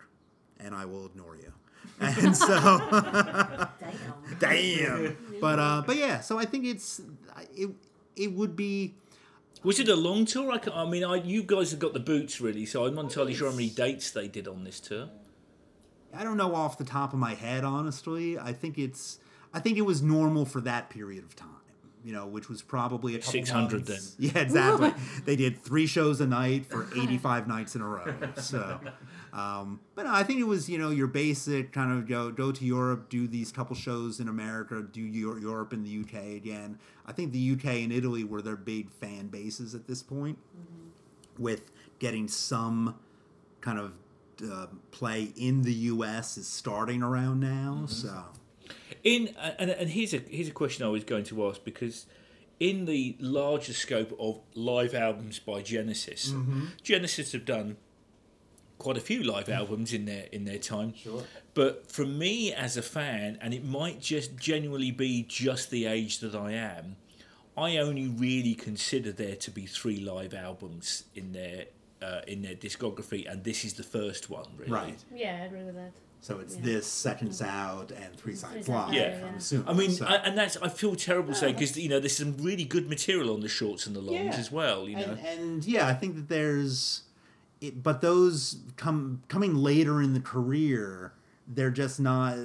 and 0.60 0.74
I 0.74 0.84
will 0.84 1.06
ignore 1.06 1.36
you. 1.36 1.52
And 2.00 2.36
so, 2.36 2.78
Damn. 4.38 4.38
damn. 4.38 5.16
But 5.40 5.58
uh, 5.58 5.82
but 5.86 5.96
yeah, 5.96 6.20
so 6.20 6.38
I 6.38 6.44
think 6.44 6.66
it's 6.66 7.00
it. 7.54 7.70
It 8.16 8.32
would 8.32 8.56
be 8.56 8.94
Was 9.66 9.80
it 9.80 9.88
a 9.88 9.96
long 9.96 10.26
tour? 10.26 10.52
I, 10.52 10.58
ca- 10.58 10.70
I 10.72 10.88
mean, 10.88 11.02
I, 11.02 11.16
you 11.16 11.42
guys 11.42 11.72
have 11.72 11.80
got 11.80 11.92
the 11.92 11.98
boots 11.98 12.40
really, 12.40 12.64
so 12.66 12.86
I'm 12.86 12.94
not 12.94 13.06
entirely 13.06 13.34
sure 13.34 13.50
how 13.50 13.56
many 13.56 13.68
dates 13.68 14.12
they 14.12 14.28
did 14.28 14.46
on 14.46 14.62
this 14.62 14.78
tour. 14.78 15.08
I 16.14 16.22
don't 16.22 16.36
know 16.36 16.54
off 16.54 16.78
the 16.78 16.84
top 16.84 17.12
of 17.12 17.18
my 17.18 17.34
head, 17.34 17.64
honestly. 17.64 18.38
I 18.38 18.52
think 18.52 18.78
it's 18.78 19.18
I 19.52 19.58
think 19.58 19.76
it 19.76 19.82
was 19.82 20.02
normal 20.02 20.44
for 20.44 20.60
that 20.60 20.88
period 20.88 21.24
of 21.24 21.34
time. 21.34 21.48
You 22.04 22.12
know, 22.12 22.28
which 22.28 22.48
was 22.48 22.62
probably 22.62 23.16
a 23.16 23.18
couple 23.18 23.32
600 23.32 23.88
months. 23.88 24.14
Yeah, 24.20 24.38
exactly. 24.38 24.94
they 25.24 25.34
did 25.34 25.64
three 25.64 25.88
shows 25.88 26.20
a 26.20 26.26
night 26.28 26.66
for 26.66 26.86
85 26.96 27.48
nights 27.48 27.74
in 27.74 27.82
a 27.82 27.88
row. 27.88 28.14
So, 28.36 28.78
um, 29.36 29.80
but 29.94 30.04
no, 30.06 30.12
I 30.14 30.22
think 30.22 30.40
it 30.40 30.46
was 30.46 30.68
you 30.68 30.78
know 30.78 30.90
your 30.90 31.06
basic 31.08 31.72
kind 31.72 31.92
of 31.92 32.08
go 32.08 32.30
go 32.30 32.50
to 32.52 32.64
Europe, 32.64 33.08
do 33.10 33.26
these 33.28 33.52
couple 33.52 33.76
shows 33.76 34.18
in 34.20 34.28
America, 34.28 34.82
do 34.90 35.00
Eu- 35.02 35.38
Europe 35.38 35.72
and 35.72 35.84
the 35.86 36.00
UK 36.00 36.36
again. 36.36 36.78
I 37.04 37.12
think 37.12 37.32
the 37.32 37.52
UK 37.52 37.66
and 37.84 37.92
Italy 37.92 38.24
were 38.24 38.40
their 38.42 38.56
big 38.56 38.90
fan 38.90 39.28
bases 39.28 39.74
at 39.74 39.86
this 39.86 40.02
point, 40.02 40.38
with 41.38 41.70
getting 41.98 42.28
some 42.28 42.96
kind 43.60 43.78
of 43.78 43.92
uh, 44.50 44.66
play 44.90 45.32
in 45.36 45.62
the 45.62 45.72
U.S. 45.94 46.36
is 46.38 46.46
starting 46.46 47.02
around 47.02 47.40
now. 47.40 47.84
So 47.88 48.24
In 49.04 49.34
and, 49.58 49.70
and 49.70 49.90
here's 49.90 50.14
a 50.14 50.18
here's 50.18 50.48
a 50.48 50.52
question 50.52 50.84
I 50.86 50.88
was 50.88 51.04
going 51.04 51.24
to 51.24 51.46
ask 51.48 51.62
because 51.64 52.06
in 52.58 52.86
the 52.86 53.16
larger 53.20 53.74
scope 53.74 54.16
of 54.18 54.40
live 54.54 54.94
albums 54.94 55.38
by 55.38 55.60
Genesis, 55.62 56.32
Genesis 56.82 57.32
have 57.32 57.44
done 57.44 57.76
quite 58.78 58.96
a 58.96 59.00
few 59.00 59.22
live 59.22 59.48
albums 59.48 59.92
in 59.92 60.04
their 60.04 60.26
in 60.32 60.44
their 60.44 60.58
time. 60.58 60.94
Sure. 60.94 61.22
But 61.54 61.90
for 61.90 62.04
me 62.04 62.52
as 62.52 62.76
a 62.76 62.82
fan, 62.82 63.38
and 63.40 63.54
it 63.54 63.64
might 63.64 64.00
just 64.00 64.36
genuinely 64.36 64.90
be 64.90 65.22
just 65.26 65.70
the 65.70 65.86
age 65.86 66.18
that 66.20 66.34
I 66.34 66.52
am, 66.52 66.96
I 67.56 67.78
only 67.78 68.08
really 68.08 68.54
consider 68.54 69.12
there 69.12 69.36
to 69.36 69.50
be 69.50 69.64
three 69.66 70.00
live 70.00 70.34
albums 70.34 71.04
in 71.14 71.32
their 71.32 71.64
uh, 72.02 72.20
in 72.28 72.42
their 72.42 72.54
discography, 72.54 73.30
and 73.30 73.42
this 73.44 73.64
is 73.64 73.74
the 73.74 73.82
first 73.82 74.28
one. 74.28 74.46
Really. 74.58 74.70
Right. 74.72 75.04
Yeah, 75.14 75.38
I 75.42 75.44
agree 75.46 75.64
with 75.64 75.74
that. 75.76 75.92
So 76.20 76.40
it's 76.40 76.56
this, 76.56 76.86
Seconds 76.86 77.40
Out, 77.40 77.92
and 77.92 78.14
Three 78.16 78.34
Sides 78.34 78.66
Sides 78.66 78.68
Live. 78.68 78.92
Yeah. 78.94 79.20
I'm 79.28 79.34
assuming. 79.36 79.68
I 79.68 79.72
mean, 79.74 79.90
So- 79.92 80.06
I, 80.06 80.14
and 80.16 80.36
that's 80.36 80.56
I 80.56 80.68
feel 80.68 80.96
terrible 80.96 81.34
saying 81.34 81.54
because 81.54 81.76
you 81.78 81.88
know 81.88 82.00
there's 82.00 82.16
some 82.16 82.36
really 82.38 82.64
good 82.64 82.88
material 82.88 83.32
on 83.32 83.40
the 83.40 83.48
shorts 83.48 83.86
and 83.86 83.94
the 83.94 84.00
longs 84.00 84.34
Yeah. 84.34 84.34
as 84.36 84.50
well. 84.50 84.88
You 84.88 84.96
know, 84.96 85.02
and, 85.04 85.20
and 85.26 85.64
yeah, 85.64 85.86
I 85.86 85.94
think 85.94 86.16
that 86.16 86.28
there's, 86.28 87.02
it, 87.60 87.82
but 87.82 88.00
those 88.00 88.58
come 88.76 89.22
coming 89.28 89.54
later 89.54 90.02
in 90.02 90.14
the 90.14 90.20
career, 90.20 91.14
they're 91.46 91.70
just 91.70 92.00
not. 92.00 92.36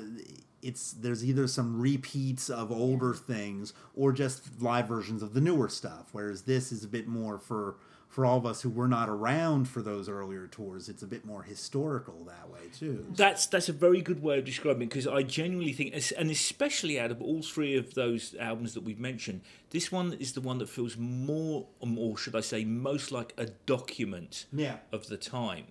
It's 0.61 0.91
there's 0.91 1.25
either 1.25 1.47
some 1.47 1.81
repeats 1.81 2.49
of 2.49 2.71
older 2.71 3.13
things 3.13 3.73
or 3.95 4.11
just 4.11 4.61
live 4.61 4.88
versions 4.88 5.23
of 5.23 5.33
the 5.33 5.41
newer 5.41 5.69
stuff. 5.69 6.09
Whereas 6.11 6.43
this 6.43 6.71
is 6.71 6.83
a 6.83 6.88
bit 6.88 7.07
more 7.07 7.39
for 7.39 7.77
for 8.11 8.25
all 8.25 8.38
of 8.38 8.45
us 8.45 8.61
who 8.61 8.69
were 8.69 8.89
not 8.89 9.07
around 9.07 9.69
for 9.69 9.81
those 9.81 10.09
earlier 10.09 10.45
tours. 10.45 10.89
It's 10.89 11.01
a 11.01 11.07
bit 11.07 11.23
more 11.25 11.43
historical 11.43 12.25
that 12.25 12.49
way 12.51 12.67
too. 12.77 13.05
That's 13.15 13.45
that's 13.47 13.69
a 13.69 13.73
very 13.73 14.01
good 14.01 14.21
way 14.21 14.38
of 14.39 14.43
describing 14.43 14.83
it 14.83 14.89
because 14.89 15.07
I 15.07 15.23
genuinely 15.23 15.71
think, 15.71 15.93
and 16.17 16.29
especially 16.29 16.99
out 16.99 17.09
of 17.09 17.21
all 17.21 17.41
three 17.41 17.77
of 17.77 17.93
those 17.93 18.35
albums 18.38 18.73
that 18.73 18.81
we've 18.83 18.99
mentioned, 18.99 19.41
this 19.69 19.93
one 19.93 20.11
is 20.19 20.33
the 20.33 20.41
one 20.41 20.57
that 20.57 20.67
feels 20.67 20.97
more, 20.97 21.67
or 21.79 22.17
should 22.17 22.35
I 22.35 22.41
say, 22.41 22.65
most 22.65 23.13
like 23.13 23.33
a 23.38 23.45
document 23.65 24.45
Yeah. 24.51 24.79
of 24.91 25.07
the 25.07 25.15
time. 25.17 25.67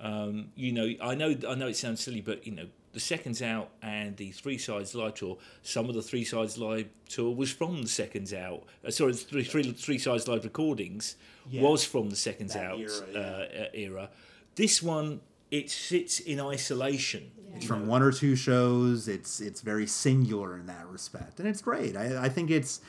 Um, 0.00 0.48
you 0.54 0.70
know, 0.72 0.90
I 1.00 1.14
know, 1.14 1.34
I 1.48 1.54
know 1.54 1.68
it 1.68 1.76
sounds 1.76 2.02
silly, 2.02 2.20
but 2.20 2.46
you 2.46 2.52
know, 2.52 2.66
the 2.92 3.00
seconds 3.00 3.40
out 3.42 3.70
and 3.82 4.16
the 4.18 4.32
three 4.32 4.58
sides 4.58 4.94
live 4.94 5.14
tour. 5.14 5.38
Some 5.62 5.88
of 5.88 5.94
the 5.94 6.02
three 6.02 6.24
sides 6.24 6.58
live 6.58 6.88
tour 7.08 7.34
was 7.34 7.50
from 7.50 7.82
the 7.82 7.88
seconds 7.88 8.34
out. 8.34 8.64
Uh, 8.86 8.90
sorry, 8.90 9.12
the 9.12 9.18
three, 9.18 9.44
three 9.44 9.72
three 9.72 9.98
sides 9.98 10.28
live 10.28 10.44
recordings 10.44 11.16
Yeah. 11.48 11.62
was 11.62 11.84
from 11.84 12.10
the 12.10 12.16
seconds 12.16 12.54
That 12.54 12.64
out 12.64 12.78
era, 12.80 12.90
uh, 13.14 13.18
uh, 13.18 13.66
era. 13.74 14.10
This 14.54 14.82
one, 14.82 15.20
it 15.50 15.70
sits 15.70 16.20
in 16.20 16.40
isolation. 16.40 17.30
It's 17.54 17.66
from 17.66 17.86
one 17.86 18.02
or 18.02 18.10
two 18.10 18.34
shows. 18.34 19.06
It's 19.08 19.40
it's 19.40 19.60
very 19.60 19.86
singular 19.86 20.58
in 20.58 20.66
that 20.66 20.86
respect, 20.88 21.38
and 21.38 21.48
it's 21.48 21.62
great. 21.62 21.96
I, 21.96 22.24
I 22.24 22.28
think 22.28 22.50
it's, 22.50 22.80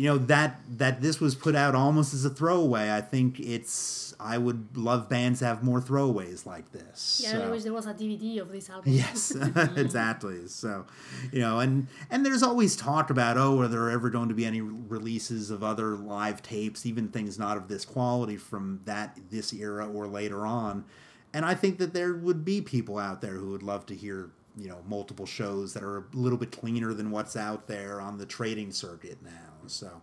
you 0.00 0.06
know, 0.06 0.16
that 0.16 0.60
that 0.78 1.02
this 1.02 1.20
was 1.20 1.34
put 1.34 1.54
out 1.54 1.74
almost 1.74 2.14
as 2.14 2.24
a 2.24 2.30
throwaway. 2.30 2.90
I 2.90 3.02
think 3.02 3.38
it's. 3.38 4.14
I 4.18 4.38
would 4.38 4.74
love 4.74 5.10
bands 5.10 5.40
to 5.40 5.44
have 5.44 5.62
more 5.62 5.78
throwaways 5.78 6.46
like 6.46 6.72
this. 6.72 7.20
Yeah, 7.22 7.32
so. 7.32 7.42
I 7.42 7.50
wish 7.50 7.64
there 7.64 7.74
was 7.74 7.86
a 7.86 7.92
DVD 7.92 8.40
of 8.40 8.50
this 8.50 8.70
album. 8.70 8.90
Yes, 8.94 9.36
exactly. 9.76 10.46
So, 10.48 10.86
you 11.30 11.40
know, 11.40 11.58
and 11.58 11.86
and 12.10 12.24
there's 12.24 12.42
always 12.42 12.76
talk 12.76 13.10
about 13.10 13.36
oh, 13.36 13.60
are 13.60 13.68
there 13.68 13.90
ever 13.90 14.08
going 14.08 14.30
to 14.30 14.34
be 14.34 14.46
any 14.46 14.62
releases 14.62 15.50
of 15.50 15.62
other 15.62 15.96
live 15.96 16.42
tapes, 16.42 16.86
even 16.86 17.08
things 17.08 17.38
not 17.38 17.58
of 17.58 17.68
this 17.68 17.84
quality 17.84 18.38
from 18.38 18.80
that 18.86 19.18
this 19.28 19.52
era 19.52 19.86
or 19.86 20.06
later 20.06 20.46
on. 20.46 20.86
And 21.34 21.44
I 21.44 21.54
think 21.54 21.76
that 21.76 21.92
there 21.92 22.14
would 22.14 22.42
be 22.42 22.62
people 22.62 22.96
out 22.96 23.20
there 23.20 23.34
who 23.34 23.50
would 23.50 23.62
love 23.62 23.84
to 23.86 23.94
hear, 23.94 24.30
you 24.56 24.68
know, 24.68 24.78
multiple 24.88 25.26
shows 25.26 25.74
that 25.74 25.82
are 25.82 25.98
a 25.98 26.04
little 26.14 26.38
bit 26.38 26.52
cleaner 26.52 26.94
than 26.94 27.10
what's 27.10 27.36
out 27.36 27.66
there 27.66 28.00
on 28.00 28.16
the 28.16 28.24
trading 28.24 28.72
circuit 28.72 29.18
now. 29.22 29.49
So, 29.66 30.02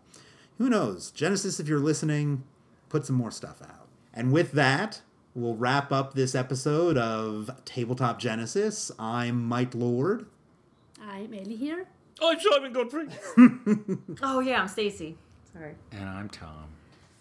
who 0.57 0.69
knows? 0.69 1.11
Genesis, 1.11 1.59
if 1.59 1.67
you're 1.67 1.79
listening, 1.79 2.43
put 2.89 3.05
some 3.05 3.15
more 3.15 3.31
stuff 3.31 3.61
out. 3.61 3.87
And 4.13 4.31
with 4.31 4.53
that, 4.53 5.01
we'll 5.35 5.55
wrap 5.55 5.91
up 5.91 6.13
this 6.13 6.33
episode 6.33 6.97
of 6.97 7.51
Tabletop 7.65 8.19
Genesis. 8.19 8.91
I'm 8.97 9.43
Mike 9.43 9.75
Lord. 9.75 10.25
I'm 11.01 11.33
Ellie 11.33 11.55
here. 11.55 11.85
I'm 12.21 12.39
Simon 12.39 12.73
Godfrey. 12.73 13.07
Oh 14.23 14.39
yeah, 14.39 14.61
I'm 14.61 14.67
Stacy. 14.67 15.17
Sorry. 15.53 15.75
And 15.91 16.09
I'm 16.09 16.29
Tom. 16.29 16.69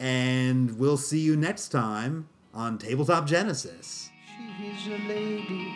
And 0.01 0.79
we'll 0.79 0.97
see 0.97 1.21
you 1.21 1.37
next 1.37 1.69
time 1.69 2.29
on 2.55 2.79
Tabletop 2.79 3.27
Genesis. 3.27 4.11
She's 4.59 4.87
a 4.87 4.99
lady, 5.09 5.75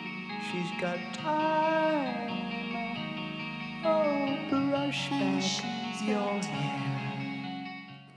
she's 0.51 0.81
got 0.81 0.97
time. 1.13 2.41
Oh, 3.83 4.37
brush 4.49 5.09
back 5.09 5.80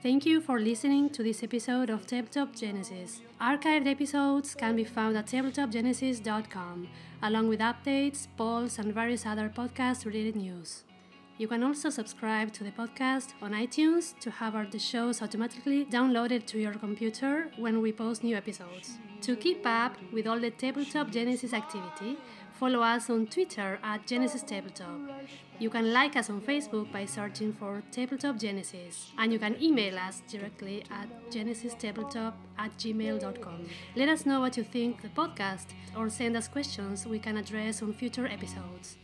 Thank 0.03 0.25
you 0.25 0.41
for 0.41 0.59
listening 0.59 1.11
to 1.11 1.23
this 1.23 1.43
episode 1.43 1.91
of 1.91 2.07
Tabletop 2.07 2.55
Genesis. 2.55 3.21
Archived 3.41 3.87
episodes 3.87 4.55
can 4.55 4.75
be 4.77 4.85
found 4.85 5.17
at 5.17 5.27
tabletopgenesis.com, 5.27 6.89
along 7.23 7.49
with 7.49 7.61
updates, 7.61 8.27
polls, 8.37 8.79
and 8.79 8.95
various 8.95 9.27
other 9.27 9.51
podcast 9.55 10.07
related 10.07 10.37
news. 10.37 10.85
You 11.37 11.49
can 11.49 11.63
also 11.63 11.91
subscribe 11.91 12.53
to 12.53 12.65
the 12.65 12.71
podcast 12.71 13.35
on 13.43 13.53
iTunes 13.53 14.19
to 14.21 14.31
have 14.31 14.55
our 14.55 14.67
the 14.67 14.79
shows 14.79 15.21
automatically 15.21 15.85
downloaded 15.85 16.47
to 16.47 16.59
your 16.59 16.75
computer 16.75 17.51
when 17.59 17.83
we 17.83 17.93
post 17.93 18.23
new 18.23 18.37
episodes. 18.37 18.99
To 19.23 19.37
keep 19.37 19.67
up 19.67 19.97
with 20.13 20.27
all 20.27 20.39
the 20.39 20.51
Tabletop 20.51 21.11
Genesis 21.11 21.53
activity, 21.53 22.19
follow 22.55 22.81
us 22.81 23.11
on 23.11 23.27
Twitter 23.27 23.79
at 23.83 24.07
Genesis 24.07 24.43
Tabletop. 24.43 24.99
You 25.59 25.71
can 25.71 25.93
like 25.93 26.17
us 26.17 26.31
on 26.31 26.41
Facebook 26.41 26.91
by 26.93 27.05
searching 27.05 27.53
for 27.53 27.83
Tabletop 27.91 28.39
Genesis, 28.39 29.13
and 29.19 29.33
you 29.33 29.39
can 29.39 29.61
email 29.63 29.99
us 29.99 30.23
directly 30.29 30.85
at 30.91 31.09
genesistabletop 31.31 32.35
at 32.59 32.77
gmail.com. 32.79 33.67
Let 33.95 34.09
us 34.09 34.27
know 34.27 34.41
what 34.41 34.57
you 34.57 34.65
think 34.65 34.97
of 34.97 35.03
the 35.03 35.21
podcast 35.21 35.67
or 35.97 36.11
send 36.11 36.37
us 36.37 36.49
questions 36.49 37.07
we 37.07 37.19
can 37.19 37.37
address 37.37 37.83
on 37.83 37.93
future 37.93 38.27
episodes. 38.27 38.99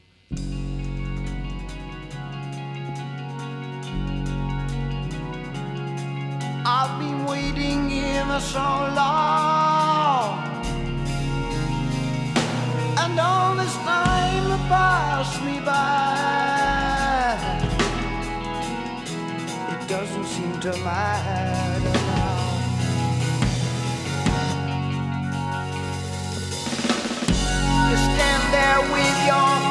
I've 6.72 7.00
been 7.00 7.26
waiting 7.26 7.90
here 7.90 8.40
so 8.40 8.60
long. 8.60 10.59
And 13.10 13.18
all 13.18 13.56
this 13.56 13.76
time 13.78 14.44
will 14.44 14.68
pass 14.68 15.40
me 15.42 15.58
by. 15.58 17.34
It 19.74 19.88
doesn't 19.88 20.26
seem 20.26 20.60
to 20.60 20.70
matter 20.84 21.90
now. 21.90 22.40
You 27.90 27.96
stand 27.96 28.42
there 28.54 28.80
with 28.94 29.16
your 29.26 29.69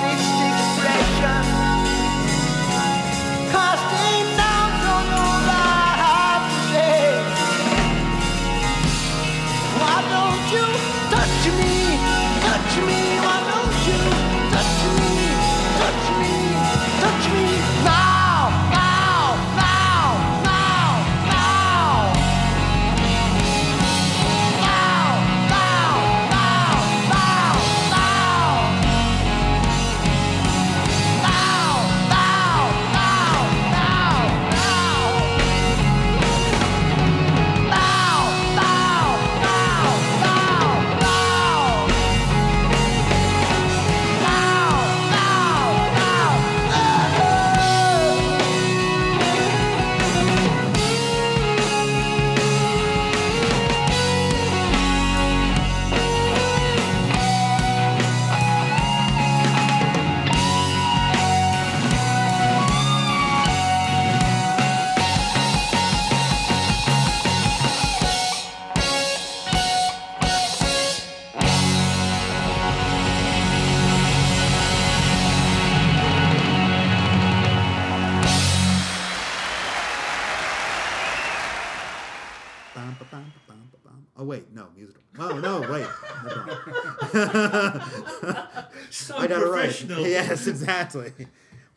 So 88.92 89.18
I 89.18 89.28
got 89.28 89.42
it 89.42 89.46
right. 89.46 89.82
Yes, 89.90 90.48
exactly. 90.48 91.12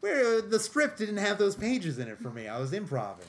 Where 0.01 0.39
uh, 0.39 0.41
the 0.49 0.59
script 0.59 0.99
didn't 0.99 1.19
have 1.19 1.37
those 1.39 1.55
pages 1.55 1.99
in 1.99 2.09
it 2.09 2.19
for 2.19 2.31
me. 2.31 2.49
I 2.49 2.59
was 2.59 2.73
improving. 2.73 3.27